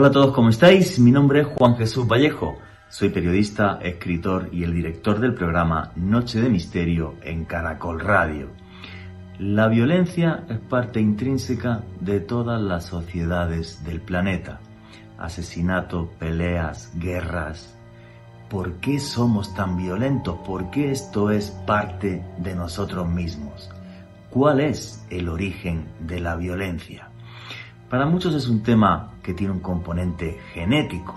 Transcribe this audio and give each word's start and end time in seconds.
Hola 0.00 0.08
a 0.08 0.12
todos, 0.12 0.32
¿cómo 0.32 0.48
estáis? 0.48 0.98
Mi 0.98 1.10
nombre 1.10 1.42
es 1.42 1.46
Juan 1.46 1.76
Jesús 1.76 2.08
Vallejo. 2.08 2.56
Soy 2.88 3.10
periodista, 3.10 3.78
escritor 3.82 4.48
y 4.50 4.64
el 4.64 4.72
director 4.72 5.20
del 5.20 5.34
programa 5.34 5.92
Noche 5.94 6.40
de 6.40 6.48
Misterio 6.48 7.16
en 7.22 7.44
Caracol 7.44 8.00
Radio. 8.00 8.48
La 9.38 9.68
violencia 9.68 10.44
es 10.48 10.58
parte 10.58 11.02
intrínseca 11.02 11.82
de 12.00 12.20
todas 12.20 12.62
las 12.62 12.86
sociedades 12.86 13.84
del 13.84 14.00
planeta. 14.00 14.60
Asesinato, 15.18 16.10
peleas, 16.18 16.90
guerras. 16.94 17.78
¿Por 18.48 18.76
qué 18.76 19.00
somos 19.00 19.54
tan 19.54 19.76
violentos? 19.76 20.38
¿Por 20.46 20.70
qué 20.70 20.92
esto 20.92 21.30
es 21.30 21.50
parte 21.66 22.24
de 22.38 22.54
nosotros 22.54 23.06
mismos? 23.06 23.68
¿Cuál 24.30 24.60
es 24.60 25.04
el 25.10 25.28
origen 25.28 25.84
de 26.00 26.20
la 26.20 26.36
violencia? 26.36 27.09
Para 27.90 28.06
muchos 28.06 28.36
es 28.36 28.48
un 28.48 28.62
tema 28.62 29.14
que 29.20 29.34
tiene 29.34 29.52
un 29.52 29.58
componente 29.58 30.38
genético. 30.54 31.12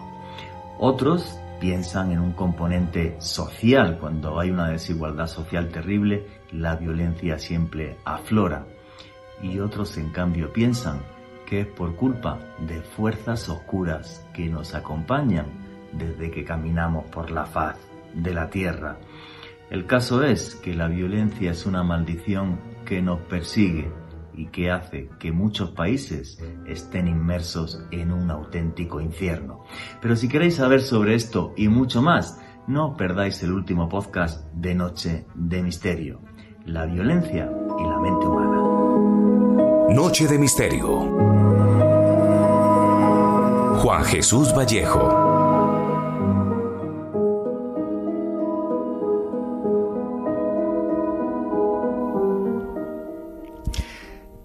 Otros 0.79 1.39
piensan 1.61 2.11
en 2.11 2.19
un 2.19 2.33
componente 2.33 3.15
social. 3.19 3.99
Cuando 3.99 4.39
hay 4.39 4.49
una 4.49 4.69
desigualdad 4.69 5.27
social 5.27 5.69
terrible, 5.69 6.25
la 6.51 6.75
violencia 6.75 7.37
siempre 7.37 7.97
aflora. 8.05 8.65
Y 9.43 9.59
otros, 9.59 9.97
en 9.97 10.09
cambio, 10.09 10.51
piensan 10.51 11.03
que 11.45 11.61
es 11.61 11.67
por 11.67 11.95
culpa 11.95 12.39
de 12.65 12.81
fuerzas 12.81 13.49
oscuras 13.49 14.25
que 14.33 14.49
nos 14.49 14.73
acompañan 14.73 15.45
desde 15.91 16.31
que 16.31 16.43
caminamos 16.43 17.05
por 17.05 17.29
la 17.29 17.45
faz 17.45 17.77
de 18.15 18.33
la 18.33 18.49
tierra. 18.49 18.97
El 19.69 19.85
caso 19.85 20.23
es 20.23 20.55
que 20.55 20.73
la 20.73 20.87
violencia 20.87 21.51
es 21.51 21.67
una 21.67 21.83
maldición 21.83 22.59
que 22.83 22.99
nos 22.99 23.19
persigue 23.21 23.91
y 24.35 24.47
que 24.47 24.71
hace 24.71 25.09
que 25.19 25.31
muchos 25.31 25.71
países 25.71 26.39
estén 26.67 27.07
inmersos 27.07 27.83
en 27.91 28.11
un 28.11 28.31
auténtico 28.31 29.01
infierno. 29.01 29.63
Pero 30.01 30.15
si 30.15 30.27
queréis 30.27 30.55
saber 30.55 30.81
sobre 30.81 31.15
esto 31.15 31.53
y 31.55 31.67
mucho 31.67 32.01
más, 32.01 32.39
no 32.67 32.95
perdáis 32.95 33.43
el 33.43 33.51
último 33.51 33.89
podcast 33.89 34.45
de 34.53 34.75
Noche 34.75 35.25
de 35.35 35.61
Misterio, 35.61 36.21
la 36.65 36.85
violencia 36.85 37.51
y 37.79 37.83
la 37.83 37.99
mente 37.99 38.25
humana. 38.25 38.53
Noche 39.93 40.27
de 40.27 40.39
Misterio. 40.39 40.87
Juan 43.81 44.03
Jesús 44.05 44.53
Vallejo. 44.55 45.32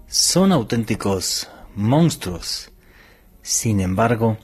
Son 0.09 0.51
auténticos 0.51 1.47
monstruos. 1.75 2.71
Sin 3.43 3.79
embargo, 3.79 4.39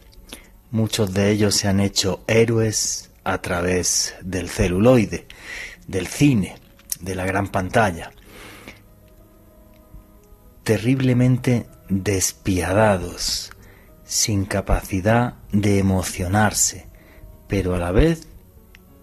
muchos 0.69 1.11
de 1.13 1.31
ellos 1.31 1.55
se 1.55 1.67
han 1.67 1.79
hecho 1.79 2.23
héroes 2.27 3.09
a 3.23 3.39
través 3.39 4.13
del 4.21 4.47
celuloide, 4.47 5.27
del 5.87 6.05
cine, 6.05 6.55
de 7.01 7.15
la 7.15 7.25
gran 7.25 7.47
pantalla. 7.47 8.11
Terriblemente 10.63 11.65
despiadados, 11.89 13.51
sin 14.03 14.45
capacidad 14.45 15.33
de 15.51 15.79
emocionarse, 15.79 16.87
pero 17.47 17.73
a 17.73 17.79
la 17.79 17.91
vez 17.91 18.27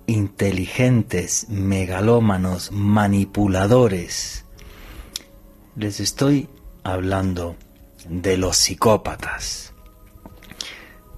inteligentes, 0.06 1.48
megalómanos, 1.48 2.70
manipuladores, 2.70 4.41
les 5.74 6.00
estoy 6.00 6.48
hablando 6.84 7.56
de 8.08 8.36
los 8.36 8.56
psicópatas. 8.56 9.72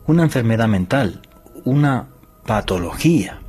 Una 0.07 0.23
enfermedad 0.23 0.69
mental, 0.69 1.23
una 1.65 2.09
patología. 2.47 3.41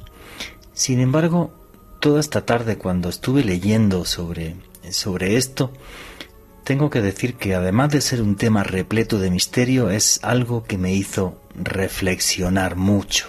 Sin 0.74 1.00
embargo, 1.00 1.53
toda 2.00 2.19
esta 2.19 2.46
tarde 2.46 2.78
cuando 2.78 3.09
estuve 3.09 3.44
leyendo 3.44 4.06
sobre, 4.06 4.56
sobre 4.90 5.38
esto, 5.38 5.72
tengo 6.63 6.90
que 6.90 7.02
decir 7.02 7.35
que 7.35 7.53
además 7.53 7.91
de 7.91 8.02
ser 8.02 8.22
un 8.22 8.35
tema 8.35 8.63
repleto 8.63 9.19
de 9.19 9.29
misterio, 9.29 9.91
es 9.91 10.19
algo 10.24 10.63
que 10.63 10.79
me 10.79 10.94
hizo 10.94 11.40
reflexionar 11.56 12.75
mucho. 12.75 13.28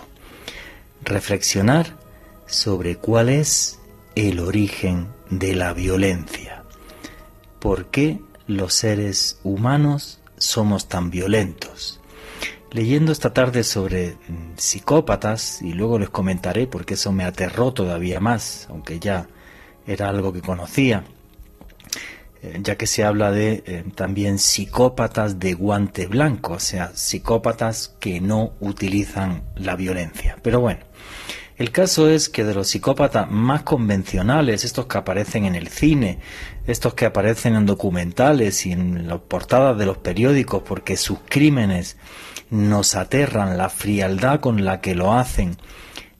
Reflexionar 1.05 1.99
sobre 2.47 2.97
cuál 2.97 3.29
es 3.29 3.79
el 4.15 4.41
origen 4.41 5.09
de 5.29 5.55
la 5.55 5.75
violencia 5.75 6.66
por 7.66 7.87
qué 7.87 8.21
los 8.47 8.75
seres 8.75 9.41
humanos 9.43 10.21
somos 10.37 10.87
tan 10.87 11.10
violentos. 11.10 11.99
Leyendo 12.71 13.10
esta 13.10 13.34
tarde 13.34 13.65
sobre 13.65 14.10
mm, 14.28 14.53
psicópatas, 14.56 15.62
y 15.62 15.72
luego 15.72 15.99
les 15.99 16.09
comentaré 16.09 16.69
porque 16.69 16.94
eso 16.94 17.10
me 17.10 17.25
aterró 17.25 17.72
todavía 17.72 18.21
más, 18.21 18.69
aunque 18.71 19.00
ya 19.00 19.26
era 19.84 20.09
algo 20.09 20.32
que 20.32 20.43
conocía, 20.43 21.06
eh, 22.41 22.60
ya 22.62 22.76
que 22.76 22.87
se 22.87 23.03
habla 23.03 23.32
de 23.32 23.65
eh, 23.66 23.84
también 23.97 24.38
psicópatas 24.38 25.41
de 25.41 25.55
guante 25.55 26.06
blanco, 26.06 26.53
o 26.53 26.60
sea, 26.60 26.94
psicópatas 26.94 27.97
que 27.99 28.21
no 28.21 28.53
utilizan 28.60 29.43
la 29.56 29.75
violencia. 29.75 30.38
Pero 30.41 30.60
bueno, 30.60 30.86
el 31.56 31.72
caso 31.72 32.09
es 32.09 32.28
que 32.28 32.44
de 32.44 32.55
los 32.55 32.69
psicópatas 32.69 33.31
más 33.31 33.62
convencionales, 33.62 34.65
estos 34.65 34.87
que 34.87 34.99
aparecen 34.99 35.47
en 35.47 35.55
el 35.55 35.69
cine, 35.69 36.19
estos 36.67 36.93
que 36.93 37.06
aparecen 37.06 37.55
en 37.55 37.65
documentales 37.65 38.67
y 38.67 38.72
en 38.72 39.09
las 39.09 39.21
portadas 39.21 39.78
de 39.78 39.87
los 39.87 39.97
periódicos 39.99 40.62
porque 40.62 40.99
sus 40.99 41.19
crímenes 41.27 41.97
nos 42.50 42.94
aterran, 42.94 43.56
la 43.56 43.71
frialdad 43.71 44.41
con 44.41 44.67
la 44.67 44.83
que 44.83 44.94
lo 44.94 45.15
hacen, 45.15 45.56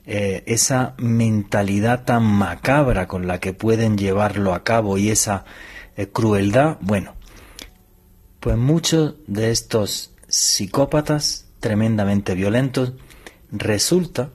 eh, 0.07 0.43
esa 0.47 0.95
mentalidad 0.97 2.05
tan 2.05 2.25
macabra 2.25 3.07
con 3.07 3.27
la 3.27 3.39
que 3.39 3.53
pueden 3.53 3.99
llevarlo 3.99 4.55
a 4.55 4.65
cabo 4.65 4.97
y 4.97 5.11
esa 5.11 5.45
eh, 5.97 6.09
crueldad, 6.09 6.79
bueno, 6.81 7.15
pues 8.41 8.57
muchos 8.57 9.17
de 9.27 9.51
estos 9.51 10.15
psicópatas 10.29 11.47
tremendamente 11.61 12.35
violentos 12.35 12.95
resulta 13.51 14.31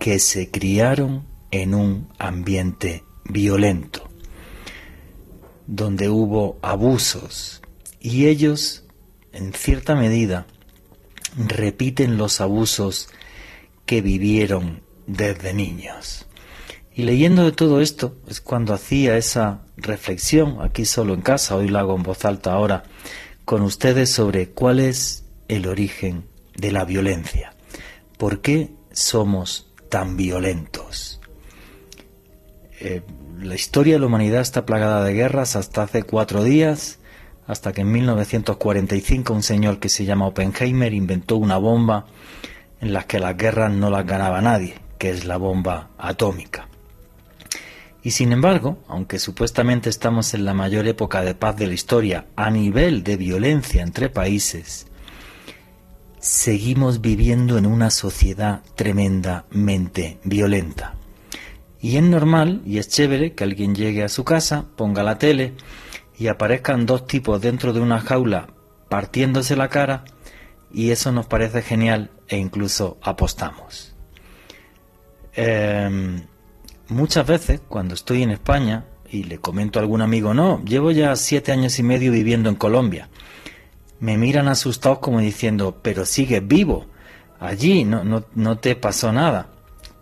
que 0.00 0.18
se 0.18 0.50
criaron 0.50 1.26
en 1.50 1.74
un 1.74 2.08
ambiente 2.18 3.04
violento, 3.24 4.08
donde 5.66 6.08
hubo 6.08 6.58
abusos, 6.62 7.60
y 8.00 8.26
ellos, 8.26 8.84
en 9.32 9.52
cierta 9.52 9.94
medida, 9.94 10.46
repiten 11.36 12.16
los 12.16 12.40
abusos 12.40 13.10
que 13.84 14.00
vivieron 14.00 14.80
desde 15.06 15.52
niños. 15.52 16.26
Y 16.94 17.02
leyendo 17.02 17.44
de 17.44 17.52
todo 17.52 17.82
esto 17.82 18.16
es 18.26 18.40
cuando 18.40 18.72
hacía 18.72 19.18
esa 19.18 19.66
reflexión, 19.76 20.62
aquí 20.62 20.86
solo 20.86 21.12
en 21.12 21.20
casa, 21.20 21.56
hoy 21.56 21.68
la 21.68 21.80
hago 21.80 21.94
en 21.94 22.04
voz 22.04 22.24
alta 22.24 22.54
ahora, 22.54 22.84
con 23.44 23.60
ustedes 23.60 24.10
sobre 24.10 24.48
cuál 24.48 24.80
es 24.80 25.24
el 25.48 25.66
origen 25.66 26.24
de 26.56 26.72
la 26.72 26.86
violencia. 26.86 27.54
¿Por 28.16 28.40
qué 28.40 28.72
somos 28.92 29.69
tan 29.90 30.16
violentos. 30.16 31.20
Eh, 32.80 33.02
la 33.38 33.54
historia 33.54 33.94
de 33.94 34.00
la 34.00 34.06
humanidad 34.06 34.40
está 34.40 34.64
plagada 34.64 35.04
de 35.04 35.12
guerras 35.12 35.56
hasta 35.56 35.82
hace 35.82 36.02
cuatro 36.02 36.42
días, 36.42 36.98
hasta 37.46 37.72
que 37.72 37.82
en 37.82 37.92
1945 37.92 39.34
un 39.34 39.42
señor 39.42 39.78
que 39.78 39.90
se 39.90 40.06
llama 40.06 40.26
Oppenheimer 40.26 40.94
inventó 40.94 41.36
una 41.36 41.58
bomba 41.58 42.06
en 42.80 42.94
la 42.94 43.02
que 43.04 43.18
las 43.18 43.36
guerras 43.36 43.72
no 43.72 43.90
las 43.90 44.06
ganaba 44.06 44.40
nadie, 44.40 44.76
que 44.96 45.10
es 45.10 45.26
la 45.26 45.36
bomba 45.36 45.90
atómica. 45.98 46.68
Y 48.02 48.12
sin 48.12 48.32
embargo, 48.32 48.78
aunque 48.88 49.18
supuestamente 49.18 49.90
estamos 49.90 50.32
en 50.32 50.46
la 50.46 50.54
mayor 50.54 50.86
época 50.86 51.22
de 51.22 51.34
paz 51.34 51.56
de 51.56 51.66
la 51.66 51.74
historia 51.74 52.26
a 52.34 52.50
nivel 52.50 53.02
de 53.02 53.18
violencia 53.18 53.82
entre 53.82 54.08
países, 54.08 54.86
seguimos 56.20 57.00
viviendo 57.00 57.56
en 57.56 57.64
una 57.66 57.90
sociedad 57.90 58.62
tremendamente 58.76 60.18
violenta. 60.22 60.94
Y 61.80 61.96
es 61.96 62.02
normal 62.02 62.60
y 62.66 62.78
es 62.78 62.88
chévere 62.88 63.32
que 63.32 63.44
alguien 63.44 63.74
llegue 63.74 64.04
a 64.04 64.10
su 64.10 64.22
casa, 64.22 64.66
ponga 64.76 65.02
la 65.02 65.18
tele 65.18 65.54
y 66.18 66.26
aparezcan 66.26 66.84
dos 66.84 67.06
tipos 67.06 67.40
dentro 67.40 67.72
de 67.72 67.80
una 67.80 68.00
jaula 68.00 68.48
partiéndose 68.90 69.56
la 69.56 69.68
cara 69.68 70.04
y 70.72 70.90
eso 70.90 71.10
nos 71.10 71.26
parece 71.26 71.62
genial 71.62 72.10
e 72.28 72.36
incluso 72.36 72.98
apostamos. 73.02 73.94
Em, 75.32 76.26
muchas 76.88 77.26
veces 77.26 77.62
cuando 77.66 77.94
estoy 77.94 78.22
en 78.22 78.30
España 78.30 78.84
y 79.10 79.24
le 79.24 79.38
comento 79.38 79.78
a 79.78 79.82
algún 79.82 80.02
amigo, 80.02 80.34
no, 80.34 80.62
llevo 80.64 80.90
ya 80.90 81.16
siete 81.16 81.50
años 81.50 81.78
y 81.78 81.82
medio 81.82 82.12
viviendo 82.12 82.50
en 82.50 82.56
Colombia 82.56 83.08
me 84.00 84.16
miran 84.16 84.48
asustados 84.48 84.98
como 84.98 85.20
diciendo, 85.20 85.78
pero 85.82 86.06
sigues 86.06 86.46
vivo, 86.46 86.86
allí 87.38 87.84
no, 87.84 88.02
no, 88.02 88.24
no 88.34 88.58
te 88.58 88.74
pasó 88.74 89.12
nada, 89.12 89.48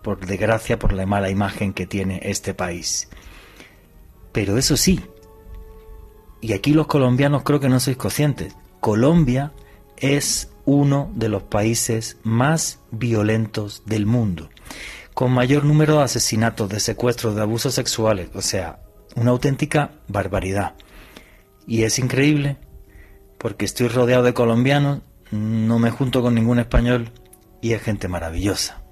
por 0.02 0.24
desgracia 0.24 0.78
por 0.78 0.92
la 0.92 1.04
mala 1.04 1.30
imagen 1.30 1.72
que 1.72 1.86
tiene 1.86 2.20
este 2.22 2.54
país. 2.54 3.08
Pero 4.32 4.56
eso 4.56 4.76
sí, 4.76 5.00
y 6.40 6.52
aquí 6.52 6.72
los 6.72 6.86
colombianos 6.86 7.42
creo 7.42 7.58
que 7.58 7.68
no 7.68 7.80
sois 7.80 7.96
conscientes, 7.96 8.54
Colombia 8.80 9.52
es 9.96 10.52
uno 10.64 11.10
de 11.14 11.28
los 11.28 11.42
países 11.42 12.18
más 12.22 12.78
violentos 12.92 13.82
del 13.86 14.06
mundo, 14.06 14.48
con 15.12 15.32
mayor 15.32 15.64
número 15.64 15.98
de 15.98 16.04
asesinatos, 16.04 16.68
de 16.68 16.78
secuestros, 16.78 17.34
de 17.34 17.42
abusos 17.42 17.74
sexuales, 17.74 18.28
o 18.34 18.42
sea, 18.42 18.78
una 19.16 19.32
auténtica 19.32 19.90
barbaridad. 20.06 20.74
Y 21.66 21.82
es 21.82 21.98
increíble 21.98 22.58
porque 23.38 23.64
estoy 23.64 23.88
rodeado 23.88 24.24
de 24.24 24.34
colombianos, 24.34 25.00
no 25.30 25.78
me 25.78 25.90
junto 25.90 26.22
con 26.22 26.34
ningún 26.34 26.58
español 26.58 27.10
y 27.60 27.72
es 27.72 27.82
gente 27.82 28.08
maravillosa. 28.08 28.82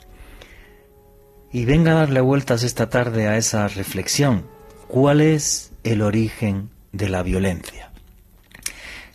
Y 1.52 1.64
venga 1.64 1.93
a 1.93 1.96
darle 1.96 2.20
vueltas 2.20 2.62
esta 2.62 2.88
tarde 2.88 3.28
a 3.28 3.37
esa 3.37 3.66
reflexión. 3.69 4.46
¿Cuál 4.88 5.20
es 5.20 5.72
el 5.84 6.02
origen 6.02 6.70
de 6.93 7.08
la 7.08 7.22
violencia? 7.22 7.90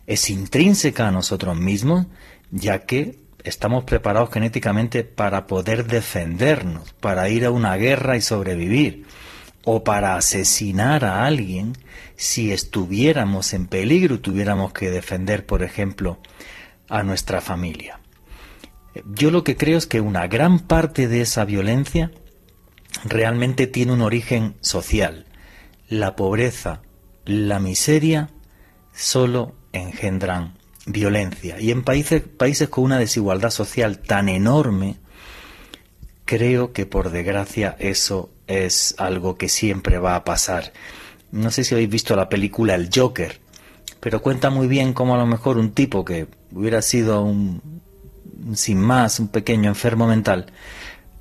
Es 0.08 0.30
intrínseca 0.30 1.08
a 1.08 1.12
nosotros 1.12 1.58
mismos, 1.58 2.08
ya 2.52 2.80
que 2.80 3.20
estamos 3.44 3.84
preparados 3.86 4.32
genéticamente 4.32 5.04
para 5.04 5.48
poder 5.48 5.86
defendernos, 5.86 6.94
para 6.94 7.30
ir 7.30 7.46
a 7.46 7.52
una 7.52 7.76
guerra 7.76 8.18
y 8.18 8.22
sobrevivir, 8.22 9.06
o 9.64 9.84
para 9.84 10.16
asesinar 10.16 11.06
a 11.06 11.26
alguien 11.26 11.74
si 12.16 12.52
estuviéramos 12.52 13.54
en 13.54 13.68
peligro 13.68 14.20
tuviéramos 14.20 14.74
que 14.74 14.90
defender, 14.90 15.46
por 15.46 15.64
ejemplo, 15.64 16.20
a 16.90 17.04
nuestra 17.04 17.42
familia. 17.42 18.00
Yo 19.06 19.32
lo 19.32 19.44
que 19.44 19.56
creo 19.56 19.78
es 19.78 19.88
que 19.88 20.02
una 20.02 20.28
gran 20.28 20.60
parte 20.60 21.08
de 21.08 21.22
esa 21.22 21.46
violencia 21.46 22.12
realmente 23.06 23.68
tiene 23.68 23.94
un 23.94 24.02
origen 24.02 24.56
social. 24.62 25.26
La 25.88 26.16
pobreza, 26.16 26.82
la 27.26 27.60
miseria, 27.60 28.30
solo 28.94 29.56
engendran 29.72 30.58
violencia. 30.86 31.60
Y 31.60 31.72
en 31.72 31.84
países, 31.84 32.22
países 32.22 32.70
con 32.70 32.84
una 32.84 33.00
desigualdad 33.00 33.52
social 33.52 34.00
tan 34.00 34.28
enorme, 34.28 34.98
creo 36.26 36.74
que 36.74 36.86
por 36.86 37.12
desgracia 37.12 37.76
eso 37.80 38.32
es 38.52 38.96
algo 38.98 39.38
que 39.38 39.50
siempre 39.50 39.98
va 39.98 40.16
a 40.16 40.24
pasar. 40.24 40.74
No 41.32 41.52
sé 41.52 41.64
si 41.64 41.74
habéis 41.74 41.90
visto 41.90 42.16
la 42.16 42.30
película 42.30 42.76
El 42.76 42.90
Joker, 42.94 43.40
pero 44.00 44.22
cuenta 44.22 44.50
muy 44.50 44.68
bien 44.68 44.94
cómo 44.94 45.16
a 45.16 45.18
lo 45.18 45.26
mejor 45.26 45.58
un 45.58 45.72
tipo 45.72 46.04
que 46.04 46.28
hubiera 46.52 46.82
sido 46.82 47.24
un, 47.24 47.62
sin 48.54 48.80
más, 48.80 49.20
un 49.20 49.30
pequeño 49.30 49.70
enfermo 49.70 50.08
mental, 50.08 50.48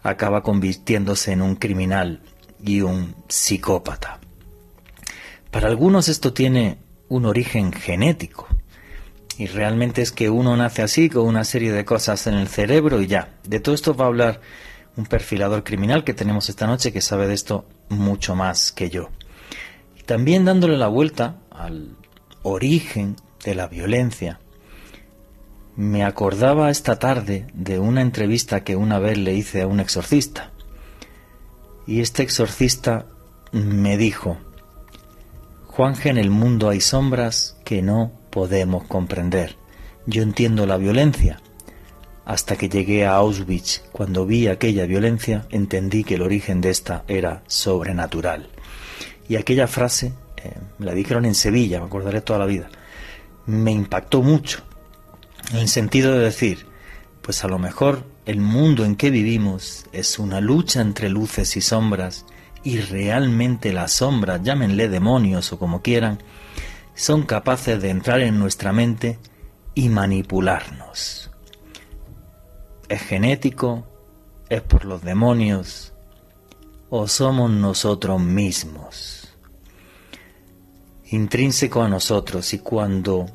acaba 0.03 0.43
convirtiéndose 0.43 1.33
en 1.33 1.43
un 1.43 1.57
criminal 1.57 2.21
y 2.65 2.81
un 2.81 3.15
psicópata. 3.29 4.19
Para 5.51 5.69
algunos 5.69 6.09
esto 6.09 6.33
tiene 6.33 6.79
un 7.09 7.27
origen 7.27 7.73
genético. 7.73 8.47
Y 9.37 9.47
realmente 9.47 10.03
es 10.03 10.13
que 10.13 10.29
uno 10.29 10.57
nace 10.57 10.83
así, 10.83 11.09
con 11.09 11.27
una 11.27 11.45
serie 11.45 11.73
de 11.73 11.85
cosas 11.85 12.27
en 12.27 12.35
el 12.35 12.49
cerebro 12.49 13.01
y 13.01 13.07
ya. 13.07 13.35
De 13.45 13.59
todo 13.59 13.75
esto 13.75 13.95
va 13.95 14.05
a 14.05 14.09
hablar 14.09 14.41
un 15.01 15.07
perfilador 15.07 15.65
criminal 15.65 16.05
que 16.05 16.13
tenemos 16.13 16.51
esta 16.51 16.67
noche 16.67 16.93
que 16.93 17.01
sabe 17.01 17.27
de 17.27 17.33
esto 17.35 17.65
mucho 17.89 18.37
más 18.37 18.71
que 18.71 18.91
yo. 18.91 19.09
También 20.05 20.45
dándole 20.45 20.77
la 20.77 20.89
vuelta 20.89 21.39
al 21.51 21.97
origen 22.43 23.17
de 23.43 23.55
la 23.55 23.67
violencia, 23.67 24.41
me 25.75 26.05
acordaba 26.05 26.71
esta 26.71 26.99
tarde 26.99 27.47
de 27.55 27.79
una 27.79 28.03
entrevista 28.03 28.63
que 28.63 28.77
una 28.77 28.99
vez 28.99 29.17
le 29.17 29.35
hice 29.35 29.63
a 29.63 29.67
un 29.67 29.81
exorcista. 29.81 30.51
Y 31.87 32.01
este 32.01 32.23
exorcista 32.23 33.07
me 33.53 33.97
dijo, 33.97 34.37
Juanje, 35.67 36.11
en 36.11 36.19
el 36.19 36.29
mundo 36.29 36.69
hay 36.69 36.83
sombras 36.83 37.57
que 37.65 37.81
no 37.81 38.13
podemos 38.29 38.85
comprender. 38.85 39.57
Yo 40.05 40.23
entiendo 40.23 40.67
la 40.67 40.77
violencia, 40.77 41.41
hasta 42.31 42.55
que 42.55 42.69
llegué 42.69 43.05
a 43.05 43.17
Auschwitz. 43.17 43.83
Cuando 43.91 44.25
vi 44.25 44.47
aquella 44.47 44.87
violencia, 44.87 45.47
entendí 45.51 46.05
que 46.05 46.15
el 46.15 46.23
origen 46.23 46.61
de 46.61 46.71
esta 46.71 47.03
era 47.09 47.43
sobrenatural. 47.49 48.49
Y 49.29 49.35
aquella 49.35 49.67
frase, 49.67 50.13
eh, 50.37 50.55
me 50.79 50.87
la 50.87 50.95
dijeron 50.95 51.25
en 51.25 51.35
Sevilla, 51.35 51.81
me 51.81 51.87
acordaré 51.87 52.21
toda 52.21 52.39
la 52.39 52.47
vida, 52.47 52.69
me 53.47 53.73
impactó 53.73 54.23
mucho, 54.23 54.63
en 55.51 55.59
el 55.59 55.69
sentido 55.69 56.13
de 56.13 56.21
decir, 56.21 56.67
pues 57.21 57.43
a 57.43 57.49
lo 57.49 57.59
mejor 57.59 58.05
el 58.27 58.41
mundo 58.41 58.85
en 58.85 58.95
que 58.95 59.11
vivimos 59.11 59.87
es 59.91 60.21
una 60.21 60.41
lucha 60.41 60.81
entre 60.83 61.09
luces 61.09 61.57
y 61.57 61.61
sombras, 61.61 62.27
y 62.63 62.79
realmente 62.79 63.73
las 63.73 63.91
sombras, 63.91 64.41
llámenle 64.45 64.89
demonios 64.89 65.53
o 65.53 65.59
como 65.59 65.83
quieran, 65.83 66.23
son 66.95 67.25
capaces 67.25 67.83
de 67.83 67.91
entrar 67.91 68.21
en 68.21 68.39
nuestra 68.39 68.73
mente 68.73 69.19
y 69.75 69.89
manipularnos 69.89 71.30
es 72.91 73.03
genético, 73.03 73.87
es 74.49 74.63
por 74.63 74.85
los 74.85 75.03
demonios 75.03 75.93
o 76.91 77.07
somos 77.07 77.49
nosotros 77.49 78.21
mismos. 78.21 79.29
Intrínseco 81.07 81.83
a 81.83 81.89
nosotros 81.89 82.53
y 82.53 82.59
cuando 82.59 83.27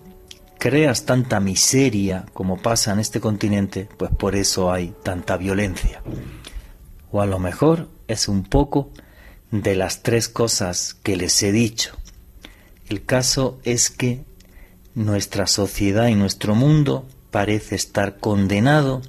creas 0.60 1.06
tanta 1.06 1.40
miseria 1.40 2.26
como 2.34 2.58
pasa 2.58 2.92
en 2.92 3.00
este 3.00 3.22
continente, 3.22 3.88
pues 3.98 4.12
por 4.12 4.36
eso 4.36 4.74
hay 4.74 4.94
tanta 5.04 5.38
violencia. 5.38 6.04
O 7.12 7.22
a 7.22 7.26
lo 7.26 7.40
mejor 7.40 7.88
es 8.10 8.28
un 8.28 8.44
poco 8.44 8.92
de 9.52 9.76
las 9.76 10.04
tres 10.04 10.28
cosas 10.28 10.94
que 10.96 11.16
les 11.16 11.42
he 11.44 11.54
dicho. 11.54 11.96
El 12.90 13.06
caso 13.06 13.58
es 13.64 13.90
que 13.90 14.26
nuestra 14.96 15.48
sociedad 15.48 16.08
y 16.08 16.16
nuestro 16.16 16.56
mundo 16.56 17.08
parece 17.32 17.76
estar 17.76 18.18
condenado 18.18 19.02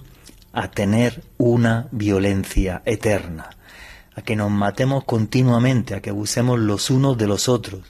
a 0.56 0.70
tener 0.70 1.22
una 1.36 1.86
violencia 1.90 2.80
eterna, 2.86 3.50
a 4.14 4.22
que 4.22 4.36
nos 4.36 4.50
matemos 4.50 5.04
continuamente, 5.04 5.94
a 5.94 6.00
que 6.00 6.08
abusemos 6.08 6.58
los 6.58 6.88
unos 6.88 7.18
de 7.18 7.26
los 7.26 7.50
otros, 7.50 7.82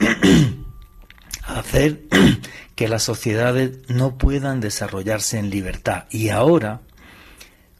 a 1.44 1.60
hacer 1.60 2.00
que 2.74 2.88
las 2.88 3.04
sociedades 3.04 3.78
no 3.88 4.18
puedan 4.18 4.58
desarrollarse 4.60 5.38
en 5.38 5.48
libertad. 5.48 6.06
Y 6.10 6.30
ahora, 6.30 6.80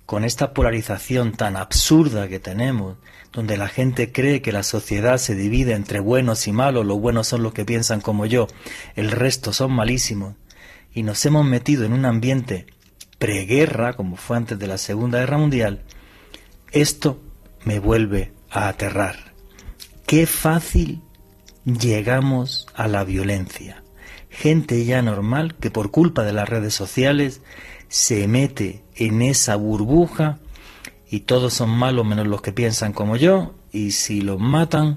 con 0.07 0.23
esta 0.25 0.55
polarización 0.55 1.33
tan 1.33 1.57
absurda 1.57 2.29
que 2.29 2.39
tenemos, 2.39 2.97
donde 3.33 3.57
la 3.57 3.67
gente 3.67 4.13
cree 4.13 4.41
que 4.41 4.53
la 4.53 4.63
sociedad 4.63 5.19
se 5.19 5.35
divide 5.35 5.75
entre 5.75 5.99
buenos 5.99 6.47
y 6.47 6.53
malos, 6.53 6.87
los 6.87 7.01
buenos 7.01 7.27
son 7.27 7.43
los 7.43 7.53
que 7.55 7.65
piensan 7.65 8.01
como 8.01 8.25
yo, 8.25 8.47
el 8.95 9.11
resto 9.11 9.53
son 9.53 9.73
malísimos, 9.73 10.37
y 10.95 11.03
nos 11.03 11.27
hemos 11.27 11.45
metido 11.45 11.85
en 11.85 11.93
un 11.93 12.05
ambiente 12.05 12.67
preguerra, 13.21 13.93
como 13.93 14.17
fue 14.17 14.39
antes 14.39 14.59
de 14.59 14.67
la 14.67 14.79
Segunda 14.79 15.21
Guerra 15.21 15.37
Mundial, 15.37 15.83
esto 16.73 17.21
me 17.65 17.79
vuelve 17.79 18.33
a 18.51 18.67
aterrar. 18.67 19.35
Qué 20.07 20.27
fácil 20.27 21.03
llegamos 21.67 22.67
a 22.75 22.89
la 22.89 23.05
violencia. 23.05 23.85
Gente 24.31 24.85
ya 24.87 25.03
normal 25.03 25.55
que 25.61 25.71
por 25.71 25.91
culpa 25.91 26.25
de 26.25 26.33
las 26.33 26.49
redes 26.49 26.73
sociales 26.73 27.43
se 27.89 28.27
mete 28.27 28.83
en 28.97 29.21
esa 29.21 29.55
burbuja 29.55 30.39
y 31.11 31.21
todos 31.21 31.53
son 31.53 31.71
malos 31.71 32.07
menos 32.07 32.27
los 32.27 32.41
que 32.41 32.53
piensan 32.53 32.95
como 32.95 33.17
yo 33.17 33.55
y 33.71 33.91
si 33.91 34.23
los 34.23 34.41
matan 34.41 34.97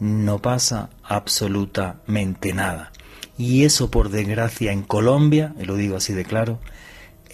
no 0.00 0.40
pasa 0.40 0.90
absolutamente 1.04 2.52
nada. 2.52 2.90
Y 3.38 3.64
eso 3.64 3.92
por 3.92 4.10
desgracia 4.10 4.72
en 4.72 4.82
Colombia, 4.82 5.54
y 5.60 5.64
lo 5.64 5.76
digo 5.76 5.96
así 5.96 6.12
de 6.14 6.24
claro, 6.24 6.58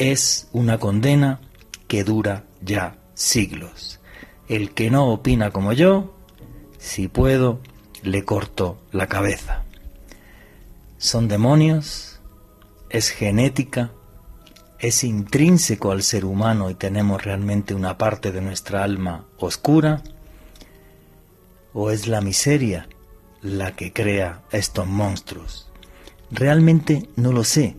es 0.00 0.49
una 0.52 0.78
condena 0.78 1.40
que 1.87 2.04
dura 2.04 2.45
ya 2.62 2.97
siglos. 3.12 4.00
El 4.49 4.73
que 4.73 4.90
no 4.90 5.09
opina 5.09 5.50
como 5.50 5.75
yo, 5.75 6.14
si 6.78 7.07
puedo, 7.07 7.61
le 8.02 8.25
corto 8.25 8.80
la 8.92 9.09
cabeza. 9.09 9.62
Son 10.97 11.28
demonios, 11.28 12.19
es 12.88 13.11
genética, 13.11 13.90
es 14.78 15.04
intrínseco 15.04 15.92
al 15.92 16.02
ser 16.02 16.25
humano 16.25 16.71
y 16.71 16.75
tenemos 16.75 17.23
realmente 17.23 17.75
una 17.75 17.99
parte 17.99 18.33
de 18.33 18.40
nuestra 18.40 18.83
alma 18.83 19.26
oscura, 19.37 20.02
o 21.75 21.90
es 21.90 22.09
la 22.09 22.23
miseria 22.23 22.88
la 23.42 23.76
que 23.76 23.92
crea 23.92 24.40
estos 24.50 24.87
monstruos. 24.87 25.71
Realmente 26.30 27.07
no 27.16 27.33
lo 27.33 27.45
sé, 27.45 27.76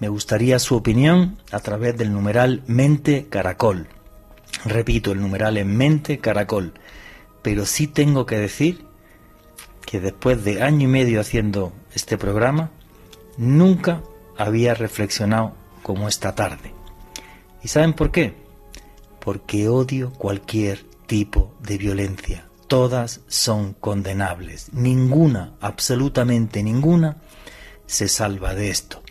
me 0.00 0.08
gustaría 0.08 0.58
su 0.58 0.76
opinión 0.76 1.38
a 1.52 1.60
través 1.60 1.96
del 1.96 2.12
numeral 2.12 2.62
mente 2.66 3.26
caracol. 3.28 3.86
Repito, 4.64 5.12
el 5.12 5.20
numeral 5.20 5.58
es 5.58 5.66
mente 5.66 6.18
caracol. 6.18 6.72
Pero 7.42 7.66
sí 7.66 7.86
tengo 7.86 8.24
que 8.26 8.38
decir 8.38 8.84
que 9.84 10.00
después 10.00 10.42
de 10.42 10.62
año 10.62 10.84
y 10.84 10.90
medio 10.90 11.20
haciendo 11.20 11.72
este 11.94 12.16
programa, 12.16 12.70
nunca 13.36 14.02
había 14.38 14.74
reflexionado 14.74 15.52
como 15.82 16.08
esta 16.08 16.34
tarde. 16.34 16.72
¿Y 17.62 17.68
saben 17.68 17.92
por 17.92 18.10
qué? 18.10 18.34
Porque 19.20 19.68
odio 19.68 20.12
cualquier 20.12 20.84
tipo 21.06 21.52
de 21.60 21.76
violencia. 21.76 22.46
Todas 22.68 23.20
son 23.28 23.74
condenables. 23.74 24.72
Ninguna, 24.72 25.54
absolutamente 25.60 26.62
ninguna, 26.62 27.18
se 27.86 28.08
salva 28.08 28.54
de 28.54 28.70
esto. 28.70 29.02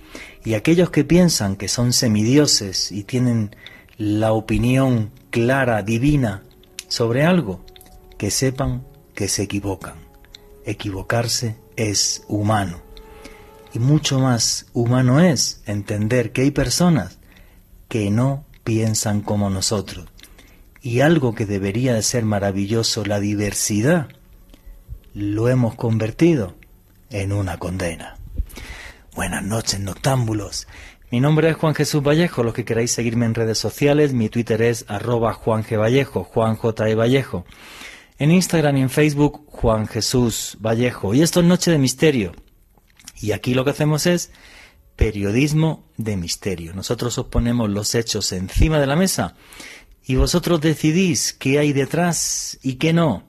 Y 0.43 0.53
aquellos 0.53 0.89
que 0.89 1.03
piensan 1.03 1.55
que 1.55 1.67
son 1.67 1.93
semidioses 1.93 2.91
y 2.91 3.03
tienen 3.03 3.55
la 3.97 4.31
opinión 4.31 5.11
clara, 5.29 5.83
divina 5.83 6.43
sobre 6.87 7.25
algo, 7.25 7.65
que 8.17 8.31
sepan 8.31 8.85
que 9.13 9.27
se 9.27 9.43
equivocan. 9.43 9.95
Equivocarse 10.65 11.55
es 11.75 12.23
humano. 12.27 12.81
Y 13.73 13.79
mucho 13.79 14.19
más 14.19 14.67
humano 14.73 15.19
es 15.19 15.61
entender 15.65 16.31
que 16.31 16.41
hay 16.41 16.51
personas 16.51 17.19
que 17.87 18.09
no 18.09 18.45
piensan 18.63 19.21
como 19.21 19.49
nosotros. 19.49 20.07
Y 20.81 21.01
algo 21.01 21.35
que 21.35 21.45
debería 21.45 21.93
de 21.93 22.03
ser 22.03 22.23
maravilloso, 22.23 23.03
la 23.03 23.19
diversidad, 23.19 24.07
lo 25.13 25.49
hemos 25.49 25.75
convertido 25.75 26.55
en 27.09 27.33
una 27.33 27.57
condena. 27.57 28.18
Buenas 29.15 29.43
noches, 29.43 29.79
noctámbulos. 29.79 30.67
Mi 31.11 31.19
nombre 31.19 31.49
es 31.49 31.55
Juan 31.55 31.73
Jesús 31.73 32.03
Vallejo. 32.03 32.43
Los 32.43 32.53
que 32.53 32.63
queráis 32.63 32.91
seguirme 32.91 33.25
en 33.25 33.33
redes 33.33 33.57
sociales, 33.57 34.13
mi 34.13 34.29
Twitter 34.29 34.61
es 34.61 34.85
arroba 34.87 35.33
Juan 35.33 35.63
G. 35.63 35.79
Vallejo, 35.79 36.23
Juan 36.23 36.55
J. 36.55 36.89
E. 36.89 36.95
Vallejo. 36.95 37.45
En 38.19 38.31
Instagram 38.31 38.77
y 38.77 38.81
en 38.81 38.89
Facebook, 38.89 39.45
Juan 39.47 39.87
Jesús 39.87 40.57
Vallejo. 40.61 41.13
Y 41.15 41.21
esto 41.23 41.39
es 41.39 41.45
Noche 41.47 41.71
de 41.71 41.79
Misterio. 41.79 42.33
Y 43.19 43.31
aquí 43.31 43.53
lo 43.53 43.65
que 43.65 43.71
hacemos 43.71 44.05
es 44.05 44.31
periodismo 44.95 45.89
de 45.97 46.17
misterio. 46.17 46.73
Nosotros 46.73 47.17
os 47.17 47.27
ponemos 47.27 47.69
los 47.69 47.95
hechos 47.95 48.31
encima 48.31 48.79
de 48.79 48.87
la 48.87 48.95
mesa 48.95 49.35
y 50.05 50.15
vosotros 50.15 50.59
decidís 50.59 51.33
qué 51.33 51.57
hay 51.57 51.73
detrás 51.73 52.59
y 52.61 52.75
qué 52.75 52.93
no. 52.93 53.28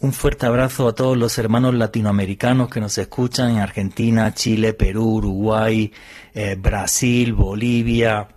Un 0.00 0.12
fuerte 0.12 0.46
abrazo 0.46 0.86
a 0.86 0.94
todos 0.94 1.16
los 1.16 1.38
hermanos 1.38 1.74
latinoamericanos 1.74 2.68
que 2.68 2.78
nos 2.78 2.96
escuchan 2.98 3.50
en 3.50 3.58
Argentina, 3.58 4.32
Chile, 4.32 4.72
Perú, 4.72 5.16
Uruguay, 5.16 5.92
eh, 6.34 6.54
Brasil, 6.56 7.32
Bolivia, 7.32 8.28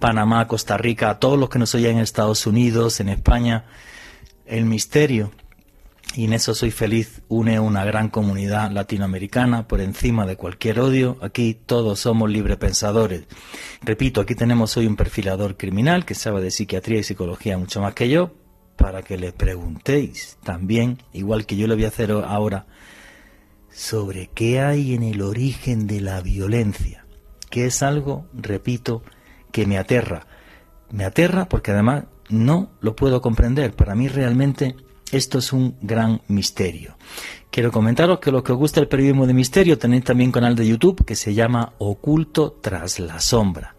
Panamá, 0.00 0.48
Costa 0.48 0.78
Rica, 0.78 1.10
a 1.10 1.18
todos 1.18 1.38
los 1.38 1.50
que 1.50 1.58
nos 1.58 1.74
oyen 1.74 1.96
en 1.96 2.02
Estados 2.02 2.46
Unidos, 2.46 3.00
en 3.00 3.10
España. 3.10 3.66
El 4.46 4.64
misterio, 4.64 5.30
y 6.14 6.24
en 6.24 6.32
eso 6.32 6.54
soy 6.54 6.70
feliz, 6.70 7.20
une 7.28 7.60
una 7.60 7.84
gran 7.84 8.08
comunidad 8.08 8.70
latinoamericana 8.70 9.68
por 9.68 9.82
encima 9.82 10.24
de 10.24 10.36
cualquier 10.36 10.80
odio. 10.80 11.18
Aquí 11.20 11.52
todos 11.52 12.00
somos 12.00 12.30
librepensadores. 12.30 13.24
Repito, 13.82 14.22
aquí 14.22 14.34
tenemos 14.34 14.74
hoy 14.78 14.86
un 14.86 14.96
perfilador 14.96 15.58
criminal 15.58 16.06
que 16.06 16.14
sabe 16.14 16.40
de 16.40 16.50
psiquiatría 16.50 17.00
y 17.00 17.04
psicología 17.04 17.58
mucho 17.58 17.82
más 17.82 17.92
que 17.92 18.08
yo, 18.08 18.32
para 18.78 19.02
que 19.02 19.18
le 19.18 19.32
preguntéis 19.32 20.38
también, 20.42 21.02
igual 21.12 21.44
que 21.44 21.56
yo 21.56 21.66
le 21.66 21.74
voy 21.74 21.84
a 21.84 21.88
hacer 21.88 22.12
ahora, 22.12 22.64
sobre 23.70 24.28
qué 24.28 24.60
hay 24.60 24.94
en 24.94 25.02
el 25.02 25.20
origen 25.20 25.86
de 25.86 26.00
la 26.00 26.22
violencia, 26.22 27.04
que 27.50 27.66
es 27.66 27.82
algo, 27.82 28.26
repito, 28.32 29.02
que 29.52 29.66
me 29.66 29.76
aterra. 29.76 30.26
Me 30.90 31.04
aterra 31.04 31.48
porque 31.48 31.72
además 31.72 32.04
no 32.30 32.70
lo 32.80 32.96
puedo 32.96 33.20
comprender. 33.20 33.74
Para 33.74 33.94
mí 33.94 34.08
realmente 34.08 34.76
esto 35.10 35.38
es 35.38 35.52
un 35.52 35.76
gran 35.82 36.22
misterio. 36.28 36.96
Quiero 37.50 37.72
comentaros 37.72 38.20
que 38.20 38.30
los 38.30 38.42
que 38.42 38.52
os 38.52 38.58
gusta 38.58 38.80
el 38.80 38.88
periodismo 38.88 39.26
de 39.26 39.34
misterio 39.34 39.76
tenéis 39.76 40.04
también 40.04 40.28
un 40.28 40.32
canal 40.32 40.54
de 40.54 40.66
YouTube 40.66 41.04
que 41.04 41.16
se 41.16 41.34
llama 41.34 41.72
Oculto 41.78 42.52
tras 42.60 43.00
la 43.00 43.20
sombra. 43.20 43.74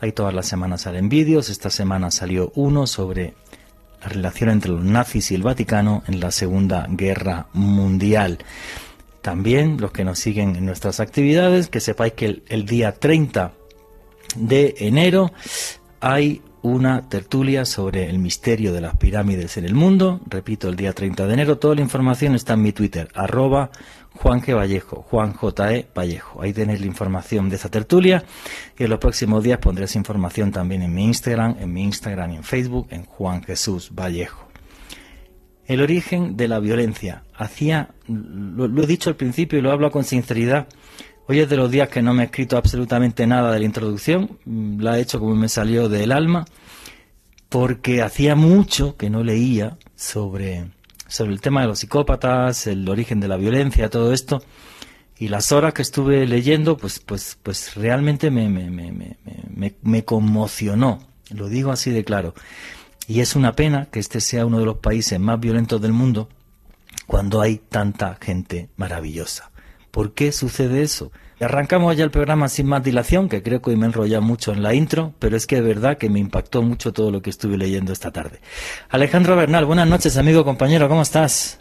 Ahí 0.00 0.12
todas 0.12 0.34
las 0.34 0.46
semanas 0.46 0.82
salen 0.82 1.08
vídeos. 1.08 1.48
Esta 1.48 1.70
semana 1.70 2.10
salió 2.10 2.52
uno 2.56 2.86
sobre 2.86 3.34
la 4.04 4.10
relación 4.10 4.50
entre 4.50 4.70
los 4.70 4.84
nazis 4.84 5.30
y 5.30 5.34
el 5.34 5.42
Vaticano 5.42 6.02
en 6.06 6.20
la 6.20 6.30
Segunda 6.30 6.86
Guerra 6.90 7.46
Mundial. 7.54 8.38
También 9.22 9.80
los 9.80 9.92
que 9.92 10.04
nos 10.04 10.18
siguen 10.18 10.56
en 10.56 10.66
nuestras 10.66 11.00
actividades, 11.00 11.68
que 11.68 11.80
sepáis 11.80 12.12
que 12.12 12.42
el, 12.46 12.66
día 12.66 12.92
30 12.92 13.52
de 14.36 14.74
enero 14.78 15.32
hay 16.00 16.42
una 16.60 17.08
tertulia 17.08 17.64
sobre 17.64 18.10
el 18.10 18.18
misterio 18.18 18.74
de 18.74 18.82
las 18.82 18.96
pirámides 18.96 19.56
en 19.56 19.64
el 19.64 19.74
mundo. 19.74 20.20
Repito, 20.26 20.68
el 20.68 20.76
día 20.76 20.92
30 20.92 21.26
de 21.26 21.32
enero. 21.32 21.56
Toda 21.56 21.74
la 21.74 21.80
información 21.80 22.34
está 22.34 22.52
en 22.52 22.62
mi 22.62 22.72
Twitter, 22.72 23.08
arroba 23.14 23.70
Juan 24.14 24.40
G. 24.40 24.54
Vallejo, 24.54 25.02
Juan 25.02 25.32
J. 25.32 25.74
E. 25.74 25.88
Vallejo. 25.94 26.42
Ahí 26.42 26.52
tenéis 26.52 26.80
la 26.80 26.86
información 26.86 27.48
de 27.48 27.56
esa 27.56 27.68
tertulia 27.68 28.24
y 28.78 28.84
en 28.84 28.90
los 28.90 28.98
próximos 28.98 29.42
días 29.42 29.58
pondré 29.58 29.84
esa 29.84 29.98
información 29.98 30.52
también 30.52 30.82
en 30.82 30.94
mi 30.94 31.04
Instagram, 31.04 31.56
en 31.58 31.72
mi 31.72 31.82
Instagram 31.82 32.30
y 32.32 32.36
en 32.36 32.44
Facebook, 32.44 32.86
en 32.90 33.04
Juan 33.04 33.42
Jesús 33.42 33.90
Vallejo. 33.92 34.48
El 35.66 35.80
origen 35.80 36.36
de 36.36 36.48
la 36.48 36.60
violencia. 36.60 37.24
Hacía, 37.34 37.90
lo, 38.06 38.82
he 38.82 38.86
dicho 38.86 39.10
al 39.10 39.16
principio 39.16 39.58
y 39.58 39.62
lo 39.62 39.72
hablo 39.72 39.90
con 39.90 40.04
sinceridad, 40.04 40.68
Hoy 41.26 41.40
es 41.40 41.48
de 41.48 41.56
los 41.56 41.70
días 41.70 41.88
que 41.88 42.02
no 42.02 42.12
me 42.12 42.22
he 42.22 42.26
escrito 42.26 42.58
absolutamente 42.58 43.26
nada 43.26 43.50
de 43.50 43.58
la 43.58 43.64
introducción, 43.64 44.38
la 44.44 44.98
he 44.98 45.00
hecho 45.00 45.20
como 45.20 45.34
me 45.34 45.48
salió 45.48 45.88
del 45.88 46.12
alma, 46.12 46.44
porque 47.48 48.02
hacía 48.02 48.34
mucho 48.36 48.98
que 48.98 49.08
no 49.08 49.24
leía 49.24 49.78
sobre 49.96 50.66
sobre 51.08 51.32
el 51.32 51.40
tema 51.40 51.62
de 51.62 51.68
los 51.68 51.78
psicópatas, 51.80 52.66
el 52.66 52.88
origen 52.88 53.20
de 53.20 53.28
la 53.28 53.36
violencia, 53.36 53.90
todo 53.90 54.12
esto. 54.12 54.42
Y 55.16 55.28
las 55.28 55.52
horas 55.52 55.74
que 55.74 55.82
estuve 55.82 56.26
leyendo, 56.26 56.76
pues, 56.76 56.98
pues, 56.98 57.38
pues 57.42 57.74
realmente 57.76 58.30
me, 58.30 58.48
me, 58.48 58.70
me, 58.70 59.74
me, 59.80 60.04
conmocionó. 60.04 61.06
Lo 61.30 61.48
digo 61.48 61.70
así 61.70 61.90
de 61.90 62.04
claro. 62.04 62.34
Y 63.06 63.20
es 63.20 63.36
una 63.36 63.52
pena 63.52 63.86
que 63.86 64.00
este 64.00 64.20
sea 64.20 64.44
uno 64.44 64.58
de 64.58 64.66
los 64.66 64.78
países 64.78 65.20
más 65.20 65.38
violentos 65.38 65.80
del 65.80 65.92
mundo 65.92 66.28
cuando 67.06 67.40
hay 67.40 67.58
tanta 67.58 68.18
gente 68.20 68.70
maravillosa. 68.76 69.50
¿Por 69.94 70.12
qué 70.12 70.32
sucede 70.32 70.82
eso? 70.82 71.12
Arrancamos 71.38 71.96
ya 71.96 72.02
el 72.02 72.10
programa 72.10 72.48
sin 72.48 72.66
más 72.66 72.82
dilación, 72.82 73.28
que 73.28 73.44
creo 73.44 73.62
que 73.62 73.70
hoy 73.70 73.76
me 73.76 73.86
he 73.86 73.90
enrollado 73.90 74.22
mucho 74.22 74.52
en 74.52 74.60
la 74.60 74.74
intro, 74.74 75.14
pero 75.20 75.36
es 75.36 75.46
que 75.46 75.54
de 75.54 75.62
verdad 75.62 75.98
que 75.98 76.10
me 76.10 76.18
impactó 76.18 76.62
mucho 76.62 76.92
todo 76.92 77.12
lo 77.12 77.22
que 77.22 77.30
estuve 77.30 77.56
leyendo 77.56 77.92
esta 77.92 78.10
tarde. 78.10 78.40
Alejandro 78.88 79.36
Bernal, 79.36 79.66
buenas 79.66 79.86
noches, 79.86 80.16
amigo, 80.16 80.44
compañero, 80.44 80.88
¿cómo 80.88 81.02
estás? 81.02 81.58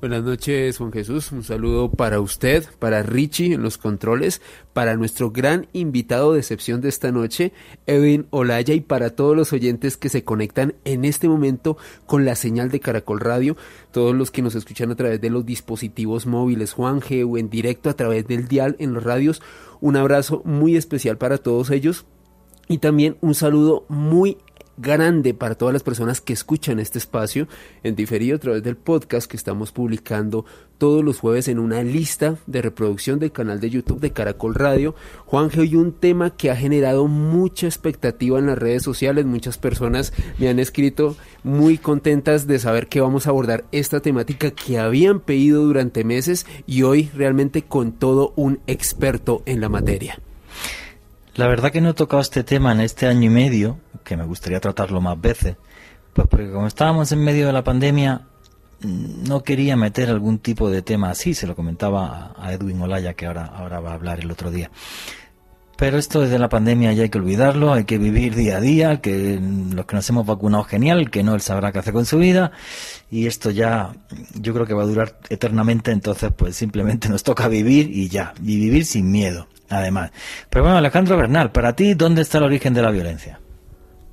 Buenas 0.00 0.22
noches, 0.22 0.76
Juan 0.76 0.92
Jesús. 0.92 1.32
Un 1.32 1.44
saludo 1.44 1.90
para 1.90 2.20
usted, 2.20 2.66
para 2.78 3.02
Richie 3.02 3.54
en 3.54 3.62
los 3.62 3.78
controles, 3.78 4.42
para 4.74 4.96
nuestro 4.96 5.30
gran 5.30 5.66
invitado 5.72 6.34
de 6.34 6.40
excepción 6.40 6.82
de 6.82 6.90
esta 6.90 7.10
noche, 7.10 7.52
Edwin 7.86 8.26
Olaya, 8.28 8.74
y 8.74 8.80
para 8.80 9.10
todos 9.16 9.34
los 9.34 9.52
oyentes 9.54 9.96
que 9.96 10.10
se 10.10 10.22
conectan 10.22 10.74
en 10.84 11.06
este 11.06 11.26
momento 11.26 11.78
con 12.04 12.26
la 12.26 12.34
señal 12.34 12.70
de 12.70 12.80
Caracol 12.80 13.20
Radio, 13.20 13.56
todos 13.92 14.14
los 14.14 14.30
que 14.30 14.42
nos 14.42 14.54
escuchan 14.54 14.90
a 14.90 14.96
través 14.96 15.22
de 15.22 15.30
los 15.30 15.46
dispositivos 15.46 16.26
móviles, 16.26 16.74
Juan 16.74 17.00
G, 17.00 17.26
o 17.26 17.38
en 17.38 17.48
directo 17.48 17.88
a 17.88 17.94
través 17.94 18.26
del 18.26 18.46
dial 18.46 18.76
en 18.80 18.92
los 18.92 19.04
radios. 19.04 19.40
Un 19.80 19.96
abrazo 19.96 20.42
muy 20.44 20.76
especial 20.76 21.16
para 21.16 21.38
todos 21.38 21.70
ellos. 21.70 22.04
Y 22.68 22.78
también 22.78 23.16
un 23.20 23.34
saludo 23.34 23.84
muy 23.88 24.38
grande 24.76 25.34
para 25.34 25.54
todas 25.54 25.72
las 25.72 25.82
personas 25.82 26.20
que 26.20 26.32
escuchan 26.32 26.80
este 26.80 26.98
espacio 26.98 27.48
en 27.82 27.96
diferido 27.96 28.36
a 28.36 28.40
través 28.40 28.62
del 28.62 28.76
podcast 28.76 29.30
que 29.30 29.36
estamos 29.36 29.72
publicando 29.72 30.44
todos 30.78 31.04
los 31.04 31.20
jueves 31.20 31.48
en 31.48 31.58
una 31.58 31.82
lista 31.82 32.36
de 32.46 32.62
reproducción 32.62 33.18
del 33.18 33.32
canal 33.32 33.60
de 33.60 33.70
YouTube 33.70 34.00
de 34.00 34.12
Caracol 34.12 34.54
Radio. 34.54 34.94
Juan 35.26 35.50
hoy 35.56 35.76
un 35.76 35.92
tema 35.92 36.30
que 36.30 36.50
ha 36.50 36.56
generado 36.56 37.06
mucha 37.06 37.66
expectativa 37.66 38.38
en 38.38 38.46
las 38.46 38.58
redes 38.58 38.82
sociales. 38.82 39.24
Muchas 39.24 39.56
personas 39.56 40.12
me 40.38 40.48
han 40.48 40.58
escrito 40.58 41.16
muy 41.42 41.78
contentas 41.78 42.46
de 42.46 42.58
saber 42.58 42.88
que 42.88 43.00
vamos 43.00 43.26
a 43.26 43.30
abordar 43.30 43.64
esta 43.72 44.00
temática 44.00 44.50
que 44.50 44.78
habían 44.78 45.20
pedido 45.20 45.64
durante 45.64 46.04
meses 46.04 46.46
y 46.66 46.82
hoy 46.82 47.10
realmente 47.14 47.62
con 47.62 47.92
todo 47.92 48.32
un 48.36 48.60
experto 48.66 49.42
en 49.46 49.60
la 49.60 49.68
materia. 49.68 50.18
La 51.34 51.48
verdad 51.48 51.72
que 51.72 51.80
no 51.80 51.90
he 51.90 51.94
tocado 51.94 52.20
este 52.20 52.44
tema 52.44 52.72
en 52.72 52.80
este 52.80 53.06
año 53.06 53.24
y 53.24 53.28
medio, 53.28 53.78
que 54.04 54.16
me 54.16 54.24
gustaría 54.24 54.60
tratarlo 54.60 55.00
más 55.00 55.20
veces, 55.20 55.56
pues 56.12 56.28
porque 56.28 56.50
como 56.50 56.66
estábamos 56.66 57.10
en 57.12 57.24
medio 57.24 57.46
de 57.46 57.52
la 57.52 57.64
pandemia, 57.64 58.22
mm, 58.80 59.24
no 59.28 59.42
quería 59.42 59.76
meter 59.76 60.10
algún 60.10 60.38
tipo 60.38 60.70
de 60.70 60.82
tema 60.82 61.10
así, 61.10 61.34
se 61.34 61.46
lo 61.46 61.56
comentaba 61.56 62.34
a 62.38 62.52
Edwin 62.52 62.80
Olaya, 62.80 63.14
que 63.14 63.26
ahora, 63.26 63.46
ahora 63.46 63.80
va 63.80 63.90
a 63.90 63.94
hablar 63.94 64.20
el 64.20 64.30
otro 64.30 64.50
día. 64.50 64.70
Pero 65.76 65.98
esto 65.98 66.20
desde 66.20 66.38
la 66.38 66.48
pandemia 66.48 66.92
ya 66.92 67.02
hay 67.02 67.08
que 67.08 67.18
olvidarlo, 67.18 67.72
hay 67.72 67.84
que 67.84 67.98
vivir 67.98 68.36
día 68.36 68.58
a 68.58 68.60
día, 68.60 69.00
que 69.00 69.40
los 69.40 69.86
que 69.86 69.96
nos 69.96 70.08
hemos 70.08 70.24
vacunado 70.24 70.62
genial, 70.64 71.10
que 71.10 71.24
no 71.24 71.34
él 71.34 71.40
sabrá 71.40 71.72
qué 71.72 71.80
hacer 71.80 71.92
con 71.92 72.06
su 72.06 72.18
vida, 72.18 72.52
y 73.10 73.26
esto 73.26 73.50
ya 73.50 73.92
yo 74.34 74.54
creo 74.54 74.66
que 74.66 74.74
va 74.74 74.84
a 74.84 74.86
durar 74.86 75.18
eternamente, 75.30 75.90
entonces 75.90 76.30
pues 76.36 76.54
simplemente 76.54 77.08
nos 77.08 77.24
toca 77.24 77.48
vivir 77.48 77.90
y 77.90 78.08
ya, 78.08 78.34
y 78.40 78.56
vivir 78.56 78.84
sin 78.86 79.10
miedo 79.10 79.48
además. 79.68 80.12
Pero 80.48 80.64
bueno, 80.64 80.78
Alejandro 80.78 81.16
Bernal, 81.16 81.50
para 81.50 81.74
ti, 81.74 81.94
¿dónde 81.94 82.22
está 82.22 82.38
el 82.38 82.44
origen 82.44 82.74
de 82.74 82.82
la 82.82 82.90
violencia? 82.90 83.40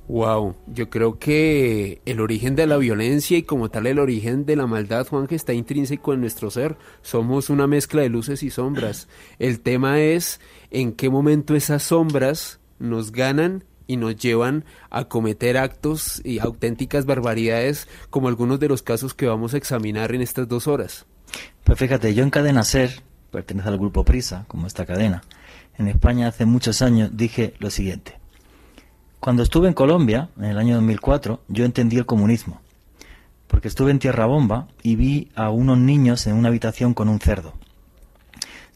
Wow, 0.08 0.56
yo 0.66 0.90
creo 0.90 1.18
que 1.18 2.02
el 2.04 2.20
origen 2.20 2.56
de 2.56 2.66
la 2.66 2.76
violencia 2.76 3.38
y 3.38 3.44
como 3.44 3.70
tal 3.70 3.86
el 3.86 3.98
origen 3.98 4.44
de 4.44 4.56
la 4.56 4.66
maldad, 4.66 5.06
Juan, 5.06 5.26
que 5.26 5.36
está 5.36 5.52
intrínseco 5.52 6.12
en 6.12 6.20
nuestro 6.20 6.50
ser. 6.50 6.76
Somos 7.02 7.50
una 7.50 7.66
mezcla 7.66 8.02
de 8.02 8.08
luces 8.08 8.42
y 8.42 8.50
sombras. 8.50 9.08
El 9.38 9.60
tema 9.60 10.00
es 10.00 10.40
en 10.70 10.92
qué 10.92 11.08
momento 11.08 11.54
esas 11.54 11.84
sombras 11.84 12.60
nos 12.78 13.12
ganan 13.12 13.64
y 13.86 13.96
nos 13.96 14.16
llevan 14.16 14.64
a 14.90 15.04
cometer 15.04 15.56
actos 15.56 16.20
y 16.24 16.40
auténticas 16.40 17.06
barbaridades 17.06 17.88
como 18.10 18.28
algunos 18.28 18.58
de 18.58 18.68
los 18.68 18.82
casos 18.82 19.14
que 19.14 19.26
vamos 19.26 19.54
a 19.54 19.56
examinar 19.56 20.14
en 20.14 20.22
estas 20.22 20.48
dos 20.48 20.66
horas. 20.66 21.06
Pues 21.64 21.78
fíjate, 21.78 22.12
yo 22.14 22.24
en 22.24 22.30
Cadena 22.30 22.64
Ser, 22.64 23.02
pertenece 23.30 23.68
al 23.68 23.78
grupo 23.78 24.04
Prisa, 24.04 24.44
como 24.48 24.66
esta 24.66 24.84
cadena, 24.84 25.22
en 25.78 25.88
España 25.88 26.28
hace 26.28 26.44
muchos 26.44 26.82
años, 26.82 27.10
dije 27.14 27.54
lo 27.58 27.70
siguiente. 27.70 28.21
Cuando 29.22 29.44
estuve 29.44 29.68
en 29.68 29.74
Colombia, 29.74 30.30
en 30.36 30.46
el 30.46 30.58
año 30.58 30.74
2004, 30.74 31.44
yo 31.46 31.64
entendí 31.64 31.96
el 31.96 32.06
comunismo, 32.06 32.60
porque 33.46 33.68
estuve 33.68 33.92
en 33.92 34.00
Tierra 34.00 34.26
Bomba 34.26 34.66
y 34.82 34.96
vi 34.96 35.30
a 35.36 35.48
unos 35.50 35.78
niños 35.78 36.26
en 36.26 36.34
una 36.34 36.48
habitación 36.48 36.92
con 36.92 37.08
un 37.08 37.20
cerdo. 37.20 37.52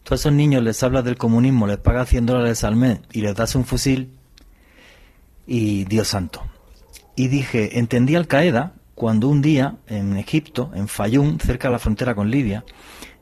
Todos 0.03 0.21
esos 0.21 0.31
niños 0.31 0.63
les 0.63 0.81
hablas 0.83 1.03
del 1.03 1.17
comunismo, 1.17 1.67
les 1.67 1.79
pagas 1.79 2.07
100 2.07 2.27
dólares 2.27 2.63
al 2.63 2.77
mes 2.77 3.01
y 3.11 3.19
les 3.19 3.35
das 3.35 3.55
un 3.55 3.65
fusil 3.65 4.13
y 5.45 5.83
Dios 5.83 6.07
santo. 6.07 6.43
Y 7.17 7.27
dije, 7.27 7.77
entendí 7.77 8.15
Al 8.15 8.27
Qaeda 8.27 8.71
cuando 8.95 9.27
un 9.27 9.41
día 9.41 9.75
en 9.87 10.15
Egipto, 10.15 10.71
en 10.73 10.87
Fayum, 10.87 11.39
cerca 11.39 11.67
de 11.67 11.73
la 11.73 11.79
frontera 11.79 12.15
con 12.15 12.31
Libia, 12.31 12.63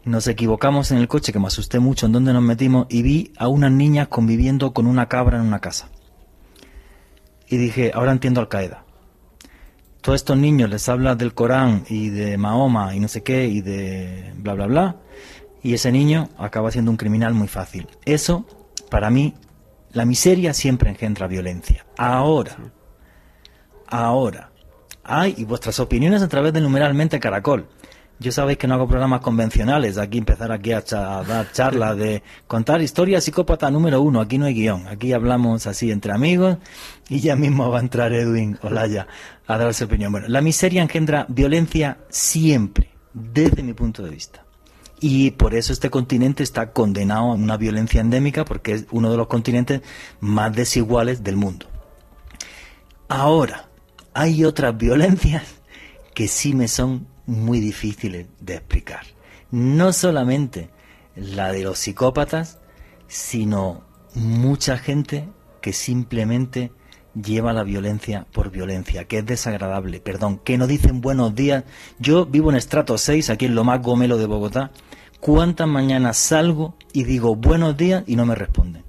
nos 0.03 0.27
equivocamos 0.27 0.91
en 0.91 0.99
el 0.99 1.07
coche, 1.07 1.33
que 1.33 1.39
me 1.39 1.47
asusté 1.47 1.79
mucho 1.79 2.05
en 2.05 2.11
donde 2.11 2.33
nos 2.33 2.43
metimos, 2.43 2.85
y 2.87 3.01
vi 3.01 3.33
a 3.39 3.47
unas 3.47 3.71
niñas 3.71 4.09
conviviendo 4.09 4.73
con 4.73 4.85
una 4.85 5.07
cabra 5.07 5.39
en 5.39 5.43
una 5.43 5.57
casa. 5.57 5.89
Y 7.47 7.57
dije, 7.57 7.91
ahora 7.93 8.11
entiendo 8.11 8.41
Al 8.41 8.49
Qaeda. 8.49 8.83
Todos 10.01 10.17
estos 10.17 10.37
niños 10.37 10.69
les 10.69 10.87
habla 10.87 11.15
del 11.15 11.33
Corán 11.33 11.83
y 11.89 12.09
de 12.09 12.37
Mahoma 12.37 12.95
y 12.95 12.99
no 12.99 13.07
sé 13.07 13.23
qué 13.23 13.47
y 13.47 13.61
de 13.61 14.33
bla 14.37 14.53
bla 14.53 14.67
bla, 14.67 14.95
y 15.63 15.73
ese 15.73 15.91
niño 15.91 16.29
acaba 16.37 16.69
siendo 16.69 16.91
un 16.91 16.97
criminal 16.97 17.33
muy 17.33 17.47
fácil. 17.47 17.87
Eso, 18.05 18.45
para 18.91 19.09
mí, 19.09 19.33
la 19.93 20.05
miseria 20.05 20.53
siempre 20.53 20.91
engendra 20.91 21.25
violencia. 21.25 21.87
Ahora, 21.97 22.55
ahora, 23.87 24.51
hay 25.03 25.33
y 25.37 25.43
vuestras 25.45 25.79
opiniones 25.79 26.21
a 26.21 26.27
través 26.27 26.53
del 26.53 26.63
numeralmente 26.63 27.19
caracol. 27.19 27.67
Yo 28.17 28.31
sabéis 28.31 28.57
que 28.57 28.67
no 28.67 28.75
hago 28.75 28.87
programas 28.87 29.19
convencionales, 29.19 29.97
aquí 29.97 30.17
empezar 30.17 30.51
aquí 30.51 30.71
a, 30.71 30.81
dar 30.81 31.51
charlas 31.51 31.97
de 31.97 32.23
contar 32.47 32.81
historia 32.81 33.19
psicópata 33.19 33.69
número 33.69 34.01
uno, 34.01 34.21
aquí 34.21 34.37
no 34.37 34.45
hay 34.45 34.53
guion, 34.53 34.87
aquí 34.87 35.11
hablamos 35.11 35.67
así 35.67 35.91
entre 35.91 36.13
amigos 36.13 36.57
y 37.09 37.19
ya 37.19 37.35
mismo 37.35 37.69
va 37.69 37.79
a 37.79 37.81
entrar 37.81 38.13
Edwin 38.13 38.57
Olaya 38.61 39.07
a 39.45 39.57
dar 39.57 39.73
su 39.73 39.83
opinión. 39.83 40.13
Bueno, 40.13 40.29
la 40.29 40.39
miseria 40.39 40.81
engendra 40.81 41.25
violencia 41.27 41.97
siempre, 42.09 42.89
desde 43.13 43.63
mi 43.63 43.73
punto 43.73 44.01
de 44.01 44.11
vista. 44.11 44.45
Y 45.01 45.31
por 45.31 45.53
eso 45.53 45.73
este 45.73 45.89
continente 45.89 46.41
está 46.41 46.71
condenado 46.71 47.31
a 47.31 47.35
una 47.35 47.57
violencia 47.57 47.99
endémica 47.99 48.45
porque 48.45 48.71
es 48.71 48.85
uno 48.91 49.11
de 49.11 49.17
los 49.17 49.27
continentes 49.27 49.81
más 50.21 50.55
desiguales 50.55 51.21
del 51.21 51.35
mundo. 51.35 51.65
Ahora, 53.09 53.67
hay 54.13 54.45
otras 54.45 54.77
violencias 54.77 55.43
que 56.13 56.29
sí 56.29 56.53
me 56.55 56.69
son 56.69 57.07
muy 57.25 57.59
difíciles 57.59 58.27
de 58.39 58.55
explicar. 58.55 59.05
No 59.51 59.93
solamente 59.93 60.69
la 61.15 61.51
de 61.51 61.63
los 61.63 61.79
psicópatas, 61.79 62.59
sino 63.07 63.83
mucha 64.13 64.77
gente 64.77 65.29
que 65.61 65.73
simplemente 65.73 66.71
lleva 67.15 67.53
la 67.53 67.63
violencia 67.63 68.27
por 68.31 68.51
violencia, 68.51 69.05
que 69.05 69.19
es 69.19 69.25
desagradable, 69.25 69.99
perdón, 69.99 70.39
que 70.43 70.57
no 70.57 70.67
dicen 70.67 71.01
buenos 71.01 71.33
días. 71.33 71.63
Yo 71.99 72.25
vivo 72.25 72.49
en 72.49 72.57
estrato 72.57 72.97
6, 72.97 73.29
aquí 73.29 73.45
en 73.45 73.55
lo 73.55 73.63
más 73.63 73.81
gomelo 73.81 74.17
de 74.17 74.25
Bogotá. 74.25 74.71
¿Cuántas 75.19 75.67
mañanas 75.67 76.17
salgo 76.17 76.75
y 76.93 77.03
digo 77.03 77.35
buenos 77.35 77.77
días 77.77 78.03
y 78.05 78.15
no 78.15 78.25
me 78.25 78.35
responden? 78.35 78.83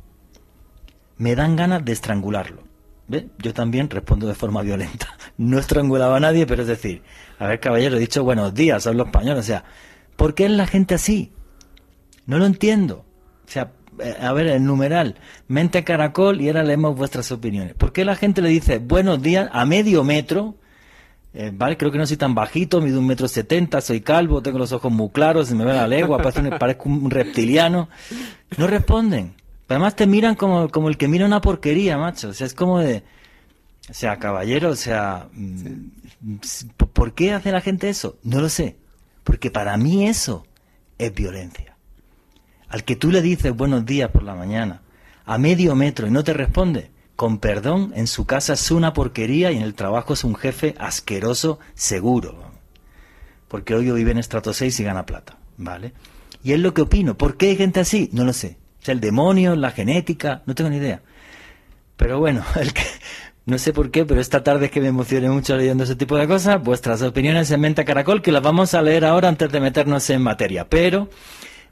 Me 1.17 1.35
dan 1.35 1.57
ganas 1.57 1.85
de 1.85 1.93
estrangularlo. 1.93 2.66
¿Ve? 3.09 3.29
Yo 3.39 3.55
también 3.55 3.89
respondo 3.89 4.27
de 4.27 4.35
forma 4.35 4.63
violenta. 4.63 5.09
No 5.39 5.59
estrangulaba 5.59 6.17
a 6.17 6.21
nadie, 6.21 6.47
pero 6.47 6.63
es 6.63 6.69
decir, 6.69 7.03
a 7.39 7.47
ver, 7.47 7.61
caballero, 7.61 7.99
he 7.99 8.01
dicho 8.01 8.25
buenos 8.25 8.55
días, 8.55 8.87
hablo 8.87 9.05
español. 9.05 9.37
O 9.37 9.43
sea, 9.43 9.65
¿por 10.17 10.35
qué 10.35 10.47
es 10.47 10.51
la 10.51 10.67
gente 10.67 10.95
así? 10.95 11.31
No 12.25 12.39
lo 12.39 12.47
entiendo. 12.47 13.05
O 13.47 13.51
sea, 13.51 13.73
eh, 13.99 14.17
a 14.19 14.33
ver, 14.33 14.47
el 14.47 14.65
numeral, 14.65 15.17
mente 15.47 15.85
caracol 15.85 16.41
y 16.41 16.49
ahora 16.49 16.63
leemos 16.63 16.97
vuestras 16.97 17.31
opiniones. 17.33 17.75
¿Por 17.75 17.93
qué 17.93 18.07
la 18.07 18.17
gente 18.17 18.41
le 18.41 18.49
dice 18.49 18.79
buenos 18.79 19.21
días 19.21 19.51
a 19.53 19.67
medio 19.67 20.05
metro? 20.05 20.55
Eh, 21.35 21.53
vale, 21.53 21.77
creo 21.77 21.93
que 21.93 21.99
no 21.99 22.07
soy 22.07 22.17
tan 22.17 22.35
bajito, 22.35 22.81
mido 22.81 22.99
un 22.99 23.07
metro 23.07 23.29
setenta, 23.29 23.83
soy 23.83 24.01
calvo, 24.01 24.41
tengo 24.41 24.59
los 24.59 24.73
ojos 24.73 24.91
muy 24.91 25.11
claros, 25.11 25.49
se 25.49 25.55
me 25.55 25.67
ve 25.67 25.75
la 25.75 25.87
lengua, 25.87 26.17
parezco 26.59 26.89
un 26.89 27.11
reptiliano. 27.11 27.91
No 28.57 28.67
responden. 28.67 29.35
Además 29.69 29.97
te 29.97 30.07
miran 30.07 30.37
como, 30.37 30.69
como 30.69 30.89
el 30.89 30.97
que 30.97 31.09
mira 31.09 31.27
una 31.27 31.41
porquería, 31.41 31.99
macho. 31.99 32.29
O 32.29 32.33
sea, 32.33 32.47
es 32.47 32.55
como 32.55 32.79
de... 32.79 33.03
O 33.91 33.95
sea, 33.95 34.19
caballero, 34.19 34.71
o 34.71 34.77
sea... 34.77 35.29
Mm, 35.33 35.89
¿Por 36.93 37.15
qué 37.15 37.33
hace 37.33 37.53
la 37.53 37.61
gente 37.61 37.89
eso? 37.89 38.19
No 38.23 38.41
lo 38.41 38.49
sé. 38.49 38.77
Porque 39.25 39.51
para 39.51 39.77
mí 39.77 40.07
eso 40.07 40.47
es 40.99 41.13
violencia. 41.13 41.77
Al 42.69 42.85
que 42.85 42.97
tú 42.97 43.11
le 43.11 43.23
dices 43.23 43.55
buenos 43.55 43.85
días 43.85 44.11
por 44.11 44.23
la 44.23 44.35
mañana, 44.35 44.83
a 45.25 45.39
medio 45.39 45.75
metro 45.75 46.07
y 46.07 46.11
no 46.11 46.25
te 46.25 46.33
responde, 46.33 46.91
con 47.15 47.39
perdón, 47.39 47.93
en 47.95 48.07
su 48.07 48.25
casa 48.25 48.55
es 48.55 48.71
una 48.71 48.93
porquería 48.93 49.53
y 49.53 49.57
en 49.57 49.63
el 49.63 49.75
trabajo 49.75 50.15
es 50.15 50.25
un 50.25 50.35
jefe 50.35 50.75
asqueroso 50.79 51.59
seguro. 51.75 52.51
Porque 53.49 53.75
hoy 53.75 53.91
vive 53.91 54.11
en 54.11 54.19
estrato 54.19 54.53
6 54.53 54.81
y 54.81 54.85
gana 54.85 55.07
plata, 55.07 55.39
¿vale? 55.57 55.93
Y 56.43 56.53
es 56.53 56.61
lo 56.61 56.75
que 56.75 56.83
opino. 56.83 57.17
¿Por 57.17 57.37
qué 57.37 57.51
hay 57.51 57.57
gente 57.57 57.81
así? 57.81 58.11
No 58.13 58.25
lo 58.25 58.33
sé 58.33 58.59
el 58.89 59.01
demonio, 59.01 59.57
la 59.57 59.71
genética, 59.71 60.43
no 60.47 60.55
tengo 60.55 60.71
ni 60.71 60.77
idea. 60.77 61.03
Pero 61.97 62.19
bueno, 62.19 62.45
el 62.61 62.73
que, 62.73 62.83
no 63.47 63.59
sé 63.59 63.73
por 63.73 63.91
qué, 63.91 64.05
pero 64.05 64.21
esta 64.21 64.43
tarde 64.43 64.67
es 64.67 64.71
que 64.73 64.81
me 64.81 64.89
emocioné 64.89 65.31
mucho 65.31 65.57
leyendo 65.57 65.85
ese 65.85 65.97
tipo 65.97 66.17
de 66.17 66.27
cosas. 66.27 66.63
Vuestras 66.63 67.03
opiniones 67.03 67.51
en 67.51 67.61
Mente 67.61 67.85
Caracol, 67.85 68.23
que 68.23 68.33
las 68.33 68.43
vamos 68.43 68.75
a 68.75 68.83
leer 68.83 69.05
ahora 69.05 69.29
antes 69.29 69.51
de 69.53 69.61
meternos 69.61 70.11
en 70.11 70.23
materia. 70.23 70.69
Pero 70.69 71.09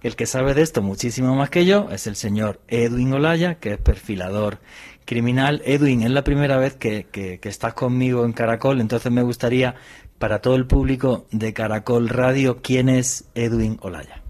el 0.02 0.16
que 0.16 0.26
sabe 0.26 0.54
de 0.54 0.62
esto 0.62 0.82
muchísimo 0.82 1.34
más 1.34 1.50
que 1.50 1.64
yo 1.64 1.88
es 1.90 2.06
el 2.06 2.16
señor 2.16 2.60
Edwin 2.68 3.12
Olaya, 3.12 3.56
que 3.56 3.72
es 3.72 3.78
perfilador 3.78 4.60
criminal. 5.04 5.62
Edwin, 5.64 6.02
es 6.02 6.10
la 6.10 6.24
primera 6.24 6.58
vez 6.58 6.74
que, 6.74 7.06
que 7.10 7.40
estás 7.42 7.74
conmigo 7.74 8.24
en 8.24 8.32
Caracol, 8.32 8.80
entonces 8.80 9.10
me 9.10 9.22
gustaría, 9.22 9.74
para 10.18 10.40
todo 10.40 10.56
el 10.56 10.66
público 10.66 11.26
de 11.32 11.52
Caracol 11.52 12.08
Radio, 12.08 12.60
¿quién 12.62 12.88
es 12.88 13.24
Edwin 13.34 13.78
Olaya? 13.82 14.23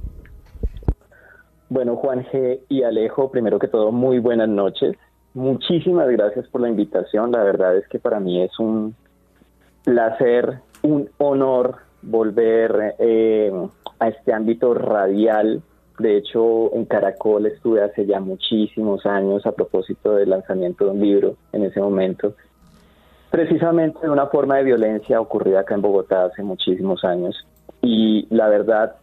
Bueno, 1.75 1.97
Juan 1.97 2.25
G. 2.27 2.61
y 2.69 2.85
Alejo, 2.85 3.33
primero 3.33 3.59
que 3.59 3.67
todo, 3.67 3.91
muy 3.91 4.21
buenas 4.21 4.49
noches. 4.49 4.97
Muchísimas 5.33 6.09
gracias 6.09 6.47
por 6.47 6.61
la 6.61 6.69
invitación. 6.69 7.33
La 7.33 7.43
verdad 7.43 7.77
es 7.77 7.89
que 7.89 7.99
para 7.99 8.21
mí 8.21 8.41
es 8.41 8.57
un 8.61 8.95
placer, 9.83 10.61
un 10.83 11.11
honor 11.19 11.79
volver 12.01 12.95
eh, 13.01 13.51
a 13.99 14.09
este 14.09 14.33
ámbito 14.33 14.73
radial. 14.75 15.63
De 15.99 16.17
hecho, 16.17 16.73
en 16.77 16.85
Caracol 16.85 17.47
estuve 17.47 17.83
hace 17.83 18.07
ya 18.07 18.21
muchísimos 18.21 19.05
años 19.05 19.45
a 19.45 19.51
propósito 19.51 20.15
del 20.15 20.31
lanzamiento 20.31 20.85
de 20.85 20.91
un 20.93 21.01
libro 21.01 21.35
en 21.51 21.65
ese 21.65 21.81
momento, 21.81 22.37
precisamente 23.33 24.09
una 24.09 24.29
forma 24.29 24.59
de 24.59 24.63
violencia 24.63 25.21
ocurrida 25.21 25.63
acá 25.63 25.75
en 25.75 25.83
Bogotá 25.83 26.27
hace 26.27 26.45
muchísimos 26.45 27.03
años. 27.03 27.45
Y 27.83 28.29
la 28.31 28.49
verdad, 28.49 28.95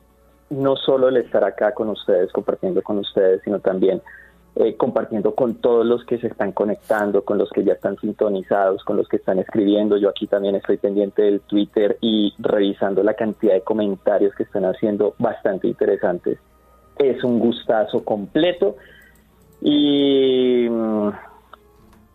no 0.52 0.76
solo 0.76 1.10
el 1.10 1.18
estar 1.18 1.44
acá 1.44 1.74
con 1.74 1.90
ustedes, 1.90 2.32
compartiendo 2.32 2.82
con 2.84 3.00
ustedes, 3.00 3.42
sino 3.44 3.60
también 3.60 4.02
eh, 4.56 4.76
compartiendo 4.76 5.34
con 5.34 5.56
todos 5.56 5.86
los 5.86 6.04
que 6.04 6.18
se 6.18 6.28
están 6.28 6.52
conectando, 6.52 7.24
con 7.24 7.38
los 7.38 7.50
que 7.52 7.64
ya 7.64 7.72
están 7.72 7.98
sintonizados, 7.98 8.84
con 8.84 8.98
los 8.98 9.08
que 9.08 9.16
están 9.16 9.40
escribiendo. 9.40 9.96
Yo 9.96 10.10
aquí 10.10 10.28
también 10.28 10.56
estoy 10.56 10.76
pendiente 10.76 11.22
del 11.22 11.40
Twitter 11.40 11.98
y 12.02 12.34
revisando 12.38 13.02
la 13.02 13.14
cantidad 13.14 13.54
de 13.54 13.62
comentarios 13.62 14.36
que 14.36 14.44
están 14.44 14.66
haciendo 14.66 15.16
bastante 15.20 15.70
interesantes. 15.70 16.38
Es 16.98 17.24
un 17.24 17.40
gustazo 17.40 18.04
completo. 18.04 18.76
Y 19.62 20.68
mm, 20.70 21.10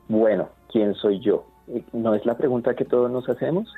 bueno, 0.09 0.51
¿quién 0.71 0.95
soy 0.95 1.21
yo? 1.21 1.47
¿No 1.95 2.15
es 2.15 2.27
la 2.27 2.37
pregunta 2.37 2.75
que 2.75 2.85
todos 2.85 3.11
nos 3.11 3.27
hacemos? 3.31 3.73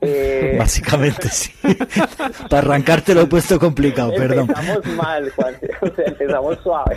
Eh, 0.00 0.56
Básicamente 0.58 1.28
sí. 1.30 1.52
Para 2.48 2.62
arrancarte 2.62 3.14
lo 3.14 3.22
he 3.22 3.26
puesto 3.26 3.58
complicado, 3.58 4.12
perdón. 4.16 4.48
Empezamos 4.48 4.86
mal, 4.96 5.30
Juan. 5.30 5.54
O 5.82 5.94
sea, 5.94 6.04
empezamos 6.06 6.58
suave. 6.62 6.96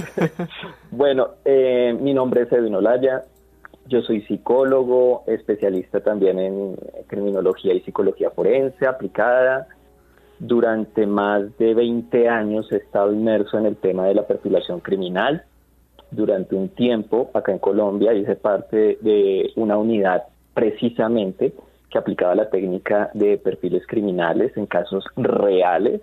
bueno, 0.90 1.28
eh, 1.44 1.96
mi 1.98 2.14
nombre 2.14 2.42
es 2.42 2.52
Edwin 2.52 2.74
Olaya. 2.74 3.24
Yo 3.86 4.02
soy 4.02 4.22
psicólogo, 4.22 5.24
especialista 5.26 6.00
también 6.00 6.38
en 6.38 6.76
criminología 7.08 7.74
y 7.74 7.80
psicología 7.80 8.30
forense 8.30 8.86
aplicada. 8.86 9.68
Durante 10.38 11.06
más 11.06 11.56
de 11.58 11.74
20 11.74 12.28
años 12.28 12.70
he 12.72 12.76
estado 12.76 13.12
inmerso 13.12 13.58
en 13.58 13.66
el 13.66 13.76
tema 13.76 14.06
de 14.06 14.14
la 14.14 14.26
perfilación 14.26 14.80
criminal. 14.80 15.44
Durante 16.10 16.54
un 16.54 16.70
tiempo, 16.70 17.30
acá 17.34 17.52
en 17.52 17.58
Colombia, 17.58 18.14
hice 18.14 18.36
parte 18.36 18.98
de 19.00 19.52
una 19.56 19.76
unidad 19.76 20.24
precisamente 20.54 21.52
que 21.90 21.98
aplicaba 21.98 22.34
la 22.34 22.50
técnica 22.50 23.10
de 23.14 23.36
perfiles 23.38 23.86
criminales 23.86 24.56
en 24.56 24.66
casos 24.66 25.04
reales. 25.16 26.00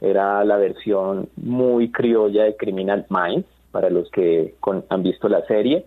Era 0.00 0.44
la 0.44 0.56
versión 0.56 1.28
muy 1.36 1.90
criolla 1.92 2.44
de 2.44 2.56
Criminal 2.56 3.06
Minds, 3.08 3.46
para 3.70 3.90
los 3.90 4.10
que 4.10 4.54
han 4.88 5.02
visto 5.02 5.28
la 5.28 5.44
serie. 5.46 5.86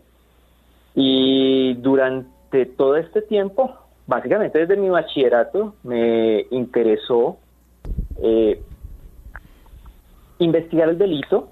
Y 0.96 1.74
durante 1.76 2.66
todo 2.66 2.96
este 2.96 3.22
tiempo, 3.22 3.76
básicamente 4.08 4.60
desde 4.60 4.78
mi 4.78 4.90
bachillerato, 4.90 5.76
me 5.84 6.46
interesó 6.52 7.38
eh, 8.22 8.62
investigar 10.40 10.90
el 10.90 10.98
delito 10.98 11.50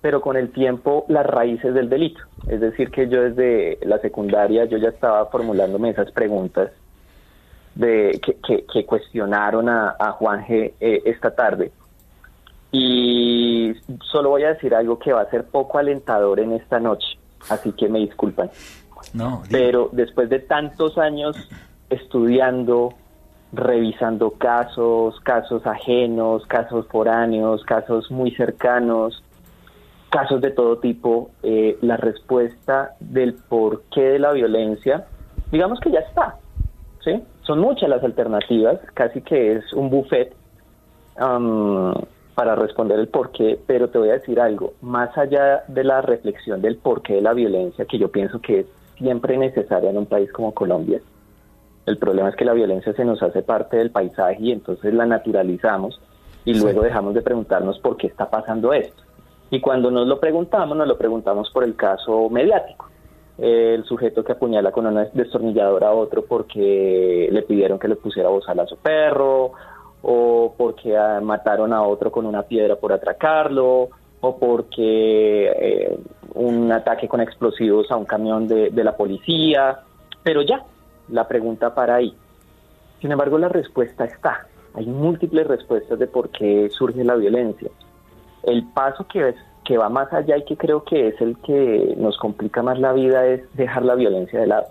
pero 0.00 0.20
con 0.20 0.36
el 0.36 0.50
tiempo 0.50 1.04
las 1.08 1.26
raíces 1.26 1.74
del 1.74 1.88
delito. 1.88 2.20
Es 2.48 2.60
decir, 2.60 2.90
que 2.90 3.08
yo 3.08 3.22
desde 3.22 3.78
la 3.82 3.98
secundaria 3.98 4.64
yo 4.64 4.78
ya 4.78 4.88
estaba 4.88 5.26
formulándome 5.26 5.90
esas 5.90 6.10
preguntas 6.12 6.70
de 7.74 8.20
que, 8.22 8.64
que, 8.64 8.86
cuestionaron 8.86 9.68
a, 9.68 10.12
Juan 10.18 10.44
G 10.46 10.72
eh, 10.80 11.02
esta 11.04 11.34
tarde. 11.34 11.72
Y 12.72 13.72
solo 14.10 14.30
voy 14.30 14.44
a 14.44 14.54
decir 14.54 14.74
algo 14.74 14.98
que 14.98 15.12
va 15.12 15.22
a 15.22 15.30
ser 15.30 15.44
poco 15.44 15.78
alentador 15.78 16.40
en 16.40 16.52
esta 16.52 16.78
noche, 16.78 17.18
así 17.48 17.72
que 17.72 17.88
me 17.88 17.98
disculpan. 18.00 18.50
No, 19.14 19.42
Pero 19.50 19.88
después 19.92 20.28
de 20.28 20.40
tantos 20.40 20.98
años 20.98 21.36
estudiando, 21.88 22.94
revisando 23.52 24.32
casos, 24.32 25.18
casos 25.20 25.66
ajenos, 25.66 26.46
casos 26.46 26.86
foráneos, 26.86 27.64
casos 27.64 28.10
muy 28.10 28.30
cercanos, 28.32 29.22
casos 30.10 30.40
de 30.40 30.50
todo 30.50 30.78
tipo, 30.78 31.30
eh, 31.42 31.78
la 31.80 31.96
respuesta 31.96 32.94
del 33.00 33.34
porqué 33.34 34.02
de 34.02 34.18
la 34.18 34.32
violencia, 34.32 35.06
digamos 35.50 35.80
que 35.80 35.90
ya 35.90 36.00
está, 36.00 36.36
¿sí? 37.02 37.22
Son 37.50 37.58
muchas 37.58 37.88
las 37.88 38.04
alternativas, 38.04 38.78
casi 38.94 39.22
que 39.22 39.54
es 39.56 39.72
un 39.72 39.90
buffet 39.90 40.32
para 41.16 42.54
responder 42.54 43.00
el 43.00 43.08
porqué, 43.08 43.58
pero 43.66 43.88
te 43.88 43.98
voy 43.98 44.10
a 44.10 44.12
decir 44.12 44.38
algo, 44.38 44.74
más 44.82 45.18
allá 45.18 45.64
de 45.66 45.82
la 45.82 46.00
reflexión 46.00 46.62
del 46.62 46.76
porqué 46.76 47.14
de 47.14 47.22
la 47.22 47.32
violencia, 47.32 47.86
que 47.86 47.98
yo 47.98 48.08
pienso 48.08 48.40
que 48.40 48.60
es 48.60 48.66
siempre 48.96 49.36
necesaria 49.36 49.90
en 49.90 49.98
un 49.98 50.06
país 50.06 50.30
como 50.30 50.54
Colombia, 50.54 51.00
el 51.86 51.98
problema 51.98 52.28
es 52.28 52.36
que 52.36 52.44
la 52.44 52.52
violencia 52.52 52.92
se 52.92 53.04
nos 53.04 53.20
hace 53.20 53.42
parte 53.42 53.78
del 53.78 53.90
paisaje 53.90 54.36
y 54.38 54.52
entonces 54.52 54.94
la 54.94 55.06
naturalizamos 55.06 56.00
y 56.44 56.54
luego 56.54 56.82
dejamos 56.82 57.14
de 57.14 57.22
preguntarnos 57.22 57.80
por 57.80 57.96
qué 57.96 58.06
está 58.06 58.30
pasando 58.30 58.72
esto. 58.72 59.02
Y 59.50 59.60
cuando 59.60 59.90
nos 59.90 60.06
lo 60.06 60.20
preguntamos, 60.20 60.76
nos 60.76 60.86
lo 60.86 60.96
preguntamos 60.96 61.50
por 61.50 61.64
el 61.64 61.74
caso 61.74 62.30
mediático. 62.30 62.89
El 63.40 63.84
sujeto 63.84 64.22
que 64.22 64.32
apuñala 64.32 64.70
con 64.70 64.86
una 64.86 65.04
destornilladora 65.06 65.88
a 65.88 65.94
otro 65.94 66.24
porque 66.26 67.28
le 67.30 67.42
pidieron 67.42 67.78
que 67.78 67.88
le 67.88 67.96
pusiera 67.96 68.28
bozal 68.28 68.60
a 68.60 68.66
su 68.66 68.76
perro, 68.76 69.52
o 70.02 70.54
porque 70.56 70.96
ah, 70.96 71.20
mataron 71.22 71.72
a 71.72 71.82
otro 71.82 72.12
con 72.12 72.26
una 72.26 72.42
piedra 72.42 72.76
por 72.76 72.92
atracarlo, 72.92 73.88
o 74.20 74.36
porque 74.38 75.50
eh, 75.50 75.98
un 76.34 76.70
ataque 76.70 77.08
con 77.08 77.22
explosivos 77.22 77.90
a 77.90 77.96
un 77.96 78.04
camión 78.04 78.46
de, 78.46 78.70
de 78.70 78.84
la 78.84 78.96
policía. 78.96 79.80
Pero 80.22 80.42
ya, 80.42 80.62
la 81.08 81.26
pregunta 81.26 81.74
para 81.74 81.96
ahí. 81.96 82.14
Sin 83.00 83.10
embargo, 83.10 83.38
la 83.38 83.48
respuesta 83.48 84.04
está. 84.04 84.46
Hay 84.74 84.86
múltiples 84.86 85.46
respuestas 85.46 85.98
de 85.98 86.06
por 86.06 86.28
qué 86.28 86.68
surge 86.70 87.02
la 87.02 87.16
violencia. 87.16 87.70
El 88.42 88.64
paso 88.72 89.06
que, 89.06 89.34
que 89.70 89.78
va 89.78 89.88
más 89.88 90.12
allá 90.12 90.36
y 90.36 90.44
que 90.44 90.56
creo 90.56 90.82
que 90.82 91.06
es 91.06 91.20
el 91.20 91.36
que 91.46 91.94
nos 91.96 92.18
complica 92.18 92.60
más 92.60 92.80
la 92.80 92.92
vida 92.92 93.24
es 93.28 93.42
dejar 93.54 93.84
la 93.84 93.94
violencia 93.94 94.40
de 94.40 94.48
lado, 94.48 94.66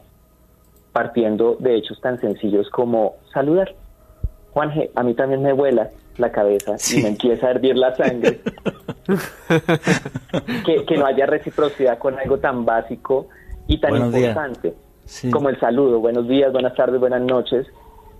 partiendo 0.91 1.55
de 1.57 1.77
hechos 1.77 2.01
tan 2.01 2.19
sencillos 2.19 2.69
como 2.69 3.15
saludar. 3.31 3.73
Juan 4.51 4.73
a 4.93 5.03
mí 5.03 5.13
también 5.13 5.41
me 5.41 5.53
vuela 5.53 5.89
la 6.17 6.33
cabeza 6.33 6.75
y 6.93 7.01
me 7.01 7.07
empieza 7.07 7.47
a 7.47 7.51
hervir 7.51 7.77
la 7.77 7.95
sangre. 7.95 8.41
que, 10.85 10.97
no 10.97 11.05
haya 11.05 11.25
reciprocidad 11.27 11.97
con 11.97 12.19
algo 12.19 12.39
tan 12.39 12.65
básico 12.65 13.27
y 13.67 13.79
tan 13.79 13.95
importante 13.95 14.73
como 15.31 15.47
el 15.47 15.57
saludo, 15.61 16.01
buenos 16.01 16.27
días, 16.27 16.51
buenas 16.51 16.75
tardes, 16.75 16.99
buenas 16.99 17.21
noches, 17.21 17.65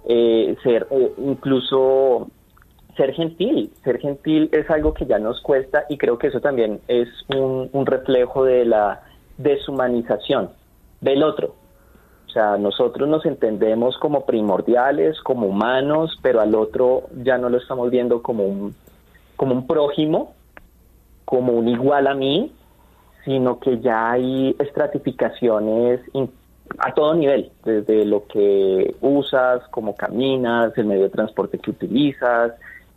eh, 0.08 0.56
ser 0.64 0.88
eh, 0.92 1.12
incluso 1.18 2.30
ser 3.00 3.14
gentil, 3.14 3.72
ser 3.82 3.98
gentil 4.00 4.50
es 4.52 4.70
algo 4.70 4.94
que 4.94 5.06
ya 5.06 5.20
nos 5.20 5.40
cuesta 5.40 5.86
y 5.88 5.98
creo 5.98 6.18
que 6.18 6.28
eso 6.28 6.42
también 6.42 6.82
es 6.90 7.08
un, 7.34 7.86
reflejo 7.86 8.44
de 8.44 8.66
la 8.66 9.04
deshumanización 9.38 10.50
del 11.00 11.24
otro. 11.24 11.56
O 12.28 12.30
sea, 12.30 12.58
nosotros 12.58 13.08
nos 13.08 13.26
entendemos 13.26 13.98
como 14.00 14.26
primordiales, 14.26 15.18
como 15.22 15.48
humanos, 15.48 16.20
pero 16.22 16.42
al 16.42 16.54
otro 16.54 17.04
ya 17.24 17.38
no 17.38 17.48
lo 17.48 17.58
estamos 17.58 17.90
viendo 17.90 18.22
como 18.22 18.44
un, 18.44 18.76
como 19.38 19.54
un 19.56 19.66
prójimo, 19.66 20.34
como 21.24 21.54
un 21.54 21.70
igual 21.70 22.06
a 22.06 22.16
mí, 22.16 22.52
sino 23.24 23.62
que 23.62 23.80
ya 23.80 24.12
hay 24.12 24.58
estratificaciones 24.60 26.02
a 26.80 26.94
todo 26.94 27.16
nivel, 27.16 27.50
desde 27.64 28.04
lo 28.04 28.28
que 28.28 28.94
usas, 29.00 29.62
cómo 29.72 29.96
caminas, 29.96 30.78
el 30.78 30.86
medio 30.86 31.04
de 31.04 31.10
transporte 31.10 31.60
que 31.60 31.72
utilizas, 31.72 32.52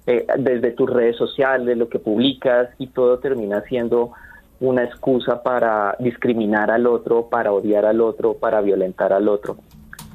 eh, 0.07 0.27
desde 0.39 0.73
tus 0.73 0.91
redes 0.91 1.17
sociales, 1.17 1.77
lo 1.77 1.89
que 1.89 1.99
publicas, 1.99 2.71
y 2.79 2.89
todo 2.89 3.19
termina 3.19 3.63
siendo 3.63 4.13
una 4.61 4.85
excusa 4.85 5.43
para 5.43 5.97
discriminar 5.99 6.71
al 6.71 6.87
otro, 6.87 7.29
para 7.29 7.53
odiar 7.53 7.85
al 7.85 8.01
otro, 8.01 8.35
para 8.35 8.61
violentar 8.61 9.13
al 9.13 9.29
otro. 9.29 9.57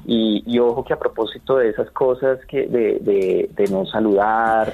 Y, 0.06 0.58
ojo 0.58 0.84
que 0.84 0.94
a 0.94 0.98
propósito 0.98 1.58
de 1.58 1.68
esas 1.68 1.90
cosas 1.90 2.38
que 2.46 2.66
de, 2.66 3.48
de 3.54 3.64
no 3.70 3.84
saludar, 3.84 4.72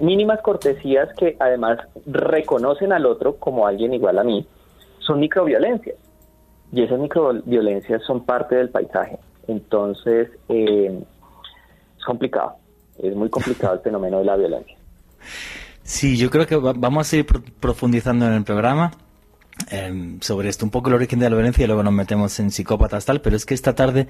mínimas 0.00 0.40
cortesías 0.42 1.08
que 1.16 1.36
además 1.38 1.78
reconocen 2.06 2.92
al 2.92 3.06
otro 3.06 3.36
como 3.36 3.66
alguien 3.66 3.94
igual 3.94 4.18
a 4.18 4.24
mí, 4.24 4.46
son 4.98 5.20
microviolencias 5.20 5.96
y 6.72 6.82
esas 6.82 6.98
microviolencias 6.98 8.02
son 8.02 8.24
parte 8.24 8.56
del 8.56 8.70
paisaje. 8.70 9.18
Entonces, 9.46 10.28
eh, 10.48 11.00
es 11.96 12.04
complicado, 12.04 12.56
es 13.02 13.14
muy 13.14 13.28
complicado 13.28 13.74
el 13.74 13.80
fenómeno 13.80 14.18
de 14.18 14.24
la 14.24 14.36
violencia. 14.36 14.76
Sí, 15.82 16.16
yo 16.16 16.30
creo 16.30 16.46
que 16.46 16.56
vamos 16.56 17.06
a 17.06 17.10
seguir 17.10 17.26
profundizando 17.60 18.26
en 18.26 18.32
el 18.32 18.44
programa. 18.44 18.92
Em, 19.70 20.20
sobre 20.20 20.50
esto, 20.50 20.66
un 20.66 20.70
poco 20.70 20.90
el 20.90 20.96
origen 20.96 21.18
de 21.18 21.30
la 21.30 21.34
violencia 21.34 21.64
y 21.64 21.66
luego 21.66 21.82
nos 21.82 21.92
metemos 21.92 22.38
en 22.40 22.50
psicópatas 22.50 23.06
tal, 23.06 23.22
pero 23.22 23.36
es 23.36 23.46
que 23.46 23.54
esta 23.54 23.74
tarde 23.74 24.06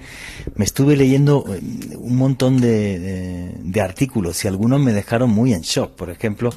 me 0.55 0.65
estuve 0.65 0.97
leyendo 0.97 1.45
em, 1.47 1.97
un 1.97 2.17
montón 2.17 2.59
de, 2.59 3.53
de 3.57 3.81
artículos 3.81 4.43
y 4.43 4.49
algunos 4.49 4.81
me 4.81 4.91
dejaron 4.91 5.29
muy 5.29 5.53
en 5.53 5.61
shock. 5.61 5.91
Por 5.91 6.09
ejemplo, 6.09 6.49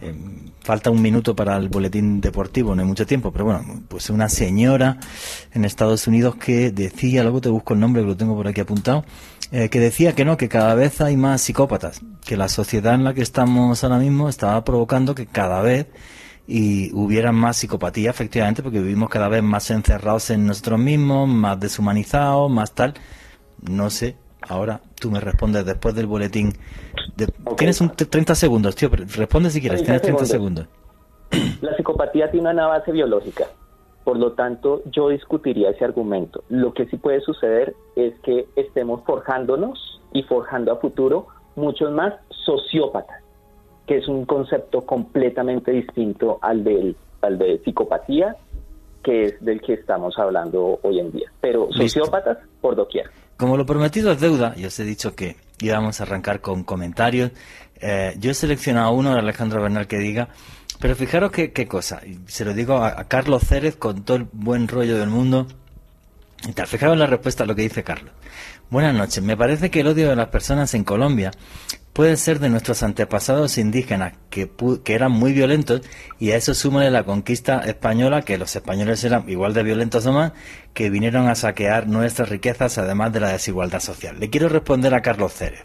em, 0.00 0.52
falta 0.66 0.90
un 0.90 1.00
minuto 1.00 1.34
para 1.34 1.56
el 1.56 1.68
boletín 1.68 2.20
deportivo, 2.20 2.74
no 2.74 2.82
hay 2.82 2.88
mucho 2.88 3.06
tiempo, 3.06 3.30
pero 3.32 3.44
bueno, 3.44 3.82
pues 3.88 4.10
una 4.10 4.28
señora 4.28 4.98
en 5.52 5.64
Estados 5.64 6.06
Unidos 6.08 6.34
que 6.36 6.70
decía, 6.70 7.22
luego 7.22 7.40
te 7.40 7.48
busco 7.48 7.74
el 7.74 7.80
nombre 7.80 8.02
que 8.02 8.08
lo 8.08 8.16
tengo 8.16 8.34
por 8.34 8.48
aquí 8.48 8.60
apuntado, 8.60 9.04
eh, 9.52 9.68
que 9.68 9.80
decía 9.80 10.14
que 10.14 10.24
no, 10.24 10.36
que 10.36 10.48
cada 10.48 10.74
vez 10.74 11.00
hay 11.00 11.16
más 11.16 11.40
psicópatas, 11.40 12.00
que 12.24 12.36
la 12.36 12.48
sociedad 12.48 12.94
en 12.94 13.04
la 13.04 13.14
que 13.14 13.22
estamos 13.22 13.84
ahora 13.84 13.98
mismo 13.98 14.28
estaba 14.28 14.62
provocando 14.64 15.14
que 15.14 15.26
cada 15.26 15.62
vez 15.62 15.86
y 16.48 16.92
hubiera 16.94 17.32
más 17.32 17.56
psicopatía, 17.56 18.10
efectivamente, 18.10 18.62
porque 18.62 18.80
vivimos 18.80 19.08
cada 19.08 19.28
vez 19.28 19.42
más 19.42 19.70
encerrados 19.70 20.30
en 20.30 20.46
nosotros 20.46 20.78
mismos, 20.78 21.28
más 21.28 21.58
deshumanizados, 21.58 22.50
más 22.50 22.72
tal. 22.72 22.94
No 23.68 23.90
sé, 23.90 24.16
ahora 24.42 24.80
tú 25.00 25.10
me 25.10 25.20
respondes 25.20 25.64
después 25.64 25.94
del 25.94 26.06
boletín. 26.06 26.52
Tienes 27.56 27.80
un 27.80 27.90
30 27.90 28.34
segundos, 28.34 28.76
tío, 28.76 28.88
responde 28.90 29.50
si 29.50 29.60
quieres, 29.60 29.82
tienes 29.82 30.02
30 30.02 30.26
segundos. 30.26 30.68
La 31.60 31.74
psicopatía 31.76 32.30
tiene 32.30 32.50
una 32.50 32.66
base 32.66 32.92
biológica, 32.92 33.46
por 34.06 34.18
lo 34.18 34.34
tanto 34.34 34.82
yo 34.92 35.08
discutiría 35.08 35.70
ese 35.70 35.84
argumento. 35.84 36.44
Lo 36.48 36.72
que 36.72 36.86
sí 36.86 36.96
puede 36.96 37.20
suceder 37.22 37.74
es 37.96 38.14
que 38.20 38.46
estemos 38.54 39.02
forjándonos 39.04 40.00
y 40.12 40.22
forjando 40.22 40.70
a 40.70 40.76
futuro 40.76 41.26
muchos 41.56 41.90
más 41.90 42.14
sociópatas 42.30 43.24
que 43.84 43.98
es 43.98 44.06
un 44.06 44.24
concepto 44.24 44.86
completamente 44.86 45.72
distinto 45.72 46.38
al, 46.40 46.62
del, 46.62 46.96
al 47.20 47.36
de 47.36 47.58
psicopatía, 47.64 48.36
que 49.02 49.24
es 49.24 49.44
del 49.44 49.60
que 49.60 49.74
estamos 49.74 50.16
hablando 50.18 50.78
hoy 50.82 51.00
en 51.00 51.10
día. 51.10 51.32
Pero 51.40 51.68
sociópatas 51.72 52.38
por 52.60 52.76
doquier. 52.76 53.10
Como 53.36 53.56
lo 53.56 53.66
prometido 53.66 54.12
es 54.12 54.20
deuda, 54.20 54.54
yo 54.54 54.68
os 54.68 54.78
he 54.78 54.84
dicho 54.84 55.16
que 55.16 55.34
íbamos 55.60 56.00
a 56.00 56.04
arrancar 56.04 56.40
con 56.40 56.62
comentarios. 56.62 57.32
Eh, 57.80 58.14
yo 58.18 58.30
he 58.30 58.34
seleccionado 58.34 58.92
uno 58.92 59.12
de 59.12 59.18
Alejandro 59.18 59.62
Bernal 59.62 59.88
que 59.88 59.98
diga, 59.98 60.28
pero 60.78 60.94
fijaros 60.94 61.32
qué, 61.32 61.66
cosa, 61.66 62.00
se 62.26 62.44
lo 62.44 62.54
digo 62.54 62.84
a, 62.84 63.04
Carlos 63.04 63.44
Cérez 63.46 63.76
con 63.76 64.04
todo 64.04 64.16
el 64.16 64.28
buen 64.32 64.68
rollo 64.68 64.98
del 64.98 65.08
mundo. 65.08 65.46
Y 66.46 66.52
tal, 66.52 66.66
fijaros 66.66 66.98
la 66.98 67.06
respuesta 67.06 67.44
a 67.44 67.46
lo 67.46 67.54
que 67.54 67.62
dice 67.62 67.82
Carlos. 67.82 68.12
Buenas 68.68 68.94
noches. 68.94 69.22
Me 69.22 69.36
parece 69.36 69.70
que 69.70 69.80
el 69.80 69.86
odio 69.86 70.10
de 70.10 70.16
las 70.16 70.28
personas 70.28 70.74
en 70.74 70.84
Colombia 70.84 71.30
puede 71.96 72.18
ser 72.18 72.40
de 72.40 72.50
nuestros 72.50 72.82
antepasados 72.82 73.56
indígenas, 73.56 74.12
que, 74.28 74.50
que 74.84 74.94
eran 74.94 75.12
muy 75.12 75.32
violentos, 75.32 75.80
y 76.18 76.32
a 76.32 76.36
eso 76.36 76.52
súmale 76.52 76.90
la 76.90 77.04
conquista 77.04 77.60
española, 77.60 78.20
que 78.20 78.36
los 78.36 78.54
españoles 78.54 79.02
eran 79.02 79.26
igual 79.30 79.54
de 79.54 79.62
violentos 79.62 80.04
o 80.04 80.12
más, 80.12 80.32
que 80.74 80.90
vinieron 80.90 81.26
a 81.26 81.34
saquear 81.34 81.88
nuestras 81.88 82.28
riquezas, 82.28 82.76
además 82.76 83.14
de 83.14 83.20
la 83.20 83.32
desigualdad 83.32 83.80
social. 83.80 84.20
Le 84.20 84.28
quiero 84.28 84.50
responder 84.50 84.94
a 84.94 85.00
Carlos 85.00 85.32
Cérez. 85.32 85.64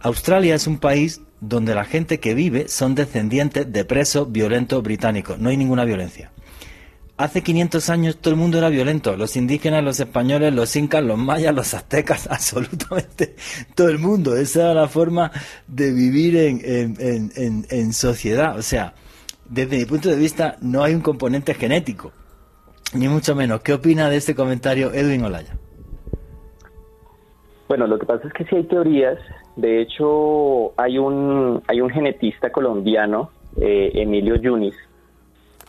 Australia 0.00 0.54
es 0.54 0.66
un 0.66 0.78
país 0.78 1.22
donde 1.40 1.74
la 1.74 1.84
gente 1.84 2.20
que 2.20 2.34
vive 2.34 2.68
son 2.68 2.94
descendientes 2.94 3.70
de 3.72 3.84
presos 3.84 4.30
violentos 4.30 4.82
británicos. 4.82 5.38
No 5.38 5.50
hay 5.50 5.56
ninguna 5.56 5.84
violencia. 5.84 6.30
Hace 7.16 7.42
500 7.42 7.90
años 7.90 8.18
todo 8.18 8.32
el 8.32 8.38
mundo 8.38 8.58
era 8.58 8.68
violento, 8.68 9.16
los 9.16 9.36
indígenas, 9.36 9.82
los 9.82 9.98
españoles, 9.98 10.54
los 10.54 10.76
incas, 10.76 11.02
los 11.02 11.18
mayas, 11.18 11.52
los 11.52 11.74
aztecas, 11.74 12.26
absolutamente 12.30 13.34
todo 13.74 13.88
el 13.88 13.98
mundo. 13.98 14.36
Esa 14.36 14.70
era 14.70 14.74
la 14.82 14.88
forma 14.88 15.32
de 15.66 15.92
vivir 15.92 16.36
en, 16.36 16.60
en, 16.64 17.66
en, 17.68 17.92
sociedad. 17.92 18.56
O 18.56 18.62
sea, 18.62 18.94
desde 19.48 19.78
mi 19.78 19.84
punto 19.84 20.08
de 20.08 20.16
vista, 20.16 20.58
no 20.60 20.84
hay 20.84 20.94
un 20.94 21.00
componente 21.00 21.54
genético, 21.54 22.12
ni 22.94 23.08
mucho 23.08 23.34
menos. 23.34 23.62
¿Qué 23.62 23.72
opina 23.72 24.08
de 24.08 24.16
este 24.16 24.36
comentario 24.36 24.92
Edwin 24.92 25.24
Olaya? 25.24 25.56
Bueno, 27.66 27.88
lo 27.88 27.98
que 27.98 28.06
pasa 28.06 28.28
es 28.28 28.32
que 28.32 28.44
sí 28.44 28.54
hay 28.54 28.64
teorías. 28.64 29.18
De 29.58 29.80
hecho, 29.80 30.72
hay 30.76 30.98
un, 30.98 31.60
hay 31.66 31.80
un 31.80 31.90
genetista 31.90 32.50
colombiano, 32.50 33.30
eh, 33.60 33.90
Emilio 33.92 34.36
Yunis, 34.36 34.76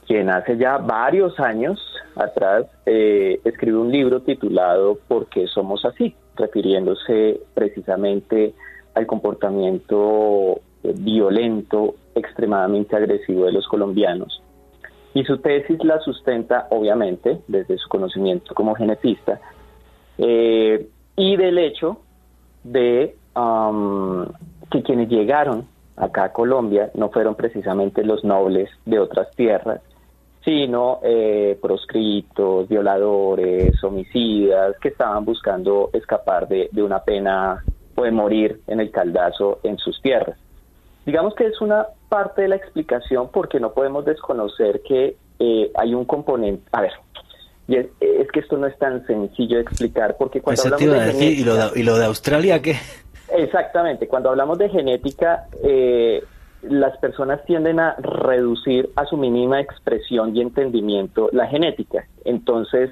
quien 0.06 0.30
hace 0.30 0.58
ya 0.58 0.78
varios 0.78 1.39
años 1.39 1.84
atrás 2.15 2.67
eh, 2.86 3.41
escribió 3.43 3.82
un 3.82 3.91
libro 3.91 4.21
titulado 4.21 4.99
¿Por 5.08 5.25
qué 5.25 5.47
somos 5.47 5.86
así? 5.86 6.15
refiriéndose 6.36 7.41
precisamente 7.56 8.54
al 8.93 9.08
comportamiento 9.08 10.62
eh, 10.84 10.93
violento, 10.95 11.95
extremadamente 12.13 12.95
agresivo 12.95 13.45
de 13.45 13.54
los 13.54 13.67
colombianos. 13.67 14.43
Y 15.15 15.23
su 15.23 15.39
tesis 15.39 15.84
la 15.84 15.99
sustenta, 16.02 16.67
obviamente, 16.69 17.39
desde 17.47 17.80
su 17.80 17.89
conocimiento 17.89 18.54
como 18.54 18.75
genetista, 18.75 19.41
y 20.19 21.36
del 21.38 21.58
hecho 21.58 22.02
de 22.63 23.15
um, 23.36 24.26
que 24.72 24.84
quienes 24.84 25.10
llegaron 25.10 25.68
acá 26.00 26.26
a 26.26 26.34
Colombia 26.34 26.92
no 26.96 27.10
fueron 27.10 27.36
precisamente 27.36 28.04
los 28.04 28.24
nobles 28.24 28.70
de 28.86 29.00
otras 29.00 29.30
tierras, 29.36 29.82
sino 30.44 31.00
eh, 31.04 31.58
proscritos, 31.62 32.68
violadores, 32.70 33.84
homicidas, 33.84 34.76
que 34.82 34.89
estaban 34.89 35.26
buscando 35.26 35.89
escapar 35.94 36.48
de, 36.48 36.70
una 36.82 37.04
pena 37.04 37.63
o 37.96 38.04
de 38.04 38.12
morir 38.12 38.62
en 38.68 38.80
el 38.80 38.92
caldazo 38.92 39.60
en 39.63 39.78
sus 39.78 40.02
tierras. 40.02 40.38
Digamos 41.06 41.36
que 41.36 41.48
es 41.48 41.60
una 41.60 41.88
parte 42.08 42.44
de 42.44 42.48
la 42.48 42.56
explicación 42.56 43.30
porque 43.32 43.60
no 43.60 43.74
podemos 43.74 44.06
desconocer 44.06 44.82
que 44.82 45.18
eh, 45.39 45.72
hay 45.76 45.94
un 45.94 46.06
componente, 46.06 46.63
a 46.72 46.82
ver, 46.82 46.94
y 47.68 47.76
es, 47.76 47.88
que 48.34 48.39
esto 48.39 48.58
no 48.58 48.65
es 48.65 48.78
tan 48.80 49.06
sencillo 49.06 49.58
de 49.58 49.62
explicar 49.62 50.15
porque 50.18 50.42
cuando 50.42 50.63
hablamos 50.63 51.18
de, 51.20 51.26
¿y, 51.26 51.44
lo 51.44 51.56
de, 51.56 51.80
¿y 51.80 51.84
lo 51.84 51.98
de 51.98 52.06
Australia 52.06 52.62
qué? 52.62 52.78
Exactamente, 53.32 54.08
cuando 54.08 54.30
hablamos 54.30 54.58
de 54.58 54.70
genética, 54.70 55.48
eh, 55.63 56.24
las 56.63 56.98
personas 56.98 57.44
tienden 57.46 57.80
a 57.80 57.96
reducir 58.00 58.89
a 58.96 59.06
su 59.06 59.18
mínima 59.18 59.62
expresión 59.62 60.36
y 60.36 60.42
entendimiento 60.42 61.30
la 61.32 61.48
genética. 61.48 62.06
Entonces, 62.26 62.89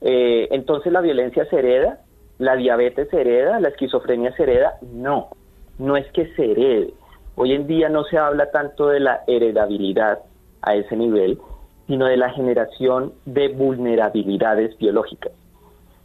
eh, 0.00 0.48
entonces 0.50 0.92
la 0.92 1.00
violencia 1.00 1.44
se 1.46 1.58
hereda, 1.58 2.00
la 2.38 2.56
diabetes 2.56 3.08
se 3.10 3.20
hereda, 3.20 3.60
la 3.60 3.68
esquizofrenia 3.68 4.34
se 4.36 4.44
hereda. 4.44 4.74
No, 4.92 5.30
no 5.78 5.96
es 5.96 6.10
que 6.12 6.26
se 6.34 6.52
herede. 6.52 6.92
Hoy 7.34 7.52
en 7.52 7.66
día 7.66 7.88
no 7.88 8.04
se 8.04 8.18
habla 8.18 8.50
tanto 8.50 8.88
de 8.88 9.00
la 9.00 9.22
heredabilidad 9.26 10.20
a 10.60 10.74
ese 10.74 10.96
nivel, 10.96 11.38
sino 11.86 12.06
de 12.06 12.16
la 12.16 12.30
generación 12.30 13.14
de 13.24 13.48
vulnerabilidades 13.48 14.76
biológicas. 14.78 15.32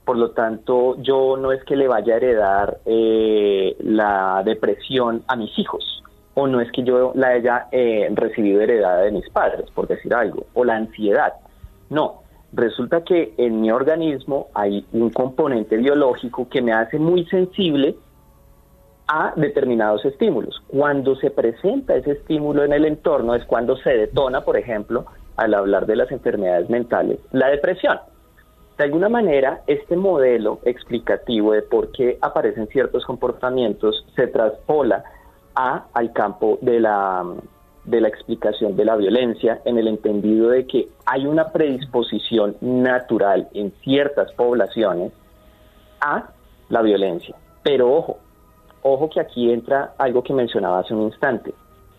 Por 0.08 0.18
lo 0.18 0.32
tanto, 0.32 0.96
yo 1.02 1.36
no 1.36 1.52
es 1.52 1.62
que 1.66 1.76
le 1.76 1.90
vaya 1.90 2.14
a 2.14 2.16
heredar 2.16 2.78
eh, 2.86 3.76
la 3.82 4.42
depresión 4.46 5.22
a 5.28 5.36
mis 5.36 5.60
hijos, 5.60 6.02
o 6.34 6.48
no 6.48 6.62
es 6.62 6.72
que 6.72 6.84
yo 6.84 7.12
la 7.14 7.32
haya 7.32 7.68
eh, 7.74 8.08
recibido 8.14 8.62
heredada 8.62 9.02
de 9.02 9.12
mis 9.12 9.30
padres, 9.32 9.70
por 9.72 9.86
decir 9.86 10.14
algo, 10.14 10.46
o 10.54 10.64
la 10.64 10.78
ansiedad. 10.78 11.34
No, 11.90 12.22
resulta 12.54 13.04
que 13.04 13.34
en 13.36 13.60
mi 13.60 13.70
organismo 13.70 14.48
hay 14.54 14.86
un 14.94 15.10
componente 15.10 15.76
biológico 15.76 16.48
que 16.48 16.62
me 16.62 16.72
hace 16.72 17.00
muy 17.00 17.26
sensible 17.26 17.98
a 19.10 19.34
determinados 19.36 20.06
estímulos. 20.06 20.64
Cuando 20.68 21.18
se 21.18 21.32
presenta 21.32 21.98
ese 21.98 22.12
estímulo 22.12 22.64
en 22.64 22.72
el 22.72 22.86
entorno 22.86 23.36
es 23.36 23.44
cuando 23.44 23.76
se 23.76 23.90
detona, 23.90 24.46
por 24.46 24.56
ejemplo, 24.56 25.06
al 25.36 25.54
hablar 25.54 25.86
de 25.86 25.98
las 25.98 26.10
enfermedades 26.14 26.70
mentales, 26.70 27.20
la 27.34 27.50
depresión. 27.50 28.00
De 28.78 28.84
alguna 28.84 29.10
manera, 29.10 29.64
este 29.66 29.96
modelo 29.96 30.60
explicativo 30.64 31.54
de 31.54 31.64
por 31.64 31.92
qué 31.92 32.20
aparecen 32.22 32.68
ciertos 32.68 33.06
comportamientos 33.06 34.06
se 34.16 34.28
traspola 34.28 35.04
al 35.56 36.14
campo 36.14 36.60
de 36.62 36.80
la, 36.80 37.26
de 37.86 38.02
la 38.02 38.08
explicación 38.08 38.76
de 38.76 38.86
la 38.86 38.96
violencia 38.96 39.62
en 39.66 39.80
el 39.80 39.88
entendido 39.88 40.50
de 40.50 40.68
que 40.68 40.90
hay 41.06 41.26
una 41.26 41.52
predisposición 41.52 42.56
natural 42.62 43.50
en 43.56 43.72
ciertas 43.84 44.32
poblaciones 44.34 45.12
a 46.00 46.30
la 46.70 46.82
violencia. 46.84 47.36
Pero 47.64 47.92
ojo, 47.92 48.20
ojo 48.84 49.10
que 49.10 49.20
aquí 49.20 49.52
entra 49.52 49.96
algo 49.98 50.22
que 50.22 50.34
mencionaba 50.34 50.80
hace 50.80 50.94
un 50.94 51.04
instante. 51.04 51.54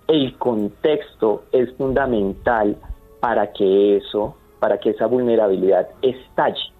El 0.06 0.38
contexto 0.38 1.42
es 1.50 1.74
fundamental 1.74 2.76
para 3.18 3.52
que 3.52 3.96
eso, 3.96 4.36
para 4.60 4.78
que 4.78 4.90
esa 4.90 5.06
vulnerabilidad 5.06 5.88
estalle 6.02 6.72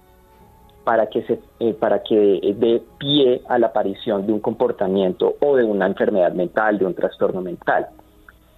para 0.88 1.06
que, 1.08 1.22
se, 1.24 1.38
eh, 1.60 1.74
para 1.74 2.02
que 2.02 2.54
dé 2.56 2.82
pie 2.96 3.42
a 3.46 3.58
la 3.58 3.66
aparición 3.66 4.26
de 4.26 4.32
un 4.32 4.40
comportamiento 4.40 5.34
o 5.38 5.54
de 5.54 5.62
una 5.62 5.86
enfermedad 5.86 6.32
mental, 6.32 6.78
de 6.78 6.86
un 6.86 6.94
trastorno 6.94 7.42
mental. 7.42 7.88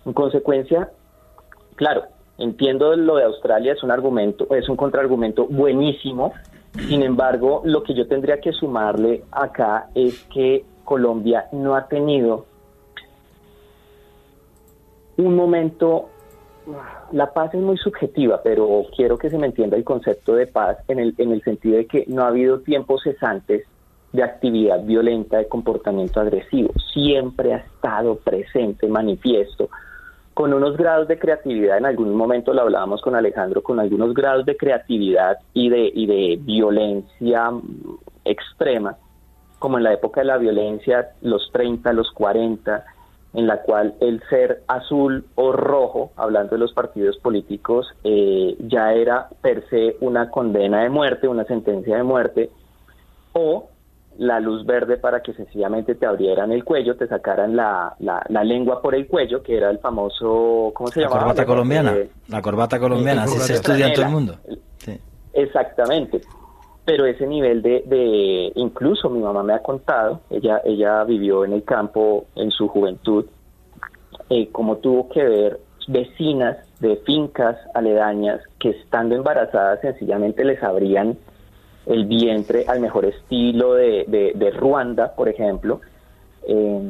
En 0.06 0.12
consecuencia, 0.12 0.90
claro, 1.74 2.04
entiendo 2.38 2.94
lo 2.94 3.16
de 3.16 3.24
Australia, 3.24 3.72
es 3.72 3.82
un 3.82 3.90
argumento, 3.90 4.46
es 4.54 4.68
un 4.68 4.76
contraargumento 4.76 5.46
buenísimo, 5.46 6.32
sin 6.88 7.02
embargo, 7.02 7.62
lo 7.64 7.82
que 7.82 7.94
yo 7.94 8.06
tendría 8.06 8.40
que 8.40 8.52
sumarle 8.52 9.24
acá 9.32 9.88
es 9.96 10.22
que 10.32 10.64
Colombia 10.84 11.46
no 11.50 11.74
ha 11.74 11.88
tenido 11.88 12.46
un 15.16 15.34
momento 15.34 16.09
la 17.12 17.32
paz 17.32 17.54
es 17.54 17.60
muy 17.60 17.76
subjetiva, 17.76 18.40
pero 18.42 18.84
quiero 18.96 19.18
que 19.18 19.30
se 19.30 19.38
me 19.38 19.46
entienda 19.46 19.76
el 19.76 19.84
concepto 19.84 20.34
de 20.34 20.46
paz 20.46 20.78
en 20.88 20.98
el, 20.98 21.14
en 21.18 21.32
el 21.32 21.42
sentido 21.42 21.76
de 21.76 21.86
que 21.86 22.04
no 22.08 22.22
ha 22.22 22.28
habido 22.28 22.60
tiempos 22.60 23.02
cesantes 23.02 23.66
de 24.12 24.22
actividad 24.22 24.82
violenta, 24.84 25.38
de 25.38 25.48
comportamiento 25.48 26.20
agresivo. 26.20 26.72
Siempre 26.92 27.54
ha 27.54 27.58
estado 27.58 28.16
presente, 28.16 28.88
manifiesto, 28.88 29.68
con 30.34 30.54
unos 30.54 30.76
grados 30.76 31.08
de 31.08 31.18
creatividad, 31.18 31.78
en 31.78 31.86
algún 31.86 32.14
momento 32.14 32.54
lo 32.54 32.62
hablábamos 32.62 33.02
con 33.02 33.14
Alejandro, 33.14 33.62
con 33.62 33.78
algunos 33.78 34.14
grados 34.14 34.46
de 34.46 34.56
creatividad 34.56 35.38
y 35.52 35.68
de, 35.68 35.90
y 35.92 36.06
de 36.06 36.38
violencia 36.40 37.50
extrema, 38.24 38.96
como 39.58 39.76
en 39.76 39.84
la 39.84 39.92
época 39.92 40.20
de 40.20 40.28
la 40.28 40.38
violencia, 40.38 41.10
los 41.20 41.50
30, 41.52 41.92
los 41.92 42.10
40, 42.12 42.84
en 43.32 43.46
la 43.46 43.62
cual 43.62 43.94
el 44.00 44.20
ser 44.28 44.62
azul 44.66 45.24
o 45.36 45.52
rojo, 45.52 46.10
hablando 46.16 46.56
de 46.56 46.58
los 46.58 46.72
partidos 46.72 47.16
políticos, 47.18 47.86
eh, 48.02 48.56
ya 48.58 48.92
era 48.92 49.28
per 49.40 49.68
se 49.68 49.96
una 50.00 50.30
condena 50.30 50.82
de 50.82 50.88
muerte, 50.88 51.28
una 51.28 51.44
sentencia 51.44 51.96
de 51.96 52.02
muerte, 52.02 52.50
o 53.32 53.68
la 54.18 54.40
luz 54.40 54.66
verde 54.66 54.96
para 54.96 55.22
que 55.22 55.32
sencillamente 55.32 55.94
te 55.94 56.04
abrieran 56.04 56.50
el 56.50 56.64
cuello, 56.64 56.96
te 56.96 57.06
sacaran 57.06 57.54
la, 57.54 57.94
la, 58.00 58.44
lengua 58.44 58.82
por 58.82 58.94
el 58.94 59.06
cuello, 59.06 59.42
que 59.42 59.56
era 59.56 59.70
el 59.70 59.78
famoso, 59.78 60.72
¿cómo 60.74 60.88
se 60.88 61.00
llama? 61.00 61.14
La 61.14 61.20
corbata 61.20 61.46
colombiana, 61.46 61.94
la 62.28 62.42
corbata 62.42 62.78
colombiana, 62.78 63.22
así 63.22 63.38
se 63.38 63.54
estudia 63.54 63.86
en 63.86 63.94
todo 63.94 64.04
el 64.04 64.10
mundo. 64.10 64.36
Exactamente 65.32 66.20
pero 66.84 67.06
ese 67.06 67.26
nivel 67.26 67.62
de, 67.62 67.82
de, 67.86 68.52
incluso 68.54 69.10
mi 69.10 69.20
mamá 69.20 69.42
me 69.42 69.52
ha 69.52 69.62
contado, 69.62 70.20
ella, 70.30 70.60
ella 70.64 71.04
vivió 71.04 71.44
en 71.44 71.52
el 71.52 71.64
campo 71.64 72.26
en 72.34 72.50
su 72.50 72.68
juventud, 72.68 73.26
eh, 74.28 74.48
como 74.50 74.76
tuvo 74.78 75.08
que 75.08 75.24
ver 75.24 75.60
vecinas 75.88 76.56
de 76.80 76.96
fincas 76.96 77.56
aledañas 77.74 78.40
que 78.58 78.70
estando 78.70 79.14
embarazadas 79.14 79.80
sencillamente 79.80 80.44
les 80.44 80.62
abrían 80.62 81.18
el 81.86 82.06
vientre 82.06 82.64
al 82.68 82.80
mejor 82.80 83.04
estilo 83.04 83.74
de, 83.74 84.32
de, 84.34 84.50
Ruanda, 84.50 85.14
por 85.14 85.28
ejemplo. 85.28 85.80
Eh, 86.46 86.80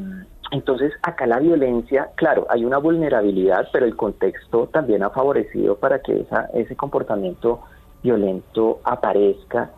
entonces, 0.50 0.92
acá 1.02 1.26
la 1.26 1.38
violencia, 1.38 2.10
claro, 2.16 2.46
hay 2.50 2.64
una 2.64 2.78
vulnerabilidad, 2.78 3.68
pero 3.72 3.86
el 3.86 3.96
contexto 3.96 4.66
también 4.66 5.02
ha 5.02 5.10
favorecido 5.10 5.76
para 5.76 6.00
que 6.00 6.20
esa, 6.20 6.50
ese 6.52 6.76
comportamiento 6.76 7.60
violento 8.02 8.80
aparezca 8.84 9.70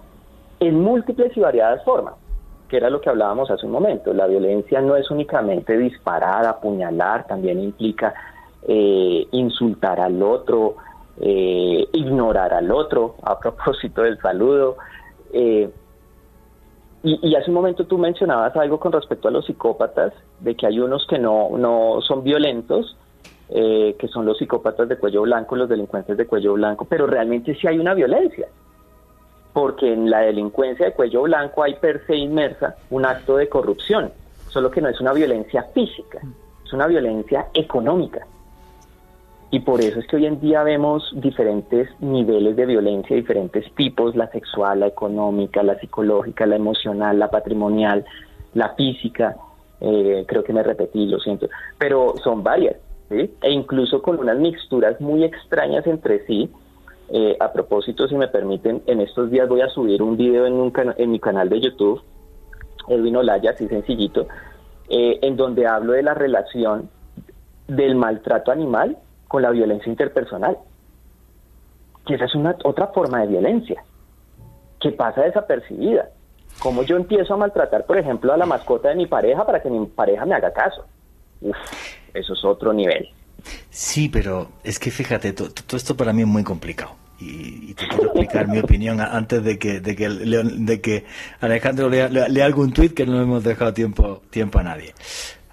en 0.62 0.80
múltiples 0.80 1.36
y 1.36 1.40
variadas 1.40 1.84
formas, 1.84 2.14
que 2.68 2.76
era 2.76 2.88
lo 2.88 3.00
que 3.00 3.10
hablábamos 3.10 3.50
hace 3.50 3.66
un 3.66 3.72
momento. 3.72 4.14
La 4.14 4.28
violencia 4.28 4.80
no 4.80 4.94
es 4.94 5.10
únicamente 5.10 5.76
disparar, 5.76 6.46
apuñalar, 6.46 7.26
también 7.26 7.58
implica 7.58 8.14
eh, 8.68 9.26
insultar 9.32 9.98
al 9.98 10.22
otro, 10.22 10.76
eh, 11.20 11.88
ignorar 11.92 12.54
al 12.54 12.70
otro, 12.70 13.16
a 13.24 13.40
propósito 13.40 14.02
del 14.02 14.20
saludo. 14.20 14.76
Eh, 15.32 15.68
y, 17.02 17.34
hace 17.34 17.50
un 17.50 17.54
momento 17.54 17.84
tú 17.84 17.98
mencionabas 17.98 18.54
algo 18.54 18.78
con 18.78 18.92
respecto 18.92 19.26
a 19.26 19.32
los 19.32 19.44
psicópatas, 19.46 20.12
de 20.38 20.54
que 20.54 20.68
hay 20.68 20.78
unos 20.78 21.04
que 21.08 21.18
no, 21.18 21.48
no 21.58 22.00
son 22.02 22.22
violentos, 22.22 22.96
que 23.48 24.08
son 24.08 24.24
los 24.24 24.38
psicópatas 24.38 24.88
de 24.88 24.96
cuello 24.96 25.22
blanco, 25.22 25.56
los 25.56 25.68
delincuentes 25.68 26.16
de 26.16 26.26
cuello 26.26 26.54
blanco, 26.54 26.86
pero 26.88 27.06
realmente 27.06 27.54
sí 27.56 27.66
hay 27.66 27.78
una 27.78 27.92
violencia 27.92 28.48
porque 29.52 29.92
en 29.92 30.10
la 30.10 30.20
delincuencia 30.20 30.86
de 30.86 30.92
cuello 30.92 31.22
blanco 31.22 31.62
hay 31.62 31.74
per 31.74 32.06
se 32.06 32.16
inmersa 32.16 32.76
un 32.90 33.04
acto 33.04 33.36
de 33.36 33.48
corrupción, 33.48 34.10
solo 34.48 34.70
que 34.70 34.80
no 34.80 34.88
es 34.88 35.00
una 35.00 35.12
violencia 35.12 35.64
física, 35.74 36.20
es 36.64 36.72
una 36.72 36.86
violencia 36.86 37.48
económica. 37.54 38.26
Y 39.50 39.60
por 39.60 39.82
eso 39.82 40.00
es 40.00 40.06
que 40.06 40.16
hoy 40.16 40.24
en 40.24 40.40
día 40.40 40.62
vemos 40.62 41.12
diferentes 41.14 41.90
niveles 42.00 42.56
de 42.56 42.64
violencia, 42.64 43.14
diferentes 43.14 43.70
tipos, 43.74 44.16
la 44.16 44.26
sexual, 44.28 44.80
la 44.80 44.86
económica, 44.86 45.62
la 45.62 45.78
psicológica, 45.78 46.46
la 46.46 46.56
emocional, 46.56 47.18
la 47.18 47.30
patrimonial, 47.30 48.06
la 48.54 48.70
física. 48.70 49.36
Eh, 49.82 50.24
creo 50.26 50.42
que 50.42 50.54
me 50.54 50.62
repetí, 50.62 51.04
lo 51.04 51.20
siento, 51.20 51.50
pero 51.76 52.14
son 52.24 52.42
varias, 52.42 52.76
¿sí? 53.10 53.34
E 53.42 53.50
incluso 53.50 54.00
con 54.00 54.18
unas 54.18 54.38
mixturas 54.38 54.98
muy 55.02 55.22
extrañas 55.22 55.86
entre 55.86 56.24
sí. 56.24 56.48
Eh, 57.14 57.36
a 57.38 57.52
propósito, 57.52 58.08
si 58.08 58.14
me 58.14 58.26
permiten, 58.28 58.82
en 58.86 59.02
estos 59.02 59.30
días 59.30 59.46
voy 59.46 59.60
a 59.60 59.68
subir 59.68 60.02
un 60.02 60.16
video 60.16 60.46
en, 60.46 60.54
un 60.54 60.72
en 60.96 61.10
mi 61.10 61.20
canal 61.20 61.50
de 61.50 61.60
YouTube, 61.60 62.02
Edwin 62.88 63.16
Olaya, 63.16 63.50
así 63.50 63.68
sencillito, 63.68 64.28
eh, 64.88 65.18
en 65.20 65.36
donde 65.36 65.66
hablo 65.66 65.92
de 65.92 66.02
la 66.02 66.14
relación 66.14 66.88
del 67.68 67.96
maltrato 67.96 68.50
animal 68.50 68.96
con 69.28 69.42
la 69.42 69.50
violencia 69.50 69.90
interpersonal. 69.90 70.56
Que 72.06 72.14
esa 72.14 72.24
es 72.24 72.34
una 72.34 72.56
otra 72.64 72.86
forma 72.86 73.20
de 73.20 73.26
violencia 73.26 73.84
que 74.80 74.92
pasa 74.92 75.20
desapercibida. 75.20 76.08
Como 76.62 76.82
yo 76.82 76.96
empiezo 76.96 77.34
a 77.34 77.36
maltratar, 77.36 77.84
por 77.84 77.98
ejemplo, 77.98 78.32
a 78.32 78.38
la 78.38 78.46
mascota 78.46 78.88
de 78.88 78.94
mi 78.94 79.06
pareja 79.06 79.44
para 79.44 79.60
que 79.60 79.68
mi 79.68 79.84
pareja 79.84 80.24
me 80.24 80.34
haga 80.34 80.50
caso. 80.54 80.86
Uf, 81.42 81.56
eso 82.14 82.32
es 82.32 82.42
otro 82.42 82.72
nivel. 82.72 83.06
Sí, 83.72 84.10
pero 84.10 84.52
es 84.62 84.78
que 84.78 84.90
fíjate, 84.90 85.32
todo, 85.32 85.50
esto 85.78 85.96
para 85.96 86.12
mí 86.12 86.20
es 86.20 86.28
muy 86.28 86.44
complicado. 86.44 86.94
Y, 87.18 87.72
te 87.72 87.88
quiero 87.88 88.04
explicar 88.04 88.46
mi 88.46 88.58
opinión 88.58 89.00
antes 89.00 89.42
de 89.42 89.58
que, 89.58 89.80
de 89.80 90.80
que, 90.80 91.04
Alejandro 91.40 91.88
lea, 91.88 92.08
lea 92.08 92.44
algún 92.44 92.72
tuit 92.72 92.92
que 92.92 93.06
no 93.06 93.22
hemos 93.22 93.42
dejado 93.42 93.72
tiempo, 93.72 94.20
tiempo 94.28 94.58
a 94.58 94.62
nadie. 94.62 94.92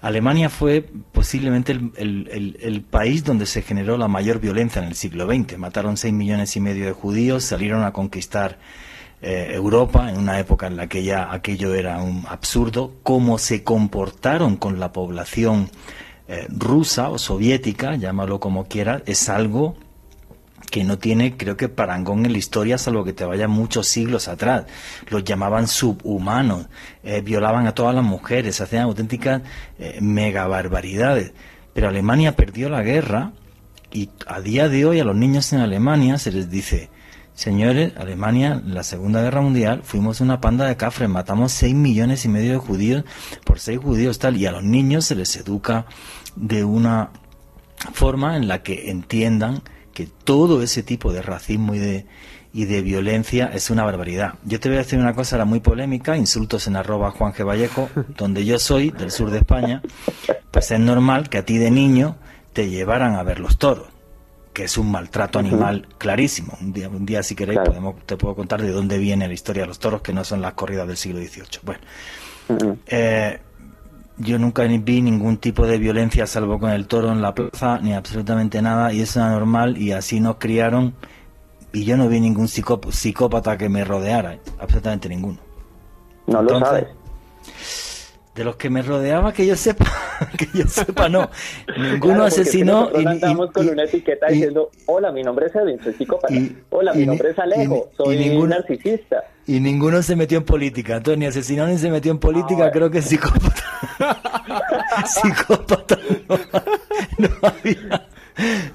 Alemania 0.02 0.50
fue 0.50 0.84
posiblemente 1.12 1.72
el, 1.72 2.84
país 2.90 3.24
donde 3.24 3.46
se 3.46 3.62
generó 3.62 3.96
la 3.96 4.08
mayor 4.08 4.38
violencia 4.38 4.82
en 4.82 4.88
el 4.88 4.96
siglo 4.96 5.26
XX. 5.26 5.56
Mataron 5.56 5.96
6 5.96 6.12
millones 6.12 6.54
y 6.56 6.60
medio 6.60 6.84
de 6.84 6.92
judíos, 6.92 7.44
salieron 7.44 7.84
a 7.84 7.92
conquistar 7.92 8.58
eh, 9.22 9.52
Europa 9.54 10.10
en 10.10 10.18
una 10.18 10.38
época 10.38 10.66
en 10.66 10.76
la 10.76 10.88
que 10.88 11.04
ya 11.04 11.32
aquello 11.32 11.74
era 11.74 12.02
un 12.02 12.24
absurdo. 12.28 12.92
Cómo 13.02 13.38
se 13.38 13.64
comportaron 13.64 14.56
con 14.56 14.78
la 14.78 14.92
población 14.92 15.70
eh, 16.32 16.46
rusa 16.48 17.10
o 17.10 17.18
soviética, 17.18 17.96
llámalo 17.96 18.38
como 18.38 18.68
quiera, 18.68 19.02
es 19.04 19.28
algo 19.28 19.74
que 20.70 20.84
no 20.84 20.96
tiene, 20.96 21.36
creo 21.36 21.56
que, 21.56 21.68
parangón 21.68 22.24
en 22.24 22.30
la 22.30 22.38
historia, 22.38 22.78
salvo 22.78 23.02
que 23.02 23.12
te 23.12 23.24
vaya 23.24 23.48
muchos 23.48 23.88
siglos 23.88 24.28
atrás. 24.28 24.66
Los 25.08 25.24
llamaban 25.24 25.66
subhumanos, 25.66 26.68
eh, 27.02 27.20
violaban 27.20 27.66
a 27.66 27.74
todas 27.74 27.96
las 27.96 28.04
mujeres, 28.04 28.60
hacían 28.60 28.84
auténticas 28.84 29.42
eh, 29.80 29.98
mega 30.00 30.46
barbaridades. 30.46 31.32
Pero 31.72 31.88
Alemania 31.88 32.36
perdió 32.36 32.68
la 32.68 32.82
guerra 32.82 33.32
y 33.90 34.10
a 34.28 34.40
día 34.40 34.68
de 34.68 34.84
hoy 34.84 35.00
a 35.00 35.04
los 35.04 35.16
niños 35.16 35.52
en 35.52 35.58
Alemania 35.58 36.16
se 36.18 36.30
les 36.30 36.48
dice, 36.48 36.90
señores, 37.34 37.92
Alemania, 37.96 38.62
en 38.64 38.74
la 38.74 38.84
Segunda 38.84 39.20
Guerra 39.20 39.40
Mundial, 39.40 39.80
fuimos 39.82 40.20
una 40.20 40.40
panda 40.40 40.66
de 40.66 40.76
cafres, 40.76 41.08
matamos 41.08 41.50
6 41.52 41.74
millones 41.74 42.24
y 42.24 42.28
medio 42.28 42.52
de 42.52 42.58
judíos 42.58 43.04
por 43.44 43.58
6 43.58 43.78
judíos 43.78 44.18
tal, 44.20 44.36
y 44.36 44.46
a 44.46 44.52
los 44.52 44.62
niños 44.62 45.06
se 45.06 45.16
les 45.16 45.34
educa 45.36 45.86
de 46.40 46.64
una 46.64 47.10
forma 47.92 48.36
en 48.36 48.48
la 48.48 48.62
que 48.62 48.90
entiendan 48.90 49.62
que 49.92 50.06
todo 50.06 50.62
ese 50.62 50.82
tipo 50.82 51.12
de 51.12 51.20
racismo 51.20 51.74
y 51.74 51.78
de, 51.78 52.06
y 52.52 52.64
de 52.64 52.80
violencia 52.80 53.50
es 53.52 53.68
una 53.68 53.84
barbaridad. 53.84 54.34
Yo 54.44 54.58
te 54.58 54.68
voy 54.68 54.76
a 54.76 54.80
decir 54.80 54.98
una 54.98 55.14
cosa 55.14 55.36
era 55.36 55.44
muy 55.44 55.60
polémica, 55.60 56.16
insultos 56.16 56.66
en 56.66 56.76
arroba 56.76 57.10
Juan 57.10 57.34
G. 57.34 57.46
Vallejo, 57.46 57.90
donde 58.16 58.44
yo 58.44 58.58
soy, 58.58 58.90
del 58.90 59.10
sur 59.10 59.30
de 59.30 59.38
España, 59.38 59.82
pues 60.50 60.70
es 60.70 60.80
normal 60.80 61.28
que 61.28 61.38
a 61.38 61.44
ti 61.44 61.58
de 61.58 61.70
niño 61.70 62.16
te 62.54 62.70
llevaran 62.70 63.16
a 63.16 63.22
ver 63.22 63.38
los 63.38 63.58
toros, 63.58 63.88
que 64.54 64.64
es 64.64 64.78
un 64.78 64.90
maltrato 64.90 65.38
animal 65.38 65.88
clarísimo. 65.98 66.56
Un 66.60 66.72
día, 66.72 66.88
un 66.88 67.04
día 67.04 67.22
si 67.22 67.34
queréis, 67.34 67.60
podemos, 67.60 67.96
te 68.06 68.16
puedo 68.16 68.34
contar 68.34 68.62
de 68.62 68.70
dónde 68.70 68.96
viene 68.98 69.28
la 69.28 69.34
historia 69.34 69.62
de 69.62 69.68
los 69.68 69.78
toros, 69.78 70.00
que 70.00 70.14
no 70.14 70.24
son 70.24 70.40
las 70.40 70.54
corridas 70.54 70.88
del 70.88 70.96
siglo 70.96 71.20
XVIII. 71.20 71.60
Bueno, 71.62 71.80
eh, 72.86 73.38
yo 74.20 74.38
nunca 74.38 74.64
vi 74.64 75.02
ningún 75.02 75.38
tipo 75.38 75.66
de 75.66 75.78
violencia 75.78 76.26
salvo 76.26 76.58
con 76.58 76.70
el 76.70 76.86
toro 76.86 77.10
en 77.10 77.22
la 77.22 77.34
plaza, 77.34 77.78
ni 77.80 77.94
absolutamente 77.94 78.60
nada, 78.62 78.92
y 78.92 79.00
eso 79.00 79.20
era 79.20 79.30
normal, 79.30 79.78
y 79.78 79.92
así 79.92 80.20
nos 80.20 80.36
criaron, 80.36 80.94
y 81.72 81.84
yo 81.84 81.96
no 81.96 82.08
vi 82.08 82.20
ningún 82.20 82.48
psicópata 82.48 83.56
que 83.56 83.68
me 83.68 83.84
rodeara, 83.84 84.38
absolutamente 84.58 85.08
ninguno. 85.08 85.38
No 86.26 86.42
lo 86.42 86.58
sabes. 86.60 86.86
De 88.34 88.44
los 88.44 88.56
que 88.56 88.70
me 88.70 88.80
rodeaba, 88.82 89.32
que 89.32 89.44
yo 89.44 89.56
sepa, 89.56 89.86
que 90.38 90.46
yo 90.54 90.66
sepa, 90.66 91.08
no. 91.08 91.28
Ninguno 91.76 92.24
asesinó. 92.24 92.88
Y, 92.94 93.04
andamos 93.04 93.50
con 93.50 93.68
una 93.68 93.84
etiqueta 93.84 94.28
diciendo: 94.28 94.70
Hola, 94.86 95.10
mi 95.10 95.22
nombre 95.22 95.46
es 95.46 95.54
Edwin, 95.54 95.82
soy 95.82 95.94
psicópata. 95.94 96.34
Hola, 96.70 96.92
mi 96.94 97.06
nombre 97.06 97.30
es 97.30 97.38
Alejo, 97.38 97.90
soy 97.96 98.36
un 98.36 98.48
narcisista. 98.48 99.24
Y 99.46 99.58
ninguno 99.58 100.00
se 100.02 100.14
metió 100.14 100.38
en 100.38 100.44
política. 100.44 100.96
Entonces, 100.96 101.18
ni 101.18 101.26
asesinó 101.26 101.66
ni 101.66 101.76
se 101.76 101.90
metió 101.90 102.12
en 102.12 102.18
política, 102.18 102.66
ah, 102.66 102.70
creo 102.70 102.88
que 102.88 102.98
es 102.98 103.06
psicópata. 103.06 103.64
psicópata 105.06 105.98
no, 107.18 107.28
había. 107.42 108.06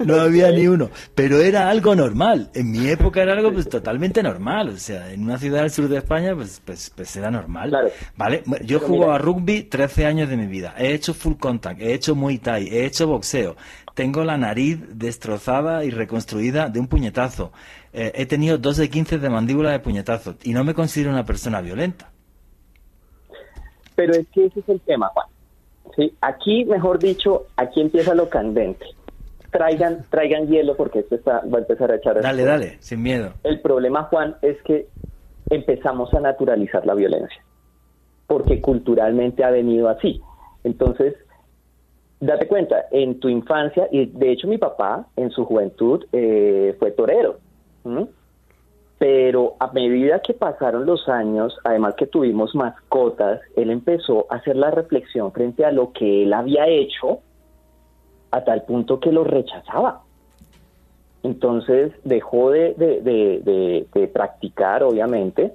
No 0.05 0.19
había 0.19 0.51
ni 0.51 0.67
uno, 0.67 0.89
pero 1.13 1.39
era 1.39 1.69
algo 1.69 1.95
normal. 1.95 2.49
En 2.53 2.71
mi 2.71 2.87
época 2.87 3.21
era 3.21 3.33
algo 3.33 3.51
pues 3.51 3.67
totalmente 3.69 4.21
normal. 4.21 4.69
O 4.69 4.77
sea, 4.77 5.11
en 5.11 5.23
una 5.23 5.37
ciudad 5.37 5.61
del 5.61 5.71
sur 5.71 5.87
de 5.87 5.97
España, 5.97 6.35
pues, 6.35 6.61
pues, 6.63 6.91
pues 6.95 7.15
era 7.15 7.31
normal. 7.31 7.75
¿Vale? 8.15 8.43
Yo 8.63 8.79
juego 8.79 9.11
a 9.11 9.17
rugby 9.17 9.63
13 9.63 10.05
años 10.05 10.29
de 10.29 10.37
mi 10.37 10.47
vida. 10.47 10.73
He 10.77 10.93
hecho 10.93 11.13
full 11.13 11.35
contact, 11.35 11.81
he 11.81 11.93
hecho 11.93 12.15
muay 12.15 12.37
thai, 12.37 12.67
he 12.67 12.85
hecho 12.85 13.07
boxeo. 13.07 13.55
Tengo 13.93 14.25
la 14.25 14.37
nariz 14.37 14.79
destrozada 14.89 15.85
y 15.85 15.89
reconstruida 15.89 16.69
de 16.69 16.79
un 16.79 16.87
puñetazo. 16.87 17.53
Eh, 17.93 18.11
he 18.15 18.25
tenido 18.25 18.57
dos 18.57 18.75
de 18.75 18.89
15 18.89 19.19
de 19.19 19.29
mandíbula 19.29 19.71
de 19.71 19.79
puñetazo 19.79 20.35
y 20.43 20.51
no 20.51 20.65
me 20.65 20.73
considero 20.73 21.11
una 21.11 21.25
persona 21.25 21.61
violenta. 21.61 22.11
Pero 23.95 24.13
es 24.13 24.27
que 24.33 24.47
ese 24.47 24.59
es 24.59 24.69
el 24.69 24.81
tema, 24.81 25.07
Juan. 25.13 25.27
¿Sí? 25.95 26.13
Aquí, 26.19 26.65
mejor 26.65 26.99
dicho, 26.99 27.47
aquí 27.55 27.79
empieza 27.79 28.13
lo 28.13 28.27
candente. 28.27 28.85
Traigan, 29.57 30.05
traigan 30.09 30.47
hielo 30.47 30.75
porque 30.75 30.99
esto 30.99 31.15
está, 31.15 31.41
va 31.51 31.59
a 31.59 31.61
empezar 31.61 31.91
a 31.91 31.95
echar. 31.95 32.21
Dale, 32.21 32.43
dale, 32.43 32.77
sin 32.79 33.01
miedo. 33.01 33.33
El 33.43 33.61
problema, 33.61 34.03
Juan, 34.03 34.35
es 34.41 34.61
que 34.63 34.87
empezamos 35.49 36.13
a 36.13 36.19
naturalizar 36.19 36.85
la 36.85 36.93
violencia, 36.93 37.41
porque 38.27 38.59
culturalmente 38.59 39.43
ha 39.43 39.51
venido 39.51 39.87
así. 39.87 40.21
Entonces, 40.63 41.15
date 42.19 42.47
cuenta, 42.47 42.85
en 42.91 43.19
tu 43.19 43.29
infancia, 43.29 43.87
y 43.91 44.05
de 44.07 44.31
hecho 44.31 44.47
mi 44.47 44.57
papá 44.57 45.07
en 45.15 45.31
su 45.31 45.45
juventud 45.45 46.05
eh, 46.11 46.75
fue 46.79 46.91
torero, 46.91 47.37
pero 48.97 49.55
a 49.59 49.71
medida 49.71 50.21
que 50.21 50.33
pasaron 50.33 50.85
los 50.85 51.07
años, 51.07 51.57
además 51.63 51.95
que 51.95 52.07
tuvimos 52.07 52.55
mascotas, 52.55 53.41
él 53.55 53.69
empezó 53.69 54.25
a 54.29 54.37
hacer 54.37 54.55
la 54.55 54.71
reflexión 54.71 55.31
frente 55.31 55.63
a 55.63 55.71
lo 55.71 55.91
que 55.91 56.23
él 56.23 56.33
había 56.33 56.67
hecho 56.67 57.19
a 58.35 58.43
tal 58.43 58.63
punto 58.63 58.99
que 58.99 59.11
lo 59.11 59.23
rechazaba. 59.23 60.01
Entonces 61.23 61.91
dejó 62.03 62.51
de, 62.51 62.75
de 62.75 64.07
practicar, 64.13 64.83
obviamente, 64.83 65.53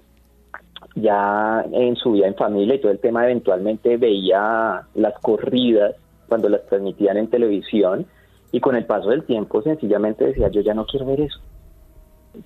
ya 0.95 1.65
en 1.73 1.97
su 1.97 2.13
vida 2.13 2.27
en 2.27 2.35
familia 2.35 2.75
y 2.75 2.81
todo 2.81 2.93
el 2.93 2.99
tema, 2.99 3.25
eventualmente 3.25 3.97
veía 3.97 4.83
las 4.95 5.15
corridas 5.21 5.95
cuando 6.29 6.49
las 6.49 6.67
transmitían 6.67 7.17
en 7.17 7.29
televisión 7.29 8.07
y 8.53 8.61
con 8.61 8.77
el 8.77 8.85
paso 8.85 9.11
del 9.11 9.25
tiempo 9.25 9.63
sencillamente 9.63 10.27
decía, 10.27 10.49
yo 10.49 10.61
ya 10.61 10.75
no 10.75 10.87
quiero 10.87 11.07
ver 11.07 11.21
eso. 11.21 11.39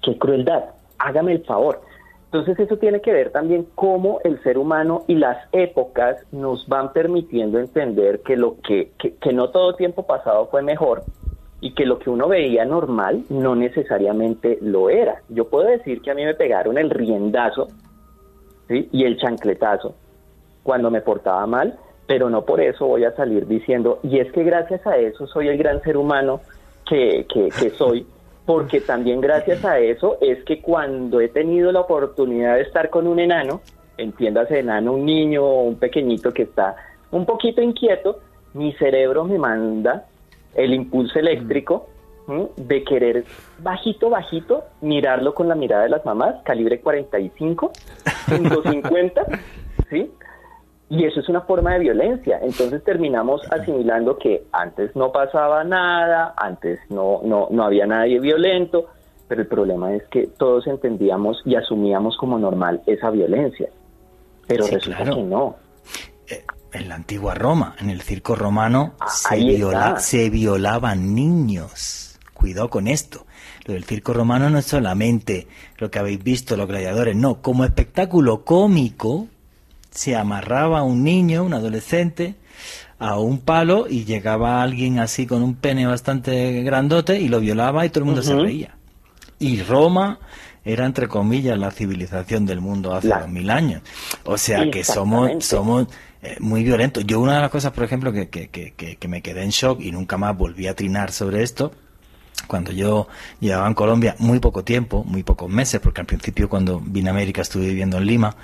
Qué 0.03 0.19
crueldad, 0.19 0.65
hágame 0.99 1.33
el 1.33 1.45
favor. 1.45 1.81
Entonces 2.35 2.59
eso 2.59 2.79
tiene 2.79 3.01
que 3.01 3.13
ver 3.13 3.31
también 3.31 3.65
cómo 3.77 4.19
el 4.25 4.43
ser 4.43 4.59
humano 4.59 5.05
y 5.07 5.15
las 5.15 5.39
épocas 5.53 6.17
nos 6.33 6.67
van 6.67 6.93
permitiendo 6.93 7.61
entender 7.61 8.23
que 8.23 8.37
lo 8.37 8.57
que, 8.61 8.91
que, 8.99 9.33
no 9.33 9.51
todo 9.51 9.77
tiempo 9.77 10.05
pasado 10.05 10.49
fue 10.49 10.61
mejor 10.61 11.05
y 11.61 11.75
que 11.75 11.87
lo 11.87 12.01
que 12.01 12.11
uno 12.11 12.27
veía 12.27 12.65
normal 12.65 13.23
no 13.29 13.55
necesariamente 13.55 14.59
lo 14.61 14.91
era. 14.91 15.23
Yo 15.29 15.49
puedo 15.49 15.69
decir 15.69 16.03
que 16.03 16.11
a 16.11 16.15
mí 16.17 16.25
me 16.25 16.35
pegaron 16.35 16.77
el 16.77 16.91
riendazo 16.91 17.69
y 18.69 19.05
el 19.05 19.17
chancletazo 19.17 19.95
cuando 20.65 20.91
me 20.91 21.03
portaba 21.03 21.47
mal, 21.47 21.79
pero 22.09 22.31
no 22.31 22.45
por 22.45 22.61
eso 22.61 22.89
voy 22.89 23.05
a 23.05 23.15
salir 23.15 23.47
diciendo, 23.47 24.01
y 24.03 24.19
es 24.19 24.33
que 24.33 24.43
gracias 24.43 24.85
a 24.89 24.97
eso 24.97 25.29
soy 25.29 25.47
el 25.47 25.57
gran 25.57 25.81
ser 25.83 25.97
humano 25.97 26.41
que, 26.85 27.27
que, 27.33 27.71
soy, 27.71 28.05
porque 28.47 28.81
también 28.81 29.21
gracias 29.21 29.65
a 29.65 29.79
eso 29.79 30.19
es 30.21 30.45
que 30.45 30.61
cuando 30.61 31.21
he 31.21 31.29
tenido 31.29 31.73
la 31.73 31.81
oportunidad 31.81 32.57
de 32.57 32.63
estar 32.63 32.91
con 32.91 33.07
un 33.07 33.19
enano, 33.19 33.63
entiéndase 33.97 34.59
enano, 34.59 34.93
un 34.93 35.07
niño 35.07 35.45
o 35.45 35.63
un 35.63 35.77
pequeñito 35.77 36.33
que 36.33 36.43
está 36.43 36.77
un 37.11 37.25
poquito 37.25 37.63
inquieto, 37.63 38.21
mi 38.53 38.73
cerebro 38.75 39.25
me 39.25 39.39
manda 39.39 40.07
el 40.55 40.75
impulso 40.75 41.19
eléctrico 41.19 41.89
de 42.57 42.85
querer 42.85 43.25
bajito, 43.59 44.09
bajito, 44.09 44.65
mirarlo 44.81 45.35
con 45.35 45.49
la 45.49 45.55
mirada 45.55 45.83
de 45.85 45.91
las 45.91 46.05
mamás, 46.05 46.37
calibre 46.45 46.81
45, 46.81 47.73
150, 48.27 49.27
¿sí? 49.91 50.11
Y 50.91 51.05
eso 51.05 51.21
es 51.21 51.29
una 51.29 51.41
forma 51.43 51.75
de 51.75 51.81
violencia. 51.81 52.39
Entonces 52.43 52.85
terminamos 52.85 53.41
asimilando 53.51 54.19
que 54.19 54.45
antes 54.53 54.95
no 54.95 55.13
pasaba 55.13 55.65
nada, 55.65 56.35
antes 56.37 56.79
no, 56.91 57.21
no, 57.25 57.49
no 57.51 57.65
había 57.65 57.87
nadie 57.87 58.21
violento, 58.21 58.87
pero 59.27 59.43
el 59.43 59.47
problema 59.49 59.95
es 59.95 60.05
que 60.09 60.27
todos 60.27 60.67
entendíamos 60.67 61.41
y 61.45 61.57
asumíamos 61.57 62.17
como 62.17 62.39
normal 62.39 62.83
esa 62.87 63.11
violencia. 63.11 63.69
Pero 64.47 64.67
resulta 64.67 65.05
que 65.05 65.23
no. 65.23 65.57
Eh, 66.29 66.45
en 66.73 66.89
la 66.89 66.97
antigua 66.97 67.35
Roma, 67.35 67.75
en 67.81 67.89
el 67.89 68.03
circo 68.03 68.35
romano, 68.35 68.95
ah, 69.01 69.09
se, 69.09 69.37
viola, 69.37 69.99
se 69.99 70.29
violaban 70.29 71.15
niños. 71.15 72.19
Cuidado 72.35 72.69
con 72.69 72.89
esto. 72.89 73.27
Lo 73.65 73.73
del 73.73 73.85
circo 73.85 74.13
romano 74.13 74.51
no 74.51 74.59
es 74.59 74.67
solamente 74.67 75.47
lo 75.79 75.91
que 75.91 75.99
habéis 75.99 76.23
visto, 76.23 76.57
los 76.57 76.69
gladiadores, 76.69 77.17
no. 77.17 77.41
Como 77.41 77.65
espectáculo 77.65 78.45
cómico, 78.45 79.29
se 79.95 80.17
amarraba 80.17 80.81
a 80.81 80.83
un 80.83 81.05
niño, 81.05 81.45
un 81.45 81.55
adolescente, 81.55 82.35
a 82.99 83.19
un 83.19 83.39
palo 83.39 83.87
y 83.89 84.05
llegaba 84.05 84.63
alguien 84.63 84.99
así 84.99 85.27
con 85.27 85.43
un 85.43 85.55
pene 85.55 85.87
bastante 85.87 86.63
grandote 86.63 87.21
y 87.21 87.29
lo 87.29 87.41
violaba 87.41 87.87
y 87.87 87.91
todo 87.91 88.01
el 88.01 88.07
mundo 88.07 88.23
se 88.23 88.35
reía. 88.35 88.77
Y 89.39 89.63
Roma 89.63 90.19
era 90.65 90.87
entre 90.87 91.09
comillas 91.09 91.59
la 91.59 91.71
civilización 91.71 92.47
del 92.47 92.61
mundo 92.61 92.95
hace 92.95 93.09
dos 93.09 93.29
mil 93.29 93.51
años. 93.51 93.83
O 94.25 94.39
sea 94.39 94.71
que 94.71 94.83
somos, 94.83 95.45
somos 95.45 95.89
eh, 96.23 96.37
muy 96.41 96.65
violentos. 96.65 97.05
Yo 97.07 97.21
una 97.21 97.35
de 97.35 97.41
las 97.43 97.51
cosas, 97.51 97.73
por 97.73 97.85
ejemplo, 97.85 98.13
que, 98.13 98.29
que, 98.29 98.49
que, 98.49 98.73
que, 98.73 99.09
me 99.09 99.21
quedé 99.21 99.43
en 99.43 99.51
shock 99.51 99.81
y 99.81 99.93
nunca 99.93 100.17
más 100.17 100.37
volví 100.37 100.67
a 100.67 100.75
trinar 100.75 101.13
sobre 101.13 101.43
esto, 101.43 101.73
cuando 102.47 102.73
yo 102.73 103.09
llevaba 103.41 103.67
en 103.69 103.75
Colombia 103.75 104.17
muy 104.19 104.39
poco 104.41 104.65
tiempo, 104.65 105.05
muy 105.05 105.23
pocos 105.23 105.51
meses, 105.51 105.81
porque 105.81 106.01
al 106.01 106.07
principio 106.07 106.49
cuando 106.49 106.81
vine 106.81 107.11
a 107.11 107.13
América 107.13 107.43
estuve 107.43 107.67
viviendo 107.67 107.99
en 107.99 108.07
Lima, 108.07 108.37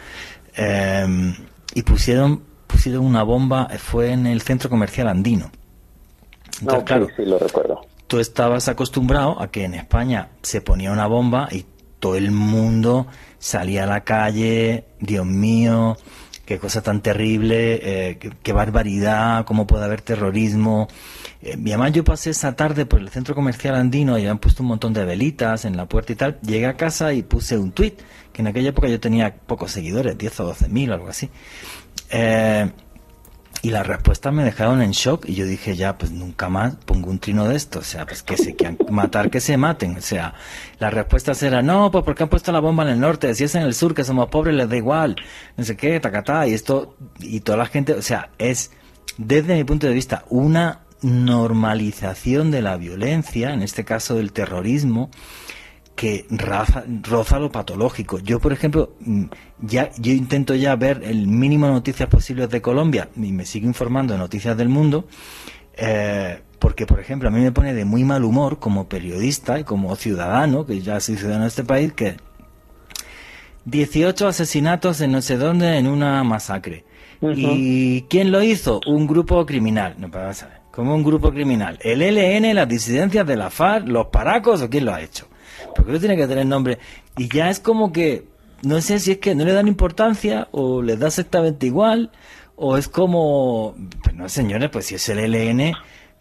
eh, 0.57 1.35
y 1.75 1.83
pusieron, 1.83 2.43
pusieron 2.67 3.05
una 3.05 3.23
bomba, 3.23 3.69
fue 3.79 4.13
en 4.13 4.27
el 4.27 4.43
centro 4.43 4.71
comercial 4.71 5.09
andino. 5.09 5.51
Entonces, 6.61 6.85
claro, 6.85 7.09
sí, 7.17 7.25
lo 7.25 7.39
recuerdo. 7.39 7.81
Tú 8.07 8.19
estabas 8.19 8.69
acostumbrado 8.69 9.41
a 9.41 9.51
que 9.51 9.65
en 9.65 9.75
España 9.75 10.31
se 10.43 10.61
ponía 10.61 10.93
una 10.93 11.07
bomba 11.07 11.49
y 11.51 11.65
todo 12.01 12.17
el 12.17 12.33
mundo 12.33 13.07
salía 13.39 13.85
a 13.85 13.87
la 13.87 14.03
calle, 14.03 14.85
Dios 14.99 15.27
mío, 15.27 15.97
qué 16.45 16.59
cosa 16.59 16.83
tan 16.83 17.01
terrible, 17.01 17.81
eh, 17.83 18.19
qué, 18.43 18.53
barbaridad, 18.53 19.45
cómo 19.45 19.69
puede 19.69 19.85
haber 19.85 20.01
terrorismo. 20.01 20.89
Eh, 21.41 21.57
mi 21.57 21.71
mamá 21.71 21.91
yo 21.91 22.03
pasé 22.03 22.31
esa 22.31 22.57
tarde 22.57 22.87
por 22.87 22.99
el 22.99 23.09
centro 23.11 23.37
comercial 23.37 23.77
andino 23.77 24.19
y 24.19 24.23
habían 24.23 24.39
puesto 24.39 24.65
un 24.65 24.71
montón 24.71 24.93
de 24.93 25.05
velitas 25.05 25.65
en 25.65 25.77
la 25.77 25.87
puerta 25.87 26.13
y 26.13 26.17
tal. 26.17 26.41
Llegué 26.41 26.67
a 26.67 26.77
casa 26.77 27.13
y 27.13 27.23
puse 27.23 27.57
un 27.57 27.71
tweet 27.71 27.95
que 28.33 28.43
en 28.43 28.49
aquella 28.49 28.71
época 28.71 28.89
yo 28.89 29.01
tenía 29.01 29.35
pocos 29.35 29.73
seguidores, 29.73 30.17
10 30.17 30.41
o 30.41 30.45
12 30.45 30.69
mil 30.69 30.93
algo 30.93 31.09
así. 31.09 31.31
Eh, 32.11 32.71
y 33.63 33.71
las 33.71 33.87
respuestas 33.87 34.33
me 34.33 34.43
dejaron 34.43 34.81
en 34.81 34.93
shock 34.93 35.29
y 35.29 35.35
yo 35.35 35.45
dije, 35.45 35.77
ya, 35.77 35.99
pues 35.99 36.11
nunca 36.13 36.49
más 36.49 36.77
pongo 36.77 37.11
un 37.11 37.19
trino 37.19 37.47
de 37.47 37.57
esto. 37.57 37.81
O 37.81 37.83
sea, 37.83 38.07
pues 38.07 38.23
que 38.23 38.39
se 38.39 38.57
quieran 38.57 38.79
matar, 38.91 39.31
que 39.31 39.41
se 39.41 39.59
maten. 39.59 39.99
O 39.99 40.01
sea, 40.01 40.33
las 40.79 40.95
respuestas 40.95 41.43
eran, 41.43 41.67
no, 41.67 41.91
pues 41.91 42.03
porque 42.05 42.23
han 42.23 42.31
puesto 42.31 42.53
la 42.53 42.61
bomba 42.61 42.85
en 42.85 42.91
el 42.91 43.01
norte, 43.01 43.35
si 43.35 43.45
es 43.45 43.55
en 43.55 43.63
el 43.63 43.75
sur, 43.75 43.95
que 43.95 44.05
somos 44.05 44.31
pobres, 44.31 44.55
les 44.55 44.69
da 44.69 44.77
igual. 44.77 45.17
No 45.59 45.65
sé 45.65 45.77
qué, 45.77 46.01
tacatá. 46.01 46.47
Y 46.47 46.55
esto, 46.55 46.97
y 47.19 47.41
toda 47.41 47.59
la 47.59 47.67
gente, 47.67 47.93
o 47.93 48.03
sea, 48.03 48.31
es, 48.39 48.71
desde 49.19 49.55
mi 49.55 49.65
punto 49.65 49.87
de 49.87 49.93
vista, 49.93 50.25
una 50.31 50.81
normalización 51.03 52.51
de 52.51 52.63
la 52.63 52.79
violencia, 52.79 53.53
en 53.53 53.63
este 53.63 53.85
caso 53.85 54.15
del 54.15 54.33
terrorismo, 54.33 55.11
que 56.01 56.25
roza 56.31 57.39
lo 57.39 57.53
patológico. 57.53 58.21
Yo, 58.21 58.41
por 58.41 58.55
ejemplo, 58.55 58.95
mm, 59.01 59.25
ya 59.61 59.91
yo 59.99 60.15
intento 60.15 60.55
ya 60.55 60.75
ver 60.75 61.03
el 61.05 61.27
mínimo 61.27 61.67
de 61.67 61.73
noticias 61.73 62.09
posibles 62.09 62.49
de 62.49 62.63
Colombia 62.63 63.11
y 63.17 63.33
me 63.33 63.45
sigo 63.45 63.67
informando 63.67 64.15
de 64.15 64.19
noticias 64.19 64.57
del 64.57 64.71
mundo, 64.71 65.05
eh, 65.77 66.41
porque, 66.59 66.87
por 66.87 67.01
ejemplo, 67.01 67.29
a 67.29 67.31
mí 67.31 67.43
me 67.43 67.53
pone 67.53 67.75
de 67.75 67.85
muy 67.85 68.05
mal 68.05 68.25
humor 68.25 68.59
como 68.59 68.89
periodista 68.89 69.61
y 69.61 69.65
como 69.65 69.95
ciudadano, 69.95 70.65
que 70.65 70.81
ya 70.81 71.01
soy 71.01 71.17
ciudadano 71.17 71.43
de 71.43 71.49
este 71.49 71.65
país, 71.65 71.93
que 71.93 72.17
18 73.67 74.27
asesinatos 74.27 75.03
en 75.03 75.13
no 75.13 75.21
sé 75.21 75.37
dónde 75.37 75.77
en 75.77 75.87
una 75.87 76.25
masacre. 76.25 76.87
¿Y 77.21 78.07
quién 78.09 78.33
lo 78.33 78.43
hizo? 78.43 78.81
Un 78.87 79.07
grupo 79.07 79.45
criminal. 79.45 79.97
No, 79.99 80.11
para 80.11 80.33
saber. 80.33 80.61
¿Cómo 80.71 80.95
un 80.95 81.05
grupo 81.05 81.31
criminal? 81.31 81.79
¿El 81.83 82.01
LN, 82.01 82.55
las 82.55 82.67
disidencias 82.67 83.27
de 83.27 83.37
la 83.37 83.51
FARC, 83.51 83.87
los 83.87 84.07
paracos 84.07 84.63
o 84.63 84.71
quién 84.71 84.87
lo 84.87 84.95
ha 84.95 85.03
hecho? 85.03 85.30
Porque 85.75 85.93
no 85.93 85.99
tiene 85.99 86.17
que 86.17 86.27
tener 86.27 86.47
nombre. 86.47 86.79
Y 87.17 87.29
ya 87.29 87.51
es 87.51 87.61
como 87.61 87.93
que, 87.93 88.25
no 88.63 88.81
sé 88.81 88.99
si 88.99 89.13
es 89.13 89.19
que 89.19 89.35
no 89.35 89.45
le 89.45 89.53
dan 89.53 89.69
importancia 89.69 90.49
o 90.53 90.83
les 90.83 90.99
da 90.99 91.09
exactamente 91.09 91.67
igual, 91.67 92.11
o 92.57 92.77
es 92.77 92.89
como, 92.89 93.75
pues 94.03 94.15
no 94.15 94.29
señores, 94.29 94.69
pues 94.71 94.87
si 94.87 94.97
es 94.97 95.09
el 95.09 95.19
LN, 95.19 95.73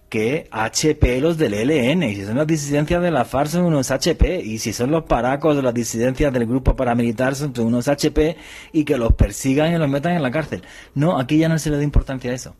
que 0.10 0.48
HP 0.52 1.22
los 1.22 1.38
del 1.38 1.54
LN, 1.54 2.04
y 2.04 2.16
si 2.16 2.26
son 2.26 2.38
las 2.38 2.48
disidencias 2.48 3.02
de 3.02 3.12
la 3.12 3.26
FARC 3.26 3.50
son 3.50 3.66
unos 3.66 3.92
HP, 3.92 4.42
y 4.42 4.58
si 4.58 4.74
son 4.74 4.90
los 4.90 5.04
paracos 5.04 5.56
de 5.56 5.62
las 5.62 5.74
disidencias 5.74 6.34
del 6.34 6.46
grupo 6.46 6.76
paramilitar 6.76 7.36
son 7.36 7.54
unos 7.60 7.88
HP, 7.88 8.38
y 8.72 8.86
que 8.86 8.98
los 8.98 9.14
persigan 9.14 9.74
y 9.74 9.78
los 9.78 9.90
metan 9.90 10.14
en 10.14 10.24
la 10.24 10.32
cárcel. 10.32 10.64
No, 10.96 11.20
aquí 11.20 11.38
ya 11.38 11.50
no 11.50 11.60
se 11.60 11.70
le 11.70 11.78
da 11.78 11.84
importancia 11.84 12.32
a 12.32 12.34
eso. 12.34 12.56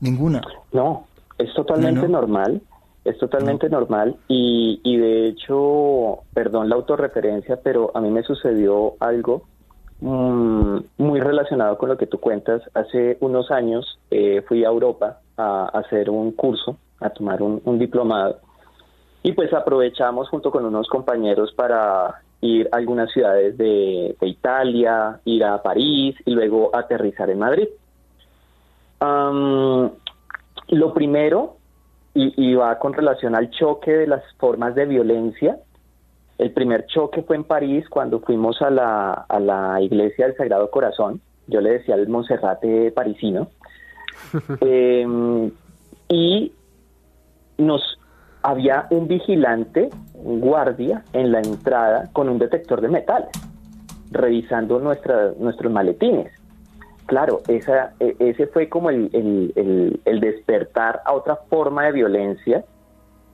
Ninguna. 0.00 0.42
No, 0.72 1.06
es 1.38 1.52
totalmente 1.54 2.08
normal 2.08 2.62
es 3.08 3.18
totalmente 3.18 3.68
normal 3.68 4.16
y, 4.28 4.80
y 4.84 4.96
de 4.96 5.28
hecho, 5.28 6.20
perdón 6.34 6.68
la 6.68 6.76
autorreferencia, 6.76 7.58
pero 7.62 7.90
a 7.94 8.00
mí 8.00 8.10
me 8.10 8.22
sucedió 8.22 8.94
algo 9.00 9.42
mm, 10.00 10.78
muy 10.98 11.20
relacionado 11.20 11.78
con 11.78 11.88
lo 11.88 11.96
que 11.96 12.06
tú 12.06 12.18
cuentas. 12.18 12.62
Hace 12.74 13.16
unos 13.20 13.50
años 13.50 13.98
eh, 14.10 14.42
fui 14.46 14.64
a 14.64 14.68
Europa 14.68 15.20
a, 15.36 15.66
hacer 15.68 16.10
un 16.10 16.32
curso, 16.32 16.76
a 17.00 17.10
tomar 17.10 17.42
un, 17.42 17.78
diplomado 17.78 18.38
y 19.22 19.32
pues 19.32 19.52
aprovechamos 19.52 20.28
junto 20.28 20.50
con 20.50 20.64
unos 20.64 20.88
compañeros 20.88 21.52
para 21.52 22.22
ir 22.40 22.68
a 22.70 22.76
algunas 22.76 23.10
ciudades 23.10 23.58
de, 23.58 24.16
Italia, 24.20 25.20
ir 25.24 25.44
a 25.44 25.60
París 25.62 26.14
y 26.24 26.30
luego 26.30 26.70
aterrizar 26.74 27.30
en 27.30 27.38
Madrid. 27.38 27.68
lo 29.00 30.94
primero 30.94 31.57
y, 32.18 32.54
va 32.54 32.78
con 32.78 32.92
relación 32.92 33.34
al 33.36 33.50
choque 33.50 33.92
de 33.92 34.06
las 34.06 34.22
formas 34.38 34.74
de 34.74 34.86
violencia. 34.86 35.58
El 36.36 36.52
primer 36.52 36.86
choque 36.86 37.22
fue 37.22 37.36
en 37.36 37.44
París 37.44 37.88
cuando 37.88 38.20
fuimos 38.20 38.60
a 38.62 38.70
la, 38.70 39.12
a 39.12 39.40
la 39.40 39.80
iglesia 39.80 40.26
del 40.26 40.36
Sagrado 40.36 40.70
Corazón. 40.70 41.20
Yo 41.46 41.60
le 41.60 41.72
decía 41.72 41.94
al 41.94 42.08
Monserrate 42.08 42.90
parisino. 42.92 43.48
Em, 44.60 45.50
y 46.08 46.52
nos 47.58 47.98
había 48.42 48.86
un 48.90 49.06
vigilante, 49.06 49.90
un 50.14 50.40
guardia, 50.40 51.04
en 51.12 51.32
la 51.32 51.40
entrada 51.40 52.10
con 52.12 52.28
un 52.28 52.38
detector 52.38 52.80
de 52.80 52.88
metales, 52.88 53.30
revisando 54.10 54.80
nuestra, 54.80 55.32
nuestros 55.38 55.72
maletines 55.72 56.37
claro, 57.08 57.40
esa, 57.48 57.94
e, 57.98 58.14
ese 58.20 58.46
fue 58.48 58.68
como 58.68 58.90
el, 58.90 59.10
despertar 60.20 61.00
a 61.04 61.14
otra 61.14 61.36
forma 61.48 61.86
de 61.86 61.92
violencia, 61.92 62.64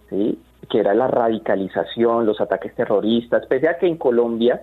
¿sí? 0.08 0.38
que 0.70 0.78
era 0.78 0.94
la 0.94 1.08
radicalización, 1.08 2.24
los 2.24 2.40
ataques 2.40 2.74
terroristas, 2.74 3.44
pese 3.46 3.68
a 3.68 3.76
que 3.76 3.86
en 3.86 3.98
Colombia 3.98 4.62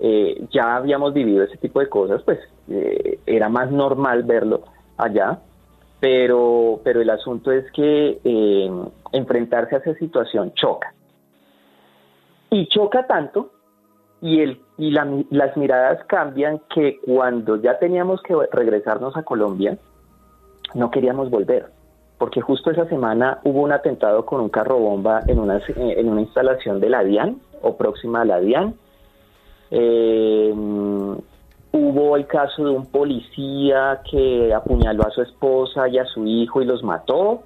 eh, 0.00 0.46
ya 0.50 0.76
habíamos 0.76 1.12
vivido 1.12 1.44
ese 1.44 1.58
tipo 1.58 1.80
de 1.80 1.88
cosas, 1.88 2.22
pues 2.24 2.38
eh, 2.68 3.20
era 3.26 3.48
más 3.50 3.70
normal 3.70 4.24
verlo 4.24 4.62
allá, 4.96 5.38
pero, 6.00 6.80
pero 6.82 7.02
el 7.02 7.10
asunto 7.10 7.52
es 7.52 7.70
que 7.72 8.20
eh, 8.24 8.70
enfrentarse 9.12 9.76
a 9.76 9.78
esa 9.78 9.94
situación 9.94 10.52
choca. 10.54 10.94
Y 12.50 12.68
choca 12.68 13.06
tanto 13.06 13.50
y, 14.20 14.40
el, 14.40 14.60
y 14.78 14.90
las 14.90 15.56
miradas 15.56 16.04
cambian 16.06 16.60
que 16.74 16.98
cuando 17.04 17.56
ya 17.56 17.78
teníamos 17.78 18.22
que 18.22 18.34
regresarnos 18.52 19.16
a 19.16 19.22
Colombia, 19.22 19.78
no 20.74 20.90
queríamos 20.90 21.30
volver, 21.30 21.66
porque 22.18 22.40
justo 22.40 22.70
esa 22.70 22.86
semana 22.86 23.40
hubo 23.44 23.60
un 23.60 23.72
atentado 23.72 24.24
con 24.24 24.40
un 24.40 24.48
carro 24.48 24.78
bomba 24.78 25.22
en 25.26 25.38
una, 25.38 25.60
en 25.76 26.08
una 26.08 26.22
instalación 26.22 26.80
de 26.80 26.90
la 26.90 27.04
DIAN 27.04 27.40
o 27.62 27.76
próxima 27.76 28.22
a 28.22 28.24
la 28.24 28.40
DIAN. 28.40 28.74
Eh, 29.70 30.52
hubo 31.72 32.16
el 32.16 32.26
caso 32.26 32.64
de 32.64 32.70
un 32.70 32.86
policía 32.86 34.00
que 34.10 34.54
apuñaló 34.54 35.06
a 35.06 35.10
su 35.10 35.22
esposa 35.22 35.88
y 35.88 35.98
a 35.98 36.06
su 36.06 36.26
hijo 36.26 36.62
y 36.62 36.64
los 36.64 36.82
mató. 36.82 37.42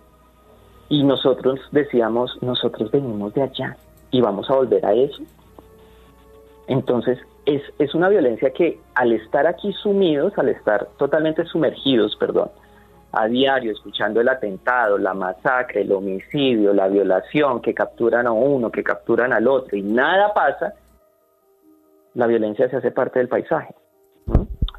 Y 0.89 1.05
nosotros 1.05 1.61
decíamos, 1.73 2.37
nosotros 2.43 2.91
venimos 2.91 3.35
de 3.35 3.43
allá 3.43 3.77
y 4.11 4.21
vamos 4.21 4.51
a 4.51 4.55
volver 4.55 4.85
a 4.85 4.93
eso. 4.93 5.23
Entonces, 6.71 7.19
es, 7.47 7.63
es 7.81 7.97
una 7.97 8.09
violencia 8.09 8.51
que 8.51 8.79
al 8.95 9.11
estar 9.11 9.45
aquí 9.49 9.73
sumidos, 9.73 10.33
al 10.39 10.51
estar 10.51 10.87
totalmente 10.99 11.45
sumergidos, 11.45 12.15
perdón, 12.15 12.49
a 13.11 13.27
diario 13.27 13.73
escuchando 13.73 14.21
el 14.21 14.29
atentado, 14.29 14.97
la 14.97 15.13
masacre, 15.13 15.81
el 15.81 15.91
homicidio, 15.91 16.73
la 16.73 16.87
violación, 16.87 17.61
que 17.61 17.75
capturan 17.75 18.29
a 18.29 18.31
uno, 18.31 18.71
que 18.71 18.85
capturan 18.85 19.33
al 19.33 19.49
otro 19.49 19.77
y 19.77 19.83
nada 19.83 20.33
pasa, 20.33 20.75
la 22.15 22.29
violencia 22.29 22.71
se 22.71 22.77
hace 22.77 22.93
parte 22.93 23.19
del 23.19 23.27
paisaje. 23.27 23.75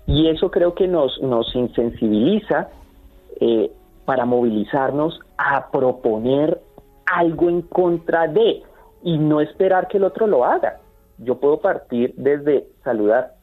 Y 0.07 0.29
eso 0.29 0.49
creo 0.49 0.73
que 0.73 0.87
nos, 0.87 1.21
nos 1.21 1.53
insensibiliza 1.53 2.69
eh, 3.41 3.69
para 4.05 4.23
movilizarnos 4.23 5.19
a 5.37 5.69
proponer 5.69 6.57
algo 7.05 7.49
en 7.49 7.63
contra 7.63 8.29
de 8.29 8.63
y 9.03 9.17
no 9.17 9.41
esperar 9.41 9.89
que 9.89 9.97
el 9.97 10.05
otro 10.05 10.25
lo 10.25 10.45
haga. 10.45 10.79
Yo 11.21 11.39
puedo 11.39 11.59
partir 11.59 12.13
desde 12.17 12.67
saludar. 12.83 13.35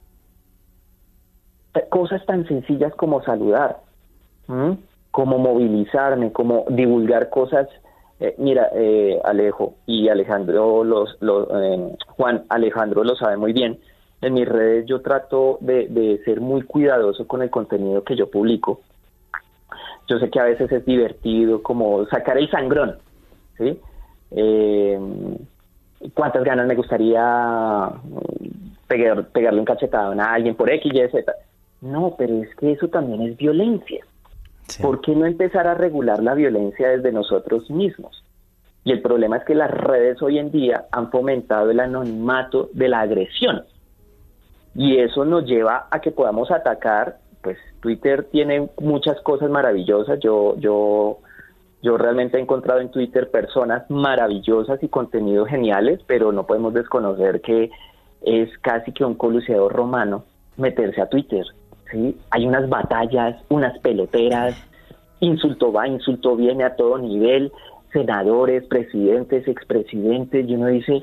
Cosas 1.90 2.24
tan 2.26 2.46
sencillas 2.48 2.92
como 2.94 3.22
saludar, 3.22 3.78
como 5.10 5.38
movilizarme, 5.38 6.32
como 6.32 6.64
divulgar 6.68 7.30
cosas. 7.30 7.68
Eh, 8.20 8.34
mira, 8.38 8.68
eh, 8.74 9.20
Alejo 9.24 9.76
y 9.86 10.08
Alejandro, 10.08 10.82
los, 10.82 11.16
eh, 11.20 11.96
Juan 12.08 12.44
Alejandro 12.48 13.04
lo 13.04 13.14
sabe 13.14 13.36
muy 13.36 13.52
bien. 13.52 13.78
En 14.20 14.34
mis 14.34 14.48
redes 14.48 14.86
yo 14.86 15.00
trato 15.02 15.58
de, 15.60 15.86
de 15.86 16.18
ser 16.24 16.40
muy 16.40 16.62
cuidadoso 16.62 17.28
con 17.28 17.42
el 17.42 17.50
contenido 17.50 18.02
que 18.02 18.16
yo 18.16 18.28
publico. 18.28 18.80
Yo 20.08 20.18
sé 20.18 20.30
que 20.30 20.40
a 20.40 20.44
veces 20.44 20.72
es 20.72 20.84
divertido 20.84 21.62
como 21.62 22.06
sacar 22.06 22.38
el 22.38 22.50
sangrón, 22.50 22.98
¿sí? 23.58 23.78
Eh, 24.30 24.98
cuántas 26.14 26.44
ganas 26.44 26.66
me 26.66 26.74
gustaría 26.74 27.90
pegarle 28.86 29.60
un 29.60 29.64
cachetado 29.64 30.12
a 30.20 30.32
alguien 30.32 30.54
por 30.54 30.70
X, 30.70 30.92
Y, 30.92 31.08
Z. 31.10 31.32
No, 31.80 32.14
pero 32.18 32.42
es 32.42 32.54
que 32.56 32.72
eso 32.72 32.88
también 32.88 33.22
es 33.22 33.36
violencia. 33.36 34.04
¿Por 34.82 35.00
qué 35.00 35.14
no 35.14 35.26
empezar 35.26 35.66
a 35.66 35.74
regular 35.74 36.22
la 36.22 36.34
violencia 36.34 36.88
desde 36.88 37.12
nosotros 37.12 37.70
mismos? 37.70 38.22
Y 38.84 38.92
el 38.92 39.02
problema 39.02 39.38
es 39.38 39.44
que 39.44 39.54
las 39.54 39.70
redes 39.70 40.20
hoy 40.22 40.38
en 40.38 40.50
día 40.50 40.86
han 40.92 41.10
fomentado 41.10 41.70
el 41.70 41.80
anonimato 41.80 42.70
de 42.72 42.88
la 42.88 43.00
agresión. 43.00 43.64
Y 44.74 44.98
eso 44.98 45.24
nos 45.24 45.44
lleva 45.44 45.88
a 45.90 46.00
que 46.00 46.10
podamos 46.10 46.50
atacar, 46.50 47.18
pues 47.42 47.58
Twitter 47.80 48.24
tiene 48.30 48.68
muchas 48.80 49.20
cosas 49.22 49.50
maravillosas. 49.50 50.20
Yo, 50.20 50.56
yo 50.58 51.18
yo 51.82 51.96
realmente 51.96 52.38
he 52.38 52.40
encontrado 52.40 52.80
en 52.80 52.90
Twitter 52.90 53.30
personas 53.30 53.88
maravillosas 53.88 54.82
y 54.82 54.88
contenidos 54.88 55.48
geniales, 55.48 56.00
pero 56.06 56.32
no 56.32 56.46
podemos 56.46 56.74
desconocer 56.74 57.40
que 57.40 57.70
es 58.22 58.50
casi 58.58 58.92
que 58.92 59.04
un 59.04 59.14
coliseador 59.14 59.72
romano 59.72 60.24
meterse 60.56 61.00
a 61.00 61.08
Twitter. 61.08 61.44
¿sí? 61.92 62.18
Hay 62.30 62.46
unas 62.46 62.68
batallas, 62.68 63.40
unas 63.48 63.78
peloteras, 63.78 64.56
insulto 65.20 65.72
va, 65.72 65.86
insulto 65.86 66.34
viene 66.34 66.64
a 66.64 66.74
todo 66.74 66.98
nivel, 66.98 67.52
senadores, 67.92 68.64
presidentes, 68.66 69.46
expresidentes, 69.46 70.48
y 70.48 70.54
uno 70.56 70.66
dice, 70.66 71.00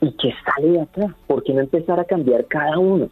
¿y 0.00 0.10
qué 0.16 0.34
sale 0.44 0.70
de 0.72 0.80
acá? 0.80 1.14
¿Por 1.28 1.44
qué 1.44 1.54
no 1.54 1.60
empezar 1.60 2.00
a 2.00 2.04
cambiar 2.04 2.46
cada 2.46 2.78
uno? 2.80 3.08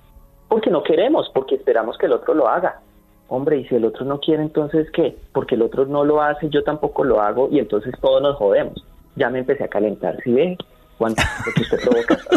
Porque 0.49 0.70
no 0.70 0.82
queremos, 0.82 1.30
porque 1.32 1.55
esperamos 1.55 1.97
que 1.97 2.07
el 2.07 2.12
otro 2.12 2.35
lo 2.35 2.49
haga 2.49 2.80
hombre, 3.29 3.59
y 3.59 3.64
si 3.66 3.75
el 3.75 3.85
otro 3.85 4.05
no 4.05 4.20
quiere, 4.20 4.43
entonces 4.43 4.89
¿qué? 4.93 5.16
Porque 5.33 5.55
el 5.55 5.62
otro 5.62 5.87
no 5.87 6.05
lo 6.05 6.22
hace, 6.22 6.49
yo 6.49 6.62
tampoco 6.62 7.05
lo 7.05 7.20
hago 7.20 7.49
y 7.51 7.59
entonces 7.59 7.95
todos 8.01 8.22
nos 8.22 8.37
jodemos. 8.37 8.85
Ya 9.16 9.31
me 9.31 9.41
empecé 9.41 9.64
a 9.64 9.68
calentar, 9.68 10.16
¿sí 10.22 10.33
ve? 10.33 10.57
¿Cuánto 10.99 11.22
que 11.55 11.62
usted 11.62 11.79
provoca? 11.81 12.18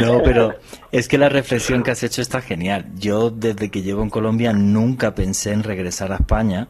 No, 0.00 0.22
pero 0.22 0.54
es 0.90 1.06
que 1.06 1.18
la 1.18 1.28
reflexión 1.28 1.82
que 1.82 1.90
has 1.90 2.02
hecho 2.02 2.22
está 2.22 2.40
genial. 2.40 2.86
Yo 2.96 3.28
desde 3.30 3.70
que 3.70 3.82
llevo 3.82 4.02
en 4.02 4.08
Colombia 4.08 4.54
nunca 4.54 5.14
pensé 5.14 5.52
en 5.52 5.62
regresar 5.62 6.12
a 6.12 6.16
España 6.16 6.68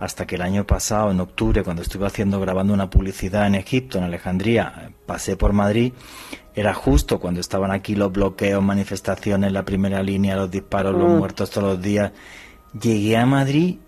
hasta 0.00 0.26
que 0.26 0.36
el 0.36 0.42
año 0.42 0.66
pasado, 0.66 1.10
en 1.10 1.20
octubre, 1.20 1.62
cuando 1.62 1.82
estuve 1.82 2.06
haciendo, 2.06 2.40
grabando 2.40 2.72
una 2.74 2.90
publicidad 2.90 3.46
en 3.46 3.54
Egipto, 3.54 3.98
en 3.98 4.04
Alejandría, 4.04 4.92
pasé 5.06 5.36
por 5.36 5.52
Madrid, 5.52 5.92
era 6.54 6.72
justo 6.72 7.18
cuando 7.18 7.40
estaban 7.40 7.70
aquí 7.72 7.96
los 7.96 8.12
bloqueos, 8.12 8.62
manifestaciones, 8.62 9.52
la 9.52 9.64
primera 9.64 10.02
línea, 10.02 10.36
los 10.36 10.50
disparos, 10.50 10.94
los 10.94 11.10
mm. 11.10 11.16
muertos 11.16 11.50
todos 11.50 11.74
los 11.74 11.82
días. 11.82 12.12
Llegué 12.80 13.16
a 13.16 13.26
Madrid, 13.26 13.78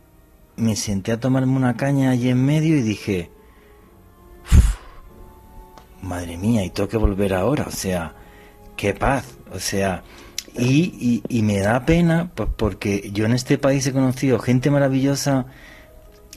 me 0.56 0.74
senté 0.74 1.12
a 1.12 1.20
tomarme 1.20 1.56
una 1.56 1.76
caña 1.76 2.10
allí 2.10 2.28
en 2.28 2.44
medio 2.44 2.76
y 2.76 2.82
dije, 2.82 3.30
madre 6.02 6.36
mía, 6.36 6.64
y 6.64 6.70
tengo 6.70 6.88
que 6.88 6.96
volver 6.96 7.34
ahora, 7.34 7.66
o 7.68 7.70
sea, 7.70 8.14
qué 8.76 8.94
paz, 8.94 9.36
o 9.52 9.60
sea, 9.60 10.02
y, 10.58 11.22
y, 11.28 11.42
me 11.42 11.58
da 11.58 11.84
pena 11.84 12.30
pues 12.34 12.48
porque 12.56 13.10
yo 13.12 13.26
en 13.26 13.32
este 13.32 13.58
país 13.58 13.86
he 13.86 13.92
conocido 13.92 14.38
gente 14.38 14.70
maravillosa, 14.70 15.46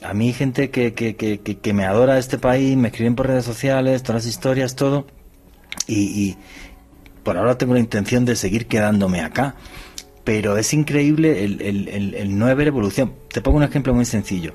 a 0.02 0.12
mí 0.12 0.32
gente 0.34 0.70
que, 0.70 0.92
que, 0.92 1.16
que, 1.16 1.38
que 1.38 1.72
me 1.72 1.86
adora 1.86 2.18
este 2.18 2.38
país, 2.38 2.76
me 2.76 2.88
escriben 2.88 3.14
por 3.14 3.28
redes 3.28 3.46
sociales, 3.46 4.02
todas 4.02 4.24
las 4.24 4.30
historias, 4.30 4.76
todo, 4.76 5.06
y, 5.86 5.98
y 5.98 6.36
por 7.22 7.36
ahora 7.36 7.58
tengo 7.58 7.74
la 7.74 7.80
intención 7.80 8.24
de 8.24 8.36
seguir 8.36 8.66
quedándome 8.66 9.20
acá 9.20 9.56
pero 10.24 10.56
es 10.56 10.72
increíble 10.74 11.44
el, 11.44 11.60
el, 11.60 12.14
el, 12.14 12.38
no 12.38 12.46
haber 12.46 12.68
evolución. 12.68 13.14
Te 13.32 13.40
pongo 13.40 13.56
un 13.56 13.64
ejemplo 13.64 13.94
muy 13.94 14.04
sencillo. 14.04 14.54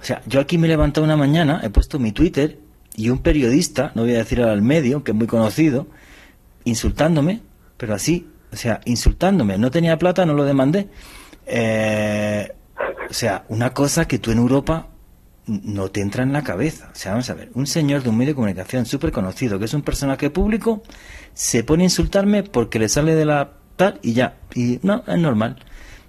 O 0.00 0.04
sea, 0.04 0.22
yo 0.26 0.40
aquí 0.40 0.58
me 0.58 0.66
he 0.66 0.70
levantado 0.70 1.04
una 1.04 1.16
mañana, 1.16 1.60
he 1.62 1.70
puesto 1.70 1.98
mi 1.98 2.12
Twitter 2.12 2.58
y 2.96 3.08
un 3.08 3.18
periodista, 3.18 3.92
no 3.94 4.02
voy 4.02 4.14
a 4.14 4.18
decir 4.18 4.42
al 4.42 4.62
medio, 4.62 5.04
que 5.04 5.12
es 5.12 5.16
muy 5.16 5.26
conocido, 5.26 5.86
insultándome, 6.64 7.40
pero 7.76 7.94
así, 7.94 8.26
o 8.52 8.56
sea, 8.56 8.80
insultándome. 8.84 9.58
No 9.58 9.70
tenía 9.70 9.96
plata, 9.98 10.26
no 10.26 10.34
lo 10.34 10.44
demandé. 10.44 10.88
Eh, 11.46 12.50
o 13.08 13.14
sea, 13.14 13.44
una 13.48 13.70
cosa 13.70 14.08
que 14.08 14.18
tú 14.18 14.32
en 14.32 14.38
Europa 14.38 14.88
no 15.46 15.88
te 15.88 16.00
entra 16.00 16.22
en 16.22 16.32
la 16.32 16.42
cabeza. 16.42 16.90
O 16.92 16.96
sea, 16.96 17.12
vamos 17.12 17.28
a 17.30 17.34
ver, 17.34 17.50
un 17.54 17.66
señor 17.66 18.02
de 18.02 18.10
un 18.10 18.16
medio 18.16 18.30
de 18.30 18.36
comunicación 18.36 18.86
súper 18.86 19.12
conocido, 19.12 19.58
que 19.58 19.64
es 19.64 19.74
un 19.74 19.82
personaje 19.82 20.30
público, 20.30 20.82
se 21.34 21.64
pone 21.64 21.84
a 21.84 21.86
insultarme 21.86 22.42
porque 22.42 22.78
le 22.78 22.88
sale 22.88 23.14
de 23.14 23.24
la 23.24 23.52
tal 23.76 23.98
y 24.02 24.12
ya. 24.12 24.36
Y 24.54 24.78
no, 24.82 25.02
es 25.06 25.18
normal. 25.18 25.56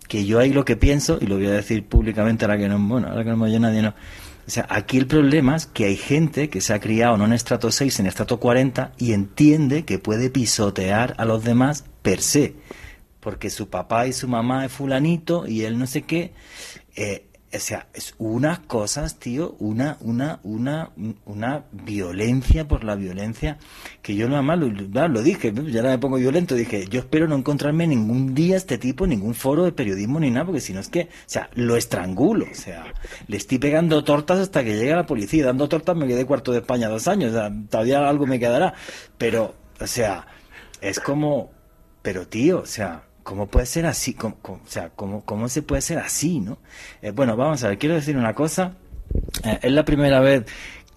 Que 0.08 0.26
yo 0.26 0.40
ahí 0.40 0.54
lo 0.54 0.66
que 0.66 0.76
pienso, 0.76 1.18
y 1.20 1.26
lo 1.26 1.36
voy 1.36 1.48
a 1.48 1.52
decir 1.52 1.86
públicamente 1.86 2.46
ahora 2.46 2.58
que 2.58 2.68
no, 2.68 2.78
bueno, 2.80 3.08
ahora 3.08 3.24
que 3.24 3.30
no 3.30 3.38
me 3.38 3.46
oye 3.46 3.60
nadie, 3.60 3.82
no. 3.82 3.96
O 4.46 4.52
sea, 4.52 4.68
aquí 4.70 4.98
el 4.98 5.08
problema 5.08 5.56
es 5.56 5.66
que 5.66 5.86
hay 5.86 5.96
gente 5.96 6.50
que 6.50 6.60
se 6.60 6.74
ha 6.74 6.80
criado 6.80 7.16
no 7.18 7.26
en 7.26 7.34
estrato 7.34 7.72
6, 7.72 8.02
en 8.02 8.08
estrato 8.08 8.40
40 8.40 8.92
y 8.98 9.14
entiende 9.14 9.86
que 9.86 10.00
puede 10.00 10.30
pisotear 10.30 11.16
a 11.18 11.26
los 11.26 11.44
demás 11.44 11.86
per 12.02 12.22
se. 12.22 12.56
Porque 13.22 13.50
su 13.50 13.70
papá 13.70 14.06
y 14.06 14.12
su 14.12 14.28
mamá 14.28 14.66
es 14.66 14.72
fulanito 14.74 15.48
y 15.48 15.64
él 15.64 15.80
no 15.80 15.88
sé 15.88 16.02
qué. 16.02 16.34
Eh, 16.98 17.26
o 17.56 17.60
sea, 17.60 17.88
es 17.94 18.16
unas 18.18 18.60
cosas, 18.60 19.20
tío, 19.20 19.56
una, 19.60 19.98
una, 20.02 20.40
una, 20.44 20.90
una 21.26 21.66
violencia 21.72 22.68
por 22.68 22.84
la 22.84 22.96
violencia, 22.96 23.58
que 24.02 24.16
yo 24.16 24.28
nada 24.28 24.42
más 24.42 24.58
lo, 24.58 24.70
lo 25.08 25.22
dije, 25.22 25.54
ya 25.72 25.84
me 25.84 25.98
pongo 26.00 26.18
violento, 26.18 26.56
dije, 26.56 26.88
yo 26.88 27.00
espero 27.00 27.28
no 27.28 27.36
encontrarme 27.36 27.86
ningún 27.86 28.34
día 28.34 28.58
este 28.58 28.78
tipo, 28.78 29.06
ningún 29.06 29.36
foro 29.36 29.66
de 29.66 29.72
periodismo 29.72 30.20
ni 30.20 30.32
nada, 30.32 30.46
porque 30.46 30.62
si 30.62 30.74
no 30.74 30.80
es 30.80 30.90
que, 30.90 31.02
o 31.02 31.28
sea, 31.28 31.50
lo 31.54 31.76
estrangulo, 31.76 32.48
o 32.52 32.56
sea, 32.56 32.86
le 33.28 33.38
estoy 33.38 33.60
pegando 33.60 34.04
tortas 34.04 34.40
hasta 34.40 34.64
que 34.64 34.76
llegue 34.76 34.96
la 34.96 35.06
policía, 35.06 35.46
dando 35.46 35.70
tortas 35.70 35.96
me 35.96 36.08
quedé 36.08 36.26
cuarto 36.26 36.52
de 36.52 36.60
España 36.60 36.90
dos 36.90 37.08
años, 37.08 37.32
o 37.32 37.36
sea, 37.36 37.52
todavía 37.70 38.08
algo 38.08 38.26
me 38.26 38.40
quedará, 38.40 38.74
pero, 39.18 39.54
o 39.80 39.88
sea, 39.88 40.26
es 40.82 41.00
como, 41.00 41.52
pero 42.02 42.28
tío, 42.28 42.62
o 42.62 42.66
sea, 42.66 43.04
¿Cómo 43.24 43.48
puede 43.48 43.66
ser 43.66 43.86
así? 43.86 44.14
¿Cómo, 44.14 44.38
o 44.46 44.60
sea, 44.68 44.90
¿cómo, 44.96 45.24
¿cómo 45.26 45.50
se 45.50 45.62
puede 45.62 45.82
ser 45.82 45.98
así, 45.98 46.40
no? 46.40 46.58
Eh, 47.02 47.12
bueno, 47.12 47.36
vamos 47.36 47.64
a 47.64 47.70
ver, 47.70 47.78
quiero 47.78 47.96
decir 47.96 48.18
una 48.18 48.34
cosa. 48.34 48.76
Eh, 49.44 49.60
es 49.64 49.72
la 49.72 49.86
primera 49.86 50.20
vez 50.20 50.46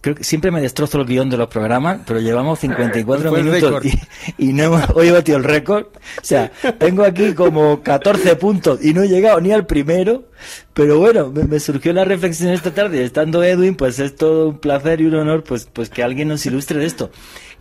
creo 0.07 0.15
que 0.15 0.23
siempre 0.23 0.53
me 0.53 0.61
destrozo 0.61 1.01
el 1.01 1.07
guion 1.07 1.29
de 1.31 1.37
los 1.37 1.49
programas, 1.49 2.03
pero 2.07 2.21
llevamos 2.21 2.61
54 2.61 3.33
minutos 3.43 3.83
y, 4.39 4.53
no 4.53 4.63
hemos 4.63 4.91
hoy 4.95 5.11
batido 5.11 5.37
el 5.37 5.43
récord. 5.43 5.87
O 5.87 6.25
sea, 6.25 6.53
tengo 6.79 7.03
aquí 7.03 7.35
como 7.35 7.83
14 7.83 8.37
puntos 8.37 8.85
y 8.85 8.95
no 8.95 9.03
he 9.03 9.09
llegado 9.09 9.41
ni 9.41 9.51
al 9.51 9.67
primero, 9.67 10.29
pero 10.75 11.01
bueno, 11.01 11.33
me, 11.33 11.59
surgió 11.59 11.93
la 11.93 12.05
reflexión 12.05 12.51
esta 12.51 12.73
tarde, 12.73 13.03
estando 13.03 13.43
Edwin, 13.43 13.75
pues 13.75 13.99
es 13.99 14.15
todo 14.15 14.51
un 14.51 14.59
placer 14.59 15.01
y 15.01 15.07
un 15.07 15.17
honor 15.17 15.43
pues, 15.43 15.69
pues 15.73 15.91
que 15.91 16.05
alguien 16.05 16.29
nos 16.29 16.47
ilustre 16.47 16.79
de 16.79 16.87
esto 16.87 17.11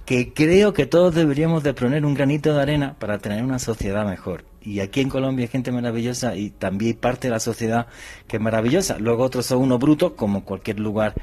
que 0.05 0.33
creo 0.33 0.71
que 0.71 0.85
todos 0.85 1.15
deberíamos 1.15 1.63
de 1.63 1.73
poner 1.73 2.05
un 2.05 2.13
granito 2.13 2.53
de 2.53 2.61
arena 2.61 2.95
para 2.99 3.17
tener 3.17 3.43
una 3.43 3.57
sociedad 3.57 4.05
mejor. 4.05 4.43
Y 4.65 4.79
aquí 4.79 5.01
en 5.01 5.09
Colombia 5.09 5.43
hay 5.43 5.47
gente 5.47 5.71
maravillosa 5.71 6.35
y 6.35 6.49
también 6.49 6.93
hay 6.95 6.99
parte 6.99 7.27
de 7.27 7.31
la 7.31 7.39
sociedad 7.39 7.87
que 8.27 8.37
es 8.37 8.41
maravillosa. 8.41 8.97
Luego 8.99 9.23
otros 9.23 9.45
son 9.45 9.59
unos 9.59 9.79
brutos, 9.79 10.13
como 10.13 10.43
cualquier 10.43 10.79
lugar 10.79 11.13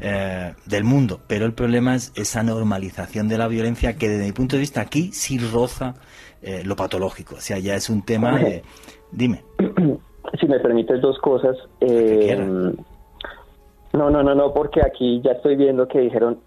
eh, 0.00 0.54
del 0.66 0.84
mundo. 0.84 1.20
Pero 1.26 1.44
el 1.44 1.52
problema 1.52 1.96
es 1.96 2.12
esa 2.14 2.42
normalización 2.42 3.28
de 3.28 3.38
la 3.38 3.48
violencia 3.48 3.96
que 3.96 4.08
desde 4.08 4.24
mi 4.24 4.32
punto 4.32 4.56
de 4.56 4.60
vista 4.60 4.80
aquí 4.80 5.10
sí 5.12 5.38
roza 5.38 5.94
eh, 6.42 6.62
lo 6.64 6.76
patológico. 6.76 7.34
O 7.36 7.40
sea, 7.40 7.58
ya 7.58 7.74
es 7.74 7.90
un 7.90 8.02
tema 8.02 8.38
de... 8.38 8.62
Dime. 9.10 9.42
Si 10.40 10.46
me 10.46 10.60
permites 10.60 11.00
dos 11.00 11.18
cosas. 11.18 11.56
Eh, 11.80 12.36
no, 13.92 14.10
no, 14.10 14.22
no, 14.22 14.34
no, 14.34 14.54
porque 14.54 14.80
aquí 14.80 15.20
ya 15.22 15.32
estoy 15.32 15.56
viendo 15.56 15.88
que 15.88 15.98
dijeron, 15.98 16.38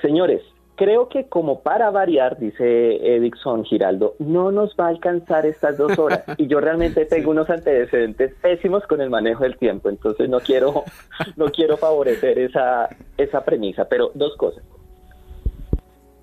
señores, 0.00 0.40
Creo 0.76 1.08
que 1.08 1.28
como 1.28 1.60
para 1.60 1.90
variar, 1.90 2.36
dice 2.38 3.16
Edixon 3.16 3.64
Giraldo, 3.64 4.14
no 4.18 4.50
nos 4.50 4.74
va 4.78 4.86
a 4.86 4.88
alcanzar 4.88 5.46
estas 5.46 5.78
dos 5.78 5.98
horas. 5.98 6.24
Y 6.38 6.48
yo 6.48 6.60
realmente 6.60 7.04
tengo 7.06 7.30
unos 7.30 7.48
antecedentes 7.48 8.34
pésimos 8.42 8.84
con 8.86 9.00
el 9.00 9.08
manejo 9.08 9.44
del 9.44 9.56
tiempo, 9.56 9.88
entonces 9.88 10.28
no 10.28 10.40
quiero, 10.40 10.82
no 11.36 11.46
quiero 11.46 11.76
favorecer 11.76 12.38
esa, 12.38 12.88
esa 13.16 13.44
premisa. 13.44 13.86
Pero 13.88 14.10
dos 14.14 14.36
cosas. 14.36 14.64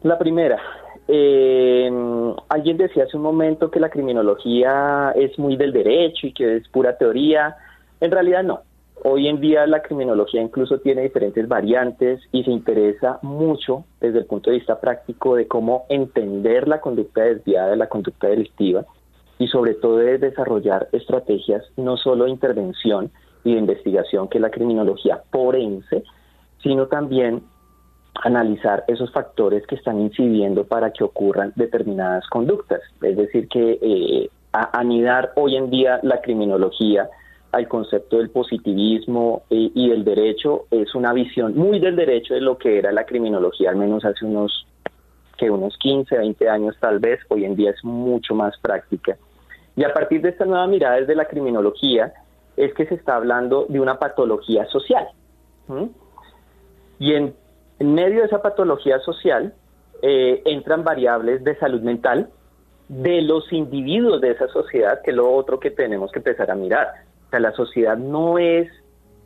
La 0.04 0.18
primera, 0.18 0.60
Eh, 1.08 1.90
alguien 2.48 2.78
decía 2.78 3.04
hace 3.04 3.18
un 3.18 3.24
momento 3.24 3.70
que 3.70 3.80
la 3.80 3.90
criminología 3.90 5.12
es 5.16 5.38
muy 5.38 5.58
del 5.58 5.74
derecho 5.74 6.28
y 6.28 6.34
que 6.34 6.58
es 6.58 6.68
pura 6.70 6.98
teoría. 6.98 7.56
En 8.00 8.12
realidad 8.12 8.44
no. 8.44 8.62
Hoy 9.04 9.28
en 9.28 9.40
día 9.40 9.66
la 9.66 9.82
criminología 9.82 10.42
incluso 10.42 10.80
tiene 10.80 11.02
diferentes 11.02 11.48
variantes 11.48 12.22
y 12.32 12.44
se 12.44 12.52
interesa 12.52 13.18
mucho 13.24 13.84
desde 14.00 14.20
el 14.20 14.26
punto 14.26 14.52
de 14.52 14.58
vista 14.58 14.80
práctico 14.80 15.36
de 15.36 15.48
cómo 15.48 15.86
entender 15.90 16.68
la 16.68 16.82
conducta 16.82 17.24
desviada, 17.24 17.76
la 17.76 17.90
conducta 17.90 18.28
delictiva 18.28 18.86
y 19.40 19.48
sobre 19.48 19.74
todo 19.74 19.98
de 19.98 20.20
desarrollar 20.20 20.88
estrategias 20.92 21.64
no 21.78 21.98
solo 21.98 22.26
de 22.26 22.30
intervención 22.30 23.10
y 23.44 23.54
de 23.54 23.60
investigación 23.60 24.28
que 24.28 24.38
es 24.38 24.42
la 24.44 24.52
criminología 24.52 25.24
forense, 25.32 26.04
sino 26.62 26.86
también 26.86 27.42
analizar 28.24 28.84
esos 28.88 29.12
factores 29.12 29.66
que 29.66 29.76
están 29.76 30.00
incidiendo 30.00 30.66
para 30.66 30.92
que 30.92 31.04
ocurran 31.04 31.54
determinadas 31.56 32.28
conductas. 32.28 32.82
Es 33.02 33.18
decir, 33.18 33.48
que 33.48 33.80
eh, 33.82 34.30
anidar 34.52 35.32
hoy 35.38 35.56
en 35.56 35.72
día 35.72 36.00
la 36.04 36.22
criminología 36.22 37.10
al 37.52 37.68
concepto 37.68 38.18
del 38.18 38.30
positivismo 38.30 39.44
eh, 39.50 39.72
y 39.74 39.90
del 39.90 40.04
derecho 40.04 40.68
es 40.72 40.96
una 40.96 41.14
visión 41.14 41.56
muy 41.56 41.80
del 41.80 41.96
derecho 41.96 42.34
de 42.34 42.42
lo 42.42 42.58
que 42.58 42.78
era 42.78 42.92
la 42.92 43.06
criminología, 43.06 43.70
al 43.70 43.76
menos 43.76 44.06
hace 44.06 44.26
unos 44.26 44.66
que 45.38 45.50
unos 45.50 45.76
15, 45.80 46.18
20 46.18 46.50
años 46.50 46.76
tal 46.80 47.00
vez, 47.00 47.20
hoy 47.30 47.46
en 47.46 47.56
día 47.56 47.72
es 47.72 47.84
mucho 47.84 48.36
más 48.36 48.56
práctica. 48.60 49.18
Y 49.76 49.84
a 49.84 49.92
partir 49.92 50.22
de 50.22 50.30
esta 50.30 50.46
nueva 50.46 50.68
mirada 50.68 50.98
desde 50.98 51.16
la 51.16 51.26
criminología 51.26 52.14
es 52.56 52.74
que 52.76 52.86
se 52.86 52.94
está 52.94 53.16
hablando 53.16 53.66
de 53.68 53.80
una 53.80 53.98
patología 53.98 54.66
social. 54.68 55.08
Y 57.00 57.14
en, 57.14 57.34
medio 57.80 58.20
de 58.20 58.26
esa 58.28 58.42
patología 58.42 59.00
social 59.00 59.56
eh, 60.04 60.44
entran 60.46 60.84
variables 60.84 61.44
de 61.44 61.58
salud 61.58 61.82
mental 61.82 62.30
de 62.88 63.24
los 63.24 63.52
individuos 63.52 64.22
de 64.22 64.32
esa 64.32 64.48
sociedad, 64.50 65.02
que 65.02 65.10
es 65.10 65.18
lo 65.18 65.34
otro 65.34 65.60
que 65.60 65.72
tenemos 65.72 66.12
que 66.12 66.20
empezar 66.20 66.52
a 66.52 66.56
mirar 66.56 66.94
la 67.40 67.52
sociedad 67.54 67.98
no 67.98 68.38
es 68.38 68.68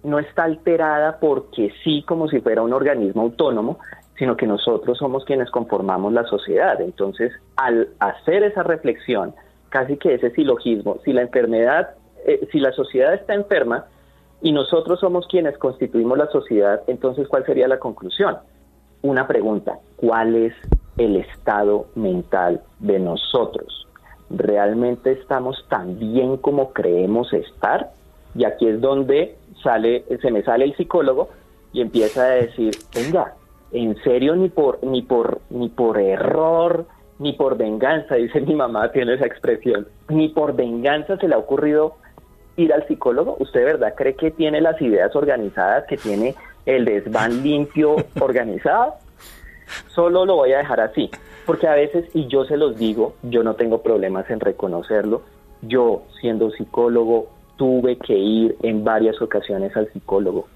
no 0.03 0.19
está 0.19 0.43
alterada 0.43 1.17
porque 1.19 1.73
sí 1.83 2.03
como 2.07 2.27
si 2.27 2.39
fuera 2.39 2.61
un 2.61 2.73
organismo 2.73 3.23
autónomo, 3.23 3.79
sino 4.17 4.37
que 4.37 4.47
nosotros 4.47 4.97
somos 4.97 5.25
quienes 5.25 5.49
conformamos 5.49 6.13
la 6.13 6.23
sociedad. 6.25 6.79
Entonces, 6.79 7.33
al 7.57 7.89
hacer 7.99 8.43
esa 8.43 8.63
reflexión, 8.63 9.33
casi 9.69 9.97
que 9.97 10.13
ese 10.13 10.31
silogismo, 10.31 10.99
si 11.03 11.11
la 11.11 11.21
enfermedad, 11.21 11.95
eh, 12.25 12.47
si 12.51 12.59
la 12.59 12.71
sociedad 12.71 13.13
está 13.13 13.33
enferma 13.33 13.85
y 14.41 14.51
nosotros 14.51 14.99
somos 14.99 15.27
quienes 15.27 15.57
constituimos 15.57 16.17
la 16.17 16.27
sociedad, 16.27 16.81
entonces, 16.87 17.27
¿cuál 17.27 17.45
sería 17.45 17.67
la 17.67 17.79
conclusión? 17.79 18.37
Una 19.01 19.27
pregunta, 19.27 19.79
¿cuál 19.97 20.35
es 20.35 20.53
el 20.97 21.17
estado 21.17 21.87
mental 21.95 22.61
de 22.79 22.99
nosotros? 22.99 23.87
Realmente 24.29 25.11
estamos 25.11 25.65
tan 25.69 25.99
bien 25.99 26.37
como 26.37 26.73
creemos 26.73 27.31
estar. 27.33 27.91
Y 28.35 28.43
aquí 28.43 28.67
es 28.67 28.81
donde 28.81 29.35
sale, 29.63 30.03
se 30.21 30.31
me 30.31 30.43
sale 30.43 30.65
el 30.65 30.75
psicólogo 30.75 31.29
y 31.71 31.81
empieza 31.81 32.23
a 32.23 32.29
decir, 32.29 32.75
venga, 32.93 33.33
en 33.71 33.95
serio 34.03 34.35
ni 34.35 34.49
por, 34.49 34.83
ni 34.83 35.01
por, 35.01 35.39
ni 35.49 35.69
por 35.69 35.99
error, 35.99 36.85
ni 37.19 37.33
por 37.33 37.57
venganza, 37.57 38.15
dice 38.15 38.41
mi 38.41 38.55
mamá, 38.55 38.91
tiene 38.91 39.15
esa 39.15 39.25
expresión, 39.25 39.87
ni 40.09 40.29
por 40.29 40.55
venganza 40.55 41.17
se 41.17 41.27
le 41.27 41.35
ha 41.35 41.39
ocurrido 41.39 41.95
ir 42.57 42.73
al 42.73 42.87
psicólogo. 42.87 43.35
¿Usted 43.39 43.63
verdad 43.65 43.93
cree 43.95 44.15
que 44.15 44.31
tiene 44.31 44.61
las 44.61 44.81
ideas 44.81 45.15
organizadas, 45.15 45.85
que 45.87 45.97
tiene 45.97 46.35
el 46.65 46.85
desván 46.85 47.43
limpio 47.43 47.95
organizado? 48.19 48.95
Solo 49.87 50.25
lo 50.25 50.35
voy 50.35 50.53
a 50.53 50.59
dejar 50.59 50.79
así. 50.79 51.09
Porque 51.45 51.67
a 51.67 51.75
veces, 51.75 52.09
y 52.13 52.27
yo 52.27 52.45
se 52.45 52.57
los 52.57 52.77
digo, 52.77 53.13
yo 53.23 53.43
no 53.43 53.55
tengo 53.55 53.81
problemas 53.81 54.29
en 54.29 54.39
reconocerlo, 54.39 55.21
yo 55.61 56.03
siendo 56.19 56.51
psicólogo 56.51 57.27
tuve 57.55 57.97
que 57.97 58.17
ir 58.17 58.55
en 58.63 58.83
varias 58.83 59.21
ocasiones 59.21 59.75
al 59.77 59.91
psicólogo, 59.91 60.47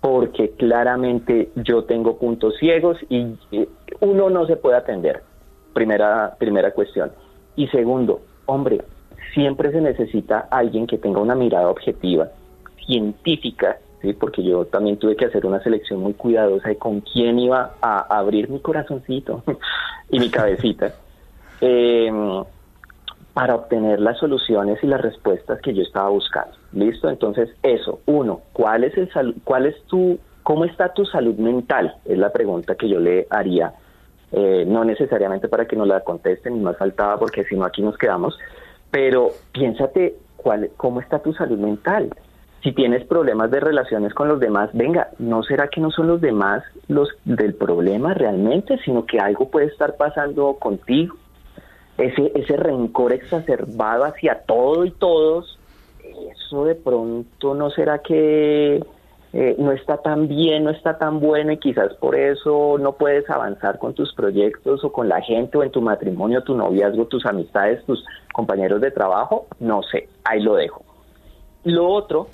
porque 0.00 0.50
claramente 0.50 1.50
yo 1.56 1.84
tengo 1.84 2.18
puntos 2.18 2.56
ciegos 2.58 2.98
y 3.08 3.36
uno 4.00 4.30
no 4.30 4.46
se 4.46 4.56
puede 4.56 4.76
atender, 4.76 5.22
primera, 5.72 6.34
primera 6.38 6.72
cuestión. 6.72 7.12
Y 7.54 7.68
segundo, 7.68 8.20
hombre, 8.46 8.82
siempre 9.34 9.70
se 9.72 9.80
necesita 9.80 10.48
alguien 10.50 10.86
que 10.86 10.98
tenga 10.98 11.20
una 11.20 11.34
mirada 11.34 11.68
objetiva, 11.68 12.28
científica, 12.86 13.78
porque 14.18 14.42
yo 14.42 14.66
también 14.66 14.98
tuve 14.98 15.16
que 15.16 15.26
hacer 15.26 15.46
una 15.46 15.62
selección 15.62 16.00
muy 16.00 16.14
cuidadosa 16.14 16.68
de 16.68 16.76
con 16.76 17.00
quién 17.00 17.38
iba 17.38 17.74
a 17.80 18.18
abrir 18.18 18.48
mi 18.48 18.60
corazoncito 18.60 19.42
y 20.10 20.18
mi 20.18 20.30
cabecita 20.30 20.94
em, 21.60 22.44
para 23.34 23.54
obtener 23.54 24.00
las 24.00 24.18
soluciones 24.18 24.78
y 24.82 24.86
las 24.86 25.00
respuestas 25.00 25.60
que 25.60 25.74
yo 25.74 25.82
estaba 25.82 26.08
buscando. 26.08 26.54
¿Listo? 26.72 27.08
Entonces, 27.08 27.50
eso, 27.62 28.00
uno, 28.06 28.42
¿cuál 28.52 28.84
es 28.84 28.96
el 28.96 29.10
cuál 29.44 29.66
es 29.66 29.82
tu 29.84 30.18
cómo 30.42 30.64
está 30.64 30.92
tu 30.92 31.04
salud 31.06 31.36
mental? 31.36 31.96
Es 32.04 32.18
la 32.18 32.32
pregunta 32.32 32.74
que 32.74 32.88
yo 32.88 33.00
le 33.00 33.26
haría. 33.30 33.72
Eh, 34.32 34.64
no 34.66 34.84
necesariamente 34.84 35.48
para 35.48 35.66
que 35.66 35.76
nos 35.76 35.86
la 35.86 36.00
contesten, 36.00 36.54
ni 36.54 36.60
más 36.60 36.76
faltaba, 36.76 37.18
porque 37.18 37.44
si 37.44 37.56
no 37.56 37.64
aquí 37.64 37.80
nos 37.80 37.96
quedamos, 37.96 38.36
pero 38.90 39.30
piénsate 39.52 40.16
cuál, 40.36 40.70
cómo 40.76 41.00
está 41.00 41.20
tu 41.20 41.32
salud 41.32 41.58
mental 41.58 42.10
si 42.66 42.72
tienes 42.72 43.04
problemas 43.04 43.48
de 43.52 43.60
relaciones 43.60 44.12
con 44.12 44.26
los 44.26 44.40
demás, 44.40 44.70
venga, 44.72 45.10
¿no 45.20 45.44
será 45.44 45.68
que 45.68 45.80
no 45.80 45.92
son 45.92 46.08
los 46.08 46.20
demás 46.20 46.64
los 46.88 47.08
del 47.24 47.54
problema 47.54 48.12
realmente, 48.12 48.76
sino 48.84 49.06
que 49.06 49.20
algo 49.20 49.48
puede 49.50 49.66
estar 49.66 49.96
pasando 49.96 50.54
contigo? 50.54 51.14
Ese, 51.96 52.32
ese 52.34 52.56
rencor 52.56 53.12
exacerbado 53.12 54.02
hacia 54.04 54.40
todo 54.40 54.84
y 54.84 54.90
todos, 54.90 55.60
eso 56.32 56.64
de 56.64 56.74
pronto 56.74 57.54
no 57.54 57.70
será 57.70 58.00
que 58.00 58.84
eh, 59.32 59.54
no 59.58 59.70
está 59.70 59.98
tan 59.98 60.26
bien, 60.26 60.64
no 60.64 60.70
está 60.70 60.98
tan 60.98 61.20
bueno 61.20 61.52
y 61.52 61.58
quizás 61.58 61.94
por 61.94 62.16
eso 62.16 62.78
no 62.80 62.94
puedes 62.94 63.30
avanzar 63.30 63.78
con 63.78 63.94
tus 63.94 64.12
proyectos 64.12 64.82
o 64.82 64.90
con 64.90 65.08
la 65.08 65.22
gente 65.22 65.56
o 65.56 65.62
en 65.62 65.70
tu 65.70 65.82
matrimonio, 65.82 66.42
tu 66.42 66.56
noviazgo, 66.56 67.06
tus 67.06 67.26
amistades, 67.26 67.84
tus 67.84 68.04
compañeros 68.32 68.80
de 68.80 68.90
trabajo, 68.90 69.46
no 69.60 69.84
sé, 69.84 70.08
ahí 70.24 70.42
lo 70.42 70.56
dejo. 70.56 70.82
Lo 71.62 71.88
otro 71.88 72.26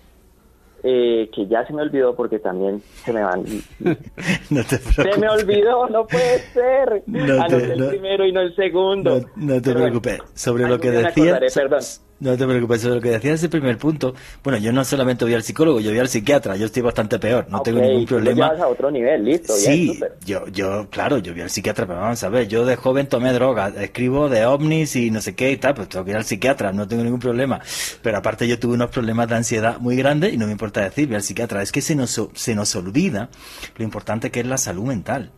eh, 0.82 1.30
que 1.34 1.46
ya 1.46 1.64
se 1.66 1.72
me 1.72 1.82
olvidó 1.82 2.14
porque 2.14 2.38
también 2.38 2.82
se 3.04 3.12
me 3.12 3.22
van. 3.22 3.44
no 4.50 4.64
te 4.64 4.78
se 4.78 5.18
me 5.18 5.28
olvidó, 5.28 5.88
no 5.88 6.06
puede 6.06 6.38
ser. 6.52 7.02
No 7.06 7.40
ah, 7.40 7.46
el 7.48 7.88
primero 7.88 8.26
y 8.26 8.32
no 8.32 8.40
el 8.40 8.54
segundo. 8.56 9.20
No, 9.36 9.62
te 9.62 9.72
preocupes. 9.72 10.20
Sobre 10.34 10.68
lo 10.68 10.78
que 10.80 10.90
decía. 10.90 11.38
Perdón. 11.54 11.82
No 12.22 12.36
te 12.36 12.46
preocupes, 12.46 12.80
sobre 12.80 12.94
lo 12.94 13.00
que 13.00 13.10
decías 13.10 13.34
ese 13.34 13.48
primer 13.48 13.76
punto. 13.78 14.14
Bueno, 14.44 14.56
yo 14.60 14.72
no 14.72 14.84
solamente 14.84 15.24
voy 15.24 15.34
al 15.34 15.42
psicólogo, 15.42 15.80
yo 15.80 15.90
voy 15.90 15.98
al 15.98 16.08
psiquiatra, 16.08 16.54
yo 16.54 16.66
estoy 16.66 16.80
bastante 16.80 17.18
peor, 17.18 17.46
no 17.48 17.62
tengo 17.62 17.80
ningún 17.80 18.06
problema. 18.06 18.46
a 18.46 18.68
otro 18.68 18.92
nivel, 18.92 19.24
listo. 19.24 19.52
Sí, 19.52 19.98
yo, 20.24 20.46
yo, 20.46 20.86
claro, 20.88 21.18
yo 21.18 21.32
voy 21.32 21.42
al 21.42 21.50
psiquiatra, 21.50 21.84
pero 21.84 21.98
vamos 21.98 22.22
a 22.22 22.28
ver, 22.28 22.46
yo 22.46 22.64
de 22.64 22.76
joven 22.76 23.08
tomé 23.08 23.32
droga, 23.32 23.72
escribo 23.76 24.28
de 24.28 24.46
ovnis 24.46 24.94
y 24.94 25.10
no 25.10 25.20
sé 25.20 25.34
qué 25.34 25.50
y 25.50 25.56
tal, 25.56 25.74
pues 25.74 25.88
tengo 25.88 26.04
que 26.04 26.12
ir 26.12 26.16
al 26.16 26.24
psiquiatra, 26.24 26.72
no 26.72 26.86
tengo 26.86 27.02
ningún 27.02 27.18
problema. 27.18 27.60
Pero 28.02 28.18
aparte 28.18 28.46
yo 28.46 28.56
tuve 28.56 28.74
unos 28.74 28.90
problemas 28.90 29.26
de 29.26 29.34
ansiedad 29.34 29.78
muy 29.80 29.96
grandes 29.96 30.32
y 30.32 30.36
no 30.36 30.46
me 30.46 30.52
importa 30.52 30.80
decir, 30.80 31.08
voy 31.08 31.16
al 31.16 31.24
psiquiatra. 31.24 31.60
Es 31.60 31.72
que 31.72 31.80
se 31.80 31.96
nos, 31.96 32.20
se 32.34 32.54
nos 32.54 32.76
olvida 32.76 33.30
lo 33.76 33.82
importante 33.82 34.30
que 34.30 34.38
es 34.38 34.46
la 34.46 34.58
salud 34.58 34.84
mental. 34.84 35.32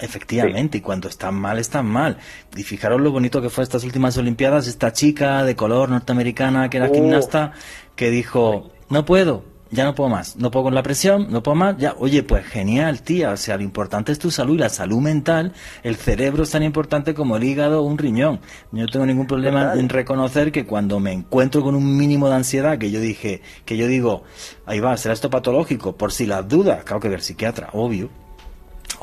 Efectivamente, 0.00 0.78
y 0.78 0.80
cuando 0.80 1.08
están 1.08 1.34
mal, 1.34 1.58
están 1.58 1.86
mal. 1.86 2.18
Y 2.56 2.62
fijaros 2.62 3.00
lo 3.00 3.12
bonito 3.12 3.40
que 3.40 3.50
fue 3.50 3.64
estas 3.64 3.84
últimas 3.84 4.16
Olimpiadas, 4.16 4.66
esta 4.66 4.92
chica 4.92 5.44
de 5.44 5.56
color 5.56 5.88
norteamericana 5.88 6.68
que 6.68 6.78
era 6.78 6.88
oh. 6.88 6.94
gimnasta, 6.94 7.52
que 7.94 8.10
dijo, 8.10 8.72
no 8.88 9.04
puedo, 9.04 9.44
ya 9.70 9.84
no 9.84 9.94
puedo 9.94 10.08
más, 10.08 10.36
no 10.36 10.50
puedo 10.50 10.64
con 10.64 10.74
la 10.74 10.82
presión, 10.82 11.30
no 11.30 11.42
puedo 11.42 11.56
más, 11.56 11.76
ya, 11.76 11.94
oye, 11.98 12.22
pues 12.22 12.46
genial, 12.46 13.02
tía, 13.02 13.30
o 13.30 13.36
sea, 13.36 13.56
lo 13.56 13.62
importante 13.62 14.12
es 14.12 14.18
tu 14.18 14.30
salud 14.30 14.54
y 14.54 14.58
la 14.58 14.68
salud 14.68 15.00
mental, 15.00 15.52
el 15.82 15.96
cerebro 15.96 16.44
es 16.44 16.50
tan 16.50 16.62
importante 16.62 17.14
como 17.14 17.36
el 17.36 17.44
hígado 17.44 17.82
o 17.82 17.84
un 17.84 17.98
riñón. 17.98 18.40
Yo 18.72 18.82
no 18.82 18.88
tengo 18.88 19.06
ningún 19.06 19.26
problema 19.26 19.74
en 19.74 19.88
reconocer 19.88 20.52
que 20.52 20.64
cuando 20.64 21.00
me 21.00 21.12
encuentro 21.12 21.62
con 21.62 21.74
un 21.74 21.96
mínimo 21.96 22.28
de 22.28 22.36
ansiedad, 22.36 22.78
que 22.78 22.90
yo 22.90 23.00
dije, 23.00 23.42
que 23.64 23.76
yo 23.76 23.86
digo, 23.86 24.22
ahí 24.66 24.80
va, 24.80 24.96
será 24.96 25.14
esto 25.14 25.30
patológico, 25.30 25.96
por 25.96 26.12
si 26.12 26.26
las 26.26 26.48
dudas, 26.48 26.84
claro 26.84 27.00
que 27.00 27.08
ver 27.08 27.20
psiquiatra, 27.20 27.70
obvio, 27.72 28.10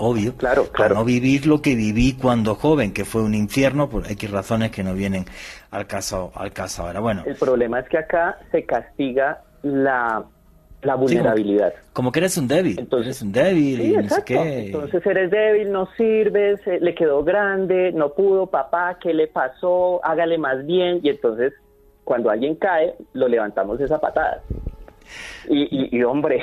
obvio, 0.01 0.35
claro, 0.35 0.65
claro. 0.71 0.95
no 0.95 1.05
vivir 1.05 1.45
lo 1.45 1.61
que 1.61 1.75
viví 1.75 2.13
cuando 2.13 2.55
joven, 2.55 2.91
que 2.91 3.05
fue 3.05 3.21
un 3.21 3.35
infierno 3.35 3.89
por 3.89 4.09
X 4.09 4.31
razones 4.31 4.71
que 4.71 4.83
no 4.83 4.93
vienen 4.93 5.25
al 5.69 5.85
caso, 5.87 6.31
al 6.35 6.51
caso 6.51 6.83
ahora. 6.83 6.99
Bueno. 6.99 7.23
El 7.25 7.35
problema 7.35 7.79
es 7.79 7.87
que 7.87 7.99
acá 7.99 8.39
se 8.51 8.65
castiga 8.65 9.41
la, 9.61 10.23
la 10.81 10.95
vulnerabilidad. 10.95 11.73
como, 11.93 12.11
que 12.11 12.19
eres 12.19 12.37
un 12.37 12.47
débil. 12.47 12.79
Entonces, 12.79 13.07
eres 13.07 13.21
un 13.21 13.31
débil 13.31 13.81
y 13.81 13.97
no 13.97 14.09
sé 14.09 14.23
qué. 14.25 14.65
Entonces 14.65 15.05
eres 15.05 15.29
débil, 15.29 15.71
no 15.71 15.87
sirves, 15.95 16.59
eh, 16.65 16.79
le 16.81 16.95
quedó 16.95 17.23
grande, 17.23 17.91
no 17.91 18.13
pudo, 18.13 18.47
papá, 18.47 18.97
¿qué 18.99 19.13
le 19.13 19.27
pasó? 19.27 20.03
Hágale 20.03 20.37
más 20.37 20.65
bien. 20.65 20.99
Y 21.03 21.09
entonces, 21.09 21.53
cuando 22.03 22.29
alguien 22.31 22.55
cae, 22.55 22.95
lo 23.13 23.27
levantamos 23.27 23.79
esa 23.79 23.99
patada. 23.99 24.41
Y, 25.47 25.63
y, 25.63 25.97
y 25.97 26.03
hombre, 26.03 26.41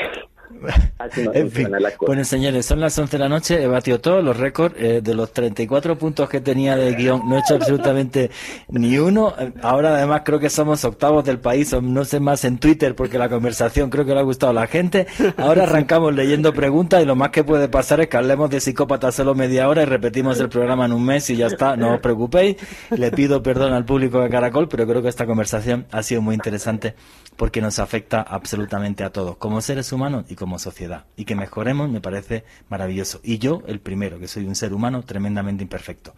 Así 0.98 1.22
no 1.22 1.32
En 1.32 1.50
fin, 1.50 1.50
funciona 1.50 1.80
la 1.80 1.90
cosa. 1.90 2.06
bueno 2.06 2.24
señores, 2.24 2.66
son 2.66 2.80
las 2.80 2.98
11 2.98 3.16
de 3.16 3.22
la 3.22 3.28
noche, 3.28 3.62
he 3.62 3.66
batido 3.66 4.00
todos 4.00 4.22
los 4.22 4.36
récords, 4.36 4.74
eh, 4.78 5.00
de 5.02 5.14
los 5.14 5.32
34 5.32 5.98
puntos 5.98 6.28
que 6.28 6.40
tenía 6.40 6.76
de 6.76 6.94
guion, 6.94 7.28
no 7.28 7.36
he 7.36 7.40
hecho 7.40 7.54
absolutamente 7.54 8.30
ni 8.68 8.98
uno, 8.98 9.34
ahora 9.62 9.96
además 9.96 10.22
creo 10.24 10.38
que 10.38 10.50
somos 10.50 10.84
octavos 10.84 11.24
del 11.24 11.38
país, 11.38 11.72
o 11.72 11.80
no 11.80 12.04
sé 12.04 12.20
más 12.20 12.44
en 12.44 12.58
Twitter 12.58 12.94
porque 12.94 13.18
la 13.18 13.28
conversación 13.28 13.90
creo 13.90 14.04
que 14.04 14.14
le 14.14 14.20
ha 14.20 14.24
gustado 14.24 14.50
a 14.50 14.54
la 14.54 14.66
gente, 14.66 15.06
ahora 15.36 15.62
arrancamos 15.64 16.14
leyendo 16.14 16.52
preguntas 16.52 17.02
y 17.02 17.06
lo 17.06 17.16
más 17.16 17.30
que 17.30 17.44
puede 17.44 17.68
pasar 17.68 18.00
es 18.00 18.08
que 18.08 18.16
hablemos 18.16 18.50
de 18.50 18.60
psicópatas 18.60 19.14
solo 19.14 19.34
media 19.34 19.68
hora 19.68 19.82
y 19.82 19.86
repetimos 19.86 20.40
el 20.40 20.48
programa 20.48 20.86
en 20.86 20.92
un 20.92 21.04
mes 21.04 21.28
y 21.30 21.36
ya 21.36 21.46
está, 21.46 21.76
no 21.76 21.94
os 21.94 22.00
preocupéis, 22.00 22.56
le 22.90 23.10
pido 23.10 23.42
perdón 23.42 23.72
al 23.72 23.84
público 23.84 24.20
de 24.20 24.28
Caracol, 24.28 24.68
pero 24.68 24.86
creo 24.86 25.02
que 25.02 25.08
esta 25.08 25.26
conversación 25.26 25.86
ha 25.90 26.02
sido 26.02 26.22
muy 26.22 26.34
interesante 26.34 26.94
porque 27.36 27.60
nos 27.60 27.78
afecta 27.78 28.22
absolutamente 28.22 29.04
a 29.04 29.10
todos, 29.10 29.36
como 29.36 29.60
seres 29.60 29.92
humanos 29.92 30.24
y 30.28 30.34
como 30.38 30.58
sociedad. 30.58 31.04
Y 31.16 31.24
que 31.24 31.34
mejoremos 31.34 31.90
me 31.90 32.00
parece 32.00 32.44
maravilloso. 32.68 33.20
Y 33.22 33.38
yo, 33.38 33.62
el 33.66 33.80
primero, 33.80 34.18
que 34.18 34.28
soy 34.28 34.46
un 34.46 34.54
ser 34.54 34.72
humano 34.72 35.02
tremendamente 35.02 35.62
imperfecto. 35.62 36.14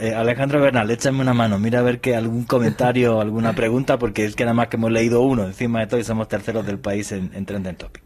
Eh, 0.00 0.14
Alejandro 0.14 0.60
Bernal, 0.60 0.90
échame 0.90 1.20
una 1.20 1.34
mano, 1.34 1.58
mira 1.58 1.80
a 1.80 1.82
ver 1.82 2.00
que 2.00 2.14
algún 2.14 2.44
comentario, 2.44 3.20
alguna 3.22 3.54
pregunta, 3.54 3.98
porque 3.98 4.24
es 4.24 4.36
que 4.36 4.44
nada 4.44 4.54
más 4.54 4.68
que 4.68 4.76
hemos 4.76 4.92
leído 4.92 5.22
uno, 5.22 5.44
encima 5.44 5.80
de 5.80 5.86
todo 5.86 6.00
y 6.00 6.04
somos 6.04 6.28
terceros 6.28 6.66
del 6.66 6.78
país 6.78 7.10
en, 7.12 7.30
en 7.34 7.46
Trending 7.46 7.76
Topic. 7.76 8.02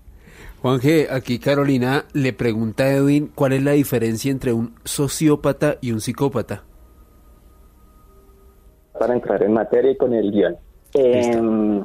Juan 0.62 0.80
G, 0.80 1.08
aquí 1.10 1.38
Carolina 1.38 2.06
le 2.12 2.32
pregunta 2.32 2.84
a 2.84 2.92
Edwin 2.92 3.30
cuál 3.34 3.52
es 3.52 3.62
la 3.62 3.72
diferencia 3.72 4.30
entre 4.30 4.52
un 4.52 4.74
sociópata 4.84 5.76
y 5.80 5.92
un 5.92 6.00
psicópata. 6.00 6.64
para 8.98 9.14
entrar 9.14 9.42
en 9.42 9.52
materia 9.52 9.90
y 9.90 9.96
con 9.96 10.14
el 10.14 10.30
guion. 10.32 10.56
Eh, 10.94 11.84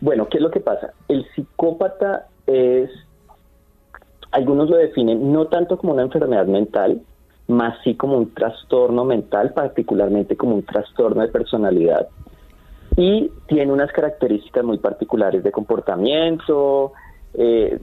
bueno, 0.00 0.28
¿qué 0.28 0.38
es 0.38 0.42
lo 0.42 0.50
que 0.50 0.60
pasa? 0.60 0.92
El 1.08 1.26
psicópata 1.34 2.28
es, 2.46 2.90
algunos 4.30 4.70
lo 4.70 4.76
definen 4.76 5.32
no 5.32 5.46
tanto 5.46 5.76
como 5.76 5.92
una 5.92 6.02
enfermedad 6.02 6.46
mental, 6.46 7.02
más 7.48 7.76
sí 7.84 7.94
como 7.94 8.16
un 8.16 8.32
trastorno 8.34 9.04
mental, 9.04 9.52
particularmente 9.52 10.36
como 10.36 10.54
un 10.54 10.64
trastorno 10.64 11.22
de 11.22 11.28
personalidad. 11.28 12.08
Y 12.96 13.30
tiene 13.46 13.72
unas 13.72 13.90
características 13.92 14.64
muy 14.64 14.78
particulares 14.78 15.42
de 15.42 15.52
comportamiento. 15.52 16.92
eh, 17.34 17.78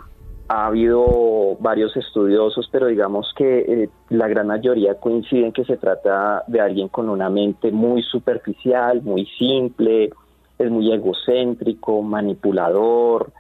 ha 0.52 0.66
habido 0.66 1.58
varios 1.60 1.96
estudiosos, 1.96 2.68
pero 2.72 2.88
digamos 2.88 3.32
que 3.36 3.60
eh, 3.60 3.90
la 4.10 4.28
gran 4.28 4.48
mayoría 4.48 4.96
coinciden 4.96 5.52
que 5.54 5.64
se 5.64 5.78
trata 5.78 6.44
de 6.48 6.60
alguien 6.60 6.88
con 6.88 7.08
una 7.08 7.30
mente 7.30 7.72
muy 7.72 8.02
superficial, 8.02 9.04
muy 9.04 9.28
simple, 9.38 10.10
es 10.58 10.72
muy 10.72 10.92
egocéntrico, 10.92 12.02
manipulador, 12.02 13.32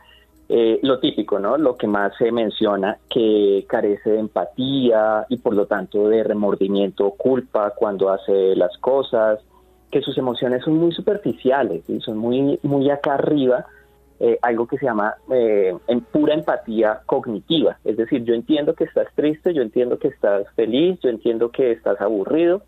eh, 0.51 0.79
lo 0.81 0.99
típico, 0.99 1.37
¿no? 1.37 1.57
Lo 1.57 1.75
que 1.75 1.85
más 1.85 2.11
se 2.17 2.31
menciona, 2.31 2.97
que 3.07 3.65
carece 3.69 4.09
de 4.09 4.19
empatía 4.19 5.25
y 5.29 5.37
por 5.37 5.53
lo 5.53 5.67
tanto 5.67 6.09
de 6.09 6.23
remordimiento 6.23 7.05
o 7.05 7.15
culpa 7.15 7.73
cuando 7.75 8.09
hace 8.09 8.55
las 8.55 8.75
cosas, 8.79 9.39
que 9.91 10.01
sus 10.01 10.17
emociones 10.17 10.63
son 10.63 10.75
muy 10.77 10.91
superficiales 10.91 11.87
y 11.87 11.99
son 12.01 12.17
muy, 12.17 12.59
muy 12.63 12.89
acá 12.89 13.13
arriba, 13.13 13.67
eh, 14.19 14.39
algo 14.41 14.65
que 14.67 14.79
se 14.79 14.85
llama 14.85 15.13
eh, 15.31 15.77
en 15.87 16.01
pura 16.01 16.33
empatía 16.33 17.01
cognitiva. 17.05 17.77
Es 17.85 17.97
decir, 17.97 18.23
yo 18.23 18.33
entiendo 18.33 18.73
que 18.73 18.85
estás 18.85 19.07
triste, 19.13 19.53
yo 19.53 19.61
entiendo 19.61 19.99
que 19.99 20.07
estás 20.07 20.47
feliz, 20.55 20.99
yo 21.03 21.09
entiendo 21.09 21.51
que 21.51 21.73
estás 21.73 22.01
aburrido, 22.01 22.63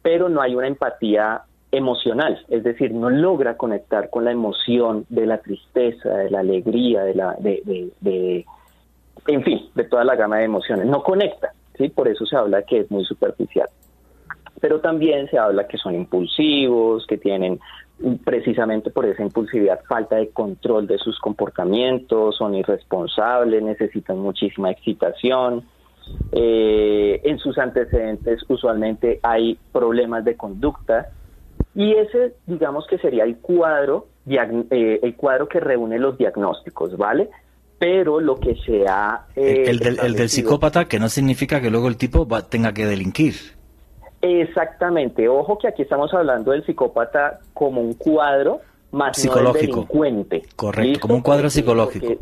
pero 0.00 0.28
no 0.28 0.40
hay 0.40 0.54
una 0.54 0.68
empatía 0.68 1.42
emocional, 1.76 2.44
es 2.48 2.62
decir, 2.62 2.92
no 2.92 3.10
logra 3.10 3.56
conectar 3.56 4.10
con 4.10 4.24
la 4.24 4.32
emoción 4.32 5.04
de 5.08 5.26
la 5.26 5.38
tristeza, 5.38 6.10
de 6.10 6.30
la 6.30 6.40
alegría, 6.40 7.04
de 7.04 7.14
la, 7.14 7.36
de, 7.38 7.62
de, 7.64 7.90
de 8.00 8.46
en 9.26 9.42
fin, 9.42 9.70
de 9.74 9.84
toda 9.84 10.04
la 10.04 10.16
gama 10.16 10.38
de 10.38 10.44
emociones. 10.44 10.86
No 10.86 11.02
conecta, 11.02 11.52
¿sí? 11.76 11.88
Por 11.88 12.08
eso 12.08 12.26
se 12.26 12.36
habla 12.36 12.62
que 12.62 12.80
es 12.80 12.90
muy 12.90 13.04
superficial. 13.04 13.68
Pero 14.60 14.80
también 14.80 15.28
se 15.28 15.38
habla 15.38 15.66
que 15.66 15.76
son 15.76 15.94
impulsivos, 15.94 17.06
que 17.06 17.18
tienen 17.18 17.60
precisamente 18.24 18.90
por 18.90 19.06
esa 19.06 19.22
impulsividad 19.22 19.80
falta 19.88 20.16
de 20.16 20.30
control 20.30 20.86
de 20.86 20.98
sus 20.98 21.18
comportamientos, 21.18 22.36
son 22.36 22.54
irresponsables, 22.54 23.62
necesitan 23.62 24.18
muchísima 24.18 24.70
excitación. 24.70 25.64
Eh, 26.32 27.20
en 27.24 27.38
sus 27.38 27.56
antecedentes 27.56 28.42
usualmente 28.48 29.20
hay 29.22 29.58
problemas 29.72 30.24
de 30.24 30.36
conducta 30.36 31.08
y 31.76 31.92
ese 31.92 32.34
digamos 32.46 32.86
que 32.88 32.98
sería 32.98 33.24
el 33.24 33.36
cuadro 33.36 34.08
eh, 34.28 35.00
el 35.02 35.14
cuadro 35.14 35.48
que 35.48 35.60
reúne 35.60 35.98
los 35.98 36.18
diagnósticos, 36.18 36.96
¿vale? 36.96 37.28
Pero 37.78 38.20
lo 38.20 38.36
que 38.36 38.56
se 38.56 38.86
ha... 38.88 39.26
Eh, 39.36 39.64
el, 39.66 39.78
del, 39.78 39.98
el, 40.02 40.14
del, 40.14 40.28
psicópata 40.28 40.86
que 40.86 40.98
no 40.98 41.08
significa 41.08 41.60
que 41.60 41.70
luego 41.70 41.88
el 41.88 41.96
tipo 41.96 42.26
va, 42.26 42.42
tenga 42.42 42.72
que 42.72 42.86
delinquir. 42.86 43.34
Exactamente. 44.22 45.28
Ojo 45.28 45.58
que 45.58 45.68
aquí 45.68 45.82
estamos 45.82 46.12
hablando 46.12 46.50
del 46.50 46.64
psicópata 46.64 47.40
como 47.52 47.82
un 47.82 47.94
cuadro 47.94 48.60
más 48.90 49.16
psicológico. 49.16 49.52
no 49.52 49.82
delincuente. 49.82 50.42
Correcto, 50.56 50.88
¿listo? 50.88 51.00
como 51.02 51.14
un 51.14 51.22
cuadro 51.22 51.50
psicológico. 51.50 52.06
Porque, 52.06 52.18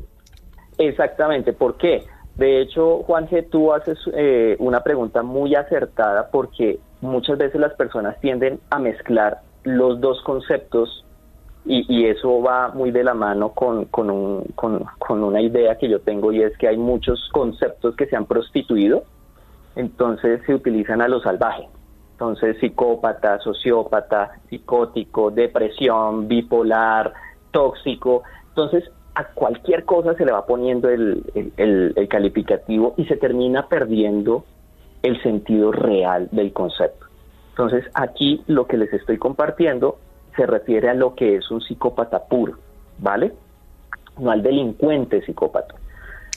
exactamente. 0.79 1.53
¿Por 1.53 1.79
qué? 1.79 2.05
De 2.37 2.61
hecho, 2.61 3.03
Juan 3.05 3.29
G, 3.29 3.49
tú 3.49 3.73
haces 3.73 3.99
eh, 4.13 4.57
una 4.59 4.83
pregunta 4.83 5.23
muy 5.23 5.55
acertada 5.55 6.29
porque 6.31 6.81
muchas 7.05 7.39
veces 7.39 7.61
las 7.61 7.75
personas 7.75 8.21
tienden 8.21 8.61
a 8.71 8.79
mezclar 8.79 9.41
los 9.63 10.01
dos 10.01 10.21
conceptos 10.23 11.05
y, 11.67 12.05
eso 12.05 12.43
va 12.43 12.69
muy 12.69 12.91
de 12.91 13.03
la 13.03 13.15
mano 13.15 13.51
con, 13.51 13.87
con, 13.87 14.11
un, 14.11 14.45
con, 14.55 14.85
con 14.99 15.25
una 15.25 15.41
idea 15.41 15.79
que 15.79 15.89
yo 15.89 16.01
tengo 16.01 16.31
y 16.31 16.43
es 16.43 16.55
que 16.59 16.69
hay 16.69 16.77
muchos 16.77 17.31
conceptos 17.33 17.97
que 17.97 18.05
se 18.07 18.17
han 18.17 18.27
prostituido, 18.27 19.05
entonces 19.75 20.43
se 20.45 20.55
utilizan 20.55 21.01
a 21.01 21.09
lo 21.09 21.21
salvaje. 21.21 21.69
Entonces, 22.13 22.59
psicópata, 22.61 23.41
sociópata, 23.41 24.33
psicótico, 24.49 25.31
depresión, 25.31 26.29
bipolar, 26.29 27.13
tóxico. 27.51 28.23
Entonces, 28.51 28.85
a 29.15 29.25
cualquier 29.29 29.85
cosa 29.85 30.15
se 30.15 30.25
le 30.25 30.33
va 30.33 30.47
poniendo 30.47 30.89
el, 30.89 31.25
el, 31.57 32.09
calificativo 32.09 32.95
y 32.97 33.07
se 33.07 33.17
termina 33.17 33.69
perdiendo 33.69 34.45
el 35.05 35.23
sentido 35.23 35.71
real 35.71 36.29
del 36.33 36.53
concepto. 36.53 37.07
Entonces, 37.51 37.85
aquí 37.95 38.43
lo 38.47 38.67
que 38.67 38.79
les 38.79 38.93
estoy 38.93 39.19
compartiendo 39.19 39.99
se 40.35 40.47
refiere 40.47 40.89
a 40.89 40.95
lo 40.95 41.15
que 41.15 41.37
es 41.37 41.51
un 41.51 41.61
psicópata 41.61 42.25
puro, 42.25 42.55
¿vale? 42.99 43.33
No 44.19 44.31
al 44.31 44.43
delincuente 44.43 45.23
psicópata. 45.25 45.75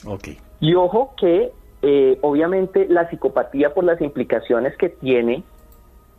Okay. 0.06 0.38
Y 0.60 0.74
ojo 0.74 1.14
que, 1.16 1.50
eh, 1.82 2.18
obviamente, 2.20 2.86
la 2.88 3.08
psicopatía 3.08 3.74
por 3.74 3.84
las 3.84 4.00
implicaciones 4.00 4.76
que 4.76 4.90
tiene 4.90 5.42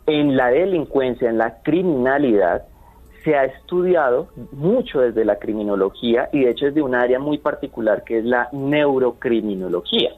en 0.06 0.36
la 0.36 0.48
delincuencia, 0.48 1.30
en 1.30 1.38
la 1.38 1.62
criminalidad, 1.62 2.64
se 3.22 3.36
ha 3.36 3.44
estudiado 3.44 4.28
mucho 4.52 5.00
desde 5.00 5.24
la 5.24 5.38
criminología 5.38 6.28
y 6.32 6.44
de 6.44 6.50
hecho 6.50 6.66
es 6.66 6.74
de 6.74 6.82
un 6.82 6.94
área 6.94 7.18
muy 7.18 7.38
particular 7.38 8.02
que 8.02 8.18
es 8.18 8.24
la 8.24 8.48
neurocriminología. 8.52 10.10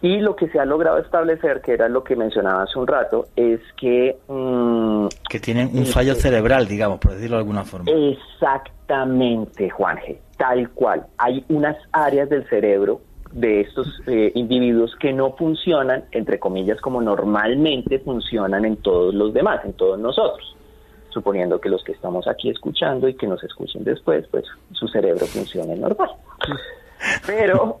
Y 0.00 0.18
lo 0.20 0.36
que 0.36 0.48
se 0.48 0.60
ha 0.60 0.64
logrado 0.64 0.98
establecer, 0.98 1.60
que 1.60 1.72
era 1.72 1.88
lo 1.88 2.04
que 2.04 2.14
mencionaba 2.14 2.62
hace 2.62 2.78
un 2.78 2.86
rato, 2.86 3.26
es 3.34 3.60
que... 3.76 4.16
Mmm, 4.28 5.06
que 5.28 5.40
tienen 5.40 5.76
un 5.76 5.86
fallo 5.86 6.14
que, 6.14 6.20
cerebral, 6.20 6.68
digamos, 6.68 7.00
por 7.00 7.14
decirlo 7.14 7.36
de 7.36 7.40
alguna 7.40 7.64
forma. 7.64 7.90
Exactamente, 7.90 9.68
Juanje, 9.70 10.20
tal 10.36 10.70
cual. 10.70 11.06
Hay 11.18 11.44
unas 11.48 11.76
áreas 11.92 12.28
del 12.28 12.48
cerebro 12.48 13.00
de 13.32 13.62
estos 13.62 13.88
eh, 14.06 14.30
individuos 14.34 14.94
que 15.00 15.12
no 15.12 15.32
funcionan, 15.32 16.04
entre 16.12 16.38
comillas, 16.38 16.80
como 16.80 17.00
normalmente 17.02 17.98
funcionan 17.98 18.64
en 18.64 18.76
todos 18.76 19.14
los 19.14 19.34
demás, 19.34 19.64
en 19.64 19.72
todos 19.72 19.98
nosotros. 19.98 20.56
Suponiendo 21.10 21.60
que 21.60 21.68
los 21.68 21.82
que 21.82 21.92
estamos 21.92 22.28
aquí 22.28 22.50
escuchando 22.50 23.08
y 23.08 23.14
que 23.14 23.26
nos 23.26 23.42
escuchen 23.42 23.82
después, 23.82 24.26
pues 24.30 24.44
su 24.72 24.86
cerebro 24.88 25.26
funcione 25.26 25.74
normal. 25.74 26.10
Pero 27.26 27.80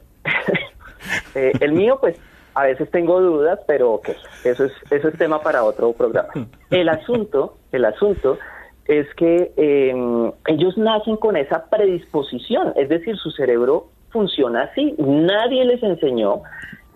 eh, 1.34 1.52
el 1.60 1.72
mío, 1.72 1.98
pues 2.00 2.18
a 2.58 2.64
veces 2.64 2.90
tengo 2.90 3.20
dudas, 3.20 3.60
pero 3.66 3.92
ok, 3.92 4.08
eso 4.44 4.64
es, 4.64 4.72
eso 4.90 5.08
es 5.08 5.16
tema 5.16 5.40
para 5.40 5.62
otro 5.62 5.92
programa. 5.92 6.30
El 6.70 6.88
asunto, 6.88 7.56
el 7.70 7.84
asunto 7.84 8.38
es 8.86 9.06
que 9.14 9.52
eh, 9.56 10.32
ellos 10.46 10.76
nacen 10.76 11.16
con 11.18 11.36
esa 11.36 11.66
predisposición, 11.66 12.72
es 12.74 12.88
decir, 12.88 13.16
su 13.16 13.30
cerebro 13.30 13.90
funciona 14.10 14.62
así. 14.62 14.94
Nadie 14.98 15.64
les 15.66 15.82
enseñó, 15.84 16.42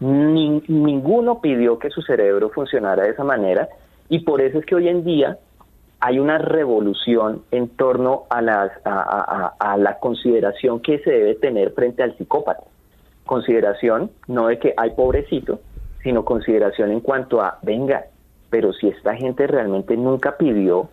ni, 0.01 0.63
ninguno 0.67 1.41
pidió 1.41 1.79
que 1.79 1.91
su 1.91 2.03
cerebro 2.03 2.51
funcionara 2.51 3.05
de 3.05 3.11
esa 3.11 3.23
manera 3.23 3.69
y 4.09 4.21
por 4.21 4.41
eso 4.41 4.59
es 4.59 4.67
que 4.67 4.75
hoy 4.75 4.89
en 4.89 5.05
día 5.05 5.39
hay 6.01 6.19
una 6.19 6.39
revolución 6.39 7.45
en 7.53 7.69
torno 7.69 8.25
a, 8.31 8.43
las, 8.43 8.73
a 8.85 9.77
la 9.79 9.99
consideración 10.01 10.81
que 10.81 10.99
se 10.99 11.11
debe 11.11 11.35
tener 11.37 11.71
frente 11.75 12.03
al 12.03 12.17
psicópata. 12.19 12.65
Consideración 13.27 14.11
no 14.27 14.49
de 14.49 14.59
que 14.59 14.75
hay 14.77 14.91
pobrecito, 14.91 15.61
sino 16.03 16.25
consideración 16.25 16.91
en 16.91 17.01
cuanto 17.01 17.41
a, 17.41 17.59
venga, 17.63 18.07
pero 18.51 18.73
si 18.73 18.89
esta 18.89 19.15
gente 19.15 19.47
realmente 19.47 19.97
nunca 19.97 20.37
pidió 20.37 20.91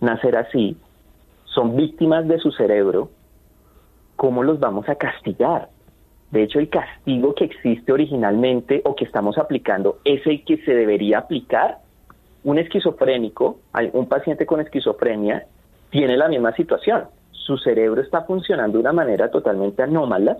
nacer 0.00 0.36
así, 0.36 0.76
son 1.44 1.76
víctimas 1.76 2.26
de 2.28 2.38
su 2.38 2.52
cerebro, 2.52 3.10
¿cómo 4.16 4.42
los 4.42 4.60
vamos 4.60 4.88
a 4.88 4.94
castigar? 4.94 5.68
De 6.30 6.42
hecho, 6.42 6.58
el 6.58 6.68
castigo 6.68 7.34
que 7.34 7.44
existe 7.44 7.92
originalmente 7.92 8.82
o 8.84 8.94
que 8.94 9.04
estamos 9.04 9.38
aplicando 9.38 9.98
es 10.04 10.26
el 10.26 10.44
que 10.44 10.58
se 10.58 10.74
debería 10.74 11.18
aplicar. 11.18 11.78
Un 12.44 12.58
esquizofrénico, 12.58 13.58
un 13.92 14.06
paciente 14.08 14.46
con 14.46 14.60
esquizofrenia, 14.60 15.46
tiene 15.90 16.16
la 16.16 16.28
misma 16.28 16.52
situación. 16.52 17.04
Su 17.32 17.56
cerebro 17.56 18.02
está 18.02 18.22
funcionando 18.22 18.78
de 18.78 18.82
una 18.82 18.92
manera 18.92 19.30
totalmente 19.30 19.82
anómala, 19.82 20.38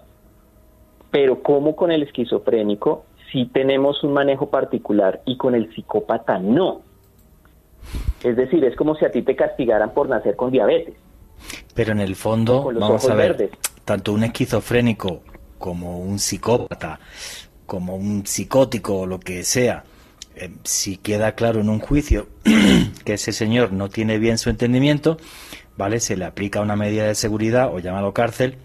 pero 1.11 1.43
como 1.43 1.75
con 1.77 1.91
el 1.91 2.03
esquizofrénico 2.03 3.05
sí 3.33 3.47
tenemos 3.53 4.03
un 4.05 4.13
manejo 4.13 4.51
particular 4.51 5.23
y 5.25 5.37
con 5.37 5.55
el 5.55 5.73
psicópata 5.75 6.39
no. 6.39 6.83
Es 8.23 8.37
decir, 8.37 8.65
es 8.65 8.77
como 8.77 8.95
si 8.95 9.05
a 9.05 9.11
ti 9.11 9.23
te 9.23 9.37
castigaran 9.37 9.93
por 9.93 10.09
nacer 10.09 10.37
con 10.37 10.51
diabetes. 10.51 10.95
Pero 11.75 11.93
en 11.93 12.01
el 12.01 12.17
fondo, 12.17 12.71
vamos 12.75 13.09
a 13.09 13.15
ver, 13.15 13.51
tanto 13.85 14.13
un 14.13 14.25
esquizofrénico 14.25 15.23
como 15.59 15.99
un 15.99 16.19
psicópata, 16.19 16.99
como 17.67 17.97
un 17.97 18.27
psicótico 18.27 19.01
o 19.01 19.07
lo 19.07 19.21
que 19.21 19.45
sea, 19.45 19.85
eh, 20.35 20.51
si 20.65 20.97
queda 20.97 21.33
claro 21.33 21.61
en 21.61 21.69
un 21.69 21.79
juicio 21.79 22.29
que 23.05 23.15
ese 23.15 23.33
señor 23.33 23.73
no 23.73 23.89
tiene 23.89 24.19
bien 24.19 24.39
su 24.39 24.51
entendimiento, 24.51 25.19
¿vale? 25.77 26.01
Se 26.01 26.17
le 26.17 26.25
aplica 26.25 26.61
una 26.61 26.77
medida 26.77 27.07
de 27.07 27.15
seguridad 27.15 27.73
o 27.73 27.79
llamado 27.79 28.13
cárcel 28.13 28.59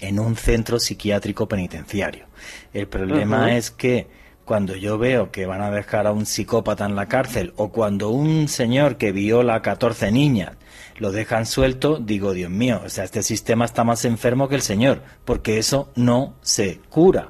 en 0.00 0.18
un 0.18 0.36
centro 0.36 0.78
psiquiátrico 0.78 1.46
penitenciario. 1.48 2.26
El 2.72 2.86
problema 2.86 3.56
es 3.56 3.70
que 3.70 4.06
cuando 4.44 4.74
yo 4.74 4.96
veo 4.96 5.30
que 5.30 5.44
van 5.44 5.60
a 5.60 5.70
dejar 5.70 6.06
a 6.06 6.12
un 6.12 6.24
psicópata 6.24 6.86
en 6.86 6.96
la 6.96 7.06
cárcel 7.06 7.52
o 7.56 7.70
cuando 7.70 8.08
un 8.08 8.48
señor 8.48 8.96
que 8.96 9.12
viola 9.12 9.56
a 9.56 9.62
14 9.62 10.10
niñas 10.10 10.56
lo 10.98 11.12
dejan 11.12 11.44
suelto, 11.44 11.98
digo, 11.98 12.32
Dios 12.32 12.50
mío, 12.50 12.80
o 12.84 12.88
sea, 12.88 13.04
este 13.04 13.22
sistema 13.22 13.66
está 13.66 13.84
más 13.84 14.04
enfermo 14.04 14.48
que 14.48 14.54
el 14.54 14.62
señor, 14.62 15.00
porque 15.24 15.58
eso 15.58 15.90
no 15.96 16.34
se 16.40 16.80
cura. 16.88 17.28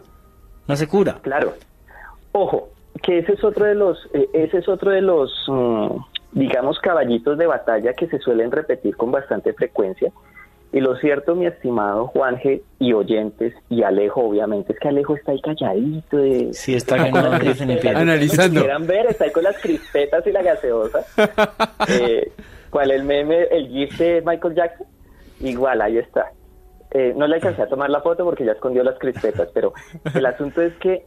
No 0.69 0.77
se 0.77 0.87
cura. 0.87 1.19
Claro. 1.23 1.55
Ojo, 2.33 2.69
que 3.03 3.19
ese 3.19 3.33
es 3.33 3.43
otro 3.43 3.65
de 3.65 3.75
los, 3.75 3.99
eh, 4.15 4.29
ese 4.33 4.59
es 4.59 4.69
otro 4.69 4.91
de 4.91 5.03
los, 5.03 5.33
mm, 5.49 5.97
digamos, 6.33 6.79
caballitos 6.79 7.37
de 7.37 7.47
batalla 7.47 7.95
que 7.95 8.07
se 8.07 8.19
suelen 8.19 8.53
repetir 8.53 8.97
con 8.97 9.11
bastante 9.11 9.53
frecuencia 9.55 10.13
y 10.71 10.81
lo 10.81 10.97
cierto, 10.97 11.35
mi 11.35 11.47
estimado 11.47 12.09
Juanje 12.09 12.63
y 12.79 12.93
oyentes, 12.93 13.55
y 13.71 13.83
Alejo, 13.83 14.21
obviamente, 14.21 14.75
es 14.75 14.79
que 14.79 14.89
Alejo 14.89 15.17
está 15.17 15.33
ahí 15.33 15.41
calladito. 15.41 16.19
De, 16.19 16.53
sí, 16.53 16.75
está 16.75 17.11
con 17.11 17.17
analizando. 17.27 18.61
Si 18.61 18.67
quieran 18.67 18.87
ver, 18.87 19.07
está 19.07 19.25
ahí 19.25 19.33
con 19.33 19.45
las 19.45 19.59
crispetas 19.59 20.27
y 20.27 20.33
la 20.33 20.43
gaseosa. 20.43 21.07
eh, 21.89 22.31
¿Cuál 22.69 22.91
el 22.91 23.05
meme, 23.05 23.45
el 23.45 23.69
GIF 23.69 23.99
de 23.99 24.23
Michael 24.27 24.55
Jackson? 24.55 24.87
Igual, 25.41 25.81
ahí 25.81 25.97
está. 25.97 26.33
Eh, 26.91 27.15
no 27.17 27.27
le 27.27 27.37
alcancé 27.37 27.63
a 27.63 27.69
tomar 27.69 27.89
la 27.89 28.03
foto 28.03 28.25
porque 28.25 28.45
ya 28.45 28.53
escondió 28.53 28.83
las 28.83 28.99
crispetas, 28.99 29.49
pero 29.55 29.73
el 30.15 30.27
asunto 30.27 30.61
es 30.61 30.75
que 30.77 31.07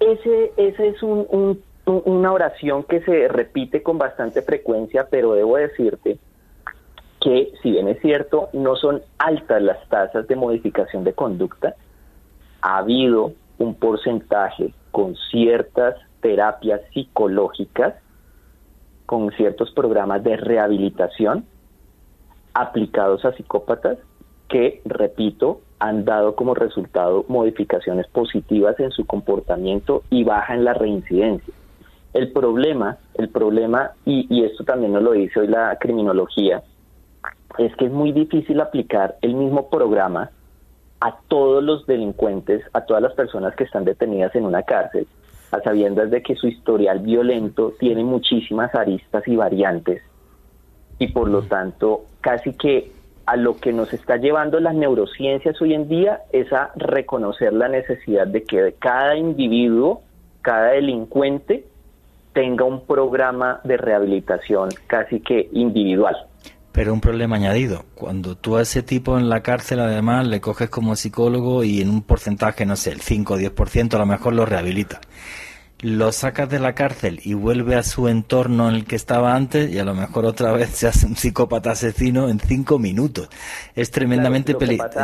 ese, 0.00 0.52
ese 0.56 0.88
es 0.88 1.02
un, 1.04 1.62
una 1.86 2.32
oración 2.32 2.82
que 2.84 3.00
se 3.02 3.28
repite 3.28 3.82
con 3.82 3.98
bastante 3.98 4.42
frecuencia, 4.42 5.06
pero 5.08 5.34
debo 5.34 5.56
decirte 5.56 6.18
que, 7.22 7.52
si 7.62 7.70
bien 7.70 7.88
es 7.88 8.00
cierto, 8.00 8.48
no 8.52 8.74
son 8.74 9.00
altas 9.18 9.62
las 9.62 9.88
tasas 9.88 10.26
de 10.26 10.36
modificación 10.36 11.04
de 11.04 11.12
conducta, 11.12 11.76
ha 12.60 12.78
habido 12.78 13.32
un 13.58 13.74
porcentaje 13.74 14.74
con 14.90 15.14
ciertas 15.30 15.94
terapias 16.20 16.80
psicológicas, 16.92 17.94
con 19.06 19.30
ciertos 19.32 19.70
programas 19.70 20.24
de 20.24 20.36
rehabilitación 20.36 21.44
aplicados 22.54 23.24
a 23.24 23.32
psicópatas 23.32 23.98
que, 24.48 24.82
repito, 24.84 25.60
han 25.78 26.04
dado 26.04 26.34
como 26.34 26.54
resultado 26.54 27.24
modificaciones 27.28 28.06
positivas 28.08 28.78
en 28.80 28.90
su 28.90 29.06
comportamiento 29.06 30.02
y 30.10 30.24
baja 30.24 30.54
en 30.54 30.64
la 30.64 30.74
reincidencia. 30.74 31.54
El 32.12 32.32
problema, 32.32 32.98
el 33.14 33.28
problema, 33.28 33.92
y, 34.04 34.26
y 34.28 34.44
esto 34.44 34.64
también 34.64 34.92
nos 34.92 35.02
lo 35.02 35.12
dice 35.12 35.40
hoy 35.40 35.46
la 35.46 35.76
criminología, 35.80 36.62
es 37.58 37.74
que 37.76 37.86
es 37.86 37.92
muy 37.92 38.12
difícil 38.12 38.60
aplicar 38.60 39.16
el 39.22 39.34
mismo 39.34 39.68
programa 39.68 40.30
a 41.00 41.18
todos 41.28 41.62
los 41.62 41.86
delincuentes, 41.86 42.62
a 42.72 42.82
todas 42.82 43.02
las 43.02 43.12
personas 43.14 43.54
que 43.56 43.64
están 43.64 43.84
detenidas 43.84 44.34
en 44.34 44.44
una 44.44 44.62
cárcel, 44.62 45.06
a 45.50 45.60
sabiendas 45.60 46.10
de 46.10 46.22
que 46.22 46.36
su 46.36 46.46
historial 46.46 47.00
violento 47.00 47.74
tiene 47.78 48.04
muchísimas 48.04 48.74
aristas 48.74 49.26
y 49.26 49.36
variantes 49.36 50.02
y 51.02 51.08
por 51.08 51.28
lo 51.28 51.42
tanto 51.42 52.04
casi 52.20 52.52
que 52.52 52.92
a 53.26 53.36
lo 53.36 53.56
que 53.56 53.72
nos 53.72 53.92
está 53.92 54.16
llevando 54.16 54.60
las 54.60 54.74
neurociencias 54.74 55.60
hoy 55.60 55.74
en 55.74 55.88
día 55.88 56.20
es 56.32 56.52
a 56.52 56.70
reconocer 56.76 57.52
la 57.52 57.68
necesidad 57.68 58.26
de 58.26 58.44
que 58.44 58.74
cada 58.78 59.16
individuo, 59.16 60.02
cada 60.42 60.70
delincuente 60.70 61.64
tenga 62.32 62.64
un 62.64 62.86
programa 62.86 63.60
de 63.64 63.76
rehabilitación 63.76 64.70
casi 64.86 65.20
que 65.20 65.48
individual. 65.52 66.16
Pero 66.72 66.94
un 66.94 67.02
problema 67.02 67.36
añadido, 67.36 67.84
cuando 67.94 68.34
tú 68.34 68.56
a 68.56 68.62
ese 68.62 68.82
tipo 68.82 69.18
en 69.18 69.28
la 69.28 69.42
cárcel 69.42 69.80
además 69.80 70.26
le 70.26 70.40
coges 70.40 70.70
como 70.70 70.96
psicólogo 70.96 71.64
y 71.64 71.82
en 71.82 71.90
un 71.90 72.02
porcentaje, 72.02 72.64
no 72.64 72.76
sé, 72.76 72.92
el 72.92 73.00
5 73.00 73.34
o 73.34 73.38
10% 73.38 73.94
a 73.94 73.98
lo 73.98 74.06
mejor 74.06 74.32
lo 74.32 74.46
rehabilita. 74.46 75.00
Lo 75.82 76.12
sacas 76.12 76.48
de 76.48 76.60
la 76.60 76.74
cárcel 76.74 77.20
y 77.24 77.34
vuelve 77.34 77.74
a 77.74 77.82
su 77.82 78.08
entorno 78.08 78.70
en 78.70 78.76
el 78.76 78.84
que 78.86 78.96
estaba 78.96 79.34
antes 79.34 79.70
y 79.70 79.78
a 79.78 79.84
lo 79.84 79.94
mejor 79.94 80.24
otra 80.24 80.52
vez 80.52 80.70
se 80.70 80.86
hace 80.86 81.06
un 81.06 81.16
psicópata 81.16 81.72
asesino 81.72 82.30
en 82.30 82.40
5 82.40 82.78
minutos. 82.78 83.28
Es 83.74 83.90
tremendamente 83.90 84.54
peligroso. 84.54 85.00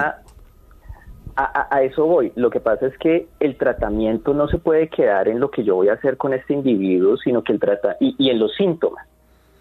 A, 1.36 1.68
a, 1.70 1.82
eso 1.82 2.04
voy. 2.06 2.32
Lo 2.34 2.50
que 2.50 2.58
pasa 2.60 2.86
es 2.86 2.98
que 2.98 3.28
el 3.38 3.56
tratamiento 3.58 4.34
no 4.34 4.48
se 4.48 4.58
puede 4.58 4.88
quedar 4.88 5.28
en 5.28 5.38
lo 5.38 5.50
que 5.50 5.62
yo 5.62 5.76
voy 5.76 5.88
a 5.88 5.92
hacer 5.92 6.16
con 6.16 6.32
este 6.32 6.54
individuo, 6.54 7.16
sino 7.16 7.44
que 7.44 7.52
el 7.52 7.60
trata 7.60 7.96
y, 8.00 8.16
y 8.18 8.30
en 8.30 8.38
los 8.40 8.54
síntomas. 8.56 9.06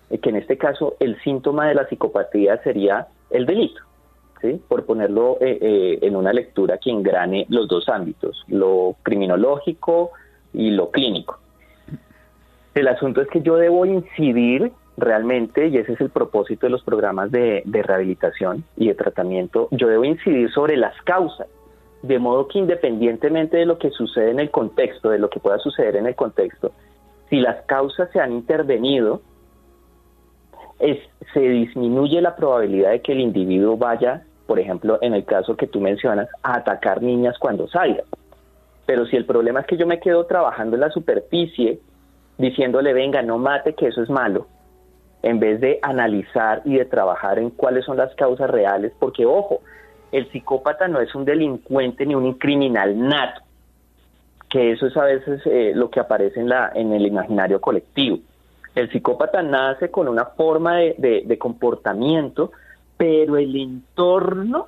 Eh, 0.09 0.19
que 0.19 0.29
en 0.29 0.37
este 0.37 0.57
caso 0.57 0.95
el 0.99 1.19
síntoma 1.21 1.67
de 1.67 1.75
la 1.75 1.87
psicopatía 1.87 2.61
sería 2.63 3.07
el 3.29 3.45
delito, 3.45 3.81
¿sí? 4.41 4.61
por 4.67 4.85
ponerlo 4.85 5.37
eh, 5.41 5.57
eh, 5.61 5.99
en 6.01 6.15
una 6.15 6.31
lectura 6.31 6.77
que 6.77 6.91
engrane 6.91 7.45
los 7.49 7.67
dos 7.67 7.89
ámbitos, 7.89 8.43
lo 8.47 8.95
criminológico 9.03 10.11
y 10.53 10.71
lo 10.71 10.91
clínico. 10.91 11.39
El 12.73 12.87
asunto 12.87 13.21
es 13.21 13.27
que 13.29 13.41
yo 13.41 13.55
debo 13.57 13.85
incidir 13.85 14.71
realmente, 14.97 15.67
y 15.67 15.77
ese 15.77 15.93
es 15.93 16.01
el 16.01 16.09
propósito 16.09 16.67
de 16.67 16.71
los 16.71 16.83
programas 16.83 17.31
de, 17.31 17.61
de 17.65 17.83
rehabilitación 17.83 18.63
y 18.77 18.87
de 18.87 18.95
tratamiento, 18.95 19.67
yo 19.71 19.87
debo 19.87 20.05
incidir 20.05 20.51
sobre 20.51 20.77
las 20.77 20.99
causas, 21.01 21.47
de 22.01 22.17
modo 22.17 22.47
que 22.47 22.59
independientemente 22.59 23.57
de 23.57 23.65
lo 23.65 23.77
que 23.77 23.89
sucede 23.89 24.31
en 24.31 24.39
el 24.39 24.51
contexto, 24.51 25.09
de 25.09 25.19
lo 25.19 25.29
que 25.29 25.39
pueda 25.39 25.57
suceder 25.59 25.97
en 25.97 26.07
el 26.07 26.15
contexto, 26.15 26.71
si 27.29 27.37
las 27.37 27.63
causas 27.65 28.09
se 28.11 28.21
han 28.21 28.31
intervenido, 28.31 29.21
es, 30.79 30.97
se 31.33 31.39
disminuye 31.39 32.21
la 32.21 32.35
probabilidad 32.35 32.91
de 32.91 33.01
que 33.01 33.13
el 33.13 33.19
individuo 33.19 33.77
vaya, 33.77 34.23
por 34.45 34.59
ejemplo, 34.59 34.99
en 35.01 35.13
el 35.13 35.25
caso 35.25 35.55
que 35.55 35.67
tú 35.67 35.81
mencionas, 35.81 36.27
a 36.43 36.57
atacar 36.57 37.01
niñas 37.01 37.37
cuando 37.39 37.67
salga. 37.67 38.03
Pero 38.85 39.05
si 39.05 39.15
el 39.15 39.25
problema 39.25 39.61
es 39.61 39.67
que 39.67 39.77
yo 39.77 39.85
me 39.85 39.99
quedo 39.99 40.25
trabajando 40.25 40.75
en 40.75 40.81
la 40.81 40.89
superficie, 40.89 41.79
diciéndole, 42.37 42.93
venga, 42.93 43.21
no 43.21 43.37
mate, 43.37 43.73
que 43.73 43.87
eso 43.87 44.01
es 44.01 44.09
malo, 44.09 44.47
en 45.23 45.39
vez 45.39 45.59
de 45.59 45.79
analizar 45.81 46.61
y 46.63 46.75
de 46.75 46.85
trabajar 46.85 47.39
en 47.39 47.49
cuáles 47.49 47.85
son 47.85 47.97
las 47.97 48.13
causas 48.15 48.49
reales, 48.49 48.93
porque 48.99 49.25
ojo, 49.25 49.61
el 50.11 50.31
psicópata 50.31 50.87
no 50.87 51.01
es 51.01 51.13
un 51.15 51.25
delincuente 51.25 52.05
ni 52.05 52.15
un 52.15 52.33
criminal 52.35 52.97
nato, 52.97 53.41
que 54.49 54.71
eso 54.71 54.87
es 54.87 54.95
a 54.95 55.03
veces 55.03 55.41
eh, 55.45 55.73
lo 55.75 55.89
que 55.89 55.99
aparece 55.99 56.39
en, 56.39 56.49
la, 56.49 56.71
en 56.73 56.93
el 56.93 57.05
imaginario 57.05 57.59
colectivo. 57.59 58.19
El 58.77 58.91
psicópata 58.91 59.41
nace 59.41 59.89
con 59.89 60.07
una 60.07 60.25
forma 60.25 60.75
de, 60.75 61.37
comportamiento, 61.39 62.51
pero 62.95 63.37
el 63.37 63.55
entorno 63.55 64.67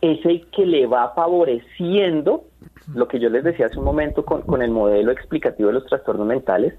es 0.00 0.24
el 0.24 0.46
que 0.46 0.64
le 0.64 0.86
va 0.86 1.12
favoreciendo, 1.14 2.44
lo 2.94 3.06
que 3.06 3.20
yo 3.20 3.28
les 3.28 3.44
decía 3.44 3.66
hace 3.66 3.78
un 3.78 3.84
momento 3.84 4.24
con, 4.24 4.62
el 4.62 4.70
modelo 4.70 5.12
explicativo 5.12 5.68
de 5.68 5.74
los 5.74 5.84
trastornos 5.84 6.26
mentales, 6.26 6.72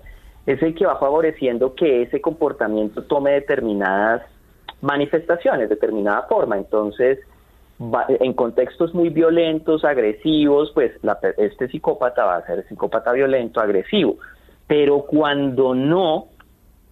es 0.48 0.60
el 0.64 0.74
que 0.74 0.88
va 0.88 0.98
favoreciendo 0.98 1.76
que 1.76 2.02
ese 2.02 2.20
comportamiento 2.22 3.04
tome 3.04 3.34
determinadas 3.34 4.24
manifestaciones, 4.82 5.70
determinada 5.70 6.24
forma. 6.24 6.58
Entonces, 6.58 7.20
en 8.08 8.34
contextos 8.34 8.96
muy 8.96 9.10
violentos, 9.10 9.86
agresivos, 9.86 10.72
pues 10.74 10.92
este 11.38 11.68
psicópata 11.68 12.26
va 12.26 12.38
a 12.38 12.46
ser 12.48 12.68
psicópata 12.68 13.12
violento, 13.12 13.62
agresivo. 13.62 14.18
Pero 14.70 15.08
cuando 15.08 15.74
no, 15.74 16.28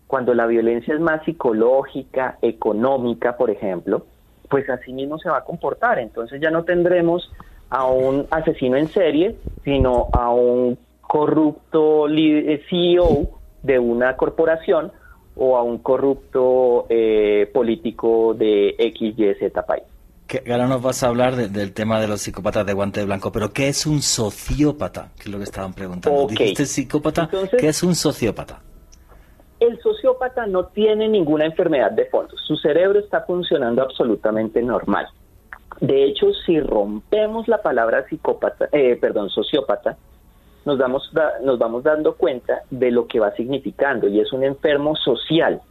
cuando 0.08 0.34
la 0.34 0.48
violencia 0.48 0.96
es 0.96 1.00
más 1.00 1.24
psicológica, 1.26 2.40
económica, 2.42 3.38
por 3.38 3.52
ejemplo, 3.52 4.08
pues 4.50 4.68
así 4.68 4.92
mismo 4.92 5.20
se 5.20 5.30
va 5.30 5.38
a 5.38 5.44
comportar. 5.44 6.00
Entonces 6.00 6.42
ya 6.42 6.50
no 6.50 6.64
tendremos 6.64 7.32
a 7.70 7.86
un 7.86 8.26
asesino 8.32 8.78
en 8.78 8.88
serie, 8.90 9.38
sino 9.64 10.10
a 10.12 10.32
un 10.32 10.80
corrupto 11.02 12.08
eh, 12.10 12.64
CEO 12.68 13.42
de 13.62 13.78
una 13.78 14.18
corporación 14.18 14.92
o 15.36 15.56
a 15.56 15.62
un 15.62 15.78
corrupto 15.78 16.88
eh, 16.90 17.48
político 17.54 18.34
de 18.34 18.74
X, 18.80 19.14
Y, 19.16 19.34
Z 19.36 19.64
país. 19.68 19.84
Que 20.28 20.44
ahora 20.52 20.68
nos 20.68 20.82
vas 20.82 21.04
a 21.04 21.08
hablar 21.08 21.36
del 21.36 21.74
tema 21.74 22.02
de 22.02 22.08
los 22.08 22.22
psicópatas 22.22 22.66
de 22.66 22.74
guante 22.74 23.04
blanco, 23.06 23.32
pero 23.32 23.54
¿qué 23.54 23.70
es 23.70 23.86
un 23.86 24.02
sociópata? 24.02 25.12
Que 25.16 25.24
es 25.24 25.30
lo 25.30 25.38
que 25.38 25.46
estaban 25.46 25.74
preguntando. 25.74 26.24
Okay. 26.24 26.38
Dijiste 26.38 26.66
psicópata, 26.66 27.30
¿qué 27.58 27.70
es 27.70 27.82
un 27.82 27.96
sociópata? 27.96 28.62
El 29.60 29.80
sociópata 29.82 30.46
no 30.46 30.66
tiene 30.66 31.08
ninguna 31.08 31.46
enfermedad 31.46 31.92
de 31.92 32.06
fondo. 32.06 32.36
Su 32.46 32.58
cerebro 32.58 33.00
está 33.00 33.22
funcionando 33.22 33.82
absolutamente 33.82 34.62
normal. 34.62 35.08
De 35.80 36.04
hecho, 36.04 36.28
si 36.46 36.60
rompemos 36.60 37.48
la 37.48 37.62
palabra 37.62 38.06
psicópata, 38.08 38.68
eh, 38.72 38.98
perdón, 39.00 39.30
sociópata, 39.30 39.98
nos, 40.66 40.78
damos, 40.78 41.10
nos 41.44 41.58
vamos 41.58 41.84
dando 41.84 42.16
cuenta 42.16 42.64
de 42.70 42.92
lo 42.92 43.08
que 43.08 43.20
va 43.20 43.32
significando 43.32 44.08
y 44.08 44.20
es 44.20 44.34
un 44.34 44.44
enfermo 44.44 44.96
social. 44.96 45.62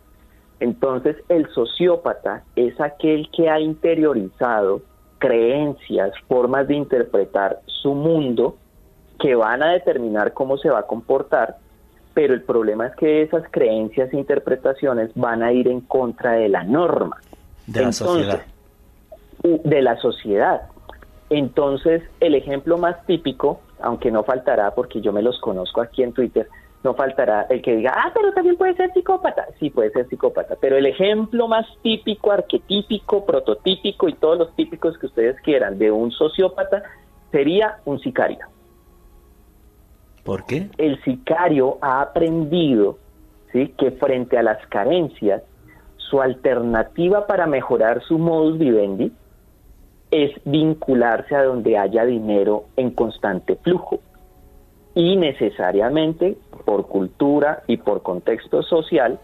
Entonces, 0.60 1.16
el 1.28 1.48
sociópata 1.52 2.42
es 2.56 2.80
aquel 2.80 3.28
que 3.30 3.50
ha 3.50 3.60
interiorizado 3.60 4.82
creencias, 5.18 6.12
formas 6.28 6.68
de 6.68 6.74
interpretar 6.74 7.60
su 7.66 7.94
mundo 7.94 8.56
que 9.18 9.34
van 9.34 9.62
a 9.62 9.72
determinar 9.72 10.32
cómo 10.32 10.58
se 10.58 10.70
va 10.70 10.80
a 10.80 10.86
comportar, 10.86 11.56
pero 12.14 12.34
el 12.34 12.42
problema 12.42 12.86
es 12.86 12.96
que 12.96 13.22
esas 13.22 13.44
creencias 13.50 14.12
e 14.12 14.16
interpretaciones 14.16 15.10
van 15.14 15.42
a 15.42 15.52
ir 15.52 15.68
en 15.68 15.80
contra 15.82 16.32
de 16.32 16.48
la 16.48 16.64
norma. 16.64 17.18
De 17.66 17.82
la 17.82 17.92
sociedad. 17.92 18.42
De 19.42 19.82
la 19.82 19.96
sociedad. 19.98 20.62
Entonces, 21.28 22.02
el 22.20 22.34
ejemplo 22.34 22.78
más 22.78 23.04
típico, 23.06 23.60
aunque 23.80 24.10
no 24.10 24.22
faltará 24.22 24.74
porque 24.74 25.00
yo 25.00 25.12
me 25.12 25.22
los 25.22 25.38
conozco 25.40 25.80
aquí 25.80 26.02
en 26.02 26.12
Twitter, 26.12 26.48
no 26.86 26.94
faltará 26.94 27.48
el 27.50 27.62
que 27.62 27.74
diga, 27.74 27.92
ah, 27.96 28.12
pero 28.14 28.32
también 28.32 28.56
puede 28.56 28.74
ser 28.76 28.92
psicópata. 28.92 29.44
Sí, 29.58 29.70
puede 29.70 29.90
ser 29.90 30.08
psicópata, 30.08 30.54
pero 30.60 30.76
el 30.76 30.86
ejemplo 30.86 31.48
más 31.48 31.66
típico, 31.82 32.30
arquetípico, 32.30 33.26
prototípico 33.26 34.08
y 34.08 34.14
todos 34.14 34.38
los 34.38 34.54
típicos 34.54 34.96
que 34.96 35.06
ustedes 35.06 35.36
quieran 35.40 35.78
de 35.78 35.90
un 35.90 36.12
sociópata 36.12 36.84
sería 37.32 37.78
un 37.86 37.98
sicario. 37.98 38.46
¿Por 40.22 40.46
qué? 40.46 40.68
El 40.78 41.02
sicario 41.02 41.78
ha 41.80 42.02
aprendido 42.02 42.98
¿sí? 43.52 43.74
que 43.76 43.90
frente 43.90 44.38
a 44.38 44.44
las 44.44 44.64
carencias, 44.68 45.42
su 45.96 46.22
alternativa 46.22 47.26
para 47.26 47.48
mejorar 47.48 48.00
su 48.04 48.16
modus 48.16 48.58
vivendi 48.58 49.10
es 50.12 50.30
vincularse 50.44 51.34
a 51.34 51.42
donde 51.42 51.76
haya 51.76 52.04
dinero 52.04 52.66
en 52.76 52.92
constante 52.92 53.56
flujo 53.56 54.00
y 54.96 55.14
necesariamente 55.14 56.38
por 56.64 56.86
cultura 56.86 57.62
y 57.66 57.76
por 57.76 58.02
contexto 58.02 58.62
social, 58.62 59.20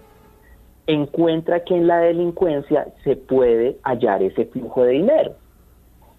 encuentra 0.86 1.64
que 1.64 1.74
en 1.74 1.86
la 1.86 2.00
delincuencia 2.00 2.88
se 3.02 3.16
puede 3.16 3.78
hallar 3.82 4.22
ese 4.22 4.44
flujo 4.44 4.84
de 4.84 4.92
dinero. 4.92 5.32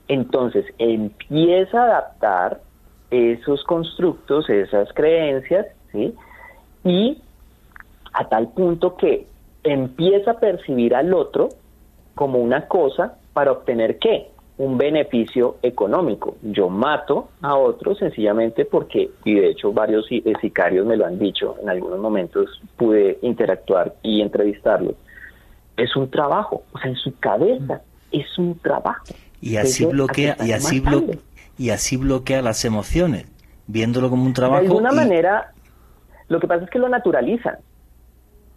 Entonces 0.08 0.66
empieza 0.80 1.82
a 1.82 1.86
adaptar 1.86 2.62
esos 3.12 3.64
constructos, 3.66 4.49
esas 4.49 4.91
creencias, 4.93 5.68
¿sí? 5.91 6.16
y 6.84 7.22
a 8.12 8.28
tal 8.30 8.49
punto 8.54 8.97
que 8.97 9.28
empieza 9.64 10.32
a 10.32 10.39
percibir 10.39 10.95
al 10.95 11.14
otro 11.14 11.49
como 12.16 12.39
una 12.39 12.68
cosa 12.68 13.20
para 13.34 13.51
obtener 13.51 13.99
qué? 13.99 14.32
Un 14.58 14.78
beneficio 14.78 15.58
económico. 15.62 16.36
Yo 16.41 16.70
mato 16.70 17.30
a 17.41 17.56
otros 17.56 17.97
sencillamente 17.97 18.66
porque, 18.66 19.10
y 19.26 19.36
de 19.36 19.49
hecho 19.49 19.74
varios 19.74 20.06
eh, 20.12 20.22
sicarios 20.41 20.86
me 20.86 20.95
lo 20.95 21.06
han 21.06 21.18
dicho, 21.18 21.56
en 21.62 21.70
algunos 21.70 21.99
momentos 21.99 22.62
pude 22.78 23.18
interactuar 23.22 23.95
y 24.04 24.22
entrevistarlos. 24.22 24.95
Es 25.76 25.95
un 25.95 26.10
trabajo, 26.10 26.64
o 26.72 26.80
sea, 26.80 26.89
en 26.89 26.95
su 26.97 27.18
cabeza 27.20 27.82
es 28.12 28.38
un 28.38 28.58
trabajo. 28.60 29.06
Y 29.41 29.58
así 29.58 29.86
bloquea, 29.86 30.38
y 30.45 30.51
así 30.51 30.80
bloquea, 30.80 31.18
y 31.58 31.70
así 31.72 31.97
bloquea 31.97 32.41
las 32.41 32.64
emociones, 32.64 33.26
viéndolo 33.66 34.10
como 34.10 34.24
un 34.24 34.34
trabajo. 34.34 34.62
De 34.62 34.68
alguna 34.68 34.91
manera, 34.91 35.51
lo 36.28 36.39
que 36.39 36.47
pasa 36.47 36.64
es 36.64 36.70
que 36.70 36.80
lo 36.80 36.89
naturalizan. 36.89 37.58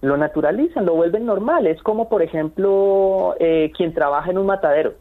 Lo 0.03 0.19
naturalizan, 0.19 0.85
lo 0.85 0.95
vuelven 0.95 1.25
normal. 1.25 1.67
Es 1.67 1.83
como, 1.83 2.11
por 2.11 2.23
ejemplo, 2.23 3.35
eh, 3.41 3.73
quien 3.75 3.95
trabaja 3.95 4.31
en 4.31 4.37
un 4.39 4.47
matadero 4.47 4.95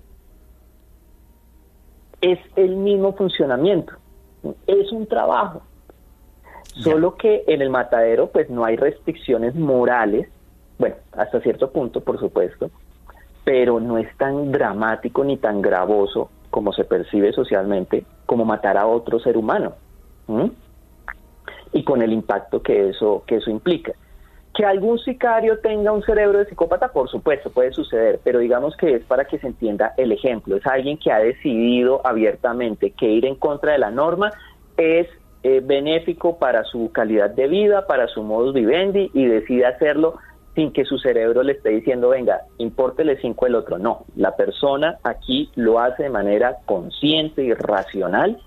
es 2.22 2.40
el 2.56 2.76
mismo 2.76 3.14
funcionamiento, 3.14 3.94
es 4.68 4.92
un 4.92 5.08
trabajo. 5.08 5.62
Solo 6.64 7.16
que 7.16 7.44
en 7.48 7.62
el 7.62 7.70
matadero 7.70 8.28
pues 8.28 8.50
no 8.50 8.66
hay 8.66 8.76
restricciones 8.76 9.56
morales, 9.56 10.28
bueno, 10.78 10.96
hasta 11.14 11.40
cierto 11.40 11.72
punto 11.72 12.02
por 12.02 12.20
supuesto, 12.20 12.70
pero 13.46 13.80
no 13.80 13.98
es 13.98 14.08
tan 14.18 14.52
dramático 14.52 15.24
ni 15.24 15.38
tan 15.38 15.62
gravoso 15.62 16.30
como 16.50 16.74
se 16.74 16.84
percibe 16.84 17.32
socialmente 17.32 18.06
como 18.26 18.44
matar 18.44 18.78
a 18.78 18.88
otro 18.88 19.20
ser 19.20 19.38
humano. 19.38 19.74
Y 21.72 21.84
con 21.84 22.02
el 22.02 22.12
impacto 22.12 22.62
que 22.62 22.90
eso, 22.90 23.24
que 23.28 23.38
eso 23.38 23.50
implica. 23.50 23.94
Que 24.56 24.66
algún 24.66 25.00
sicario 25.00 25.60
tenga 25.60 25.92
un 25.92 26.02
cerebro 26.04 26.40
de 26.40 26.46
psicópata, 26.46 26.88
por 26.88 27.10
supuesto, 27.10 27.50
puede 27.50 27.74
suceder, 27.74 28.20
pero 28.24 28.40
digamos 28.40 28.76
que 28.78 28.96
es 28.96 29.04
para 29.04 29.26
que 29.26 29.38
se 29.38 29.48
entienda 29.48 29.94
el 29.98 30.12
ejemplo. 30.12 30.56
Es 30.56 30.66
alguien 30.66 30.98
que 30.98 31.12
ha 31.12 31.20
decidido 31.20 32.02
abiertamente 32.06 32.92
que 32.92 33.08
ir 33.08 33.26
en 33.26 33.36
contra 33.36 33.74
de 33.74 33.80
la 33.80 33.92
norma 33.92 34.32
es 34.78 35.08
eh, 35.44 35.62
benéfico 35.64 36.40
para 36.40 36.64
su 36.64 36.92
calidad 36.92 37.30
de 37.30 37.48
vida, 37.48 37.86
para 37.86 38.08
su 38.08 38.24
modus 38.24 38.54
vivendi 38.54 39.12
y 39.14 39.26
decide 39.26 39.66
hacerlo 39.66 40.16
sin 40.56 40.72
que 40.72 40.86
su 40.86 40.98
cerebro 40.98 41.44
le 41.44 41.52
esté 41.52 41.70
diciendo, 41.70 42.10
venga, 42.10 42.42
impórtele 42.58 43.20
cinco 43.22 43.46
el 43.46 43.56
otro. 43.56 43.78
No, 43.78 44.06
la 44.16 44.36
persona 44.36 44.98
aquí 45.04 45.52
lo 45.56 45.80
hace 45.80 46.04
de 46.04 46.10
manera 46.10 46.58
consciente 46.66 47.44
y 47.44 47.54
racional, 47.54 48.40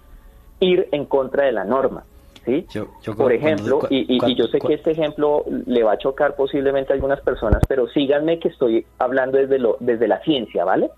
ir 0.59 0.89
en 0.91 1.05
contra 1.05 1.45
de 1.45 1.53
la 1.53 1.65
norma. 1.65 2.05
Por 3.17 3.33
ejemplo, 3.33 3.81
y, 3.91 4.35
yo 4.35 4.47
sé 4.47 4.59
que 4.59 4.75
este 4.75 4.93
ejemplo 4.93 5.45
le 5.67 5.83
va 5.83 5.93
a 5.93 5.99
chocar 5.99 6.37
posiblemente 6.37 6.93
a 6.93 6.97
algunas 6.97 7.21
personas, 7.21 7.63
pero 7.67 7.89
síganme 7.89 8.39
que 8.39 8.49
estoy 8.49 8.87
hablando 8.99 9.39
desde, 9.39 9.59
lo, 9.59 9.77
desde 9.81 10.09
la 10.09 10.21
ciencia, 10.23 10.65
¿vale? 10.65 10.91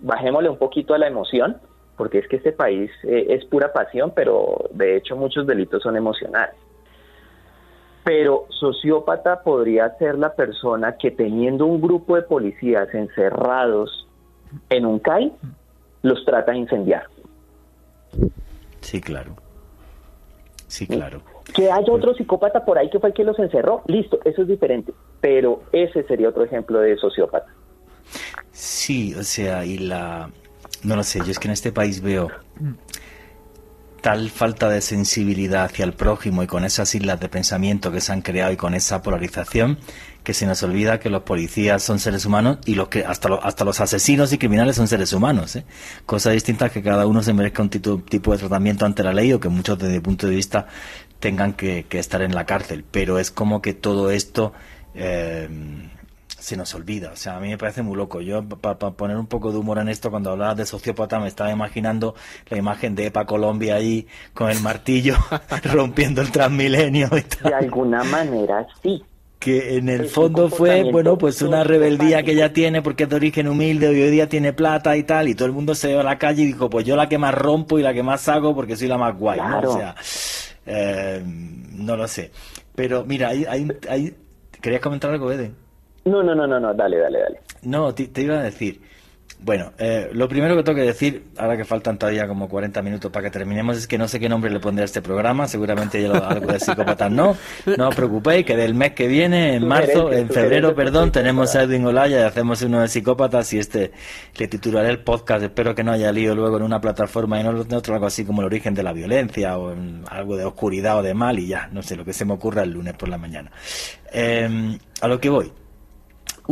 Bajémosle 0.00 0.48
un 0.48 0.58
poquito 0.58 0.94
a 0.94 0.98
la 0.98 1.06
emoción, 1.06 1.56
porque 1.96 2.18
es 2.18 2.28
que 2.28 2.36
este 2.36 2.52
país 2.52 2.90
eh, 3.04 3.26
es 3.30 3.44
pura 3.44 3.72
pasión, 3.72 4.12
pero 4.14 4.68
de 4.72 4.96
hecho 4.96 5.16
muchos 5.16 5.46
delitos 5.46 5.82
son 5.82 5.96
emocionales. 5.96 6.56
Pero 8.04 8.46
sociópata 8.48 9.42
podría 9.42 9.96
ser 9.98 10.18
la 10.18 10.34
persona 10.34 10.96
que 10.96 11.12
teniendo 11.12 11.66
un 11.66 11.80
grupo 11.80 12.16
de 12.16 12.22
policías 12.22 12.92
encerrados 12.94 14.08
en 14.70 14.86
un 14.86 14.98
CAI, 14.98 15.32
los 16.02 16.24
trata 16.24 16.52
de 16.52 16.58
incendiar. 16.58 17.06
Sí, 18.80 19.00
claro. 19.00 19.36
Sí, 20.72 20.86
claro. 20.86 21.20
Que 21.52 21.70
haya 21.70 21.92
otro 21.92 22.14
psicópata 22.14 22.64
por 22.64 22.78
ahí 22.78 22.88
que 22.88 22.98
fue 22.98 23.10
el 23.10 23.14
que 23.14 23.24
los 23.24 23.38
encerró, 23.38 23.82
listo, 23.88 24.18
eso 24.24 24.40
es 24.40 24.48
diferente. 24.48 24.94
Pero 25.20 25.64
ese 25.70 26.02
sería 26.04 26.30
otro 26.30 26.44
ejemplo 26.44 26.80
de 26.80 26.96
sociópata. 26.96 27.46
Sí, 28.52 29.14
o 29.14 29.22
sea, 29.22 29.66
y 29.66 29.76
la... 29.76 30.30
No 30.82 30.96
lo 30.96 31.02
sé, 31.02 31.18
yo 31.18 31.30
es 31.30 31.38
que 31.38 31.48
en 31.48 31.52
este 31.52 31.72
país 31.72 32.00
veo 32.00 32.30
tal 34.02 34.30
falta 34.30 34.68
de 34.68 34.80
sensibilidad 34.80 35.64
hacia 35.64 35.84
el 35.84 35.94
prójimo 35.94 36.42
y 36.42 36.46
con 36.48 36.64
esas 36.64 36.94
islas 36.94 37.20
de 37.20 37.28
pensamiento 37.28 37.92
que 37.92 38.00
se 38.00 38.12
han 38.12 38.20
creado 38.20 38.52
y 38.52 38.56
con 38.56 38.74
esa 38.74 39.00
polarización 39.00 39.78
que 40.24 40.34
se 40.34 40.44
nos 40.44 40.62
olvida 40.62 41.00
que 41.00 41.08
los 41.08 41.22
policías 41.22 41.82
son 41.82 41.98
seres 41.98 42.26
humanos 42.26 42.58
y 42.66 42.74
los 42.74 42.88
que 42.88 43.04
hasta, 43.04 43.34
hasta 43.36 43.64
los 43.64 43.80
asesinos 43.80 44.32
y 44.32 44.38
criminales 44.38 44.76
son 44.76 44.88
seres 44.88 45.12
humanos. 45.12 45.56
¿eh? 45.56 45.64
Cosa 46.04 46.30
distinta 46.30 46.68
que 46.68 46.82
cada 46.82 47.06
uno 47.06 47.22
se 47.22 47.32
merezca 47.32 47.62
un 47.62 47.70
tipo 47.70 48.32
de 48.32 48.38
tratamiento 48.38 48.84
ante 48.84 49.02
la 49.02 49.12
ley 49.12 49.32
o 49.32 49.40
que 49.40 49.48
muchos 49.48 49.78
desde 49.78 49.96
el 49.96 50.02
punto 50.02 50.26
de 50.26 50.34
vista 50.34 50.66
tengan 51.18 51.54
que, 51.54 51.86
estar 51.92 52.22
en 52.22 52.34
la 52.34 52.44
cárcel. 52.44 52.84
Pero 52.90 53.18
es 53.18 53.30
como 53.30 53.62
que 53.62 53.72
todo 53.72 54.10
esto 54.10 54.52
eh, 54.94 55.48
se 56.42 56.56
nos 56.56 56.74
olvida. 56.74 57.12
O 57.12 57.16
sea, 57.16 57.36
a 57.36 57.40
mí 57.40 57.48
me 57.48 57.56
parece 57.56 57.82
muy 57.82 57.96
loco. 57.96 58.20
Yo, 58.20 58.42
para 58.42 58.76
poner 58.76 59.16
un 59.16 59.26
poco 59.26 59.52
de 59.52 59.58
humor 59.58 59.78
en 59.78 59.88
esto, 59.88 60.10
cuando 60.10 60.32
hablabas 60.32 60.56
de 60.56 60.66
sociópata, 60.66 61.20
me 61.20 61.28
estaba 61.28 61.52
imaginando 61.52 62.16
la 62.48 62.58
imagen 62.58 62.96
de 62.96 63.06
EPA 63.06 63.26
Colombia 63.26 63.76
ahí 63.76 64.08
con 64.34 64.50
el 64.50 64.60
martillo 64.60 65.14
rompiendo 65.72 66.20
el 66.20 66.32
transmilenio 66.32 67.08
y 67.16 67.22
tal. 67.22 67.50
De 67.50 67.54
alguna 67.54 68.02
manera, 68.04 68.66
sí 68.82 69.04
que 69.38 69.76
en 69.76 69.88
el 69.88 70.08
fondo 70.08 70.48
fue, 70.48 70.84
bueno, 70.92 71.18
pues 71.18 71.42
una 71.42 71.64
rebeldía 71.64 72.22
que 72.22 72.30
ella 72.30 72.52
tiene 72.52 72.80
porque 72.80 73.04
es 73.04 73.08
de 73.08 73.16
origen 73.16 73.48
humilde 73.48 73.92
y 73.92 74.00
hoy 74.00 74.10
día 74.10 74.28
tiene 74.28 74.52
plata 74.52 74.96
y 74.96 75.02
tal, 75.02 75.28
y 75.28 75.34
todo 75.34 75.46
el 75.46 75.52
mundo 75.52 75.74
se 75.74 75.92
va 75.94 76.02
a 76.02 76.04
la 76.04 76.16
calle 76.16 76.42
y 76.42 76.46
dijo, 76.46 76.70
pues 76.70 76.86
yo 76.86 76.94
la 76.94 77.08
que 77.08 77.18
más 77.18 77.34
rompo 77.34 77.76
y 77.76 77.82
la 77.82 77.92
que 77.92 78.04
más 78.04 78.28
hago 78.28 78.54
porque 78.54 78.76
soy 78.76 78.86
la 78.86 78.98
más 78.98 79.18
guay, 79.18 79.40
¿no? 79.40 79.58
O 79.68 79.76
sea, 79.76 79.96
eh, 80.64 81.24
no 81.24 81.96
lo 81.96 82.06
sé. 82.06 82.30
Pero 82.76 83.04
mira, 83.04 83.30
hay, 83.30 83.44
hay, 83.88 84.16
¿querías 84.60 84.80
comentar 84.80 85.10
algo, 85.10 85.32
Eden? 85.32 85.61
No, 86.04 86.22
no, 86.22 86.34
no, 86.34 86.46
no, 86.46 86.58
no, 86.58 86.74
dale, 86.74 86.98
dale, 86.98 87.20
dale. 87.20 87.40
No, 87.62 87.94
te, 87.94 88.10
iba 88.20 88.38
a 88.38 88.42
decir, 88.42 88.80
Bueno, 89.40 89.72
eh, 89.78 90.08
lo 90.12 90.28
primero 90.28 90.56
que 90.56 90.62
tengo 90.62 90.76
que 90.76 90.86
decir, 90.86 91.26
ahora 91.36 91.56
que 91.56 91.64
faltan 91.64 91.98
todavía 91.98 92.26
como 92.26 92.48
40 92.48 92.80
minutos 92.82 93.10
para 93.10 93.24
que 93.24 93.30
terminemos, 93.30 93.76
es 93.76 93.86
que 93.86 93.98
no 93.98 94.08
sé 94.08 94.18
qué 94.18 94.28
nombre 94.28 94.50
le 94.50 94.58
pondré 94.58 94.82
a 94.82 94.84
este 94.84 95.00
programa, 95.00 95.46
seguramente 95.46 96.02
ya 96.02 96.08
lo, 96.08 96.24
algo 96.24 96.52
de 96.52 96.60
psicópatas 96.60 97.10
no, 97.10 97.36
no 97.76 97.88
os 97.88 97.94
preocupéis, 97.94 98.44
que 98.44 98.56
del 98.56 98.74
mes 98.74 98.92
que 98.92 99.06
viene, 99.06 99.54
en 99.54 99.66
marzo, 99.66 100.12
en 100.12 100.28
febrero, 100.28 100.74
perdón, 100.74 101.12
tenemos 101.12 101.54
a 101.54 101.62
Edwin 101.62 101.86
Olaya 101.86 102.20
y 102.20 102.22
hacemos 102.22 102.62
uno 102.62 102.80
de 102.80 102.88
psicópatas 102.88 103.52
y 103.52 103.58
este 103.58 103.92
le 104.36 104.48
titularé 104.48 104.90
el 104.90 105.00
podcast, 105.00 105.42
espero 105.42 105.74
que 105.74 105.84
no 105.84 105.92
haya 105.92 106.10
lío 106.12 106.34
luego 106.34 106.56
en 106.56 106.64
una 106.64 106.80
plataforma 106.80 107.40
y 107.40 107.44
no 107.44 107.50
en 107.62 107.74
otro, 107.74 107.94
algo 107.94 108.06
así 108.06 108.24
como 108.24 108.42
el 108.42 108.46
origen 108.46 108.74
de 108.74 108.82
la 108.82 108.92
violencia 108.92 109.56
o 109.58 109.74
algo 110.08 110.36
de 110.36 110.44
oscuridad 110.44 110.98
o 110.98 111.02
de 111.02 111.14
mal 111.14 111.38
y 111.38 111.48
ya, 111.48 111.68
no 111.72 111.82
sé, 111.82 111.96
lo 111.96 112.04
que 112.04 112.12
se 112.12 112.24
me 112.24 112.34
ocurra 112.34 112.62
el 112.62 112.70
lunes 112.70 112.94
por 112.94 113.08
la 113.08 113.18
mañana. 113.18 113.50
Eh, 114.12 114.78
a 115.00 115.08
lo 115.08 115.18
que 115.18 115.30
voy, 115.30 115.52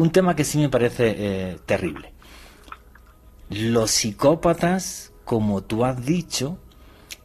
un 0.01 0.11
tema 0.11 0.37
que 0.37 0.45
sí 0.45 0.59
me 0.59 0.69
parece 0.69 1.15
eh, 1.17 1.59
terrible 1.67 2.13
los 3.51 3.91
psicópatas, 3.91 5.13
como 5.25 5.63
tú 5.63 5.85
has 5.85 6.07
dicho, 6.07 6.57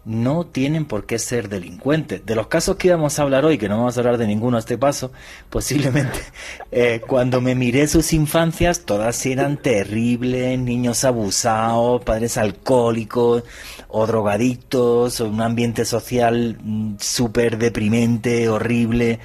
no 0.03 0.45
tienen 0.45 0.86
por 0.86 1.05
qué 1.05 1.17
ser 1.17 1.49
delincuentes. 1.49 2.26
De 2.26 2.36
los 2.36 2.47
casos 2.47 2.76
que 2.76 2.89
íbamos 2.89 3.17
a 3.17 3.23
hablar 3.23 3.45
hoy, 3.45 3.57
que 3.57 3.69
no 3.69 3.78
vamos 3.78 3.97
a 3.97 3.99
hablar 3.99 4.17
de 4.17 4.28
ninguno 4.28 4.57
a 4.57 4.59
este 4.59 4.78
paso, 4.78 5.11
posiblemente 5.49 6.19
eh, 6.71 7.01
cuando 7.07 7.41
me 7.41 7.55
miré 7.55 7.88
sus 7.88 8.11
infancias, 8.13 8.82
todas 8.86 9.23
eran 9.26 9.57
terribles, 9.57 10.59
niños 10.59 11.03
abusados, 11.05 12.03
padres 12.03 12.38
alcohólicos 12.38 13.43
o 13.88 14.07
drogadictos, 14.07 15.21
o 15.21 15.28
un 15.28 15.41
ambiente 15.41 15.86
social 15.86 16.57
mm, 16.61 16.95
súper 16.99 17.57
deprimente, 17.57 18.49
horrible. 18.49 19.19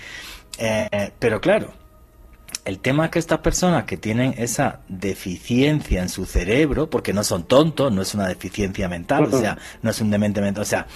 Eh, 0.59 1.12
pero 1.18 1.40
claro, 1.40 1.79
el 2.64 2.78
tema 2.78 3.06
es 3.06 3.11
que 3.11 3.18
estas 3.18 3.38
personas 3.38 3.84
que 3.84 3.96
tienen 3.96 4.34
esa 4.36 4.80
deficiencia 4.88 6.02
en 6.02 6.08
su 6.08 6.26
cerebro, 6.26 6.90
porque 6.90 7.12
no 7.12 7.24
son 7.24 7.44
tontos, 7.44 7.92
no 7.92 8.02
es 8.02 8.14
una 8.14 8.28
deficiencia 8.28 8.88
mental, 8.88 9.28
o 9.32 9.40
sea, 9.40 9.58
no 9.82 9.90
es 9.90 10.00
un 10.00 10.11
demente 10.11 10.40
mental, 10.40 10.62
o 10.62 10.66
sea, 10.66 10.86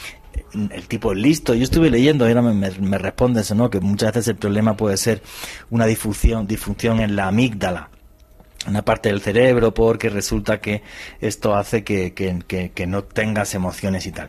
el 0.52 0.88
tipo 0.88 1.12
es 1.12 1.18
listo. 1.18 1.54
Yo 1.54 1.64
estuve 1.64 1.90
leyendo 1.90 2.26
y 2.26 2.32
ahora 2.32 2.42
me, 2.42 2.70
me, 2.70 2.98
responde 2.98 3.40
eso, 3.40 3.54
¿no? 3.54 3.70
Que 3.70 3.80
muchas 3.80 4.12
veces 4.12 4.28
el 4.28 4.36
problema 4.36 4.76
puede 4.76 4.96
ser 4.96 5.22
una 5.70 5.86
disfunción, 5.86 6.46
disfunción 6.46 7.00
en 7.00 7.16
la 7.16 7.28
amígdala, 7.28 7.90
una 8.66 8.82
parte 8.82 9.10
del 9.10 9.20
cerebro, 9.20 9.74
porque 9.74 10.08
resulta 10.08 10.60
que 10.60 10.82
esto 11.20 11.54
hace 11.54 11.84
que, 11.84 12.14
que, 12.14 12.70
que, 12.74 12.86
no 12.86 13.04
tengas 13.04 13.54
emociones 13.54 14.06
y 14.06 14.12
tal. 14.12 14.28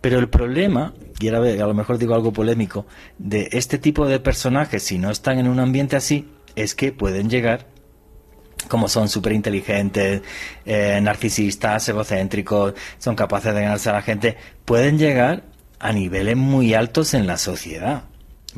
Pero 0.00 0.18
el 0.18 0.28
problema, 0.28 0.94
y 1.20 1.28
ahora 1.28 1.50
a 1.52 1.66
lo 1.66 1.74
mejor 1.74 1.98
digo 1.98 2.14
algo 2.14 2.32
polémico, 2.32 2.86
de 3.18 3.48
este 3.52 3.78
tipo 3.78 4.06
de 4.06 4.20
personajes, 4.20 4.82
si 4.82 4.98
no 4.98 5.10
están 5.10 5.38
en 5.38 5.48
un 5.48 5.60
ambiente 5.60 5.96
así, 5.96 6.26
es 6.56 6.74
que 6.74 6.92
pueden 6.92 7.30
llegar 7.30 7.66
como 8.68 8.88
son 8.88 9.08
súper 9.08 9.32
inteligentes, 9.32 10.22
eh, 10.64 10.98
narcisistas, 11.00 11.88
egocéntricos, 11.88 12.74
son 12.98 13.14
capaces 13.14 13.54
de 13.54 13.62
ganarse 13.62 13.90
a 13.90 13.92
la 13.92 14.02
gente, 14.02 14.36
pueden 14.64 14.98
llegar 14.98 15.44
a 15.78 15.92
niveles 15.92 16.36
muy 16.36 16.74
altos 16.74 17.14
en 17.14 17.26
la 17.26 17.36
sociedad. 17.36 18.04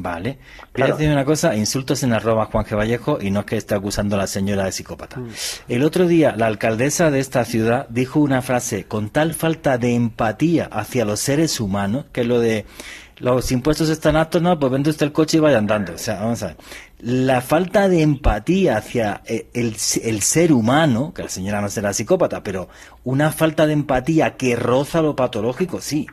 ¿Vale? 0.01 0.39
Quiero 0.73 0.97
decir 0.97 1.11
una 1.11 1.25
cosa, 1.25 1.57
insultos 1.57 2.05
en 2.05 2.13
arroba 2.13 2.47
Juan 2.47 2.65
G. 2.65 2.77
Vallejo 2.77 3.19
y 3.21 3.33
no 3.33 3.41
es 3.41 3.47
que 3.47 3.57
esté 3.57 3.75
acusando 3.75 4.15
a 4.15 4.19
la 4.21 4.27
señora 4.29 4.65
de 4.65 4.71
psicópata. 4.71 5.19
Mm. 5.19 5.29
El 5.67 5.83
otro 5.83 6.07
día, 6.07 6.37
la 6.37 6.47
alcaldesa 6.47 7.11
de 7.11 7.19
esta 7.19 7.45
ciudad 7.45 7.89
dijo 7.89 8.21
una 8.21 8.41
frase 8.41 8.85
con 8.85 9.11
tal 9.11 9.35
falta 9.35 9.77
de 9.77 9.97
empatía 9.97 10.67
hacia 10.71 11.05
los 11.05 11.19
seres 11.19 11.59
humanos, 11.59 12.07
que 12.13 12.21
es 12.21 12.29
lo 12.29 12.39
de 12.39 12.65
los 13.19 13.51
impuestos 13.51 13.89
están 13.89 14.15
altos, 14.15 14.41
no, 14.41 14.57
pues 14.59 14.71
vende 14.71 14.91
usted 14.91 15.07
el 15.07 15.13
coche 15.13 15.39
y 15.39 15.41
vaya 15.41 15.59
andando. 15.59 15.95
O 15.95 15.99
sea, 15.99 16.21
vamos 16.21 16.43
a 16.45 16.49
ver. 16.49 16.57
La 17.01 17.41
falta 17.41 17.89
de 17.89 18.03
empatía 18.03 18.77
hacia 18.77 19.23
eh, 19.25 19.49
el, 19.55 19.77
ser 19.77 20.53
humano, 20.53 21.13
que 21.15 21.23
la 21.23 21.29
señora 21.29 21.61
no 21.61 21.69
será 21.69 21.93
psicópata, 21.93 22.43
pero 22.43 22.69
una 23.05 23.31
falta 23.31 23.69
de 23.69 23.73
empatía 23.73 24.37
que 24.37 24.57
roza 24.57 25.01
lo 25.01 25.15
patológico, 25.15 25.81
sí. 25.81 26.09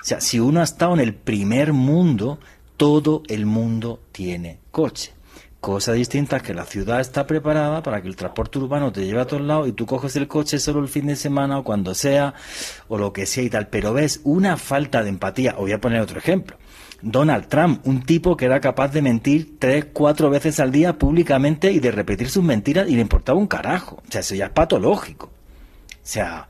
O 0.00 0.04
sea, 0.04 0.22
si 0.22 0.40
uno 0.40 0.60
ha 0.60 0.64
estado 0.64 0.94
en 0.94 1.00
el 1.00 1.14
primer 1.14 1.74
mundo, 1.74 2.38
todo 2.78 3.22
el 3.28 3.44
mundo 3.44 4.00
tiene 4.12 4.60
coche. 4.70 5.12
Cosa 5.60 5.92
distinta 5.92 6.38
es 6.38 6.42
que 6.42 6.54
la 6.54 6.64
ciudad 6.64 7.00
está 7.00 7.26
preparada 7.26 7.82
para 7.82 8.00
que 8.00 8.08
el 8.08 8.16
transporte 8.16 8.58
urbano 8.58 8.92
te 8.92 9.04
lleve 9.04 9.20
a 9.20 9.26
todos 9.26 9.42
lados 9.42 9.68
y 9.68 9.72
tú 9.72 9.84
coges 9.84 10.16
el 10.16 10.26
coche 10.26 10.58
solo 10.58 10.80
el 10.80 10.88
fin 10.88 11.06
de 11.06 11.16
semana 11.16 11.58
o 11.58 11.64
cuando 11.64 11.94
sea 11.94 12.32
o 12.88 12.96
lo 12.96 13.12
que 13.12 13.26
sea 13.26 13.44
y 13.44 13.50
tal. 13.50 13.68
Pero 13.68 13.92
ves 13.92 14.22
una 14.24 14.56
falta 14.56 15.02
de 15.02 15.10
empatía. 15.10 15.56
O 15.58 15.62
voy 15.62 15.72
a 15.72 15.80
poner 15.82 16.00
otro 16.00 16.18
ejemplo. 16.18 16.56
Donald 17.02 17.46
Trump, 17.46 17.86
un 17.86 18.02
tipo 18.02 18.36
que 18.36 18.44
era 18.44 18.60
capaz 18.60 18.88
de 18.88 19.02
mentir 19.02 19.58
tres, 19.58 19.86
cuatro 19.92 20.30
veces 20.30 20.60
al 20.60 20.70
día 20.70 20.98
públicamente 20.98 21.72
y 21.72 21.80
de 21.80 21.90
repetir 21.90 22.28
sus 22.28 22.44
mentiras 22.44 22.88
y 22.88 22.94
le 22.94 23.00
importaba 23.00 23.38
un 23.38 23.46
carajo. 23.46 24.02
O 24.06 24.12
sea, 24.12 24.20
eso 24.20 24.34
ya 24.34 24.46
es 24.46 24.52
patológico. 24.52 25.26
O 25.26 25.30
sea, 26.02 26.48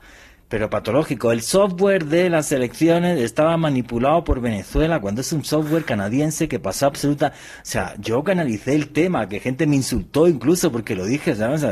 pero 0.51 0.69
patológico. 0.69 1.31
El 1.31 1.43
software 1.43 2.07
de 2.07 2.29
las 2.29 2.51
elecciones 2.51 3.21
estaba 3.21 3.55
manipulado 3.55 4.25
por 4.25 4.41
Venezuela 4.41 4.99
cuando 4.99 5.21
es 5.21 5.31
un 5.31 5.45
software 5.45 5.85
canadiense 5.85 6.49
que 6.49 6.59
pasó 6.59 6.87
absoluta. 6.87 7.31
O 7.59 7.61
sea, 7.63 7.95
yo 7.99 8.21
canalicé 8.21 8.75
el 8.75 8.89
tema, 8.89 9.29
que 9.29 9.39
gente 9.39 9.65
me 9.65 9.77
insultó 9.77 10.27
incluso 10.27 10.69
porque 10.69 10.93
lo 10.93 11.05
dije, 11.05 11.35
¿sabes? 11.35 11.65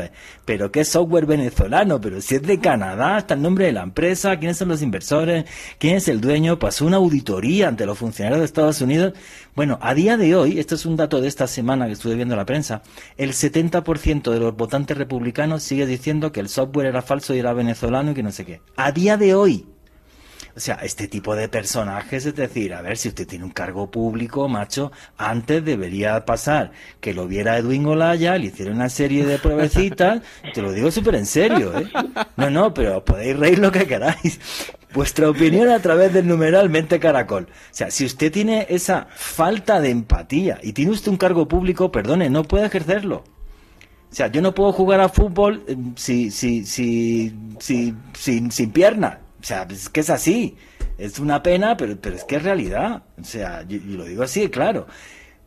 Pero 0.46 0.72
¿qué 0.72 0.86
software 0.86 1.26
venezolano? 1.26 2.00
Pero 2.00 2.22
si 2.22 2.36
es 2.36 2.42
de 2.42 2.58
Canadá, 2.58 3.18
está 3.18 3.34
el 3.34 3.42
nombre 3.42 3.66
de 3.66 3.72
la 3.72 3.82
empresa, 3.82 4.38
quiénes 4.38 4.56
son 4.56 4.68
los 4.68 4.80
inversores, 4.80 5.44
quién 5.78 5.96
es 5.96 6.08
el 6.08 6.22
dueño, 6.22 6.58
pasó 6.58 6.86
una 6.86 6.96
auditoría 6.96 7.68
ante 7.68 7.84
los 7.84 7.98
funcionarios 7.98 8.40
de 8.40 8.46
Estados 8.46 8.80
Unidos. 8.80 9.12
Bueno, 9.54 9.78
a 9.82 9.92
día 9.92 10.16
de 10.16 10.34
hoy, 10.34 10.58
esto 10.58 10.76
es 10.76 10.86
un 10.86 10.96
dato 10.96 11.20
de 11.20 11.28
esta 11.28 11.46
semana 11.46 11.84
que 11.84 11.92
estuve 11.92 12.14
viendo 12.14 12.32
en 12.32 12.38
la 12.38 12.46
prensa, 12.46 12.80
el 13.18 13.34
70% 13.34 14.30
de 14.30 14.40
los 14.40 14.56
votantes 14.56 14.96
republicanos 14.96 15.62
sigue 15.62 15.84
diciendo 15.84 16.32
que 16.32 16.40
el 16.40 16.48
software 16.48 16.86
era 16.86 17.02
falso 17.02 17.34
y 17.34 17.40
era 17.40 17.52
venezolano 17.52 18.12
y 18.12 18.14
que 18.14 18.22
no 18.22 18.32
sé 18.32 18.46
qué. 18.46 18.62
A 18.76 18.92
día 18.92 19.16
de 19.16 19.34
hoy. 19.34 19.66
O 20.56 20.60
sea, 20.60 20.76
este 20.82 21.06
tipo 21.06 21.36
de 21.36 21.48
personajes, 21.48 22.26
es 22.26 22.34
decir, 22.34 22.74
a 22.74 22.82
ver, 22.82 22.96
si 22.96 23.08
usted 23.08 23.26
tiene 23.26 23.44
un 23.44 23.50
cargo 23.50 23.90
público, 23.90 24.48
macho, 24.48 24.90
antes 25.16 25.64
debería 25.64 26.24
pasar 26.26 26.72
que 27.00 27.14
lo 27.14 27.28
viera 27.28 27.56
Edwin 27.56 27.86
Olaya, 27.86 28.36
le 28.36 28.46
hiciera 28.46 28.72
una 28.72 28.88
serie 28.88 29.24
de 29.24 29.38
pruebecitas, 29.38 30.22
te 30.54 30.60
lo 30.60 30.72
digo 30.72 30.90
súper 30.90 31.14
en 31.14 31.26
serio, 31.26 31.78
¿eh? 31.78 31.88
No, 32.36 32.50
no, 32.50 32.74
pero 32.74 33.04
podéis 33.04 33.38
reír 33.38 33.58
lo 33.58 33.70
que 33.70 33.86
queráis 33.86 34.40
vuestra 34.92 35.30
opinión 35.30 35.68
a 35.68 35.78
través 35.78 36.12
del 36.12 36.26
numeral 36.26 36.68
Mente 36.68 36.98
Caracol. 36.98 37.44
O 37.44 37.74
sea, 37.74 37.90
si 37.90 38.04
usted 38.04 38.32
tiene 38.32 38.66
esa 38.68 39.06
falta 39.14 39.80
de 39.80 39.90
empatía 39.90 40.58
y 40.62 40.72
tiene 40.72 40.90
usted 40.90 41.10
un 41.10 41.16
cargo 41.16 41.46
público, 41.48 41.92
perdone, 41.92 42.28
no 42.28 42.42
puede 42.44 42.66
ejercerlo. 42.66 43.24
O 44.10 44.14
sea, 44.14 44.26
yo 44.26 44.42
no 44.42 44.54
puedo 44.54 44.72
jugar 44.72 45.00
a 45.00 45.08
fútbol 45.08 45.62
eh, 45.68 45.76
si, 45.96 46.30
si, 46.30 46.64
si, 46.64 47.32
si, 47.58 47.94
sin, 48.14 48.50
sin 48.50 48.72
pierna. 48.72 49.20
O 49.40 49.44
sea, 49.44 49.66
es 49.70 49.88
que 49.88 50.00
es 50.00 50.10
así. 50.10 50.56
Es 50.98 51.18
una 51.18 51.42
pena, 51.42 51.76
pero, 51.76 51.96
pero 52.00 52.16
es 52.16 52.24
que 52.24 52.36
es 52.36 52.42
realidad. 52.42 53.02
O 53.20 53.24
sea, 53.24 53.62
yo, 53.62 53.78
yo 53.78 53.98
lo 53.98 54.04
digo 54.04 54.22
así, 54.22 54.48
claro. 54.48 54.86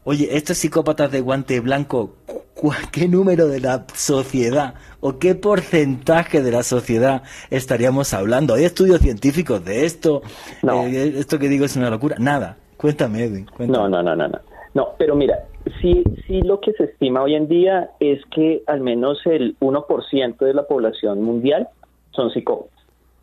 Oye, 0.05 0.35
estos 0.35 0.57
psicópatas 0.57 1.11
de 1.11 1.21
guante 1.21 1.59
blanco, 1.59 2.15
¿qué 2.91 3.07
número 3.07 3.47
de 3.47 3.59
la 3.59 3.85
sociedad 3.93 4.75
o 4.99 5.19
qué 5.19 5.35
porcentaje 5.35 6.41
de 6.41 6.51
la 6.51 6.63
sociedad 6.63 7.23
estaríamos 7.49 8.13
hablando? 8.13 8.55
¿Hay 8.55 8.65
estudios 8.65 9.01
científicos 9.01 9.63
de 9.63 9.85
esto? 9.85 10.21
No. 10.61 10.85
Eh, 10.85 11.19
esto 11.19 11.37
que 11.37 11.49
digo 11.49 11.65
es 11.65 11.75
una 11.75 11.89
locura. 11.89 12.15
Nada. 12.19 12.57
Cuéntame, 12.77 13.23
Edwin. 13.23 13.45
No, 13.59 13.87
no, 13.87 14.03
no, 14.03 14.15
no, 14.15 14.27
no. 14.27 14.39
No, 14.73 14.89
pero 14.97 15.15
mira, 15.15 15.35
sí, 15.81 16.03
sí 16.27 16.41
lo 16.41 16.59
que 16.59 16.73
se 16.73 16.85
estima 16.85 17.23
hoy 17.23 17.35
en 17.35 17.47
día 17.47 17.91
es 17.99 18.19
que 18.33 18.63
al 18.67 18.81
menos 18.81 19.19
el 19.25 19.57
1% 19.59 20.37
de 20.37 20.53
la 20.53 20.67
población 20.67 21.21
mundial 21.21 21.67
son 22.11 22.31
psicópatas. 22.31 22.79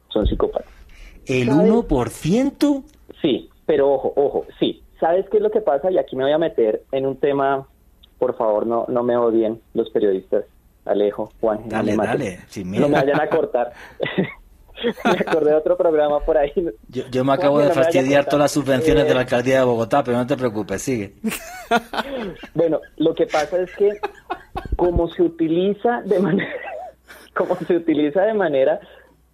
Son 0.09 0.27
psicópatas. 0.27 0.69
¿El 1.27 1.49
1%? 1.49 2.85
Sí, 3.21 3.49
pero 3.67 3.93
ojo, 3.93 4.13
ojo, 4.17 4.47
sí 4.59 4.83
¿Sabes 5.01 5.27
qué 5.31 5.39
es 5.39 5.43
lo 5.43 5.51
que 5.51 5.63
pasa? 5.63 5.91
Y 5.91 5.99
aquí 5.99 6.15
me 6.15 6.25
voy 6.25 6.33
a 6.33 6.39
meter 6.39 6.83
en 6.93 7.07
un 7.07 7.17
tema, 7.17 7.67
por 8.19 8.37
favor, 8.37 8.67
no, 8.67 8.85
no 8.89 9.03
me 9.03 9.17
odien 9.17 9.61
los 9.73 9.89
periodistas, 9.91 10.45
Alejo, 10.85 11.33
Juan. 11.41 11.69
Dale, 11.69 11.97
no 11.97 12.05
dale, 12.05 12.39
No 12.67 12.89
me 12.89 13.01
vayan 13.01 13.21
a 13.21 13.29
cortar. 13.29 13.73
me 15.05 15.11
acordé 15.11 15.51
de 15.51 15.57
otro 15.57 15.77
programa 15.77 16.21
por 16.21 16.39
ahí. 16.39 16.53
Yo, 16.89 17.25
me 17.25 17.33
acabo 17.33 17.61
de 17.61 17.71
fastidiar 17.71 18.25
todas 18.25 18.41
las 18.41 18.53
subvenciones 18.53 19.05
de 19.05 19.15
la 19.15 19.21
eh, 19.21 19.23
alcaldía 19.23 19.59
de 19.59 19.65
Bogotá, 19.65 20.03
pero 20.03 20.17
no 20.17 20.27
te 20.27 20.37
preocupes, 20.37 20.83
sigue. 20.83 21.15
bueno, 22.55 22.81
lo 22.97 23.15
que 23.15 23.27
pasa 23.27 23.61
es 23.61 23.75
que 23.77 23.99
como 24.77 25.09
se 25.09 25.23
utiliza 25.23 26.03
de 26.03 26.19
manera, 26.19 26.53
como 27.35 27.57
se 27.57 27.77
utiliza 27.77 28.23
de 28.23 28.35
manera 28.35 28.81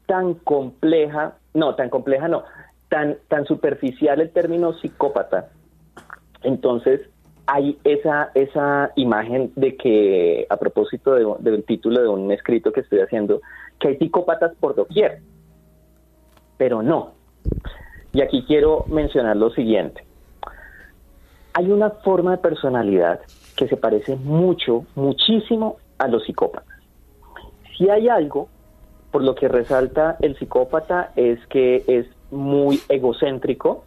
tan 0.07 0.35
compleja, 0.35 1.37
no, 1.55 1.75
tan 1.75 1.91
compleja 1.91 2.29
no, 2.29 2.45
tan, 2.89 3.17
tan 3.29 3.45
superficial 3.47 4.21
el 4.21 4.31
término 4.31 4.73
psicópata. 4.75 5.51
Entonces, 6.43 7.01
hay 7.47 7.79
esa, 7.85 8.31
esa 8.35 8.93
imagen 8.97 9.53
de 9.55 9.77
que, 9.77 10.47
a 10.49 10.57
propósito 10.57 11.15
del 11.15 11.65
título 11.65 12.03
de 12.03 12.09
un 12.09 12.33
escrito 12.33 12.73
que 12.73 12.81
estoy 12.81 13.01
haciendo, 13.01 13.41
que 13.81 13.89
hay 13.89 13.97
psicópatas 13.99 14.55
por 14.59 14.75
doquier, 14.75 15.21
pero 16.57 16.83
no. 16.83 17.13
Y 18.13 18.23
aquí 18.23 18.45
quiero 18.47 18.85
mencionar 18.89 19.37
lo 19.37 19.51
siguiente. 19.51 20.05
Hay 21.53 21.71
una 21.71 21.91
forma 21.91 22.33
de 22.33 22.39
personalidad 22.39 23.21
que 23.57 23.69
se 23.69 23.77
parece 23.77 24.17
mucho, 24.17 24.85
muchísimo 24.95 25.77
a 25.99 26.09
los 26.09 26.25
psicópatas. 26.25 26.77
Si 27.77 27.89
hay 27.89 28.09
algo 28.09 28.49
por 29.11 29.23
lo 29.23 29.35
que 29.35 29.49
resalta 29.49 30.17
el 30.21 30.37
psicópata 30.39 31.13
es 31.17 31.39
que 31.47 31.85
es 31.87 32.07
muy 32.31 32.81
egocéntrico 32.89 33.85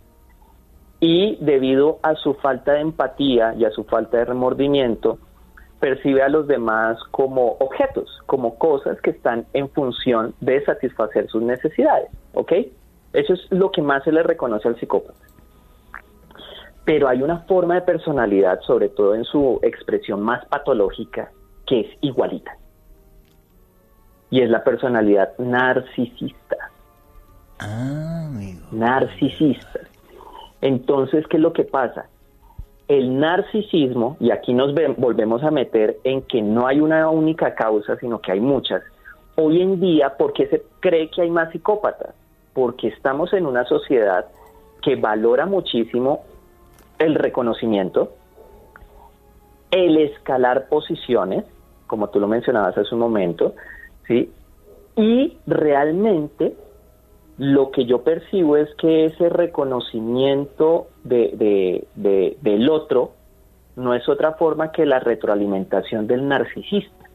y 0.99 1.38
debido 1.40 1.99
a 2.02 2.16
su 2.16 2.34
falta 2.36 2.74
de 2.74 2.82
empatía 2.82 3.53
y 3.56 3.66
a 3.66 3.72
su 3.72 3.84
falta 3.84 4.18
de 4.18 4.26
remordimiento, 4.26 5.20
percibe 5.80 6.22
a 6.22 6.30
los 6.30 6.47
demás 6.47 6.97
como 7.11 7.57
objetos, 7.60 8.22
como 8.26 8.57
cosas 8.57 8.99
que 9.01 9.11
están 9.11 9.45
en 9.53 9.69
función 9.69 10.34
de 10.41 10.64
satisfacer 10.65 11.27
sus 11.30 11.41
necesidades, 11.41 12.10
¿ok? 12.34 12.53
Eso 13.14 13.34
es 13.34 13.39
lo 13.49 13.72
que 13.72 13.81
más 13.81 14.03
se 14.03 14.11
le 14.11 14.23
reconoce 14.23 14.68
al 14.68 14.80
psicópata. 14.80 15.19
Pero 16.85 17.07
hay 17.07 17.22
una 17.22 17.39
forma 17.41 17.76
de 17.76 17.81
personalidad, 17.81 18.60
sobre 18.61 18.89
todo 18.89 19.15
en 19.15 19.23
su 19.23 19.60
expresión 19.64 20.22
más 20.22 20.45
patológica, 20.45 21.31
que 21.65 21.81
es 21.81 21.88
igualita. 22.01 22.57
Y 24.31 24.41
es 24.41 24.49
la 24.49 24.64
personalidad 24.64 25.38
narcisista. 25.38 26.57
Ah, 27.60 28.26
amigo. 28.27 28.65
Narcisista. 28.72 29.80
Entonces, 30.61 31.26
¿qué 31.27 31.38
es 31.38 31.43
lo 31.43 31.53
que 31.53 31.64
pasa? 31.64 32.07
El 32.90 33.20
narcisismo, 33.20 34.18
y 34.20 34.32
aquí 34.32 34.53
nos 34.53 34.74
volvemos 34.98 35.44
a 35.44 35.52
meter 35.52 35.99
en 36.03 36.24
que 36.24 36.41
no 36.41 36.68
hay 36.68 36.82
una 36.82 37.07
única 37.10 37.53
causa, 37.53 37.95
sino 37.98 38.20
que 38.20 38.32
hay 38.32 38.40
muchas. 38.41 38.82
Hoy 39.36 39.61
en 39.61 39.80
día, 39.80 40.18
¿por 40.18 40.34
qué 40.34 40.48
se 40.48 40.64
cree 40.82 41.10
que 41.10 41.22
hay 41.22 41.30
más 41.30 41.52
psicópatas? 41.52 42.16
Porque 42.52 42.88
estamos 42.88 43.32
en 43.34 43.45
una 43.45 43.64
sociedad 43.66 44.26
que 44.82 44.95
valora 44.95 45.45
muchísimo 45.45 46.24
el 46.98 47.16
reconocimiento, 47.16 48.11
el 49.72 49.98
escalar 49.98 50.68
posiciones, 50.68 51.45
como 51.88 52.10
tú 52.10 52.20
lo 52.20 52.28
mencionabas 52.28 52.78
hace 52.78 52.94
un 52.94 53.02
momento, 53.02 53.53
¿sí? 54.07 54.32
Y 54.95 55.38
realmente 55.48 56.56
lo 57.38 57.72
que 57.72 57.86
yo 57.86 58.03
percibo 58.03 58.57
es 58.57 58.68
que 58.76 59.06
ese 59.06 59.30
reconocimiento 59.30 60.88
de, 61.03 61.88
del 61.95 62.69
otro 62.69 63.13
no 63.76 63.93
es 63.93 64.07
otra 64.09 64.34
forma 64.34 64.71
que 64.71 64.85
la 64.85 64.99
retroalimentación 64.99 66.07
del 66.07 66.27
narcisista. 66.27 67.05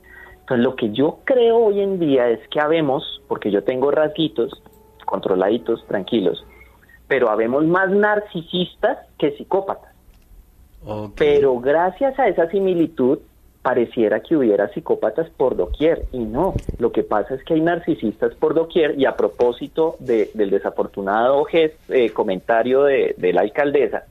Entonces 0.40 0.64
lo 0.64 0.76
que 0.76 0.90
yo 0.90 1.18
creo 1.24 1.56
hoy 1.56 1.80
en 1.80 1.98
día 1.98 2.28
es 2.28 2.40
que 2.48 2.60
habemos, 2.60 3.22
porque 3.28 3.50
yo 3.50 3.64
tengo 3.64 3.90
rasguitos, 3.90 4.62
controladitos, 5.04 5.86
tranquilos, 5.86 6.44
pero 7.08 7.30
habemos 7.30 7.64
más 7.66 7.90
narcisistas 7.90 8.98
que 9.18 9.32
psicópatas. 9.36 9.94
Pero 11.16 11.58
gracias 11.60 12.18
a 12.18 12.28
esa 12.28 12.48
similitud, 12.50 13.18
pareciera 13.64 14.20
que 14.20 14.36
hubiera 14.36 14.68
psicópatas 14.74 15.30
por 15.30 15.56
doquier 15.56 16.04
y 16.12 16.18
no, 16.18 16.52
lo 16.78 16.92
que 16.92 17.02
pasa 17.02 17.34
es 17.34 17.42
que 17.44 17.54
hay 17.54 17.62
narcisistas 17.62 18.34
por 18.34 18.52
doquier 18.52 19.00
y 19.00 19.06
a 19.06 19.16
propósito 19.16 19.96
del 20.00 20.50
desafortunado 20.50 21.46
eh, 21.50 22.10
comentario 22.10 22.82
de, 22.82 23.32
la 23.32 23.40
alcaldesa, 23.40 24.04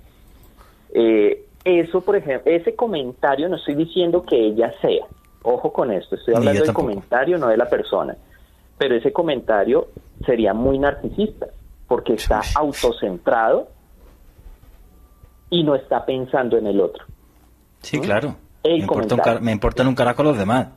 eh, 0.91 1.45
eso 1.63 2.01
por 2.01 2.15
ejemplo, 2.15 2.51
ese 2.51 2.73
comentario 2.73 3.47
no 3.47 3.57
estoy 3.57 3.75
diciendo 3.75 4.23
que 4.23 4.43
ella 4.43 4.73
sea, 4.81 5.05
ojo 5.43 5.71
con 5.71 5.91
esto, 5.91 6.15
estoy 6.15 6.33
hablando 6.33 6.63
del 6.63 6.73
comentario, 6.73 7.37
no 7.37 7.49
de 7.49 7.57
la 7.57 7.69
persona, 7.69 8.17
pero 8.79 8.95
ese 8.95 9.13
comentario 9.13 9.89
sería 10.25 10.55
muy 10.55 10.79
narcisista 10.79 11.45
porque 11.87 12.13
está 12.13 12.41
autocentrado 12.55 13.67
y 15.51 15.63
no 15.63 15.75
está 15.75 16.03
pensando 16.03 16.57
en 16.57 16.65
el 16.65 16.81
otro. 16.81 17.05
Sí, 17.83 17.99
claro 17.99 18.35
me, 18.63 18.77
importa 18.77 19.15
un 19.15 19.43
me 19.43 19.51
importan 19.51 19.87
un 19.87 19.95
carajo 19.95 20.23
los 20.23 20.37
demás. 20.37 20.67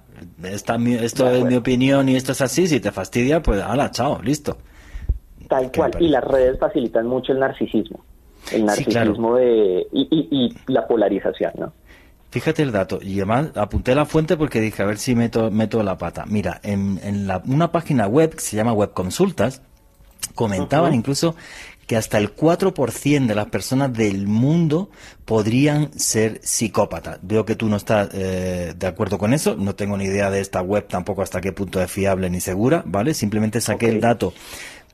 Esta, 0.42 0.76
esto 0.76 1.30
es 1.30 1.44
mi 1.44 1.56
opinión 1.56 2.08
y 2.08 2.16
esto 2.16 2.32
es 2.32 2.40
así. 2.40 2.66
Si 2.66 2.80
te 2.80 2.90
fastidia, 2.90 3.42
pues 3.42 3.62
hala, 3.62 3.90
chao, 3.90 4.20
listo. 4.22 4.58
Tal 5.48 5.70
cual. 5.70 5.92
Y 6.00 6.08
las 6.08 6.24
redes 6.24 6.58
facilitan 6.58 7.06
mucho 7.06 7.32
el 7.32 7.40
narcisismo. 7.40 8.04
El 8.52 8.64
narcisismo 8.64 9.36
de, 9.36 9.86
y, 9.92 10.54
la 10.66 10.86
polarización, 10.86 11.52
¿no? 11.58 11.72
Fíjate 12.30 12.62
el 12.62 12.72
dato, 12.72 12.98
y 13.00 13.14
además 13.16 13.56
apunté 13.56 13.94
la 13.94 14.04
fuente 14.04 14.36
porque 14.36 14.60
dije, 14.60 14.82
a 14.82 14.86
ver 14.86 14.98
si 14.98 15.14
meto, 15.14 15.50
meto 15.50 15.82
la 15.82 15.96
pata. 15.96 16.24
Mira, 16.26 16.60
en, 16.62 17.00
en 17.02 17.26
la, 17.26 17.42
una 17.46 17.72
página 17.72 18.06
web 18.08 18.34
que 18.34 18.40
se 18.40 18.56
llama 18.56 18.72
Web 18.72 18.92
Consultas, 18.92 19.62
comentaban 20.34 20.94
incluso 20.94 21.34
que 21.86 21.96
hasta 21.96 22.18
el 22.18 22.34
4% 22.34 23.26
de 23.26 23.34
las 23.34 23.46
personas 23.46 23.92
del 23.92 24.26
mundo 24.26 24.90
podrían 25.24 25.96
ser 25.98 26.40
psicópatas. 26.42 27.18
Veo 27.22 27.44
que 27.44 27.54
tú 27.54 27.68
no 27.68 27.76
estás 27.76 28.08
eh, 28.12 28.74
de 28.76 28.86
acuerdo 28.86 29.18
con 29.18 29.32
eso, 29.32 29.56
no 29.56 29.74
tengo 29.74 29.96
ni 29.96 30.04
idea 30.04 30.30
de 30.30 30.40
esta 30.40 30.62
web 30.62 30.86
tampoco 30.88 31.22
hasta 31.22 31.40
qué 31.40 31.52
punto 31.52 31.80
es 31.80 31.90
fiable 31.90 32.28
ni 32.28 32.40
segura, 32.40 32.82
¿vale? 32.86 33.14
Simplemente 33.14 33.60
saqué 33.60 33.88
el 33.88 34.00
dato 34.00 34.34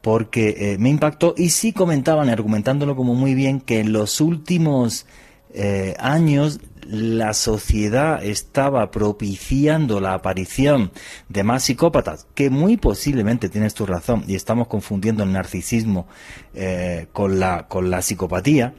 porque 0.02 0.56
eh, 0.58 0.78
me 0.78 0.90
impactó 0.90 1.34
y 1.36 1.50
sí 1.50 1.72
comentaban, 1.72 2.28
argumentándolo 2.28 2.96
como 2.96 3.14
muy 3.14 3.34
bien, 3.34 3.60
que 3.60 3.80
en 3.80 3.92
los 3.92 4.20
últimos 4.20 5.06
eh, 5.54 5.94
años 5.98 6.60
la 6.88 7.34
sociedad 7.34 8.24
estaba 8.24 8.90
propiciando 8.90 10.00
la 10.00 10.14
aparición 10.14 10.90
de 11.28 11.44
más 11.44 11.64
psicópatas, 11.64 12.26
que 12.34 12.50
muy 12.50 12.76
posiblemente 12.76 13.48
tienes 13.48 13.74
tu 13.74 13.86
razón, 13.86 14.24
y 14.26 14.34
estamos 14.34 14.68
confundiendo 14.68 15.22
el 15.22 15.32
narcisismo 15.32 16.06
eh, 16.54 17.06
con, 17.12 17.38
la, 17.40 17.68
con 17.68 17.90
la 17.90 18.02
psicopatía, 18.02 18.74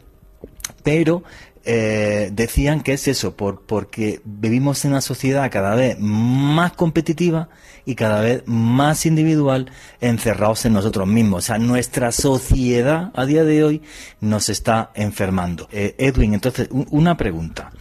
pero 0.84 1.24
eh, 1.66 2.30
decían 2.34 2.82
que 2.82 2.94
es 2.94 3.08
eso, 3.08 3.38
por, 3.38 3.62
porque 3.62 4.22
vivimos 4.26 4.84
en 4.84 4.92
una 4.92 5.02
sociedad 5.02 5.50
cada 5.50 5.76
vez 5.76 5.98
más 6.00 6.74
competitiva 6.74 7.50
y 7.86 7.96
cada 7.96 8.22
vez 8.22 8.44
más 8.46 9.06
individual, 9.06 9.72
encerrados 10.02 10.66
en 10.66 10.74
nosotros 10.74 11.08
mismos. 11.08 11.40
O 11.40 11.48
sea, 11.48 11.58
nuestra 11.60 12.12
sociedad 12.12 13.12
a 13.16 13.26
día 13.26 13.44
de 13.46 13.64
hoy 13.64 13.82
nos 14.20 14.50
está 14.50 14.92
enfermando. 14.94 15.70
Eh, 15.72 15.96
Edwin, 15.98 16.34
entonces, 16.34 16.68
una 16.72 17.16
pregunta. 17.16 17.72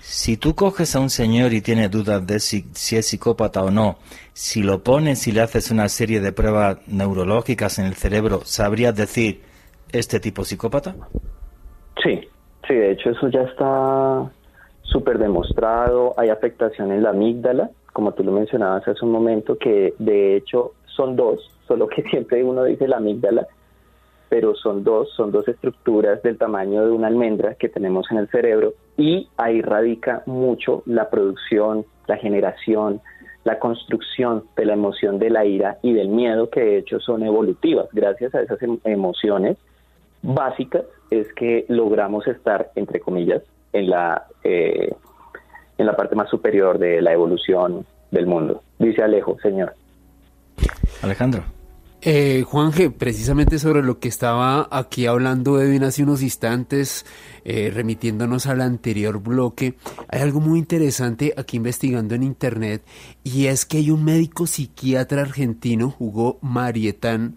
Si 0.00 0.36
tú 0.36 0.54
coges 0.54 0.96
a 0.96 1.00
un 1.00 1.10
señor 1.10 1.52
y 1.52 1.60
tiene 1.60 1.88
dudas 1.88 2.26
de 2.26 2.40
si, 2.40 2.66
si, 2.74 2.96
es 2.96 3.06
psicópata 3.06 3.62
o 3.62 3.70
no, 3.70 3.98
si 4.32 4.62
lo 4.62 4.82
pones 4.82 5.26
y 5.28 5.32
le 5.32 5.40
haces 5.40 5.70
una 5.70 5.88
serie 5.88 6.20
de 6.20 6.32
pruebas 6.32 6.78
neurológicas 6.86 7.78
en 7.78 7.86
el 7.86 7.94
cerebro, 7.94 8.42
¿sabrías 8.44 8.94
decir 8.94 9.42
este 9.92 10.18
tipo 10.18 10.44
psicópata? 10.44 10.96
Sí, 12.02 12.28
Sí, 12.70 12.76
de 12.76 12.92
hecho 12.92 13.10
eso 13.10 13.26
ya 13.26 13.42
está 13.42 14.30
súper 14.82 15.18
demostrado, 15.18 16.14
hay 16.16 16.28
afectación 16.28 16.92
en 16.92 17.02
la 17.02 17.10
amígdala, 17.10 17.70
como 17.92 18.12
tú 18.12 18.22
lo 18.22 18.30
mencionabas 18.30 18.86
hace 18.86 19.04
un 19.04 19.10
momento, 19.10 19.58
que 19.58 19.92
de 19.98 20.36
hecho 20.36 20.74
son 20.86 21.16
dos, 21.16 21.50
solo 21.66 21.88
que 21.88 22.02
siempre 22.10 22.44
uno 22.44 22.62
dice 22.62 22.86
la 22.86 22.98
amígdala, 22.98 23.48
pero 24.28 24.54
son 24.54 24.84
dos, 24.84 25.10
son 25.16 25.32
dos 25.32 25.48
estructuras 25.48 26.22
del 26.22 26.38
tamaño 26.38 26.86
de 26.86 26.92
una 26.92 27.08
almendra 27.08 27.56
que 27.56 27.68
tenemos 27.68 28.08
en 28.12 28.18
el 28.18 28.28
cerebro 28.28 28.74
y 28.96 29.28
ahí 29.36 29.62
radica 29.62 30.22
mucho 30.26 30.84
la 30.86 31.10
producción, 31.10 31.84
la 32.06 32.18
generación, 32.18 33.00
la 33.42 33.58
construcción 33.58 34.44
de 34.56 34.66
la 34.66 34.74
emoción 34.74 35.18
de 35.18 35.30
la 35.30 35.44
ira 35.44 35.78
y 35.82 35.92
del 35.92 36.10
miedo 36.10 36.50
que 36.50 36.60
de 36.60 36.78
hecho 36.78 37.00
son 37.00 37.24
evolutivas. 37.24 37.88
Gracias 37.90 38.32
a 38.36 38.42
esas 38.42 38.62
em-, 38.62 38.78
emociones 38.84 39.56
básicas 40.22 40.84
es 41.10 41.32
que 41.34 41.64
logramos 41.68 42.26
estar, 42.26 42.70
entre 42.74 43.00
comillas, 43.00 43.42
en 43.72 43.90
la, 43.90 44.26
eh, 44.44 44.94
en 45.78 45.86
la 45.86 45.96
parte 45.96 46.14
más 46.14 46.28
superior 46.30 46.78
de 46.78 47.02
la 47.02 47.12
evolución 47.12 47.84
del 48.10 48.26
mundo. 48.26 48.62
Dice 48.78 49.02
Alejo, 49.02 49.36
señor. 49.42 49.74
Alejandro. 51.02 51.42
Eh, 52.02 52.44
Juanje, 52.46 52.90
precisamente 52.90 53.58
sobre 53.58 53.82
lo 53.82 53.98
que 53.98 54.08
estaba 54.08 54.68
aquí 54.70 55.04
hablando 55.04 55.60
Edwin 55.60 55.84
hace 55.84 56.02
unos 56.02 56.22
instantes, 56.22 57.04
eh, 57.44 57.70
remitiéndonos 57.74 58.46
al 58.46 58.62
anterior 58.62 59.20
bloque, 59.20 59.74
hay 60.08 60.22
algo 60.22 60.40
muy 60.40 60.58
interesante 60.58 61.34
aquí 61.36 61.58
investigando 61.58 62.14
en 62.14 62.22
internet 62.22 62.82
y 63.22 63.48
es 63.48 63.66
que 63.66 63.76
hay 63.76 63.90
un 63.90 64.02
médico 64.02 64.46
psiquiatra 64.46 65.20
argentino, 65.20 65.94
Hugo 65.98 66.38
Marietán, 66.40 67.36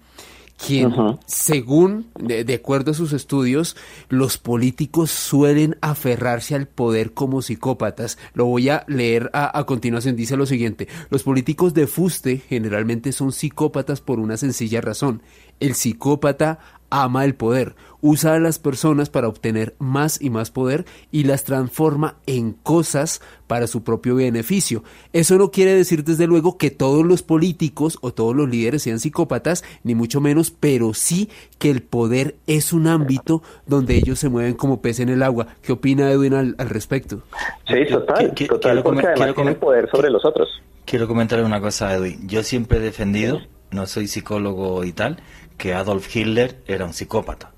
quien, 0.57 0.93
según, 1.25 2.07
de, 2.19 2.53
acuerdo 2.53 2.91
a 2.91 2.93
sus 2.93 3.13
estudios, 3.13 3.75
los 4.09 4.37
políticos 4.37 5.11
suelen 5.11 5.77
aferrarse 5.81 6.55
al 6.55 6.67
poder 6.67 7.13
como 7.13 7.41
psicópatas. 7.41 8.17
Lo 8.33 8.45
voy 8.45 8.69
a 8.69 8.85
leer 8.87 9.29
a, 9.33 9.57
a, 9.57 9.65
continuación. 9.65 10.15
Dice 10.15 10.37
lo 10.37 10.45
siguiente, 10.45 10.87
los 11.09 11.23
políticos 11.23 11.73
de 11.73 11.87
fuste 11.87 12.41
generalmente 12.47 13.11
son 13.11 13.31
psicópatas 13.31 14.01
por 14.01 14.19
una 14.19 14.37
sencilla 14.37 14.81
razón. 14.81 15.21
El 15.59 15.75
psicópata 15.75 16.59
ama 16.93 17.25
el 17.25 17.33
poder, 17.33 17.73
usa 18.01 18.35
a 18.35 18.39
las 18.39 18.59
personas 18.59 19.09
para 19.09 19.27
obtener 19.27 19.73
más 19.79 20.21
y 20.21 20.29
más 20.29 20.51
poder 20.51 20.85
y 21.11 21.23
las 21.23 21.43
transforma 21.43 22.17
en 22.27 22.51
cosas 22.51 23.19
para 23.47 23.65
su 23.65 23.83
propio 23.83 24.15
beneficio. 24.15 24.83
Eso 25.11 25.39
no 25.39 25.49
quiere 25.49 25.73
decir 25.73 26.03
desde 26.03 26.27
luego 26.27 26.59
que 26.59 26.69
todos 26.69 27.03
los 27.03 27.23
políticos 27.23 27.97
o 28.01 28.13
todos 28.13 28.35
los 28.35 28.47
líderes 28.47 28.83
sean 28.83 28.99
psicópatas, 28.99 29.63
ni 29.83 29.95
mucho 29.95 30.21
menos, 30.21 30.51
pero 30.51 30.93
sí 30.93 31.29
que 31.57 31.71
el 31.71 31.81
poder 31.81 32.35
es 32.45 32.73
un 32.73 32.85
ámbito 32.85 33.41
donde 33.65 33.95
ellos 33.95 34.19
se 34.19 34.29
mueven 34.29 34.53
como 34.53 34.81
pez 34.81 34.99
en 34.99 35.09
el 35.09 35.23
agua. 35.23 35.47
¿Qué 35.63 35.71
opina 35.71 36.11
Edwin 36.11 36.35
al, 36.35 36.55
respecto? 36.69 37.23
Sí, 37.67 37.85
total, 37.89 38.35
total 38.35 38.83
porque 38.83 39.07
además 39.07 39.33
tienen 39.33 39.55
poder 39.55 39.89
sobre 39.89 40.11
los 40.11 40.23
otros. 40.23 40.47
Quiero 40.85 41.07
comentarle 41.07 41.43
una 41.43 41.59
cosa, 41.59 41.91
Edwin. 41.95 42.27
Yo 42.27 42.43
siempre 42.43 42.77
he 42.77 42.81
defendido 42.81 43.39
no 43.73 43.87
soy 43.87 44.07
psicólogo 44.07 44.83
y 44.83 44.93
tal, 44.93 45.17
que 45.57 45.73
Adolf 45.73 46.13
Hitler 46.15 46.61
era 46.67 46.85
un 46.85 46.93
psicópata. 46.93 47.51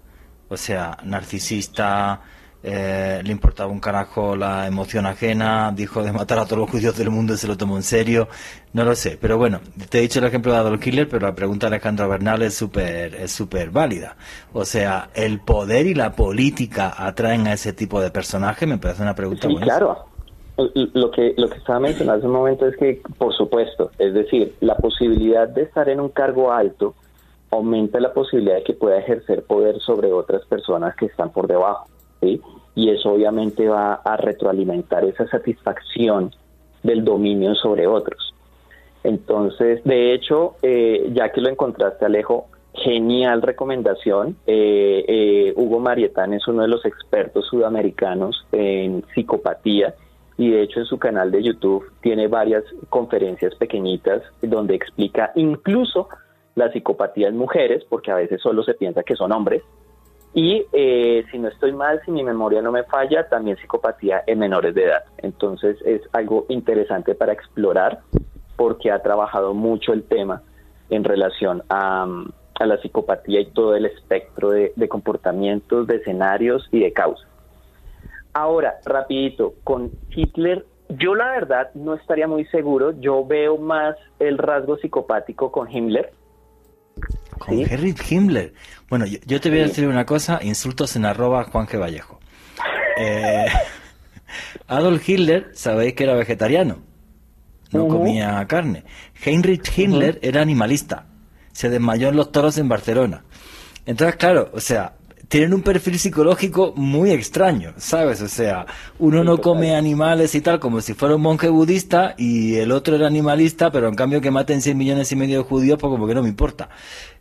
O 0.49 0.57
sea, 0.57 0.97
narcisista, 1.03 2.21
eh, 2.67 3.21
le 3.23 3.31
importaba 3.31 3.71
un 3.71 3.79
carajo 3.79 4.35
la 4.35 4.65
emoción 4.65 5.05
ajena, 5.05 5.71
dijo 5.71 6.01
de 6.01 6.11
matar 6.11 6.39
a 6.39 6.45
todos 6.45 6.57
los 6.57 6.71
judíos 6.71 6.97
del 6.97 7.11
mundo 7.11 7.35
y 7.35 7.37
se 7.37 7.47
lo 7.47 7.55
tomó 7.55 7.75
en 7.75 7.83
serio. 7.83 8.27
No 8.73 8.83
lo 8.83 8.95
sé, 8.95 9.19
pero 9.21 9.37
bueno, 9.37 9.59
te 9.87 9.99
he 9.99 10.01
dicho 10.01 10.17
el 10.17 10.25
ejemplo 10.25 10.51
de 10.51 10.57
Adolf 10.57 10.85
Hitler, 10.85 11.07
pero 11.07 11.27
la 11.27 11.35
pregunta 11.35 11.69
de 11.69 11.75
Alejandro 11.75 12.09
Bernal 12.09 12.41
es 12.41 12.55
súper 12.55 13.13
es 13.13 13.31
súper 13.31 13.69
válida. 13.69 14.15
O 14.51 14.65
sea, 14.65 15.09
¿el 15.13 15.41
poder 15.41 15.85
y 15.85 15.93
la 15.93 16.13
política 16.13 16.91
atraen 16.97 17.45
a 17.45 17.53
ese 17.53 17.71
tipo 17.71 18.01
de 18.01 18.09
personaje? 18.09 18.65
Me 18.65 18.79
parece 18.79 19.03
una 19.03 19.13
pregunta 19.13 19.47
sí, 19.47 19.55
claro. 19.57 20.05
Lo 20.57 21.11
que, 21.11 21.35
lo 21.37 21.49
que 21.49 21.57
estaba 21.57 21.81
mencionando 21.81 22.17
hace 22.17 22.27
un 22.27 22.33
momento 22.33 22.65
es 22.65 22.75
que, 22.77 22.99
por 23.19 23.35
supuesto, 23.35 23.91
es 23.99 24.13
decir, 24.13 24.55
la 24.61 24.75
posibilidad 24.77 25.47
de 25.49 25.63
estar 25.63 25.87
en 25.87 25.99
un 25.99 26.09
cargo 26.09 26.51
alto 26.51 26.95
aumenta 27.51 27.99
la 27.99 28.13
posibilidad 28.13 28.55
de 28.55 28.63
que 28.63 28.73
pueda 28.73 28.97
ejercer 28.97 29.43
poder 29.43 29.79
sobre 29.79 30.11
otras 30.11 30.45
personas 30.45 30.95
que 30.95 31.05
están 31.05 31.31
por 31.31 31.47
debajo. 31.47 31.87
y 32.21 32.89
eso 32.89 33.13
obviamente 33.13 33.69
va 33.69 33.93
a 33.93 34.17
retroalimentar 34.17 35.05
esa 35.05 35.27
satisfacción 35.27 36.31
del 36.83 37.05
dominio 37.05 37.55
sobre 37.55 37.87
otros. 37.87 38.33
Entonces, 39.03 39.83
de 39.83 40.13
hecho, 40.13 40.55
eh, 40.61 41.09
ya 41.13 41.31
que 41.31 41.39
lo 41.39 41.49
encontraste, 41.49 42.05
Alejo, 42.05 42.47
genial 42.73 43.41
recomendación. 43.41 44.35
Eh, 44.45 45.05
eh, 45.07 45.53
Hugo 45.55 45.79
Marietán 45.79 46.33
es 46.33 46.47
uno 46.47 46.63
de 46.63 46.67
los 46.67 46.85
expertos 46.85 47.45
sudamericanos 47.47 48.45
en 48.51 49.03
psicopatía 49.13 49.95
y 50.37 50.49
de 50.49 50.63
hecho 50.63 50.81
en 50.81 50.85
su 50.85 50.97
canal 50.97 51.31
de 51.31 51.43
YouTube 51.43 51.85
tiene 52.01 52.27
varias 52.27 52.63
conferencias 52.89 53.55
pequeñitas 53.55 54.21
donde 54.41 54.75
explica 54.75 55.31
incluso 55.35 56.09
la 56.55 56.71
psicopatía 56.71 57.27
en 57.27 57.37
mujeres, 57.37 57.83
porque 57.87 58.11
a 58.11 58.15
veces 58.15 58.41
solo 58.41 58.63
se 58.63 58.73
piensa 58.73 59.03
que 59.03 59.15
son 59.15 59.31
hombres, 59.31 59.63
y 60.35 60.65
eh, 60.73 61.23
si 61.31 61.39
no 61.39 61.47
estoy 61.47 61.71
mal, 61.71 62.01
si 62.03 62.11
mi 62.11 62.21
memoria 62.21 62.61
no 62.61 62.73
me 62.73 62.83
falla, 62.83 63.29
también 63.29 63.55
psicopatía 63.55 64.21
en 64.27 64.39
menores 64.39 64.75
de 64.75 64.83
edad. 64.83 65.05
Entonces 65.19 65.77
es 65.85 66.01
algo 66.11 66.45
interesante 66.49 67.15
para 67.15 67.31
explorar 67.31 68.01
porque 68.57 68.91
ha 68.91 69.01
trabajado 69.01 69.53
mucho 69.53 69.93
el 69.93 70.03
tema 70.03 70.41
en 70.89 71.05
relación 71.05 71.63
a, 71.69 72.05
la 72.59 72.77
psicopatía 72.81 73.39
y 73.39 73.45
todo 73.51 73.77
el 73.77 73.85
espectro 73.85 74.49
de, 74.49 74.89
comportamientos, 74.89 75.87
de 75.87 75.97
escenarios 75.97 76.67
y 76.69 76.79
de 76.81 76.91
causas. 76.91 77.27
Ahora, 78.33 78.75
rapidito, 78.83 79.53
con 79.63 79.91
Hitler, 80.09 80.65
yo 80.89 81.15
la 81.15 81.31
verdad 81.31 81.71
no 81.75 81.93
estaría 81.93 82.27
muy 82.27 82.43
seguro, 82.47 82.91
yo 82.99 83.25
veo 83.25 83.57
más 83.57 83.95
el 84.19 84.37
rasgo 84.37 84.75
psicopático 84.77 85.49
con 85.53 85.71
Himmler, 85.71 86.11
con 87.39 87.59
Henry 87.59 87.95
Himmler. 88.09 88.53
Bueno, 88.89 89.05
yo, 89.05 89.41
te 89.41 89.49
voy 89.49 89.59
a 89.59 89.63
decir 89.63 89.87
una 89.87 90.05
cosa, 90.05 90.39
insultos 90.41 90.95
en 90.95 91.05
arroba 91.05 91.43
Juan 91.45 91.67
G. 91.67 91.79
Vallejo. 91.79 92.19
Eh, 92.97 93.47
Adolf 94.67 95.09
Hitler, 95.09 95.51
sabéis 95.53 95.95
que 95.95 96.05
era 96.05 96.13
vegetariano, 96.13 96.77
no 97.71 97.89
comía 97.89 98.45
carne. 98.47 98.85
Heinrich 99.21 99.77
Himmler 99.77 100.17
era 100.21 100.41
animalista, 100.41 101.05
se 101.51 101.69
desmayó 101.69 102.07
en 102.07 102.15
los 102.15 102.31
toros 102.31 102.57
en 102.57 102.69
Barcelona. 102.69 103.25
Entonces, 103.85 104.15
claro, 104.15 104.49
o 104.53 104.61
sea, 104.61 104.93
tienen 105.27 105.53
un 105.53 105.61
perfil 105.61 105.97
psicológico 105.97 106.73
muy 106.75 107.11
extraño, 107.11 107.73
¿sabes? 107.77 108.21
O 108.21 108.27
sea, 108.27 108.65
uno 108.99 109.23
no 109.23 109.39
come 109.39 109.75
animales 109.75 110.35
y 110.35 110.41
tal 110.41 110.59
como 110.59 110.81
si 110.81 110.93
fuera 110.93 111.15
un 111.15 111.21
monje 111.21 111.49
budista 111.49 112.15
y 112.17 112.55
el 112.55 112.71
otro 112.71 112.95
era 112.95 113.07
animalista, 113.07 113.71
pero 113.71 113.87
en 113.87 113.95
cambio 113.95 114.21
que 114.21 114.31
maten 114.31 114.61
100 114.61 114.77
millones 114.77 115.11
y 115.11 115.15
medio 115.15 115.39
de 115.39 115.43
judíos, 115.43 115.77
pues 115.79 115.91
como 115.91 116.07
que 116.07 116.15
no 116.15 116.23
me 116.23 116.29
importa. 116.29 116.69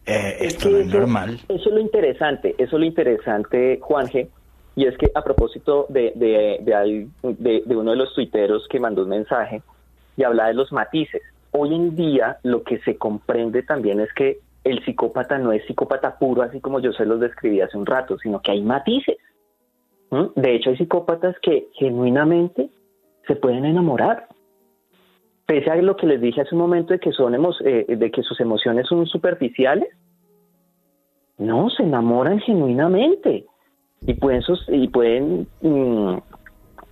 Eh, 0.06 0.36
esto 0.40 0.68
no 0.70 0.78
es 0.78 0.86
normal. 0.86 1.40
Eso 1.48 1.68
es 1.68 1.74
lo 1.74 1.80
interesante, 1.80 2.54
eso 2.58 2.76
es 2.76 2.80
lo 2.80 2.84
interesante, 2.84 3.78
Juanje, 3.80 4.28
y 4.76 4.86
es 4.86 4.96
que 4.98 5.10
a 5.14 5.22
propósito 5.22 5.86
de, 5.88 6.12
de, 6.14 6.58
de, 7.22 7.62
de 7.64 7.76
uno 7.76 7.92
de 7.92 7.96
los 7.96 8.12
tuiteros 8.14 8.66
que 8.68 8.80
mandó 8.80 9.02
un 9.02 9.10
mensaje 9.10 9.62
y 10.16 10.24
habla 10.24 10.48
de 10.48 10.54
los 10.54 10.72
matices, 10.72 11.22
hoy 11.52 11.74
en 11.74 11.94
día 11.96 12.38
lo 12.42 12.64
que 12.64 12.78
se 12.80 12.96
comprende 12.96 13.62
también 13.62 14.00
es 14.00 14.12
que 14.12 14.40
el 14.64 14.82
psicópata 14.84 15.38
no 15.38 15.52
es 15.52 15.64
psicópata 15.66 16.18
puro, 16.18 16.42
así 16.42 16.60
como 16.60 16.80
yo 16.80 16.92
se 16.92 17.04
los 17.04 17.20
describí 17.20 17.60
hace 17.60 17.76
un 17.76 17.86
rato, 17.86 18.18
sino 18.18 18.40
que 18.40 18.50
hay 18.50 18.62
matices. 18.62 19.18
De 20.36 20.54
hecho, 20.54 20.70
hay 20.70 20.76
psicópatas 20.76 21.36
que 21.40 21.68
genuinamente 21.74 22.70
se 23.26 23.36
pueden 23.36 23.64
enamorar. 23.64 24.28
Pese 25.46 25.70
a 25.70 25.76
lo 25.76 25.96
que 25.96 26.06
les 26.06 26.20
dije 26.20 26.40
hace 26.40 26.54
un 26.54 26.60
momento 26.60 26.92
de 26.94 27.00
que, 27.00 27.12
son 27.12 27.34
eh, 27.64 27.84
de 27.88 28.10
que 28.10 28.22
sus 28.22 28.40
emociones 28.40 28.86
son 28.86 29.06
superficiales, 29.06 29.88
no, 31.36 31.68
se 31.68 31.82
enamoran 31.82 32.38
genuinamente 32.40 33.44
y 34.02 34.14
pueden, 34.14 34.42
y 34.68 34.88
pueden 34.88 35.48
mm, 35.60 36.16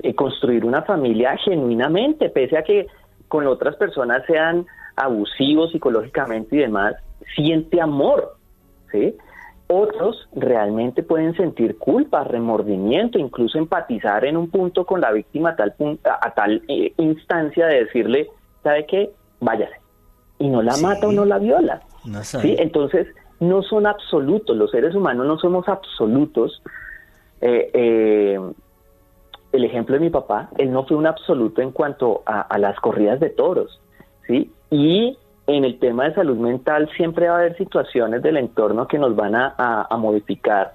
eh, 0.02 0.14
construir 0.14 0.64
una 0.64 0.82
familia 0.82 1.36
genuinamente, 1.38 2.28
pese 2.28 2.58
a 2.58 2.64
que 2.64 2.88
con 3.28 3.46
otras 3.46 3.76
personas 3.76 4.22
sean 4.26 4.66
abusivos 4.96 5.70
psicológicamente 5.72 6.56
y 6.56 6.58
demás, 6.58 6.96
siente 7.34 7.80
amor, 7.80 8.36
¿sí? 8.90 9.16
Otros 9.68 10.28
realmente 10.34 11.02
pueden 11.02 11.34
sentir 11.34 11.78
culpa, 11.78 12.24
remordimiento, 12.24 13.18
incluso 13.18 13.58
empatizar 13.58 14.24
en 14.24 14.36
un 14.36 14.50
punto 14.50 14.84
con 14.84 15.00
la 15.00 15.12
víctima 15.12 15.50
a 15.50 15.56
tal, 15.56 15.74
a, 16.04 16.34
tal 16.34 16.62
eh, 16.68 16.92
instancia 16.98 17.66
de 17.66 17.84
decirle, 17.84 18.28
¿sabe 18.62 18.84
qué? 18.86 19.10
Váyase. 19.40 19.74
Y 20.38 20.48
no 20.48 20.60
la 20.60 20.76
mata 20.76 21.08
o 21.08 21.12
no 21.12 21.24
la 21.24 21.38
viola. 21.38 21.80
¿sí? 22.22 22.56
Entonces, 22.58 23.06
no 23.40 23.62
son 23.62 23.86
absolutos, 23.86 24.56
los 24.56 24.70
seres 24.70 24.94
humanos 24.94 25.26
no 25.26 25.38
somos 25.38 25.66
absolutos. 25.68 26.62
Eh, 27.40 27.70
eh, 27.72 28.40
el 29.52 29.64
ejemplo 29.64 29.94
de 29.94 30.00
mi 30.00 30.10
papá, 30.10 30.50
él 30.58 30.70
no 30.70 30.84
fue 30.84 30.96
un 30.96 31.06
absoluto 31.06 31.62
en 31.62 31.72
cuanto 31.72 32.22
a, 32.26 32.42
a 32.42 32.58
las 32.58 32.78
corridas 32.80 33.20
de 33.20 33.30
toros, 33.30 33.80
¿sí? 34.26 34.52
Y 34.70 35.16
en 35.56 35.64
el 35.64 35.78
tema 35.78 36.04
de 36.04 36.14
salud 36.14 36.36
mental 36.38 36.88
siempre 36.96 37.28
va 37.28 37.34
a 37.34 37.38
haber 37.40 37.56
situaciones 37.56 38.22
del 38.22 38.36
entorno 38.36 38.86
que 38.86 38.98
nos 38.98 39.14
van 39.14 39.34
a, 39.34 39.86
modificar, 39.98 40.72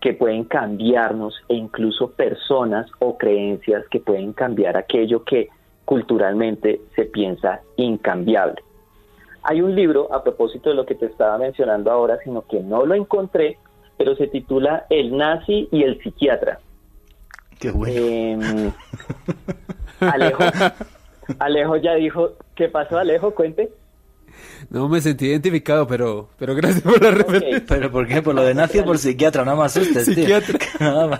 que 0.00 0.12
pueden 0.12 0.44
cambiarnos 0.44 1.34
e 1.48 1.54
incluso 1.54 2.10
personas 2.10 2.90
o 2.98 3.16
creencias 3.16 3.84
que 3.90 4.00
pueden 4.00 4.32
cambiar 4.32 4.76
aquello 4.76 5.24
que 5.24 5.48
culturalmente 5.84 6.82
se 6.94 7.06
piensa 7.06 7.62
incambiable. 7.76 8.62
Hay 9.42 9.62
un 9.62 9.74
libro 9.74 10.12
a 10.12 10.22
propósito 10.22 10.68
de 10.68 10.76
lo 10.76 10.84
que 10.84 10.94
te 10.94 11.06
estaba 11.06 11.38
mencionando 11.38 11.90
ahora, 11.90 12.18
sino 12.22 12.42
que 12.42 12.60
no 12.60 12.84
lo 12.84 12.94
encontré, 12.94 13.56
pero 13.96 14.14
se 14.14 14.26
titula 14.26 14.84
El 14.90 15.16
nazi 15.16 15.68
y 15.72 15.84
el 15.84 15.98
psiquiatra. 16.02 16.60
Qué 17.58 17.70
bueno. 17.70 17.96
Em, 17.96 18.72
Alejo, 20.00 20.44
Alejo 21.38 21.76
ya 21.76 21.94
dijo, 21.94 22.32
¿qué 22.54 22.68
pasó 22.68 22.98
Alejo? 22.98 23.34
Cuente. 23.34 23.70
No 24.70 24.88
me 24.88 25.00
sentí 25.00 25.26
identificado, 25.26 25.86
pero, 25.86 26.28
pero 26.38 26.54
gracias 26.54 26.82
por 26.82 27.02
la 27.02 27.10
referencia. 27.10 27.64
¿Pero 27.68 27.90
por 27.90 28.06
qué? 28.06 28.22
¿Por 28.22 28.34
lo 28.34 28.42
de 28.42 28.54
nazi 28.54 28.78
o 28.78 28.84
por 28.84 28.98
psiquiatra? 28.98 29.44
No 29.44 29.56
me 29.56 29.64
asustes, 29.64 30.04
Psiquiatra. 30.04 30.58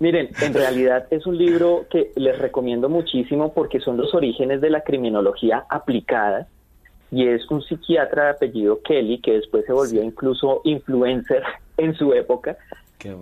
Miren, 0.00 0.30
en 0.40 0.54
realidad 0.54 1.06
es 1.10 1.26
un 1.26 1.36
libro 1.36 1.86
que 1.90 2.10
les 2.16 2.38
recomiendo 2.38 2.88
muchísimo 2.88 3.52
porque 3.52 3.80
son 3.80 3.98
los 3.98 4.14
orígenes 4.14 4.62
de 4.62 4.70
la 4.70 4.80
criminología 4.80 5.66
aplicada 5.68 6.48
y 7.10 7.26
es 7.26 7.48
un 7.50 7.62
psiquiatra 7.62 8.24
de 8.24 8.30
apellido 8.30 8.80
Kelly 8.82 9.20
que 9.20 9.32
después 9.32 9.66
se 9.66 9.72
volvió 9.72 10.02
incluso 10.02 10.62
influencer 10.64 11.42
en 11.76 11.94
su 11.94 12.14
época, 12.14 12.56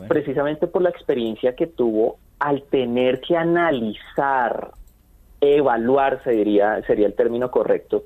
precisamente 0.09 0.67
por 0.67 0.83
la 0.83 0.91
experiencia 0.91 1.55
que 1.55 1.67
tuvo 1.67 2.19
al 2.39 2.63
tener 2.65 3.21
que 3.21 3.37
analizar, 3.37 4.73
evaluar, 5.41 6.21
diría, 6.25 6.81
sería 6.87 7.07
el 7.07 7.15
término 7.15 7.51
correcto, 7.51 8.05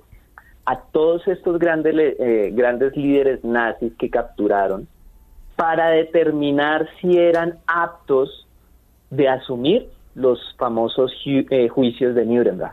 a 0.65 0.81
todos 0.93 1.27
estos 1.27 1.59
grandes, 1.59 1.95
eh, 1.97 2.51
grandes 2.53 2.97
líderes 2.97 3.45
nazis 3.45 3.93
que 3.99 4.11
capturaron 4.11 4.87
para 5.57 5.91
determinar 5.91 6.89
si 7.01 7.19
eran 7.19 7.59
aptos 7.67 8.47
de 9.11 9.29
asumir 9.29 9.89
los 10.15 10.39
famosos 10.59 11.13
eh, 11.27 11.69
juicios 11.69 12.15
de 12.15 12.25
Nuremberg. 12.25 12.73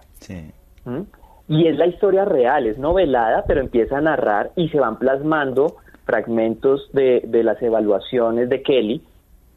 ¿Mm? 0.85 1.01
Y 1.47 1.67
es 1.67 1.77
la 1.77 1.87
historia 1.87 2.25
real, 2.25 2.67
es 2.67 2.77
novelada, 2.77 3.43
pero 3.47 3.59
empieza 3.59 3.97
a 3.97 4.01
narrar 4.01 4.51
y 4.55 4.69
se 4.69 4.79
van 4.79 4.99
plasmando 4.99 5.77
fragmentos 6.05 6.89
de, 6.93 7.21
de 7.25 7.43
las 7.43 7.61
evaluaciones 7.61 8.49
de 8.49 8.61
Kelly, 8.61 9.01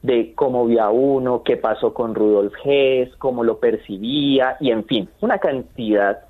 de 0.03 0.35
cómo 0.35 0.67
vio 0.67 0.83
a 0.83 0.91
uno, 0.91 1.43
qué 1.43 1.57
pasó 1.57 1.95
con 1.95 2.15
Rudolf 2.15 2.55
Hess, 2.65 3.15
cómo 3.17 3.45
lo 3.45 3.59
percibía, 3.59 4.57
y 4.59 4.71
en 4.71 4.85
fin, 4.85 5.09
una 5.21 5.39
cantidad 5.39 6.21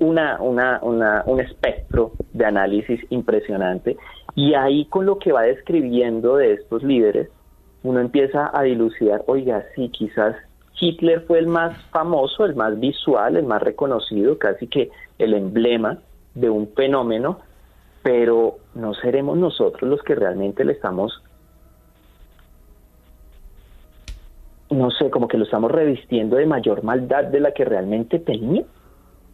una, 0.00 0.40
una, 0.40 0.80
una, 0.82 1.22
un 1.26 1.40
espectro 1.40 2.12
de 2.32 2.44
análisis 2.44 3.00
impresionante 3.10 3.96
y 4.34 4.54
ahí 4.54 4.84
con 4.86 5.06
lo 5.06 5.18
que 5.18 5.32
va 5.32 5.42
describiendo 5.42 6.36
de 6.36 6.54
estos 6.54 6.82
líderes, 6.82 7.28
uno 7.82 8.00
empieza 8.00 8.50
a 8.52 8.62
dilucidar, 8.62 9.22
oiga, 9.26 9.64
sí, 9.74 9.88
quizás 9.88 10.36
Hitler 10.80 11.22
fue 11.22 11.38
el 11.38 11.48
más 11.48 11.76
famoso, 11.90 12.44
el 12.44 12.54
más 12.54 12.78
visual, 12.78 13.36
el 13.36 13.46
más 13.46 13.62
reconocido, 13.62 14.38
casi 14.38 14.66
que 14.66 14.90
el 15.18 15.34
emblema 15.34 15.98
de 16.34 16.50
un 16.50 16.68
fenómeno, 16.68 17.40
pero 18.02 18.58
no 18.74 18.94
seremos 18.94 19.36
nosotros 19.36 19.88
los 19.88 20.02
que 20.02 20.14
realmente 20.14 20.64
le 20.64 20.72
estamos, 20.72 21.22
no 24.70 24.90
sé, 24.90 25.10
como 25.10 25.26
que 25.28 25.38
lo 25.38 25.44
estamos 25.44 25.70
revistiendo 25.70 26.36
de 26.36 26.46
mayor 26.46 26.84
maldad 26.84 27.24
de 27.24 27.40
la 27.40 27.52
que 27.52 27.64
realmente 27.64 28.18
tenía. 28.18 28.64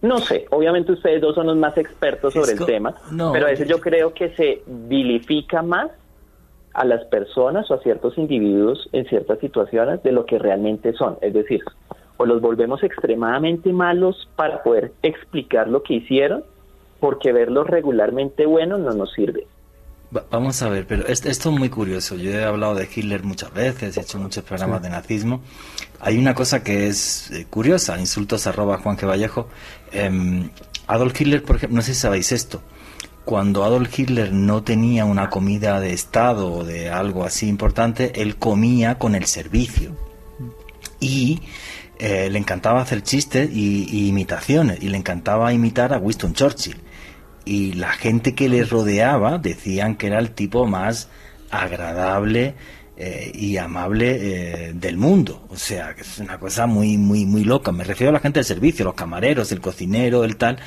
No 0.05 0.19
sé, 0.19 0.45
obviamente 0.51 0.93
ustedes 0.93 1.23
dos 1.23 1.35
son 1.35 1.47
los 1.47 1.57
más 1.57 1.79
expertos 1.79 2.35
sobre 2.35 2.53
el 2.53 2.67
tema, 2.67 2.95
pero 3.33 3.47
a 3.47 3.49
veces 3.49 3.67
yo 3.67 3.81
creo 3.81 4.13
que 4.13 4.29
se 4.35 4.63
vilifica 4.67 5.63
más 5.63 5.93
a 6.75 6.85
las 6.85 7.07
personas 7.07 7.71
o 7.71 7.75
a 7.75 7.79
ciertos 7.79 8.19
individuos 8.19 8.87
en 8.93 9.07
ciertas 9.07 9.39
situaciones 9.39 10.03
de 10.03 10.13
lo 10.13 10.27
que 10.27 10.39
realmente 10.39 10.93
son. 10.93 11.17
Es 11.23 11.33
decir, 11.33 11.63
o 12.19 12.27
los 12.27 12.43
volvemos 12.43 12.83
extremadamente 12.83 13.73
malos 13.73 14.29
para 14.37 14.63
poder 14.63 14.93
explicar 15.03 15.69
lo 15.69 15.83
que 15.83 15.95
hicieron, 15.95 16.45
porque 17.01 17.33
verlos 17.33 17.67
regularmente 17.67 18.45
buenos 18.45 18.81
no 18.81 18.93
nos 18.93 19.11
sirve. 19.15 19.47
Vamos 20.31 20.63
a 20.63 20.69
ver, 20.69 20.87
pero 20.87 21.09
esto, 21.09 21.29
es 21.29 21.47
muy 21.47 21.71
curioso. 21.71 22.15
Yo 22.15 22.31
he 22.31 22.45
hablado 22.45 22.77
de 22.77 22.89
Hitler 22.93 23.25
muchas 23.25 23.53
veces, 23.53 23.97
he 23.97 24.01
hecho 24.01 24.19
muchos 24.19 24.45
programas 24.45 24.81
de 24.81 24.91
nazismo. 24.91 25.43
Hay 26.01 26.19
una 26.19 26.35
cosa 26.35 26.63
que 26.63 26.87
es 26.87 27.33
eh, 27.33 27.47
curiosa, 27.51 27.99
insultos 27.99 28.47
arroba 28.47 28.79
Juan 28.79 28.97
G. 28.97 29.09
Vallejo. 29.09 29.49
Em, 29.91 30.51
Adolf 30.87 31.21
Hitler, 31.21 31.43
por 31.43 31.57
ejemplo, 31.57 31.77
no 31.77 31.83
sé 31.83 31.95
si 31.95 32.01
sabéis 32.01 32.31
esto, 32.31 32.63
cuando 33.25 33.65
Adolf 33.65 33.99
Hitler 33.99 34.33
no 34.33 34.63
tenía 34.63 35.05
una 35.05 35.31
comida 35.31 35.81
de 35.81 35.93
Estado 35.93 36.53
o 36.53 36.65
de 36.65 36.91
algo 36.91 37.25
así 37.25 37.49
importante, 37.49 38.21
él 38.23 38.37
comía 38.37 38.99
con 38.99 39.17
el 39.17 39.25
servicio. 39.25 39.97
Y 41.01 41.41
eh, 41.99 42.29
le 42.31 42.39
encantaba 42.39 42.83
hacer 42.83 43.03
chistes 43.03 43.51
y, 43.51 44.09
imitaciones, 44.09 44.81
y 44.83 44.91
le 44.91 44.99
encantaba 44.99 45.53
imitar 45.53 45.93
a 45.93 45.99
Winston 45.99 46.35
Churchill. 46.35 46.77
Y 47.45 47.73
la 47.75 47.93
gente 47.93 48.35
que 48.35 48.49
le 48.49 48.65
rodeaba 48.65 49.39
decían 49.39 49.97
que 49.97 50.07
era 50.07 50.19
el 50.19 50.31
tipo 50.31 50.67
más 50.67 51.09
agradable 51.51 52.55
eh, 52.97 53.33
y 53.35 53.57
amable 53.57 54.69
eh, 54.69 54.73
del 54.73 54.97
mundo. 54.97 55.47
O 55.51 55.57
sea, 55.57 55.97
que 55.97 56.03
es 56.03 56.19
una 56.21 56.39
cosa 56.39 56.67
muy, 56.67 56.97
muy, 56.97 57.27
muy 57.27 57.43
loca. 57.43 57.73
Me 57.73 57.83
refiero 57.83 58.11
a 58.11 58.13
la 58.13 58.21
gente 58.21 58.39
del 58.39 58.45
servicio, 58.45 58.85
los 58.85 58.95
camareros, 58.95 59.51
el 59.51 59.61
cocinero, 59.61 60.23
el 60.23 60.37
tal, 60.37 60.59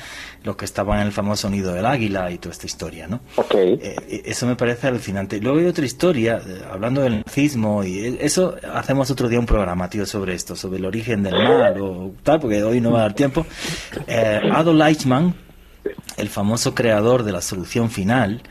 los 0.44 0.54
que 0.54 0.66
estaban 0.66 1.00
en 1.00 1.06
el 1.06 1.12
famoso 1.12 1.48
nido 1.48 1.72
del 1.72 1.86
águila 1.86 2.30
y 2.30 2.36
toda 2.36 2.52
esta 2.52 2.66
historia, 2.66 3.06
¿no? 3.06 3.20
Eh, 3.54 4.22
eso 4.26 4.46
me 4.46 4.56
parece 4.56 4.88
alucinante. 4.88 5.40
Luego 5.40 5.58
hay 5.58 5.64
otra 5.64 5.86
historia, 5.86 6.38
hablando 6.70 7.00
del 7.00 7.22
nazismo, 7.26 7.82
y 7.82 8.18
eso 8.20 8.56
hacemos 8.74 9.10
otro 9.10 9.30
día 9.30 9.40
un 9.40 9.46
programa, 9.46 9.88
tío, 9.88 10.04
sobre 10.04 10.34
esto, 10.34 10.54
sobre 10.54 10.80
el 10.80 10.84
origen 10.84 11.22
del 11.22 11.32
mal 11.32 11.80
o 11.80 12.12
tal, 12.22 12.40
porque 12.40 12.62
hoy 12.62 12.82
no 12.82 12.92
va 12.92 12.98
a 12.98 13.02
dar 13.04 13.14
tiempo. 13.14 13.46
Adolf 14.52 14.86
Eichmann, 14.86 15.34
el 16.16 16.28
famoso 16.28 16.74
creador 16.74 17.22
de 17.22 17.32
la 17.32 17.40
solución 17.40 17.90
final, 17.90 18.42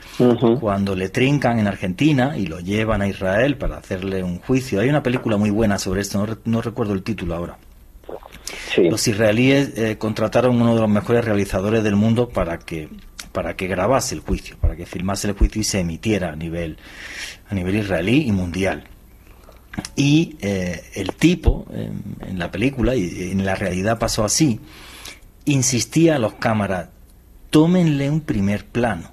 cuando 0.59 0.95
le 0.95 1.09
trincan 1.09 1.59
en 1.59 1.67
Argentina 1.67 2.37
y 2.37 2.47
lo 2.47 2.59
llevan 2.59 3.01
a 3.01 3.07
Israel 3.07 3.57
para 3.57 3.77
hacerle 3.77 4.23
un 4.23 4.39
juicio. 4.39 4.79
Hay 4.79 4.89
una 4.89 5.03
película 5.03 5.37
muy 5.37 5.49
buena 5.49 5.77
sobre 5.79 6.01
esto, 6.01 6.25
no, 6.45 6.61
recuerdo 6.61 6.93
el 6.93 7.03
título 7.03 7.35
ahora. 7.35 7.57
Los 8.77 9.07
israelíes 9.07 9.77
eh, 9.77 9.97
contrataron 9.97 10.61
uno 10.61 10.75
de 10.75 10.81
los 10.81 10.89
mejores 10.89 11.25
realizadores 11.25 11.83
del 11.83 11.95
mundo 11.95 12.29
para 12.29 12.59
que 12.59 12.89
para 13.31 13.55
que 13.55 13.67
grabase 13.67 14.15
el 14.15 14.21
juicio, 14.21 14.57
para 14.59 14.75
que 14.75 14.87
filmase 14.87 15.27
el 15.27 15.33
juicio 15.35 15.61
y 15.61 15.63
se 15.63 15.79
emitiera 15.79 16.31
a 16.31 16.35
nivel 16.35 16.77
a 17.49 17.53
nivel 17.53 17.75
israelí 17.75 18.27
y 18.27 18.31
mundial. 18.31 18.85
Y 19.95 20.37
eh, 20.41 20.83
el 20.95 21.13
tipo 21.13 21.67
en 21.71 22.39
la 22.39 22.49
película 22.49 22.95
y 22.95 23.31
en 23.31 23.45
la 23.45 23.55
realidad 23.55 23.99
pasó 23.99 24.23
así, 24.23 24.59
insistía 25.45 26.15
a 26.15 26.19
los 26.19 26.33
cámaras 26.33 26.89
tómenle 27.49 28.09
un 28.09 28.21
primer 28.21 28.65
plano, 28.65 29.11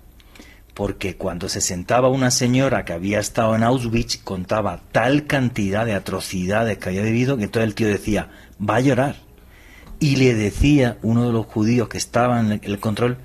porque 0.74 1.16
cuando 1.16 1.48
se 1.48 1.60
sentaba 1.60 2.08
una 2.08 2.30
señora 2.30 2.84
que 2.84 2.92
había 2.92 3.20
estado 3.20 3.54
en 3.54 3.62
Auschwitz 3.62 4.18
contaba 4.22 4.82
tal 4.92 5.26
cantidad 5.26 5.86
de 5.86 5.94
atrocidades 5.94 6.78
que 6.78 6.88
había 6.88 7.02
vivido 7.02 7.36
que 7.36 7.48
todo 7.48 7.62
el 7.62 7.74
tío 7.74 7.88
decía, 7.88 8.30
va 8.58 8.76
a 8.76 8.80
llorar. 8.80 9.16
Y 10.00 10.16
le 10.16 10.34
decía 10.34 10.98
uno 11.02 11.26
de 11.26 11.32
los 11.32 11.46
judíos 11.46 11.88
que 11.88 11.98
estaba 11.98 12.40
en 12.40 12.60
el 12.62 12.80
control, 12.80 13.18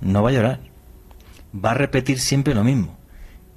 no 0.00 0.22
va 0.22 0.30
a 0.30 0.32
llorar, 0.32 0.60
va 1.52 1.72
a 1.72 1.74
repetir 1.74 2.20
siempre 2.20 2.54
lo 2.54 2.62
mismo. 2.62 2.96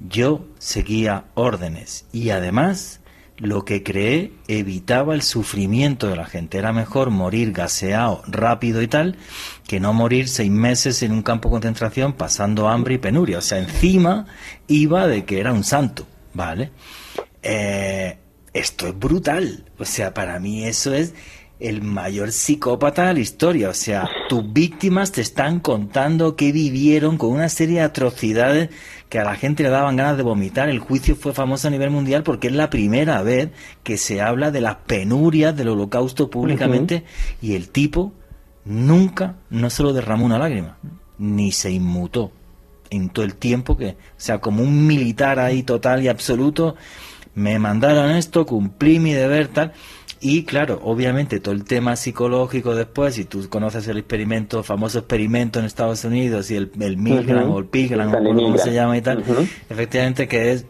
Yo 0.00 0.46
seguía 0.58 1.26
órdenes 1.34 2.06
y 2.12 2.30
además 2.30 3.01
lo 3.42 3.64
que 3.64 3.82
creé 3.82 4.32
evitaba 4.46 5.14
el 5.14 5.22
sufrimiento 5.22 6.06
de 6.06 6.14
la 6.14 6.26
gente. 6.26 6.58
Era 6.58 6.72
mejor 6.72 7.10
morir 7.10 7.50
gaseado 7.50 8.22
rápido 8.28 8.80
y 8.82 8.86
tal 8.86 9.16
que 9.66 9.80
no 9.80 9.92
morir 9.92 10.28
seis 10.28 10.50
meses 10.50 11.02
en 11.02 11.10
un 11.10 11.22
campo 11.22 11.48
de 11.48 11.54
concentración 11.54 12.12
pasando 12.12 12.68
hambre 12.68 12.94
y 12.94 12.98
penuria. 12.98 13.38
O 13.38 13.42
sea, 13.42 13.58
encima 13.58 14.26
iba 14.68 15.08
de 15.08 15.24
que 15.24 15.40
era 15.40 15.52
un 15.52 15.64
santo, 15.64 16.06
¿vale? 16.32 16.70
Eh, 17.42 18.16
esto 18.52 18.86
es 18.86 18.96
brutal. 18.96 19.64
O 19.76 19.84
sea, 19.84 20.14
para 20.14 20.38
mí 20.38 20.64
eso 20.64 20.94
es 20.94 21.12
el 21.62 21.82
mayor 21.82 22.32
psicópata 22.32 23.06
de 23.06 23.14
la 23.14 23.20
historia. 23.20 23.68
O 23.70 23.74
sea, 23.74 24.08
tus 24.28 24.52
víctimas 24.52 25.12
te 25.12 25.20
están 25.20 25.60
contando 25.60 26.34
que 26.34 26.52
vivieron 26.52 27.16
con 27.16 27.30
una 27.30 27.48
serie 27.48 27.76
de 27.76 27.82
atrocidades 27.82 28.70
que 29.08 29.18
a 29.18 29.24
la 29.24 29.36
gente 29.36 29.62
le 29.62 29.68
daban 29.68 29.96
ganas 29.96 30.16
de 30.16 30.24
vomitar. 30.24 30.68
El 30.68 30.80
juicio 30.80 31.14
fue 31.14 31.32
famoso 31.32 31.68
a 31.68 31.70
nivel 31.70 31.90
mundial 31.90 32.24
porque 32.24 32.48
es 32.48 32.54
la 32.54 32.68
primera 32.68 33.22
vez 33.22 33.50
que 33.84 33.96
se 33.96 34.20
habla 34.20 34.50
de 34.50 34.60
las 34.60 34.76
penurias 34.86 35.56
del 35.56 35.68
holocausto 35.68 36.30
públicamente 36.30 37.04
y 37.40 37.54
el 37.54 37.68
tipo 37.68 38.12
nunca 38.64 39.36
no 39.50 39.70
se 39.70 39.82
lo 39.82 39.92
derramó 39.92 40.26
una 40.26 40.38
lágrima, 40.38 40.78
ni 41.18 41.52
se 41.52 41.70
inmutó 41.70 42.32
en 42.90 43.08
todo 43.08 43.24
el 43.24 43.36
tiempo 43.36 43.76
que, 43.76 43.90
o 43.90 43.94
sea, 44.16 44.38
como 44.38 44.62
un 44.62 44.86
militar 44.86 45.38
ahí 45.38 45.62
total 45.62 46.02
y 46.02 46.08
absoluto, 46.08 46.74
me 47.34 47.58
mandaron 47.58 48.10
esto, 48.10 48.44
cumplí 48.44 48.98
mi 48.98 49.12
deber, 49.12 49.48
tal. 49.48 49.72
Y 50.24 50.44
claro, 50.44 50.80
obviamente 50.84 51.40
todo 51.40 51.52
el 51.52 51.64
tema 51.64 51.96
psicológico 51.96 52.76
después, 52.76 53.16
si 53.16 53.24
tú 53.24 53.48
conoces 53.48 53.88
el 53.88 53.98
experimento, 53.98 54.58
el 54.58 54.64
famoso 54.64 55.00
experimento 55.00 55.58
en 55.58 55.64
Estados 55.64 56.04
Unidos 56.04 56.48
y 56.52 56.54
el, 56.54 56.70
el 56.78 56.96
Milgram 56.96 57.50
o 57.50 57.58
el 57.58 57.64
Pigram, 57.64 58.14
o 58.14 58.32
como 58.32 58.56
se 58.56 58.72
llama 58.72 58.96
y 58.96 59.02
tal, 59.02 59.24
efectivamente 59.68 60.28
que 60.28 60.52
es 60.52 60.66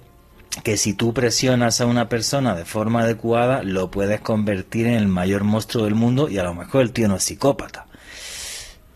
que 0.64 0.78
si 0.78 0.94
tú 0.94 1.12
presionas 1.12 1.82
a 1.82 1.86
una 1.86 2.08
persona 2.08 2.54
de 2.54 2.64
forma 2.64 3.02
adecuada, 3.02 3.62
lo 3.62 3.90
puedes 3.90 4.22
convertir 4.22 4.86
en 4.86 4.94
el 4.94 5.06
mayor 5.06 5.44
monstruo 5.44 5.84
del 5.84 5.96
mundo 5.96 6.30
y 6.30 6.38
a 6.38 6.44
lo 6.44 6.54
mejor 6.54 6.80
el 6.80 6.92
tío 6.92 7.08
no 7.08 7.16
es 7.16 7.22
psicópata. 7.22 7.86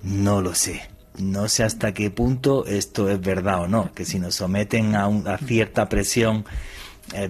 No 0.03 0.41
lo 0.41 0.55
sé. 0.55 0.89
No 1.19 1.49
sé 1.49 1.65
hasta 1.65 1.93
qué 1.93 2.11
punto 2.11 2.65
esto 2.65 3.11
es 3.11 3.21
verdad 3.21 3.61
o 3.61 3.69
no, 3.69 3.93
que 3.95 4.07
si 4.07 4.19
nos 4.19 4.37
someten 4.37 4.95
a, 4.95 5.05
a 5.05 5.39
cierta 5.39 5.89
presión 5.91 6.47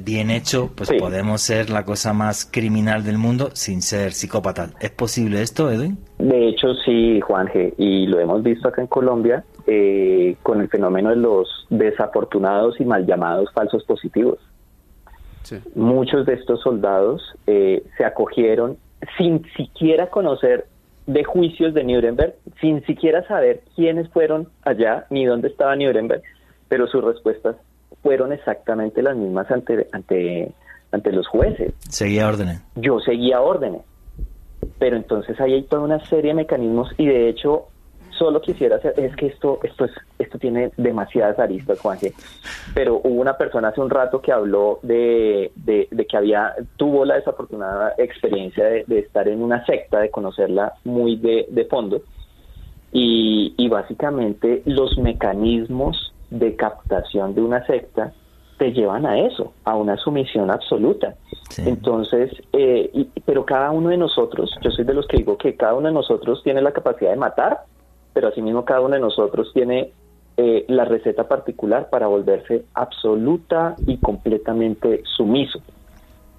bien 0.05 0.31
hecho, 0.31 0.71
pues 0.75 0.93
podemos 0.99 1.41
ser 1.41 1.71
la 1.71 1.85
cosa 1.85 2.13
más 2.13 2.45
criminal 2.51 3.05
del 3.05 3.19
mundo 3.19 3.51
sin 3.53 3.83
ser 3.83 4.13
psicópata. 4.13 4.71
¿Es 4.81 4.91
posible 4.91 5.43
esto, 5.43 5.71
Edwin? 5.71 5.99
De 6.19 6.49
hecho, 6.49 6.75
sí, 6.85 7.21
Juanje, 7.21 7.75
y 7.79 8.07
lo 8.07 8.19
hemos 8.19 8.43
visto 8.43 8.69
acá 8.69 8.81
en 8.81 8.89
Colombia 8.89 9.45
eh, 9.67 10.37
con 10.43 10.61
el 10.61 10.69
fenómeno 10.69 11.11
de 11.11 11.17
los 11.17 11.67
desafortunados 11.71 12.81
y 12.81 12.85
mal 12.85 13.05
llamados 13.07 13.53
falsos 13.53 13.85
positivos. 13.85 14.39
Muchos 15.75 16.27
de 16.27 16.35
estos 16.35 16.61
soldados 16.63 17.23
eh, 17.47 17.85
se 17.97 18.05
acogieron 18.05 18.79
sin 19.17 19.45
siquiera 19.57 20.09
conocer 20.09 20.67
de 21.07 21.23
juicios 21.25 21.73
de 21.75 21.85
Nuremberg, 21.85 22.35
sin 22.61 22.85
siquiera 22.85 23.27
saber 23.29 23.63
quiénes 23.77 24.09
fueron 24.11 24.49
allá 24.63 25.07
ni 25.11 25.25
dónde 25.25 25.49
estaba 25.49 25.77
Nuremberg, 25.77 26.23
pero 26.69 26.89
sus 26.89 27.05
respuestas 27.05 27.57
fueron 28.03 28.33
exactamente 28.33 29.03
las 29.03 29.17
mismas 29.17 29.51
ante, 29.51 29.89
ante, 29.93 30.53
ante 30.93 31.13
los 31.13 31.27
jueces. 31.27 31.73
Seguía 31.89 32.29
órdenes. 32.29 32.63
Yo 32.77 33.01
seguía 33.01 33.41
órdenes. 33.41 33.83
Pero 34.79 34.97
entonces 34.97 35.41
ahí 35.41 35.55
hay 35.55 35.63
toda 35.65 35.83
una 35.83 36.05
serie 36.07 36.31
de 36.31 36.35
mecanismos 36.35 36.91
y 36.99 37.07
de 37.07 37.29
hecho 37.29 37.69
solo 38.19 38.41
quisiera 38.41 38.77
hacer, 38.77 38.95
es 38.97 39.15
que 39.17 39.27
esto, 39.27 39.61
esto 39.63 39.85
es, 39.85 39.91
esto 40.19 40.39
tiene 40.39 40.71
demasiadas 40.77 41.39
aristas, 41.39 41.79
Juanje, 41.81 42.13
pero 42.75 43.01
hubo 43.05 43.21
una 43.21 43.37
persona 43.37 43.69
hace 43.69 43.81
un 43.81 43.91
rato 43.91 44.21
que 44.21 44.33
habló 44.33 44.79
de, 44.83 45.53
de, 45.55 45.89
que 46.09 46.17
había, 46.17 46.55
tuvo 46.77 47.05
la 47.05 47.17
desafortunada 47.17 47.95
experiencia 47.99 48.65
de, 48.65 48.99
estar 48.99 49.29
en 49.29 49.43
una 49.43 49.65
secta, 49.67 50.01
de 50.01 50.11
conocerla 50.11 50.75
muy 50.85 51.17
de, 51.17 51.47
de 51.51 51.65
fondo, 51.67 52.01
y, 52.93 53.55
y 53.57 53.69
básicamente 53.69 54.63
los 54.65 54.97
mecanismos 54.99 56.15
de 56.31 56.57
captación 56.57 57.35
de 57.35 57.43
una 57.43 57.65
secta 57.67 58.13
te 58.59 58.73
llevan 58.73 59.07
a 59.07 59.19
eso, 59.21 59.53
a 59.65 59.77
una 59.77 59.97
sumisión 59.97 60.51
absoluta. 60.51 61.15
Entonces, 61.59 62.31
eh, 62.53 63.07
pero 63.25 63.45
cada 63.45 63.71
uno 63.71 63.91
de 63.91 63.97
nosotros, 63.97 64.51
yo 64.63 64.71
soy 64.71 64.85
de 64.85 64.95
los 64.95 65.07
que 65.07 65.19
digo 65.19 65.37
que 65.37 65.57
cada 65.57 65.75
uno 65.75 65.89
de 65.89 65.95
nosotros 65.95 66.43
tiene 66.43 66.63
la 66.63 66.73
capacidad 66.73 67.11
de 67.11 67.17
matar, 67.17 67.65
pero 68.13 68.29
asimismo 68.29 68.65
cada 68.65 68.81
uno 68.81 68.95
de 68.95 69.01
nosotros 69.01 69.51
tiene 69.53 69.93
eh, 70.39 70.65
la 70.69 70.85
receta 70.85 71.29
particular 71.29 71.89
para 71.91 72.07
volverse 72.07 72.65
absoluta 72.75 73.77
y 73.87 73.99
completamente 73.99 75.03
sumiso. 75.17 75.61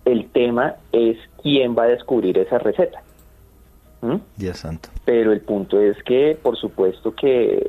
El 0.06 0.30
tema 0.30 0.76
es 0.92 1.18
quién 1.42 1.76
va 1.78 1.84
a 1.84 1.88
descubrir 1.88 2.38
esa 2.38 2.58
receta. 2.58 3.02
Dios 4.36 4.58
santo. 4.58 4.90
Pero 5.06 5.34
el 5.34 5.42
punto 5.42 5.82
es 5.82 6.02
que, 6.04 6.38
por 6.42 6.58
supuesto 6.58 7.14
que 7.14 7.68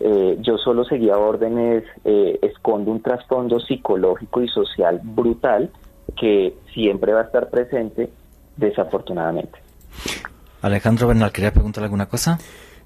eh, 0.00 0.36
yo 0.40 0.58
solo 0.58 0.84
seguía 0.84 1.16
órdenes, 1.16 1.84
eh, 2.04 2.38
escondo 2.42 2.90
un 2.90 3.00
trasfondo 3.00 3.60
psicológico 3.60 4.42
y 4.42 4.48
social 4.48 5.00
brutal 5.02 5.70
que 6.18 6.56
siempre 6.72 7.12
va 7.12 7.20
a 7.20 7.24
estar 7.24 7.50
presente, 7.50 8.10
desafortunadamente. 8.56 9.58
Alejandro 10.62 11.08
Bernal, 11.08 11.32
¿quería 11.32 11.52
preguntarle 11.52 11.86
alguna 11.86 12.06
cosa? 12.06 12.38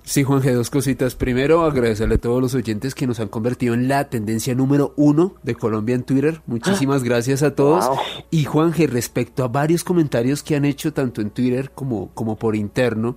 Sí, 0.03 0.25
Juan 0.25 0.41
G, 0.41 0.53
dos 0.55 0.71
cositas. 0.71 1.15
Primero, 1.15 1.63
agradecerle 1.63 2.17
a 2.17 2.19
todos 2.19 2.41
los 2.41 2.55
oyentes 2.55 2.95
que 2.95 3.07
nos 3.07 3.21
han 3.21 3.29
convertido 3.29 3.75
en 3.75 3.87
la 3.87 4.09
tendencia 4.09 4.55
número 4.55 4.95
uno 4.97 5.35
de 5.43 5.55
Colombia 5.55 5.95
en 5.95 6.05
Twitter. 6.05 6.41
Muchísimas 6.47 7.05
gracias 7.05 7.43
a 7.43 7.55
todos. 7.55 7.87
Wow. 7.87 7.99
Y 8.31 8.45
Juan 8.45 8.73
G, 8.73 8.89
respecto 8.89 9.45
a 9.45 9.49
varios 9.49 9.85
comentarios 9.85 10.43
que 10.43 10.57
han 10.57 10.65
hecho 10.65 10.93
tanto 10.93 11.21
en 11.21 11.31
Twitter 11.31 11.71
como, 11.71 12.09
como 12.15 12.37
por 12.37 12.57
interno 12.57 13.17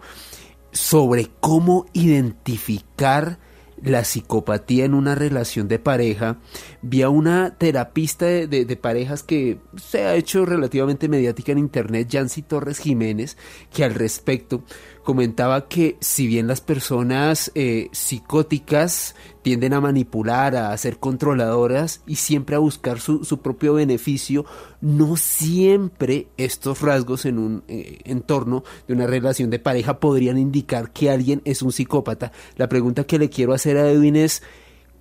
sobre 0.72 1.30
cómo 1.40 1.86
identificar 1.94 3.38
la 3.84 4.03
psicopatía 4.03 4.85
en 4.85 4.93
una 4.93 5.15
relación 5.15 5.68
de 5.68 5.80
pareja. 5.80 6.38
Vi 6.81 7.01
a 7.01 7.10
una 7.10 7.55
terapista 7.57 8.26
de, 8.26 8.77
parejas 8.81 9.23
que 9.23 9.60
se 9.76 10.03
ha 10.03 10.15
hecho 10.15 10.45
relativamente 10.45 11.10
mediática 11.10 11.51
en 11.51 11.60
internet, 11.60 12.07
Yancy 12.10 12.41
Torres 12.41 12.80
Jiménez, 12.80 13.38
que 13.73 13.84
al 13.84 13.93
respecto 13.93 14.64
comentaba 15.03 15.67
que 15.67 15.97
si 15.99 16.25
bien 16.27 16.47
las 16.47 16.61
personas 16.61 17.51
eh, 17.55 17.89
psicóticas 17.91 19.15
tienden 19.41 19.73
a 19.73 19.81
manipular, 19.81 20.55
a 20.55 20.75
ser 20.77 20.97
controladoras 20.97 22.01
y 22.07 22.15
siempre 22.15 22.55
a 22.55 22.59
buscar 22.59 22.99
su, 22.99 23.25
su 23.25 23.39
propio 23.41 23.73
beneficio, 23.73 24.45
no 24.81 25.17
siempre 25.17 26.27
estos 26.38 26.81
rasgos 26.81 27.25
en 27.25 27.38
un 27.38 27.63
eh, 27.67 27.99
entorno 28.05 28.63
de 28.88 28.93
una 28.93 29.05
relación 29.05 29.49
de 29.49 29.59
pareja 29.59 29.99
podrían 29.99 30.38
indicar 30.38 30.91
que 30.91 31.11
alguien 31.11 31.41
es 31.45 31.61
un 31.61 31.71
psicópata. 31.71 32.31
La 32.55 32.69
pregunta 32.69 33.03
que 33.03 33.19
le 33.19 33.30
quiero 33.30 33.53
hacer 33.53 33.77
a 33.77 33.89
Edwin 33.89 34.15
es, 34.15 34.41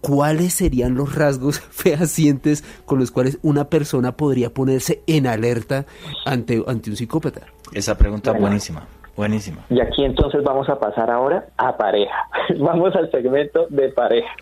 ¿cuáles 0.01 0.55
serían 0.55 0.95
los 0.95 1.15
rasgos 1.15 1.61
fehacientes 1.71 2.65
con 2.85 2.99
los 2.99 3.13
cuales 3.13 3.39
una 3.43 3.71
persona 3.71 4.17
podría 4.17 4.53
ponerse 4.53 5.03
en 5.07 5.29
alerta 5.29 5.87
ante, 6.27 6.63
ante 6.67 6.91
un 6.91 6.97
psicópata? 6.97 7.47
Esa 7.73 7.97
pregunta 7.97 8.33
es 8.33 8.41
buenísima. 8.41 8.87
Buenísima. 9.17 9.65
Y 9.69 9.81
aquí 9.81 10.05
entonces 10.05 10.43
vamos 10.43 10.69
a 10.69 10.79
pasar 10.79 11.11
ahora 11.11 11.47
a 11.57 11.77
pareja. 11.77 12.29
vamos 12.59 12.95
al 12.97 13.11
segmento 13.11 13.67
de 13.69 13.91
pareja. 13.91 14.35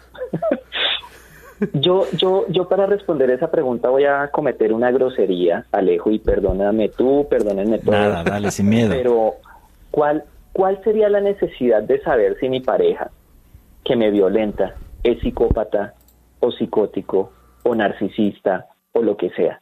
yo, 1.75 2.07
yo, 2.13 2.47
yo 2.49 2.69
para 2.69 2.87
responder 2.87 3.31
esa 3.31 3.51
pregunta 3.51 3.91
voy 3.91 4.05
a 4.05 4.29
cometer 4.29 4.73
una 4.73 4.91
grosería, 4.91 5.67
Alejo, 5.73 6.11
y 6.11 6.19
perdóname 6.19 6.89
tú, 6.91 7.27
perdónenme. 7.29 7.81
Nada, 7.85 8.23
dale, 8.23 8.51
sin 8.51 8.69
miedo. 8.69 8.91
Pero, 8.91 9.35
¿cuál, 9.91 10.25
¿cuál 10.53 10.83
sería 10.85 11.09
la 11.09 11.21
necesidad 11.21 11.83
de 11.83 12.01
saber 12.03 12.37
si 12.39 12.49
mi 12.49 12.61
pareja 12.61 13.11
que 13.85 13.97
me 13.97 14.11
violenta 14.11 14.75
es 15.03 15.19
psicópata 15.21 15.95
o 16.39 16.53
psicótico 16.53 17.33
o 17.65 17.75
narcisista 17.75 18.67
o 18.93 19.03
lo 19.03 19.17
que 19.17 19.31
sea? 19.31 19.61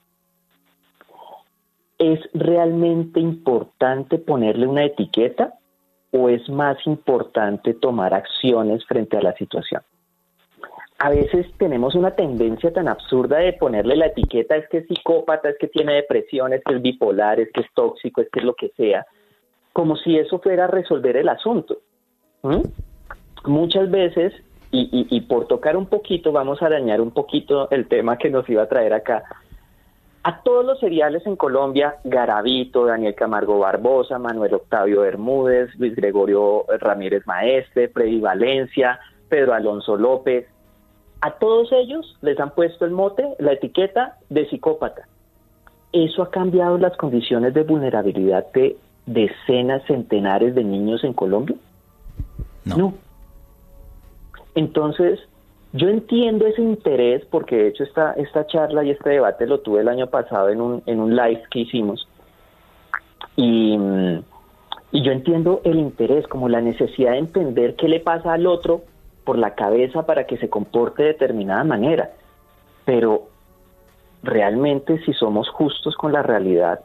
¿Es 1.99 2.21
realmente 2.33 3.19
importante 3.19 4.19
ponerle 4.19 4.67
una 4.67 4.85
etiqueta 4.85 5.55
o 6.13 6.29
es 6.29 6.49
más 6.49 6.79
importante 6.87 7.75
tomar 7.75 8.15
acciones 8.15 8.85
frente 8.87 9.17
a 9.17 9.23
la 9.23 9.35
situación? 9.35 9.83
A 11.01 11.11
veces 11.11 11.47
tenemos 11.59 11.95
una 11.95 12.13
tendencia 12.13 12.73
tan 12.73 12.89
absurda 12.89 13.39
de 13.39 13.53
ponerle 13.53 13.97
la 13.97 14.07
etiqueta, 14.07 14.57
es 14.57 14.69
que 14.69 14.79
es 14.79 14.87
psicópata, 14.89 15.49
es 15.49 15.59
que 15.59 15.69
tiene 15.69 15.95
depresión, 15.95 16.53
es 16.53 16.63
que 16.65 16.75
es 16.75 16.83
bipolar, 16.83 17.39
es 17.39 17.53
que 17.53 17.61
es 17.61 17.69
tóxico, 17.75 18.21
es 18.21 18.29
que 18.31 18.41
es 18.41 18.45
lo 18.45 18.55
que 18.55 18.71
sea, 18.71 19.07
como 19.73 19.97
si 19.97 20.19
eso 20.19 20.41
fuera 20.41 20.67
resolver 20.67 21.17
el 21.17 21.29
asunto. 21.29 21.79
Muchas 23.45 23.91
veces, 23.91 24.33
y, 24.73 25.07
y 25.09 25.21
por 25.23 25.47
tocar 25.47 25.77
un 25.77 25.87
poquito, 25.87 26.33
vamos 26.33 26.63
a 26.63 26.69
dañar 26.69 27.01
un 27.01 27.13
poquito 27.13 27.71
el 27.71 27.87
tema 27.87 28.19
que 28.19 28.31
nos 28.31 28.49
iba 28.49 28.63
a 28.65 28.69
traer 28.69 28.93
acá, 28.93 29.23
a 30.23 30.43
todos 30.43 30.65
los 30.65 30.81
seriales 30.81 31.25
en 31.27 31.37
Colombia, 31.37 31.97
Garavito, 32.05 32.87
Daniel 32.87 33.15
Camargo 33.15 33.59
Barbosa, 33.59 34.19
Manuel 34.19 34.55
Octavio 34.55 35.03
Bermúdez, 35.03 35.75
Luis 35.79 35.95
Gregorio 35.95 36.65
Ramírez 36.81 37.27
Maestre, 37.27 37.89
Freddy 37.89 38.21
Valencia, 38.21 38.99
Pedro 39.29 39.55
Alonso 39.55 39.97
López, 39.97 40.47
a 41.21 41.33
todos 41.33 41.73
ellos 41.73 42.17
les 42.21 42.39
han 42.39 42.51
puesto 42.51 42.85
el 42.85 42.93
mote, 42.93 43.25
la 43.39 43.53
etiqueta 43.53 44.19
de 44.29 44.49
psicópata. 44.49 45.09
¿Eso 45.93 46.23
ha 46.23 46.31
cambiado 46.31 46.79
las 46.79 46.97
condiciones 46.97 47.55
de 47.55 47.63
vulnerabilidad 47.63 48.47
de 48.53 48.77
decenas, 49.07 49.83
centenares 49.87 50.55
de 50.55 50.63
niños 50.63 51.03
en 51.03 51.15
Colombia? 51.15 51.57
No. 52.65 52.77
no. 52.77 52.95
Entonces, 54.55 55.19
yo 55.73 55.89
entiendo 55.89 56.47
ese 56.47 56.63
interés 56.63 57.25
porque 57.27 57.57
de 57.57 57.69
hecho 57.69 57.85
esta, 57.85 58.13
esta 58.13 58.47
charla 58.47 58.85
y 58.85 58.91
este 58.91 59.11
debate 59.11 59.47
lo 59.47 59.61
tuve 59.61 59.81
el 59.81 59.89
año 59.89 60.07
pasado 60.07 60.49
en 60.49 60.61
un, 60.61 60.83
en 60.87 61.01
un 61.01 61.15
live 61.15 61.43
que 61.51 61.61
hicimos 61.61 62.09
y, 63.37 63.79
y 64.91 65.03
yo 65.03 65.13
entiendo 65.13 65.61
el 65.65 65.79
interés 65.79 66.27
como 66.27 66.49
la 66.49 66.61
necesidad 66.61 67.13
de 67.13 67.19
entender 67.19 67.77
qué 67.77 67.89
le 67.89 68.01
pasa 68.01 68.33
al 68.33 68.47
otro 68.47 68.83
por 69.25 69.39
la 69.39 69.55
cabeza 69.55 70.07
para 70.07 70.25
que 70.25 70.39
se 70.39 70.49
comporte 70.49 71.03
de 71.03 71.09
determinada 71.11 71.63
manera. 71.63 72.11
Pero 72.85 73.29
realmente 74.23 74.99
si 75.05 75.13
somos 75.13 75.49
justos 75.51 75.95
con 75.97 76.13
la 76.13 76.23
realidad, 76.23 76.81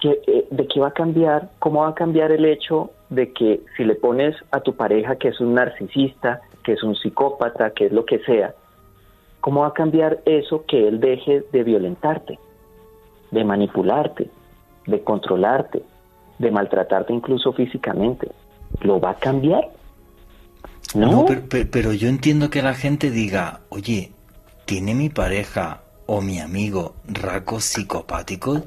¿qué, 0.00 0.46
¿de 0.50 0.66
qué 0.68 0.80
va 0.80 0.88
a 0.88 0.92
cambiar? 0.92 1.50
¿Cómo 1.58 1.80
va 1.80 1.88
a 1.88 1.94
cambiar 1.94 2.32
el 2.32 2.44
hecho 2.44 2.92
de 3.10 3.32
que 3.32 3.60
si 3.76 3.84
le 3.84 3.96
pones 3.96 4.36
a 4.52 4.60
tu 4.60 4.74
pareja 4.74 5.16
que 5.16 5.28
es 5.28 5.40
un 5.40 5.54
narcisista, 5.54 6.40
que 6.62 6.72
es 6.72 6.82
un 6.82 6.96
psicópata, 6.96 7.70
que 7.70 7.86
es 7.86 7.92
lo 7.92 8.04
que 8.04 8.18
sea, 8.20 8.54
¿cómo 9.40 9.62
va 9.62 9.68
a 9.68 9.72
cambiar 9.72 10.20
eso 10.24 10.64
que 10.66 10.88
él 10.88 11.00
deje 11.00 11.44
de 11.52 11.62
violentarte, 11.62 12.38
de 13.30 13.44
manipularte, 13.44 14.30
de 14.86 15.02
controlarte, 15.02 15.82
de 16.38 16.50
maltratarte 16.50 17.12
incluso 17.12 17.52
físicamente? 17.52 18.30
¿Lo 18.80 19.00
va 19.00 19.10
a 19.10 19.16
cambiar? 19.16 19.70
No, 20.94 21.24
pero, 21.26 21.42
pero, 21.48 21.68
pero, 21.70 21.92
yo 21.92 22.08
entiendo 22.08 22.50
que 22.50 22.62
la 22.62 22.74
gente 22.74 23.10
diga, 23.10 23.60
oye, 23.70 24.12
¿tiene 24.66 24.94
mi 24.94 25.08
pareja 25.08 25.82
o 26.06 26.20
mi 26.20 26.38
amigo 26.38 26.94
rasgos 27.06 27.64
psicopáticos? 27.64 28.62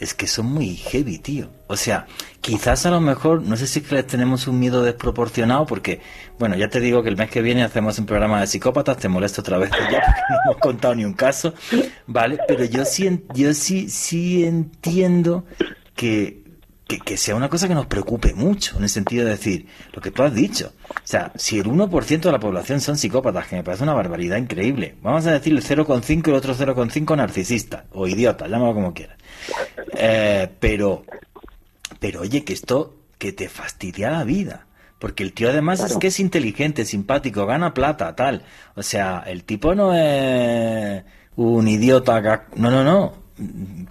Es 0.00 0.14
que 0.14 0.26
son 0.26 0.46
muy 0.46 0.76
heavy, 0.76 1.18
tío. 1.18 1.50
O 1.66 1.76
sea, 1.76 2.06
quizás 2.40 2.86
a 2.86 2.90
lo 2.90 3.00
mejor, 3.00 3.42
no 3.42 3.56
sé 3.56 3.66
si 3.66 3.82
les 3.82 4.06
tenemos 4.06 4.46
un 4.48 4.58
miedo 4.58 4.82
desproporcionado, 4.82 5.66
porque, 5.66 6.00
bueno, 6.38 6.56
ya 6.56 6.68
te 6.68 6.80
digo 6.80 7.02
que 7.02 7.10
el 7.10 7.18
mes 7.18 7.30
que 7.30 7.42
viene 7.42 7.62
hacemos 7.62 7.98
un 7.98 8.06
programa 8.06 8.40
de 8.40 8.46
psicópatas, 8.46 8.96
te 8.96 9.08
molesto 9.08 9.42
otra 9.42 9.58
vez 9.58 9.70
ya 9.70 9.78
porque 10.00 10.22
no 10.30 10.36
hemos 10.44 10.56
contado 10.56 10.94
ni 10.94 11.04
un 11.04 11.12
caso, 11.12 11.52
¿vale? 12.06 12.38
Pero 12.48 12.64
yo 12.64 12.86
sí, 12.86 13.24
yo 13.34 13.52
sí, 13.52 13.90
sí 13.90 14.44
entiendo 14.44 15.44
que, 15.94 16.49
que, 16.90 16.98
que, 16.98 17.16
sea 17.16 17.36
una 17.36 17.48
cosa 17.48 17.68
que 17.68 17.74
nos 17.74 17.86
preocupe 17.86 18.34
mucho, 18.34 18.76
en 18.76 18.82
el 18.82 18.88
sentido 18.88 19.24
de 19.24 19.30
decir, 19.30 19.68
lo 19.92 20.02
que 20.02 20.10
tú 20.10 20.24
has 20.24 20.34
dicho. 20.34 20.72
O 20.88 20.94
sea, 21.04 21.30
si 21.36 21.60
el 21.60 21.66
1% 21.66 22.20
de 22.20 22.32
la 22.32 22.40
población 22.40 22.80
son 22.80 22.98
psicópatas, 22.98 23.46
que 23.46 23.54
me 23.54 23.62
parece 23.62 23.84
una 23.84 23.94
barbaridad 23.94 24.36
increíble, 24.38 24.96
vamos 25.00 25.24
a 25.26 25.32
decir 25.32 25.52
el 25.52 25.62
0,5 25.62 26.26
y 26.26 26.30
el 26.30 26.36
otro 26.36 26.52
0,5 26.52 27.16
narcisista, 27.16 27.84
o 27.92 28.08
idiota, 28.08 28.48
llámalo 28.48 28.74
como 28.74 28.92
quieras. 28.92 29.18
Eh, 29.96 30.48
pero, 30.58 31.04
pero 32.00 32.22
oye, 32.22 32.42
que 32.42 32.54
esto, 32.54 32.96
que 33.18 33.32
te 33.32 33.48
fastidia 33.48 34.10
la 34.10 34.24
vida. 34.24 34.66
Porque 34.98 35.22
el 35.22 35.32
tío 35.32 35.48
además 35.48 35.78
claro. 35.78 35.94
es 35.94 35.98
que 35.98 36.06
es 36.08 36.18
inteligente, 36.18 36.84
simpático, 36.84 37.46
gana 37.46 37.72
plata, 37.72 38.14
tal. 38.16 38.42
O 38.74 38.82
sea, 38.82 39.22
el 39.26 39.44
tipo 39.44 39.74
no 39.74 39.94
es 39.94 41.04
un 41.36 41.68
idiota. 41.68 42.48
No, 42.56 42.70
no, 42.70 42.84
no. 42.84 43.19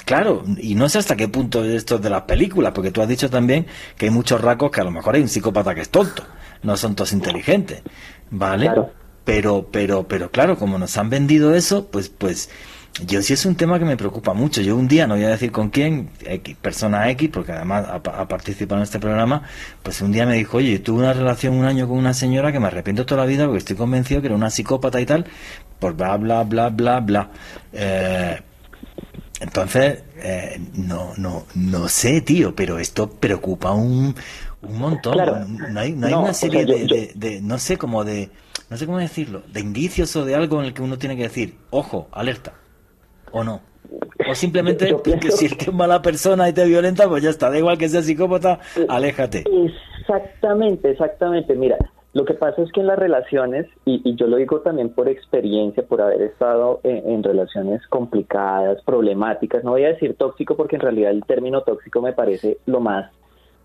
Claro, 0.05 0.43
y 0.57 0.75
no 0.75 0.89
sé 0.89 0.99
hasta 0.99 1.15
qué 1.15 1.27
punto 1.27 1.63
esto 1.63 1.95
es 1.95 2.01
de 2.01 2.09
las 2.09 2.23
películas, 2.23 2.71
porque 2.73 2.91
tú 2.91 3.01
has 3.01 3.07
dicho 3.07 3.29
también 3.29 3.65
que 3.97 4.05
hay 4.05 4.11
muchos 4.11 4.41
racos 4.41 4.71
que 4.71 4.81
a 4.81 4.83
lo 4.83 4.91
mejor 4.91 5.15
hay 5.15 5.21
un 5.21 5.29
psicópata 5.29 5.73
que 5.73 5.81
es 5.81 5.89
tonto, 5.89 6.23
no 6.63 6.77
son 6.77 6.95
todos 6.95 7.13
inteligentes, 7.13 7.81
¿vale? 8.29 8.65
Claro. 8.65 8.91
Pero, 9.25 9.67
pero, 9.71 10.07
pero 10.07 10.31
claro, 10.31 10.57
como 10.57 10.79
nos 10.79 10.97
han 10.97 11.09
vendido 11.09 11.53
eso, 11.53 11.87
pues, 11.87 12.09
pues, 12.09 12.49
yo 13.05 13.21
sí 13.21 13.33
es 13.33 13.45
un 13.45 13.55
tema 13.55 13.79
que 13.79 13.85
me 13.85 13.95
preocupa 13.95 14.33
mucho. 14.33 14.61
Yo 14.61 14.75
un 14.75 14.87
día, 14.87 15.07
no 15.07 15.15
voy 15.15 15.23
a 15.23 15.29
decir 15.29 15.51
con 15.51 15.69
quién, 15.69 16.09
X, 16.25 16.57
persona 16.59 17.09
X, 17.11 17.29
porque 17.31 17.51
además 17.51 17.85
ha, 17.87 17.95
ha, 17.95 18.27
participado 18.27 18.79
en 18.79 18.83
este 18.83 18.99
programa, 18.99 19.43
pues 19.83 20.01
un 20.01 20.11
día 20.11 20.25
me 20.25 20.35
dijo, 20.35 20.57
oye, 20.57 20.73
yo 20.73 20.81
tuve 20.81 20.99
una 21.03 21.13
relación 21.13 21.55
un 21.55 21.65
año 21.65 21.87
con 21.87 21.97
una 21.97 22.13
señora 22.13 22.51
que 22.51 22.59
me 22.59 22.67
arrepiento 22.67 23.05
toda 23.05 23.21
la 23.21 23.27
vida 23.27 23.45
porque 23.45 23.59
estoy 23.59 23.75
convencido 23.75 24.21
que 24.21 24.27
era 24.27 24.35
una 24.35 24.49
psicópata 24.49 24.99
y 24.99 25.05
tal, 25.05 25.25
por 25.79 25.93
bla, 25.93 26.17
bla, 26.17 26.43
bla, 26.43 26.69
bla, 26.69 26.99
bla. 26.99 27.29
Eh, 27.71 28.39
entonces, 29.39 30.03
eh, 30.17 30.59
no, 30.75 31.13
no, 31.17 31.45
no 31.55 31.87
sé, 31.87 32.21
tío, 32.21 32.55
pero 32.55 32.77
esto 32.79 33.09
preocupa 33.09 33.71
un, 33.71 34.13
un 34.61 34.77
montón. 34.77 35.13
Claro. 35.13 35.45
No 35.47 35.79
hay, 35.79 35.93
no 35.93 36.07
hay 36.07 36.13
No, 36.13 36.21
una 36.21 36.31
o 36.31 36.33
serie 36.33 36.65
sea, 36.65 36.67
yo- 36.67 36.75
de, 36.75 36.87
yo- 36.87 36.95
de- 36.95 37.11
de- 37.15 37.41
no 37.41 37.57
sé, 37.57 37.77
como 37.77 38.03
de, 38.03 38.29
no 38.69 38.77
sé 38.77 38.85
cómo 38.85 38.97
decirlo, 38.99 39.43
de 39.51 39.59
indicios 39.61 40.15
o 40.15 40.25
de 40.25 40.35
algo 40.35 40.59
en 40.59 40.65
el 40.67 40.73
que 40.73 40.81
uno 40.81 40.97
tiene 40.97 41.15
que 41.15 41.23
decir, 41.23 41.57
ojo, 41.69 42.07
alerta, 42.11 42.53
o 43.31 43.43
no. 43.43 43.61
O 44.29 44.35
simplemente 44.35 44.89
Yo- 44.89 45.01
que 45.01 45.11
pienso- 45.17 45.37
si 45.37 45.45
el 45.45 45.57
tío 45.57 45.69
es 45.69 45.75
mala 45.75 46.01
persona 46.01 46.47
y 46.49 46.53
te 46.53 46.65
violenta, 46.65 47.07
pues 47.07 47.23
ya 47.23 47.29
está, 47.29 47.49
da 47.49 47.57
igual 47.57 47.77
que 47.77 47.89
sea 47.89 48.01
psicópata, 48.03 48.59
aléjate. 48.87 49.45
Exactamente, 49.99 50.91
exactamente. 50.91 51.55
Mira, 51.55 51.77
Lo 52.11 52.25
que 52.25 52.33
pasa 52.33 52.63
es 52.63 52.71
que 52.71 52.79
en 52.79 52.87
las 52.87 52.97
relaciones, 52.97 53.67
y, 53.85 54.15
yo 54.15 54.25
lo 54.25 54.37
digo 54.37 54.61
también 54.61 54.89
por 54.89 55.07
experiencia, 55.07 55.83
por 55.83 56.01
haber 56.01 56.23
estado 56.23 56.79
en, 56.83 57.21
relaciones 57.21 57.85
complicadas, 57.87 58.81
problemáticas, 58.83 59.63
no 59.63 59.71
voy 59.71 59.83
a 59.83 59.89
decir 59.89 60.15
tóxico 60.15 60.55
porque 60.55 60.77
en 60.77 60.81
realidad 60.81 61.11
el 61.11 61.23
término 61.25 61.61
tóxico 61.61 62.01
me 62.01 62.13
parece 62.13 62.57
lo 62.65 62.79
más, 62.79 63.11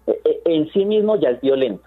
eh, 0.07 0.21
eh, 0.25 0.41
en 0.45 0.69
sí 0.73 0.85
mismo 0.85 1.17
ya 1.17 1.31
es 1.31 1.41
violento. 1.41 1.85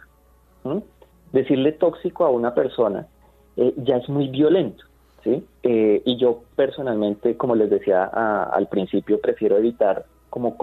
Decirle 1.31 1.73
tóxico 1.73 2.25
a 2.25 2.29
una 2.29 2.53
persona 2.55 3.07
eh, 3.55 3.73
ya 3.77 3.97
es 3.97 4.09
muy 4.09 4.27
violento. 4.27 4.83
¿sí? 5.23 5.43
y 5.63 6.15
yo 6.17 6.43
personalmente, 6.55 7.35
como 7.35 7.53
les 7.53 7.69
decía 7.69 8.05
al 8.05 8.67
principio, 8.67 9.19
prefiero 9.19 9.57
evitar, 9.57 10.05
como 10.29 10.55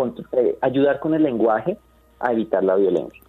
ayudar 0.63 1.01
con 1.01 1.13
el 1.13 1.23
lenguaje 1.23 1.77
a 2.19 2.33
evitar 2.33 2.65
la 2.65 2.77
violencia. 2.77 3.21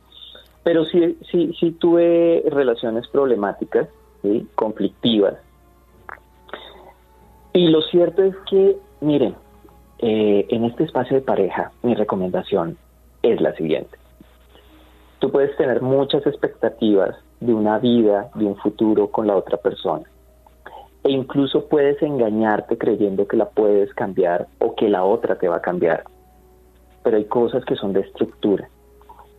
Pero 0.66 0.84
sí, 0.86 1.16
sí, 1.30 1.56
sí 1.60 1.72
tuve 1.74 2.44
relaciones 2.48 3.08
problemáticas, 3.10 3.88
conflictivas. 4.56 5.36
Y 7.54 7.68
lo 7.68 7.84
cierto 7.84 8.24
es 8.24 8.36
que, 8.50 8.76
miren, 9.00 9.36
eh, 10.00 10.48
en 10.50 10.66
este 10.66 10.86
espacio 10.86 11.18
de 11.18 11.22
pareja, 11.22 11.72
mi 11.84 11.94
recomendación 11.94 12.80
es 13.22 13.40
la 13.42 13.54
siguiente. 13.54 13.96
Tú 15.20 15.30
puedes 15.30 15.56
tener 15.56 15.84
muchas 15.84 16.26
expectativas 16.26 17.16
de 17.42 17.54
una 17.54 17.78
vida, 17.78 18.32
de 18.34 18.46
un 18.46 18.56
futuro 18.56 19.12
con 19.12 19.28
la 19.28 19.36
otra 19.36 19.58
persona. 19.58 20.06
E 21.04 21.12
incluso 21.12 21.68
puedes 21.68 22.02
engañarte 22.02 22.80
creyendo 22.80 23.28
que 23.28 23.38
la 23.38 23.50
puedes 23.50 23.94
cambiar 23.94 24.48
o 24.58 24.74
que 24.74 24.90
la 24.90 25.04
otra 25.04 25.36
te 25.36 25.48
va 25.48 25.58
a 25.58 25.62
cambiar. 25.62 26.06
Pero 27.04 27.18
hay 27.18 27.26
cosas 27.26 27.64
que 27.66 27.76
son 27.76 27.94
de 27.94 28.00
estructura 28.00 28.68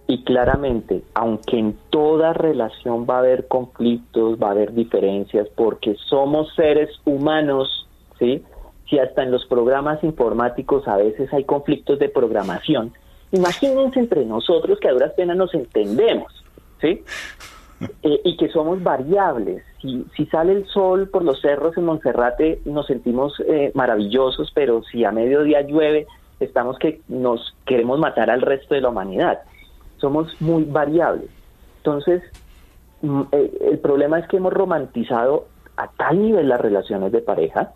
y 0.09 0.23
claramente, 0.23 1.03
aunque 1.15 1.59
en 1.59 1.77
toda 1.91 2.33
relación 2.33 3.07
va 3.09 3.17
a 3.17 3.21
haber 3.21 3.49
conflictos, 3.49 4.39
va 4.41 4.49
a 4.49 4.51
haber 4.53 4.73
diferencias, 4.73 5.49
porque 5.57 5.97
somos 6.09 6.55
seres 6.55 6.91
humanos, 7.05 7.89
¿sí? 8.19 8.45
Si 8.89 9.01
hasta 9.01 9.25
en 9.25 9.33
los 9.33 9.45
programas 9.47 10.05
informáticos 10.05 10.87
a 10.87 10.97
veces 10.97 11.33
hay 11.33 11.43
conflictos 11.43 11.99
de 11.99 12.09
programación, 12.09 12.93
imagínense 13.33 13.99
entre 13.99 14.25
nosotros 14.25 14.79
que 14.79 14.89
a 14.89 14.93
duras 14.93 15.13
penas 15.15 15.37
nos 15.37 15.53
entendemos, 15.55 16.33
¿sí? 16.81 17.03
Eh, 18.03 18.23
y 18.25 18.39
que 18.39 18.49
somos 18.49 18.83
variables. 18.83 19.63
Si, 19.83 20.07
si 20.17 20.25
sale 20.25 20.53
el 20.55 20.67
sol 20.67 21.11
por 21.11 21.23
los 21.23 21.43
cerros 21.43 21.77
en 21.77 21.85
Monserrate, 21.85 22.63
nos 22.65 22.87
sentimos 22.87 23.35
eh, 23.47 23.71
maravillosos, 23.75 24.51
pero 24.55 24.83
si 24.85 25.05
a 25.05 25.13
mediodía 25.13 25.61
llueve, 25.61 26.07
estamos 26.41 26.79
que 26.79 27.03
nos 27.09 27.55
queremos 27.67 27.99
matar 27.99 28.31
al 28.31 28.41
resto 28.41 28.75
de 28.75 28.81
la 28.81 28.89
humanidad 28.89 29.41
somos 29.99 30.41
muy 30.41 30.65
variables. 30.65 31.31
Entonces, 31.79 32.23
mm, 33.03 33.23
eh, 33.33 33.59
el 33.73 33.79
problema 33.79 34.19
es 34.19 34.29
que 34.29 34.37
hemos 34.37 34.53
romantizado 34.53 35.47
a 35.77 35.89
tal 35.89 36.23
nivel 36.23 36.49
las 36.49 36.61
relaciones 36.61 37.13
de 37.13 37.21
pareja 37.21 37.73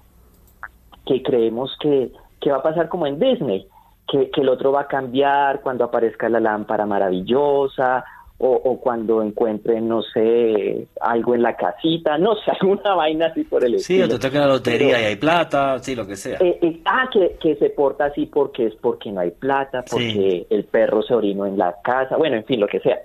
que 1.06 1.22
creemos 1.22 1.76
que, 1.80 2.12
va 2.50 2.56
a 2.56 2.62
pasar 2.62 2.88
como 2.88 3.06
en 3.06 3.18
Disney, 3.18 3.66
que, 4.08 4.30
que, 4.30 4.40
el 4.40 4.48
otro 4.48 4.72
va 4.72 4.82
a 4.82 4.86
cambiar 4.86 5.60
cuando 5.60 5.84
aparezca 5.84 6.28
la 6.28 6.40
lámpara 6.40 6.86
maravillosa 6.86 8.04
o, 8.42 8.80
cuando 8.80 9.22
encuentren, 9.22 9.86
no 9.86 10.00
sé, 10.00 10.88
algo 10.98 11.34
en 11.34 11.42
la 11.42 11.56
casita, 11.56 12.16
no 12.16 12.34
sé, 12.36 12.50
alguna 12.60 12.94
vaina 12.94 13.26
así 13.26 13.44
por 13.44 13.62
el 13.62 13.74
estilo. 13.74 14.06
Sí, 14.06 14.12
o 14.12 14.18
te 14.18 14.28
toca 14.28 14.40
la 14.40 14.46
lotería 14.46 15.00
y 15.00 15.04
hay 15.04 15.16
plata, 15.16 15.78
sí, 15.78 15.94
lo 15.94 16.06
que 16.06 16.16
sea. 16.16 16.38
Eh, 16.40 16.58
eh, 16.62 16.80
ah, 16.86 17.08
que, 17.12 17.36
que, 17.38 17.56
se 17.56 17.68
porta 17.68 18.06
así 18.06 18.24
porque 18.26 18.68
es 18.68 18.74
porque 18.76 19.12
no 19.12 19.20
hay 19.20 19.32
plata, 19.32 19.84
porque 19.90 20.46
el 20.48 20.64
perro 20.64 21.02
se 21.02 21.14
orinó 21.14 21.44
en 21.44 21.58
la 21.58 21.76
casa, 21.84 22.16
bueno, 22.16 22.36
en 22.36 22.44
fin, 22.44 22.60
lo 22.60 22.66
que 22.66 22.80
sea. 22.80 23.00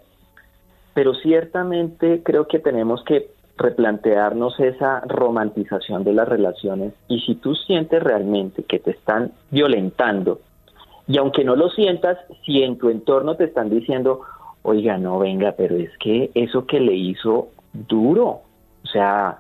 Pero 0.94 1.14
ciertamente 1.16 2.22
creo 2.24 2.48
que 2.48 2.60
tenemos 2.60 3.04
que 3.04 3.30
replantearnos 3.58 4.58
esa 4.62 5.02
romantización 5.02 6.06
de 6.06 6.14
las 6.14 6.30
relaciones 6.30 6.94
y 7.10 7.20
si 7.22 7.36
tú 7.36 7.56
sientes 7.56 8.02
realmente 8.02 8.64
que 8.64 8.80
te 8.80 8.92
están 8.92 9.34
violentando, 9.52 10.40
y 11.08 11.18
aunque 11.18 11.44
no 11.44 11.56
lo 11.56 11.70
sientas, 11.70 12.18
si 12.46 12.64
en 12.64 12.78
tu 12.78 12.90
entorno 12.90 13.36
te 13.36 13.44
están 13.44 13.70
diciendo, 13.70 14.22
oiga, 14.66 14.98
no, 14.98 15.20
venga, 15.20 15.54
pero 15.56 15.76
es 15.76 15.92
que 16.00 16.32
eso 16.34 16.66
que 16.66 16.80
le 16.80 16.96
hizo 16.96 17.50
duro, 17.74 18.42
o 18.84 18.88
sea, 18.92 19.40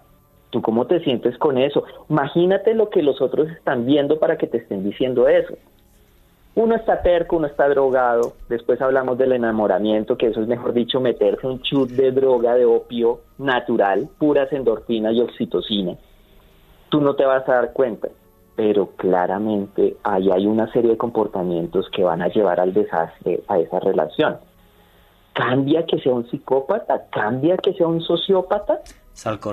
¿tú 0.51 0.61
cómo 0.61 0.85
te 0.85 0.99
sientes 0.99 1.37
con 1.37 1.57
eso? 1.57 1.83
Imagínate 2.09 2.75
lo 2.75 2.89
que 2.89 3.01
los 3.01 3.21
otros 3.21 3.49
están 3.49 3.85
viendo 3.85 4.19
para 4.19 4.37
que 4.37 4.47
te 4.47 4.57
estén 4.57 4.83
diciendo 4.83 5.27
eso. 5.27 5.55
Uno 6.53 6.75
está 6.75 7.01
terco, 7.01 7.37
uno 7.37 7.47
está 7.47 7.67
drogado, 7.67 8.33
después 8.47 8.79
hablamos 8.81 9.17
del 9.17 9.33
enamoramiento, 9.33 10.15
que 10.17 10.27
eso 10.27 10.41
es 10.41 10.47
mejor 10.47 10.73
dicho, 10.73 11.01
meterse 11.01 11.45
un 11.47 11.61
chut 11.61 11.89
de 11.89 12.11
droga, 12.11 12.55
de 12.55 12.65
opio 12.65 13.19
natural, 13.37 14.07
puras 14.19 14.53
endorfinas 14.53 15.13
y 15.15 15.21
oxitocina. 15.21 15.95
Tú 16.89 17.01
no 17.01 17.15
te 17.15 17.25
vas 17.25 17.49
a 17.49 17.55
dar 17.55 17.73
cuenta, 17.73 18.07
pero 18.55 18.91
claramente 18.95 19.97
ahí 20.03 20.29
hay 20.31 20.45
una 20.45 20.71
serie 20.71 20.91
de 20.91 20.97
comportamientos 20.97 21.89
que 21.89 22.03
van 22.03 22.21
a 22.21 22.29
llevar 22.29 22.61
al 22.61 22.73
desastre 22.73 23.41
a 23.47 23.59
esa 23.59 23.79
relación 23.79 24.37
cambia 25.35 25.85
que 25.85 25.99
sea 25.99 26.13
un 26.13 26.27
psicópata, 26.29 27.07
cambia 27.11 27.57
que 27.57 27.73
sea 27.73 27.87
un 27.87 28.01
sociópata. 28.01 28.79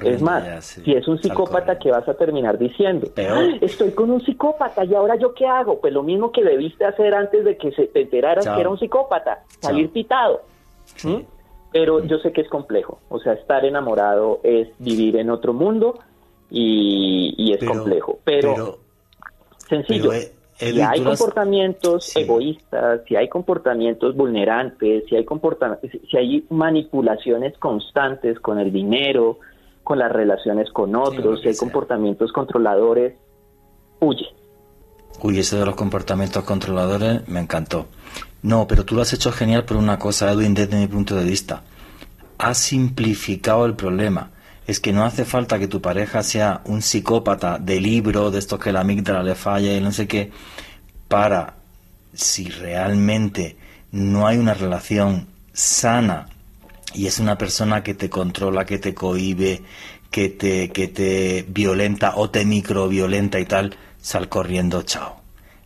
es 0.04 0.22
más, 0.22 0.64
si 0.64 0.92
es 0.92 1.08
un 1.08 1.20
psicópata, 1.20 1.76
¿qué 1.78 1.90
vas 1.90 2.08
a 2.08 2.14
terminar 2.14 2.56
diciendo? 2.56 3.08
Estoy 3.60 3.90
con 3.90 4.10
un 4.10 4.24
psicópata 4.24 4.84
y 4.84 4.94
ahora 4.94 5.16
yo 5.16 5.34
qué 5.34 5.44
hago? 5.44 5.80
Pues 5.80 5.92
lo 5.92 6.04
mismo 6.04 6.30
que 6.30 6.44
debiste 6.44 6.84
hacer 6.84 7.12
antes 7.14 7.44
de 7.44 7.56
que 7.56 7.72
se 7.72 7.88
te 7.88 8.02
enteraras 8.02 8.46
que 8.46 8.60
era 8.60 8.70
un 8.70 8.78
psicópata, 8.78 9.42
salir 9.58 9.90
pitado. 9.90 10.42
¿Mm? 11.02 11.22
Pero 11.72 12.04
yo 12.04 12.18
sé 12.18 12.32
que 12.32 12.42
es 12.42 12.48
complejo, 12.48 13.00
o 13.08 13.18
sea, 13.18 13.32
estar 13.32 13.64
enamorado 13.64 14.40
es 14.44 14.68
vivir 14.78 15.16
en 15.16 15.30
otro 15.30 15.52
mundo 15.52 15.98
y, 16.48 17.52
es 17.52 17.64
complejo, 17.64 18.20
pero, 18.24 18.78
sencillo. 19.68 20.12
Eh, 20.12 20.32
si 20.56 20.80
hay 20.80 21.02
comportamientos 21.02 22.16
egoístas, 22.16 23.00
si 23.06 23.16
hay 23.16 23.28
comportamientos 23.28 24.14
vulnerantes, 24.16 25.04
si 25.08 25.16
hay 25.16 25.26
si 26.10 26.16
hay 26.16 26.46
manipulaciones 26.50 27.56
constantes 27.58 28.38
con 28.40 28.58
el 28.58 28.72
dinero, 28.72 29.38
con 29.82 29.98
las 29.98 30.12
relaciones 30.12 30.70
con 30.70 30.94
otros, 30.94 31.40
si 31.40 31.48
hay 31.48 31.56
comportamientos 31.56 32.32
controladores, 32.32 33.14
huye. 34.00 34.26
Uy, 35.22 35.38
ese 35.38 35.56
de 35.56 35.66
los 35.66 35.76
comportamientos 35.76 36.44
controladores 36.44 37.26
me 37.28 37.40
encantó. 37.40 37.86
No, 38.42 38.66
pero 38.66 38.84
tú 38.84 38.94
lo 38.94 39.02
has 39.02 39.12
hecho 39.12 39.30
genial 39.30 39.64
por 39.64 39.76
una 39.76 39.98
cosa, 39.98 40.32
Edwin, 40.32 40.54
desde 40.54 40.76
mi 40.76 40.86
punto 40.86 41.14
de 41.14 41.24
vista. 41.24 41.62
Has 42.38 42.58
simplificado 42.58 43.66
el 43.66 43.74
problema 43.74 44.31
es 44.66 44.80
que 44.80 44.92
no 44.92 45.04
hace 45.04 45.24
falta 45.24 45.58
que 45.58 45.68
tu 45.68 45.80
pareja 45.80 46.22
sea 46.22 46.62
un 46.64 46.82
psicópata 46.82 47.58
de 47.58 47.80
libro, 47.80 48.30
de 48.30 48.38
estos 48.38 48.58
que 48.58 48.72
la 48.72 48.80
amígdala 48.80 49.22
le 49.22 49.34
falla 49.34 49.76
y 49.76 49.80
no 49.80 49.92
sé 49.92 50.06
qué, 50.06 50.30
para 51.08 51.54
si 52.14 52.48
realmente 52.48 53.56
no 53.90 54.26
hay 54.26 54.38
una 54.38 54.54
relación 54.54 55.26
sana 55.52 56.28
y 56.94 57.06
es 57.06 57.18
una 57.18 57.38
persona 57.38 57.82
que 57.82 57.94
te 57.94 58.10
controla, 58.10 58.64
que 58.64 58.78
te 58.78 58.94
cohibe, 58.94 59.62
que 60.10 60.28
te, 60.28 60.70
que 60.70 60.88
te 60.88 61.44
violenta 61.48 62.14
o 62.16 62.30
te 62.30 62.44
microviolenta 62.44 63.40
y 63.40 63.46
tal, 63.46 63.76
sal 64.00 64.28
corriendo, 64.28 64.82
chao. 64.82 65.21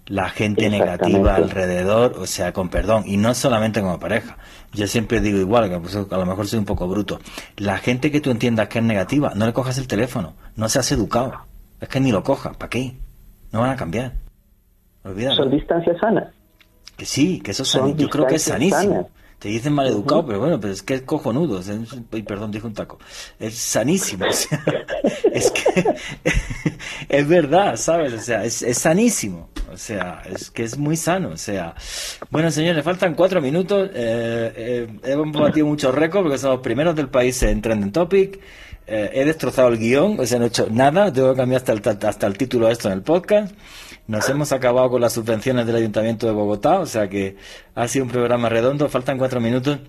La 0.07 0.29
gente 0.29 0.71
negativa 0.71 1.35
alrededor, 1.35 2.17
o 2.19 2.27
sea, 2.27 2.53
con 2.53 2.69
perdón, 2.69 3.05
y 3.07 3.17
no 3.17 3.35
solamente 3.35 3.81
como 3.81 3.99
pareja, 3.99 4.39
yo 4.73 4.87
siempre 4.87 5.21
digo 5.21 5.39
igual, 5.39 5.69
que 5.69 5.81
pues, 5.81 5.97
a 5.97 6.17
lo 6.17 6.27
mejor 6.27 6.47
soy 6.47 6.61
un 6.61 6.65
poco 6.65 6.87
bruto. 6.87 7.19
La 7.57 7.79
gente 7.79 8.13
que 8.13 8.21
tú 8.21 8.31
entiendas 8.31 8.69
que 8.69 8.79
es 8.79 8.85
negativa, 8.85 9.33
no 9.35 9.47
le 9.47 9.53
cojas 9.53 9.79
el 9.79 9.89
teléfono, 9.89 10.35
no 10.55 10.69
seas 10.69 10.91
educado. 10.93 11.35
Es 11.81 11.89
que 11.89 11.99
ni 11.99 12.13
lo 12.13 12.23
cojas, 12.23 12.57
¿para 12.57 12.71
qué? 12.71 12.95
No 13.53 13.61
van 13.61 13.71
a 13.71 13.77
cambiar. 13.77 14.13
Olvídalo. 15.03 15.37
Son 15.37 15.51
distancias 15.51 15.97
sanas. 15.99 16.33
Que 16.97 17.05
sí, 17.05 17.41
que 17.41 17.51
eso 17.51 17.63
es 17.65 17.97
Yo 17.97 18.09
creo 18.09 18.27
que 18.27 18.37
es 18.37 18.43
sanísimo. 18.43 19.11
Te 19.39 19.49
dicen 19.49 19.75
mal 19.75 19.87
educado, 19.87 20.25
pero 20.25 20.41
bueno, 20.41 20.59
pero 20.59 20.73
es 20.73 20.83
que 20.83 20.95
es 20.95 21.03
cojonudo. 21.03 21.61
perdón, 22.27 22.51
dije 22.51 22.67
un 22.67 22.73
taco. 22.73 22.99
Es 23.39 23.59
sanísimo. 23.59 24.25
es 25.33 25.51
que 25.51 25.95
es 27.09 27.29
verdad, 27.29 27.77
¿sabes? 27.77 28.15
O 28.15 28.19
sea, 28.19 28.45
es, 28.45 28.63
es, 28.63 28.79
sanísimo. 28.79 29.51
O 29.71 29.77
sea, 29.77 30.23
es 30.25 30.51
que 30.51 30.65
es 30.65 30.79
muy 30.79 30.97
sano. 30.97 31.31
O 31.31 31.37
sea, 31.37 31.75
bueno, 32.31 32.51
señores, 32.51 32.83
faltan 32.83 33.15
cuatro 33.15 33.43
minutos. 33.43 33.91
Eh, 33.93 34.53
eh, 34.57 34.89
hemos 35.05 35.39
batido 35.39 35.67
muchos 35.67 35.95
récords 35.95 36.23
porque 36.23 36.39
somos 36.39 36.57
los 36.57 36.65
primeros 36.65 36.97
del 36.97 37.11
país 37.11 37.43
en 37.43 37.61
Trending 37.61 37.93
Topic. 37.93 38.41
Eh, 38.87 39.11
he 39.13 39.25
destrozado 39.25 39.69
el 39.69 39.79
guion, 39.79 40.19
o 40.21 40.25
sea, 40.25 40.39
no 40.39 40.45
he 40.47 40.49
hecho 40.49 40.69
nada. 40.71 41.13
Tengo 41.13 41.33
que 41.33 41.37
cambiar 41.37 41.61
hasta 41.61 41.73
el, 41.73 42.07
hasta 42.07 42.27
el 42.27 42.39
título 42.39 42.69
de 42.69 42.73
esto 42.73 42.89
en 42.89 42.95
el 42.95 43.03
podcast. 43.03 43.53
Nos 44.07 44.29
hemos 44.29 44.53
acabado 44.53 44.89
con 44.89 45.01
las 45.01 45.15
subvenciones 45.15 45.67
del 45.67 45.77
Ayuntamiento 45.77 46.27
de 46.27 46.33
Bogotá, 46.33 46.79
o 46.79 46.87
sea 46.87 47.09
que 47.09 47.37
ha 47.75 47.89
sido 47.89 48.05
un 48.05 48.11
programa 48.11 48.49
redondo, 48.49 48.89
faltan 48.89 49.19
cuatro 49.19 49.41
minutos. 49.41 49.81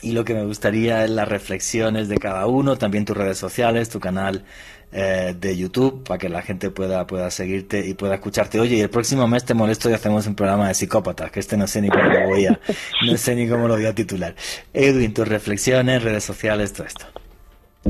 Y 0.00 0.12
lo 0.12 0.24
que 0.24 0.32
me 0.32 0.44
gustaría 0.44 1.04
es 1.04 1.10
las 1.10 1.26
reflexiones 1.26 2.08
de 2.08 2.18
cada 2.18 2.46
uno, 2.46 2.76
también 2.78 3.04
tus 3.04 3.16
redes 3.16 3.36
sociales, 3.36 3.88
tu 3.88 3.98
canal 3.98 4.44
eh, 4.92 5.34
de 5.36 5.56
YouTube, 5.56 6.04
para 6.04 6.18
que 6.18 6.28
la 6.28 6.40
gente 6.40 6.70
pueda, 6.70 7.04
pueda 7.04 7.32
seguirte 7.32 7.84
y 7.84 7.94
pueda 7.94 8.14
escucharte. 8.14 8.60
Oye, 8.60 8.76
y 8.76 8.80
el 8.80 8.90
próximo 8.90 9.26
mes 9.26 9.44
te 9.44 9.54
molesto 9.54 9.90
y 9.90 9.94
hacemos 9.94 10.28
un 10.28 10.36
programa 10.36 10.68
de 10.68 10.74
psicópatas, 10.74 11.32
que 11.32 11.40
este 11.40 11.56
no 11.56 11.66
sé 11.66 11.82
ni 11.82 11.88
cómo 11.88 12.04
lo 12.04 12.28
voy 12.28 12.46
a, 12.46 12.60
no 13.06 13.16
sé 13.16 13.34
ni 13.34 13.48
cómo 13.48 13.66
lo 13.66 13.74
voy 13.74 13.86
a 13.86 13.94
titular. 13.94 14.36
Edwin, 14.72 15.12
tus 15.12 15.26
reflexiones, 15.26 16.04
redes 16.04 16.22
sociales, 16.22 16.72
todo 16.72 16.86
esto. 16.86 17.06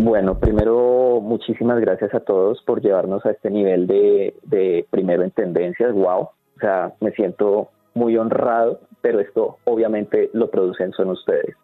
Bueno, 0.01 0.39
primero, 0.39 1.19
muchísimas 1.20 1.81
gracias 1.81 2.15
a 2.15 2.20
todos 2.20 2.62
por 2.62 2.81
llevarnos 2.81 3.27
a 3.27 3.33
este 3.33 3.51
nivel 3.51 3.89
de, 3.89 4.33
de 4.45 4.87
primero 4.91 5.25
en 5.25 5.33
tendencias. 5.33 5.93
Wow, 5.93 6.20
o 6.20 6.61
sea, 6.61 6.93
me 7.01 7.11
siento 7.11 7.70
muy 7.95 8.16
honrado, 8.16 8.79
pero 9.01 9.19
esto 9.19 9.59
obviamente 9.65 10.31
lo 10.35 10.53
producen 10.53 10.93
son 10.93 11.11
ustedes. 11.11 11.57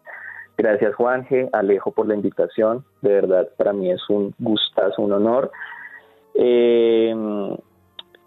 Gracias 0.57 0.95
Juanje, 0.95 1.47
Alejo 1.53 1.91
por 1.91 2.07
la 2.09 2.15
invitación, 2.15 2.83
de 3.01 3.13
verdad 3.13 3.47
para 3.55 3.71
mí 3.71 3.89
es 3.89 4.01
un 4.09 4.35
gustazo, 4.37 5.01
un 5.01 5.13
honor. 5.13 5.49
Eh, 6.33 7.15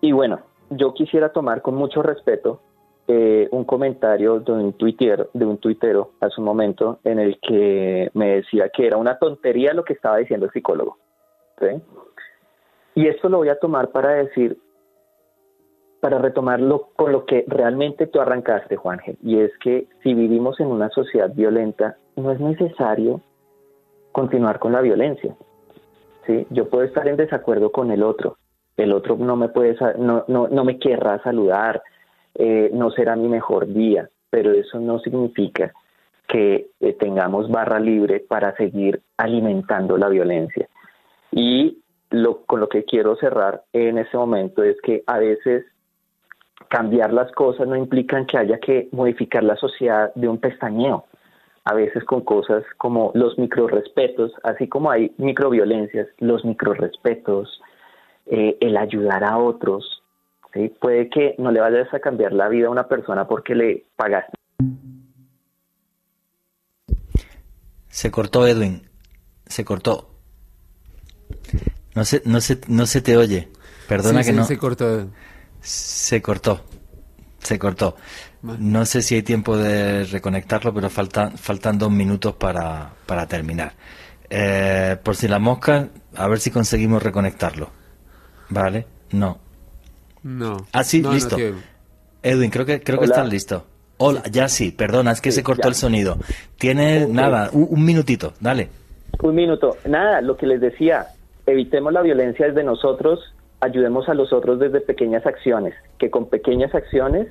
y 0.00 0.12
bueno, 0.12 0.40
yo 0.70 0.94
quisiera 0.94 1.34
tomar 1.34 1.60
con 1.60 1.74
mucho 1.74 2.00
respeto 2.00 2.62
eh, 3.10 3.48
un 3.52 3.64
comentario 3.64 4.38
de 4.38 4.52
un 4.52 4.74
twitter, 4.74 5.30
de 5.32 5.46
un 5.46 5.56
tuitero 5.56 6.10
hace 6.20 6.34
un 6.38 6.44
momento 6.44 7.00
en 7.04 7.18
el 7.18 7.38
que 7.40 8.10
me 8.12 8.36
decía 8.36 8.68
que 8.68 8.86
era 8.86 8.98
una 8.98 9.18
tontería 9.18 9.72
lo 9.72 9.82
que 9.82 9.94
estaba 9.94 10.18
diciendo 10.18 10.44
el 10.44 10.52
psicólogo. 10.52 10.98
Y 12.94 13.06
esto 13.06 13.30
lo 13.30 13.38
voy 13.38 13.48
a 13.48 13.58
tomar 13.58 13.92
para 13.92 14.10
decir, 14.10 14.58
para 16.00 16.18
retomarlo 16.18 16.90
con 16.96 17.12
lo 17.12 17.24
que 17.24 17.46
realmente 17.48 18.06
tú 18.08 18.20
arrancaste, 18.20 18.76
Juanje, 18.76 19.16
y 19.22 19.40
es 19.40 19.52
que 19.58 19.88
si 20.02 20.12
vivimos 20.12 20.60
en 20.60 20.66
una 20.66 20.90
sociedad 20.90 21.30
violenta, 21.34 21.96
no 22.14 22.30
es 22.30 22.40
necesario 22.40 23.22
continuar 24.12 24.58
con 24.58 24.72
la 24.72 24.82
violencia. 24.82 25.34
¿sí? 26.26 26.46
Yo 26.50 26.68
puedo 26.68 26.84
estar 26.84 27.08
en 27.08 27.16
desacuerdo 27.16 27.72
con 27.72 27.90
el 27.90 28.02
otro, 28.02 28.36
el 28.76 28.92
otro 28.92 29.16
no 29.16 29.34
me 29.34 29.48
puede, 29.48 29.76
no, 29.96 30.24
no, 30.28 30.46
no 30.48 30.64
me 30.64 30.78
querrá 30.78 31.22
saludar, 31.22 31.82
eh, 32.34 32.70
no 32.72 32.90
será 32.90 33.16
mi 33.16 33.28
mejor 33.28 33.72
día, 33.72 34.08
pero 34.30 34.52
eso 34.52 34.78
no 34.80 34.98
significa 35.00 35.72
que 36.28 36.68
eh, 36.80 36.92
tengamos 36.94 37.50
barra 37.50 37.80
libre 37.80 38.20
para 38.20 38.54
seguir 38.56 39.00
alimentando 39.16 39.96
la 39.96 40.08
violencia. 40.08 40.68
Y 41.32 41.78
lo, 42.10 42.42
con 42.42 42.60
lo 42.60 42.68
que 42.68 42.84
quiero 42.84 43.16
cerrar 43.16 43.64
en 43.72 43.98
este 43.98 44.16
momento 44.16 44.62
es 44.62 44.80
que 44.82 45.02
a 45.06 45.18
veces 45.18 45.64
cambiar 46.68 47.12
las 47.12 47.32
cosas 47.32 47.66
no 47.66 47.76
implican 47.76 48.26
que 48.26 48.38
haya 48.38 48.58
que 48.58 48.88
modificar 48.92 49.42
la 49.42 49.56
sociedad 49.56 50.12
de 50.14 50.28
un 50.28 50.38
pestañeo. 50.38 51.04
A 51.64 51.74
veces 51.74 52.04
con 52.04 52.22
cosas 52.22 52.64
como 52.78 53.10
los 53.14 53.38
microrespetos, 53.38 54.32
así 54.42 54.68
como 54.68 54.90
hay 54.90 55.12
microviolencias, 55.18 56.08
los 56.18 56.44
microrespetos, 56.44 57.60
eh, 58.26 58.56
el 58.60 58.76
ayudar 58.76 59.24
a 59.24 59.38
otros, 59.38 59.97
¿sí? 60.52 60.72
puede 60.80 61.08
que 61.08 61.34
no 61.38 61.50
le 61.50 61.60
vayas 61.60 61.92
a 61.92 62.00
cambiar 62.00 62.32
la 62.32 62.48
vida 62.48 62.68
a 62.68 62.70
una 62.70 62.88
persona 62.88 63.26
porque 63.26 63.54
le 63.54 63.84
pagaste. 63.96 64.32
Se 67.88 68.10
cortó 68.10 68.46
Edwin, 68.46 68.88
se 69.46 69.64
cortó. 69.64 70.10
No 71.94 72.04
se, 72.04 72.22
no 72.24 72.40
se, 72.40 72.60
no 72.68 72.86
se 72.86 73.00
te 73.00 73.16
oye. 73.16 73.48
Perdona 73.88 74.22
que 74.22 74.32
no. 74.32 74.44
Se 74.44 74.56
cortó. 74.58 75.08
Se 75.60 76.22
cortó. 76.22 76.64
Se 77.40 77.58
cortó. 77.58 77.96
No 78.42 78.84
sé 78.84 79.02
si 79.02 79.16
hay 79.16 79.22
tiempo 79.22 79.56
de 79.56 80.04
reconectarlo, 80.04 80.72
pero 80.72 80.90
faltan, 80.90 81.36
faltan 81.36 81.78
dos 81.78 81.90
minutos 81.90 82.36
para, 82.36 82.92
para 83.06 83.26
terminar. 83.26 83.72
Eh, 84.30 84.96
por 85.02 85.16
si 85.16 85.26
la 85.26 85.38
mosca, 85.38 85.88
a 86.14 86.28
ver 86.28 86.38
si 86.38 86.50
conseguimos 86.50 87.02
reconectarlo. 87.02 87.70
¿Vale? 88.50 88.86
No. 89.10 89.38
No. 90.22 90.56
Ah, 90.72 90.84
sí, 90.84 91.02
listo. 91.02 91.36
Edwin, 92.22 92.50
creo 92.50 92.66
que, 92.66 92.80
creo 92.80 92.98
que 92.98 93.06
estás 93.06 93.28
listo. 93.28 93.64
Hola, 93.98 94.22
ya 94.30 94.48
sí, 94.48 94.70
perdona, 94.70 95.12
es 95.12 95.20
que 95.20 95.32
se 95.32 95.42
cortó 95.42 95.68
el 95.68 95.74
sonido. 95.74 96.18
Tiene 96.56 97.06
nada, 97.06 97.50
un, 97.52 97.84
minutito, 97.84 98.32
dale. 98.40 98.68
Un 99.22 99.34
minuto. 99.34 99.76
Nada, 99.86 100.20
lo 100.20 100.36
que 100.36 100.46
les 100.46 100.60
decía, 100.60 101.06
evitemos 101.46 101.92
la 101.92 102.02
violencia 102.02 102.46
desde 102.46 102.62
nosotros, 102.62 103.34
ayudemos 103.60 104.08
a 104.08 104.14
los 104.14 104.32
otros 104.32 104.60
desde 104.60 104.80
pequeñas 104.80 105.26
acciones, 105.26 105.74
que 105.98 106.10
con 106.10 106.28
pequeñas 106.28 106.74
acciones 106.74 107.28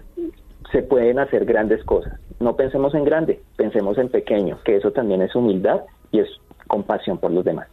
se 0.71 0.81
pueden 0.81 1.19
hacer 1.19 1.45
grandes 1.45 1.83
cosas. 1.85 2.19
No 2.41 2.57
pensemos 2.57 2.93
en 2.95 3.05
grande, 3.05 3.41
pensemos 3.55 3.97
en 3.97 4.09
pequeño, 4.09 4.59
que 4.65 4.75
eso 4.75 4.91
también 4.91 5.21
es 5.21 5.33
humildad 5.35 5.81
y 6.11 6.19
es 6.19 6.27
compasión 6.67 7.17
por 7.17 7.31
los 7.31 7.45
demás 7.45 7.67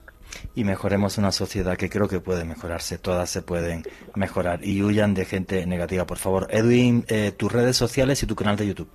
y 0.55 0.65
mejoremos 0.65 1.19
una 1.19 1.33
sociedad 1.33 1.77
que 1.77 1.91
creo 1.91 2.09
que 2.09 2.21
puede 2.21 2.45
mejorarse, 2.45 2.99
todas 2.99 3.31
se 3.31 3.43
pueden 3.43 3.83
mejorar 4.15 4.61
y 4.63 4.83
huyan 4.83 5.15
de 5.15 5.25
gente 5.25 5.67
negativa, 5.67 6.07
por 6.07 6.19
favor. 6.19 6.47
Edwin, 6.51 7.05
eh, 7.09 7.33
tus 7.37 7.53
redes 7.53 7.77
sociales 7.77 8.23
y 8.23 8.27
tu 8.27 8.35
canal 8.35 8.57
de 8.57 8.69
YouTube. 8.69 8.89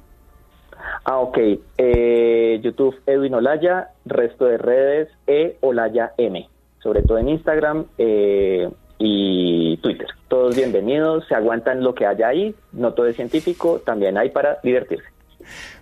Ah, 1.03 1.17
ok. 1.17 1.37
Eh, 1.77 2.59
YouTube 2.63 2.95
Edwin 3.05 3.33
Olaya, 3.33 3.89
resto 4.05 4.45
de 4.45 4.57
redes 4.57 5.09
E 5.27 5.57
Olaya 5.61 6.13
M, 6.17 6.47
sobre 6.81 7.01
todo 7.03 7.17
en 7.17 7.29
Instagram 7.29 7.85
eh, 7.97 8.69
y 8.97 9.77
Twitter. 9.77 10.07
Todos 10.27 10.55
bienvenidos, 10.55 11.25
se 11.27 11.35
aguantan 11.35 11.83
lo 11.83 11.95
que 11.95 12.05
haya 12.05 12.27
ahí, 12.27 12.55
no 12.71 12.93
todo 12.93 13.07
es 13.07 13.15
científico, 13.15 13.81
también 13.85 14.17
hay 14.17 14.29
para 14.29 14.59
divertirse. 14.63 15.07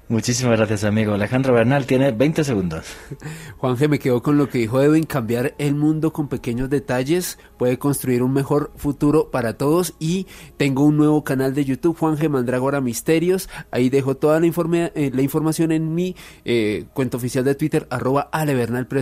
Muchísimas 0.10 0.58
gracias, 0.58 0.86
amigo. 0.86 1.14
Alejandro 1.14 1.54
Bernal 1.54 1.86
tiene 1.86 2.12
20 2.12 2.46
segundos. 2.46 2.86
Juan 3.58 3.76
G, 3.76 3.90
me 3.90 4.00
quedo 4.00 4.24
con 4.24 4.38
lo 4.38 4.50
que 4.50 4.60
dijo 4.60 4.82
Edwin, 4.82 5.04
cambiar 5.04 5.54
el 5.58 5.76
mundo 5.76 6.14
con 6.14 6.30
pequeños 6.30 6.70
detalles 6.70 7.38
puede 7.58 7.78
construir 7.78 8.24
un 8.24 8.32
mejor 8.34 8.72
futuro 8.78 9.32
para 9.32 9.58
todos 9.58 9.96
y 10.00 10.28
tengo 10.56 10.86
un 10.86 10.96
nuevo 10.96 11.24
canal 11.24 11.54
de 11.54 11.66
YouTube, 11.66 11.98
Juan 11.98 12.18
G 12.18 12.30
Mandragora 12.30 12.80
Misterios, 12.80 13.50
ahí 13.72 13.90
dejo 13.90 14.16
toda 14.16 14.40
la, 14.40 14.48
eh, 14.48 15.12
la 15.14 15.22
información 15.22 15.72
en 15.72 15.94
mi 15.94 16.16
eh, 16.46 16.86
cuenta 16.94 17.18
oficial 17.18 17.44
de 17.44 17.56
Twitter, 17.56 17.88
arroba 17.90 18.30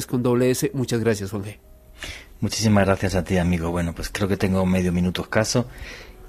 con 0.08 0.24
doble 0.24 0.50
S. 0.50 0.72
Muchas 0.74 1.02
gracias, 1.02 1.32
Juan 1.32 1.44
G. 1.44 1.60
Muchísimas 2.40 2.86
gracias 2.86 3.16
a 3.16 3.24
ti, 3.24 3.38
amigo. 3.38 3.72
Bueno, 3.72 3.94
pues 3.94 4.10
creo 4.12 4.28
que 4.28 4.38
tengo 4.38 4.66
medio 4.66 4.92
minuto 4.92 5.22
escaso 5.22 5.68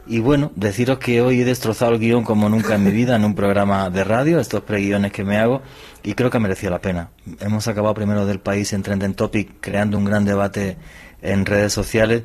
y 0.07 0.21
bueno, 0.21 0.53
deciros 0.55 0.99
que 0.99 1.21
hoy 1.21 1.41
he 1.41 1.45
destrozado 1.45 1.93
el 1.93 1.99
guion 1.99 2.25
como 2.25 2.49
nunca 2.49 2.77
en 2.77 2.85
mi 2.85 2.91
vida 2.91 3.17
en 3.17 3.25
un 3.25 3.35
programa 3.35 3.91
de 3.91 4.05
radio, 4.05 4.39
estos 4.39 4.63
preguiones 4.63 5.13
que 5.13 5.25
me 5.25 5.39
hago, 5.39 5.63
y 6.03 6.15
creo 6.15 6.31
que 6.31 6.37
ha 6.37 6.41
merecido 6.41 6.71
la 6.71 6.81
pena. 6.81 7.11
Hemos 7.41 7.67
acabado 7.69 7.95
primero 7.95 8.27
del 8.27 8.39
país 8.39 8.73
en 8.73 8.83
Trending 8.83 9.15
Topic, 9.15 9.57
creando 9.61 9.99
un 9.99 10.05
gran 10.05 10.25
debate 10.25 10.77
en 11.23 11.45
redes 11.45 11.73
sociales, 11.73 12.23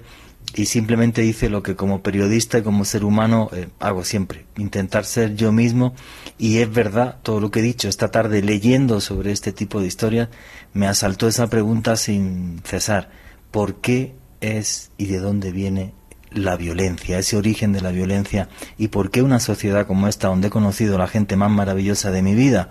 y 0.53 0.65
simplemente 0.65 1.23
hice 1.23 1.49
lo 1.49 1.63
que 1.63 1.75
como 1.75 2.01
periodista 2.01 2.57
y 2.59 2.61
como 2.61 2.83
ser 2.83 3.05
humano 3.05 3.49
eh, 3.53 3.69
hago 3.79 4.03
siempre, 4.03 4.45
intentar 4.57 5.05
ser 5.05 5.35
yo 5.35 5.51
mismo, 5.51 5.93
y 6.37 6.59
es 6.59 6.71
verdad 6.71 7.17
todo 7.23 7.39
lo 7.39 7.51
que 7.51 7.59
he 7.59 7.63
dicho 7.63 7.87
esta 7.87 8.11
tarde 8.11 8.41
leyendo 8.41 9.01
sobre 9.01 9.31
este 9.31 9.53
tipo 9.53 9.79
de 9.81 9.87
historias, 9.87 10.29
me 10.73 10.87
asaltó 10.87 11.27
esa 11.27 11.47
pregunta 11.47 11.95
sin 11.95 12.61
cesar. 12.63 13.09
¿Por 13.49 13.75
qué 13.75 14.13
es 14.39 14.91
y 14.97 15.07
de 15.07 15.19
dónde 15.19 15.51
viene 15.51 15.93
la 16.31 16.55
violencia, 16.55 17.19
ese 17.19 17.37
origen 17.37 17.73
de 17.73 17.81
la 17.81 17.91
violencia 17.91 18.49
y 18.77 18.87
por 18.87 19.11
qué 19.11 19.21
una 19.21 19.39
sociedad 19.39 19.85
como 19.85 20.07
esta, 20.07 20.29
donde 20.29 20.47
he 20.47 20.51
conocido 20.51 20.95
a 20.95 20.99
la 20.99 21.07
gente 21.07 21.35
más 21.35 21.51
maravillosa 21.51 22.11
de 22.11 22.21
mi 22.21 22.35
vida, 22.35 22.69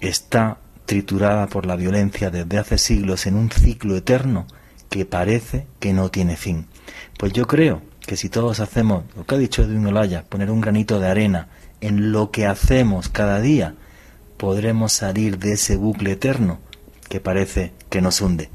está 0.00 0.58
triturada 0.86 1.48
por 1.48 1.66
la 1.66 1.76
violencia 1.76 2.30
desde 2.30 2.58
hace 2.58 2.78
siglos 2.78 3.26
en 3.26 3.34
un 3.34 3.50
ciclo 3.50 3.96
eterno 3.96 4.46
que 4.88 5.04
parece 5.04 5.66
que 5.80 5.92
no 5.92 6.10
tiene 6.10 6.36
fin. 6.36 6.66
Pues 7.18 7.32
yo 7.32 7.46
creo 7.46 7.82
que 8.06 8.16
si 8.16 8.28
todos 8.28 8.60
hacemos 8.60 9.04
lo 9.16 9.26
que 9.26 9.34
ha 9.34 9.38
dicho 9.38 9.62
Edwin 9.62 9.86
Olaya, 9.86 10.24
poner 10.24 10.50
un 10.50 10.60
granito 10.60 11.00
de 11.00 11.08
arena 11.08 11.48
en 11.80 12.12
lo 12.12 12.30
que 12.30 12.46
hacemos 12.46 13.08
cada 13.08 13.40
día, 13.40 13.74
podremos 14.36 14.92
salir 14.92 15.38
de 15.38 15.52
ese 15.52 15.76
bucle 15.76 16.12
eterno 16.12 16.60
que 17.08 17.20
parece 17.20 17.72
que 17.90 18.00
nos 18.00 18.20
hunde. 18.20 18.50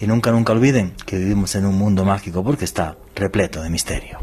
Y 0.00 0.06
nunca, 0.06 0.32
nunca 0.32 0.52
olviden 0.52 0.94
que 1.06 1.18
vivimos 1.18 1.54
en 1.54 1.66
un 1.66 1.76
mundo 1.76 2.04
mágico 2.04 2.42
porque 2.42 2.64
está 2.64 2.96
repleto 3.18 3.62
de 3.62 3.70
misterio. 3.70 4.18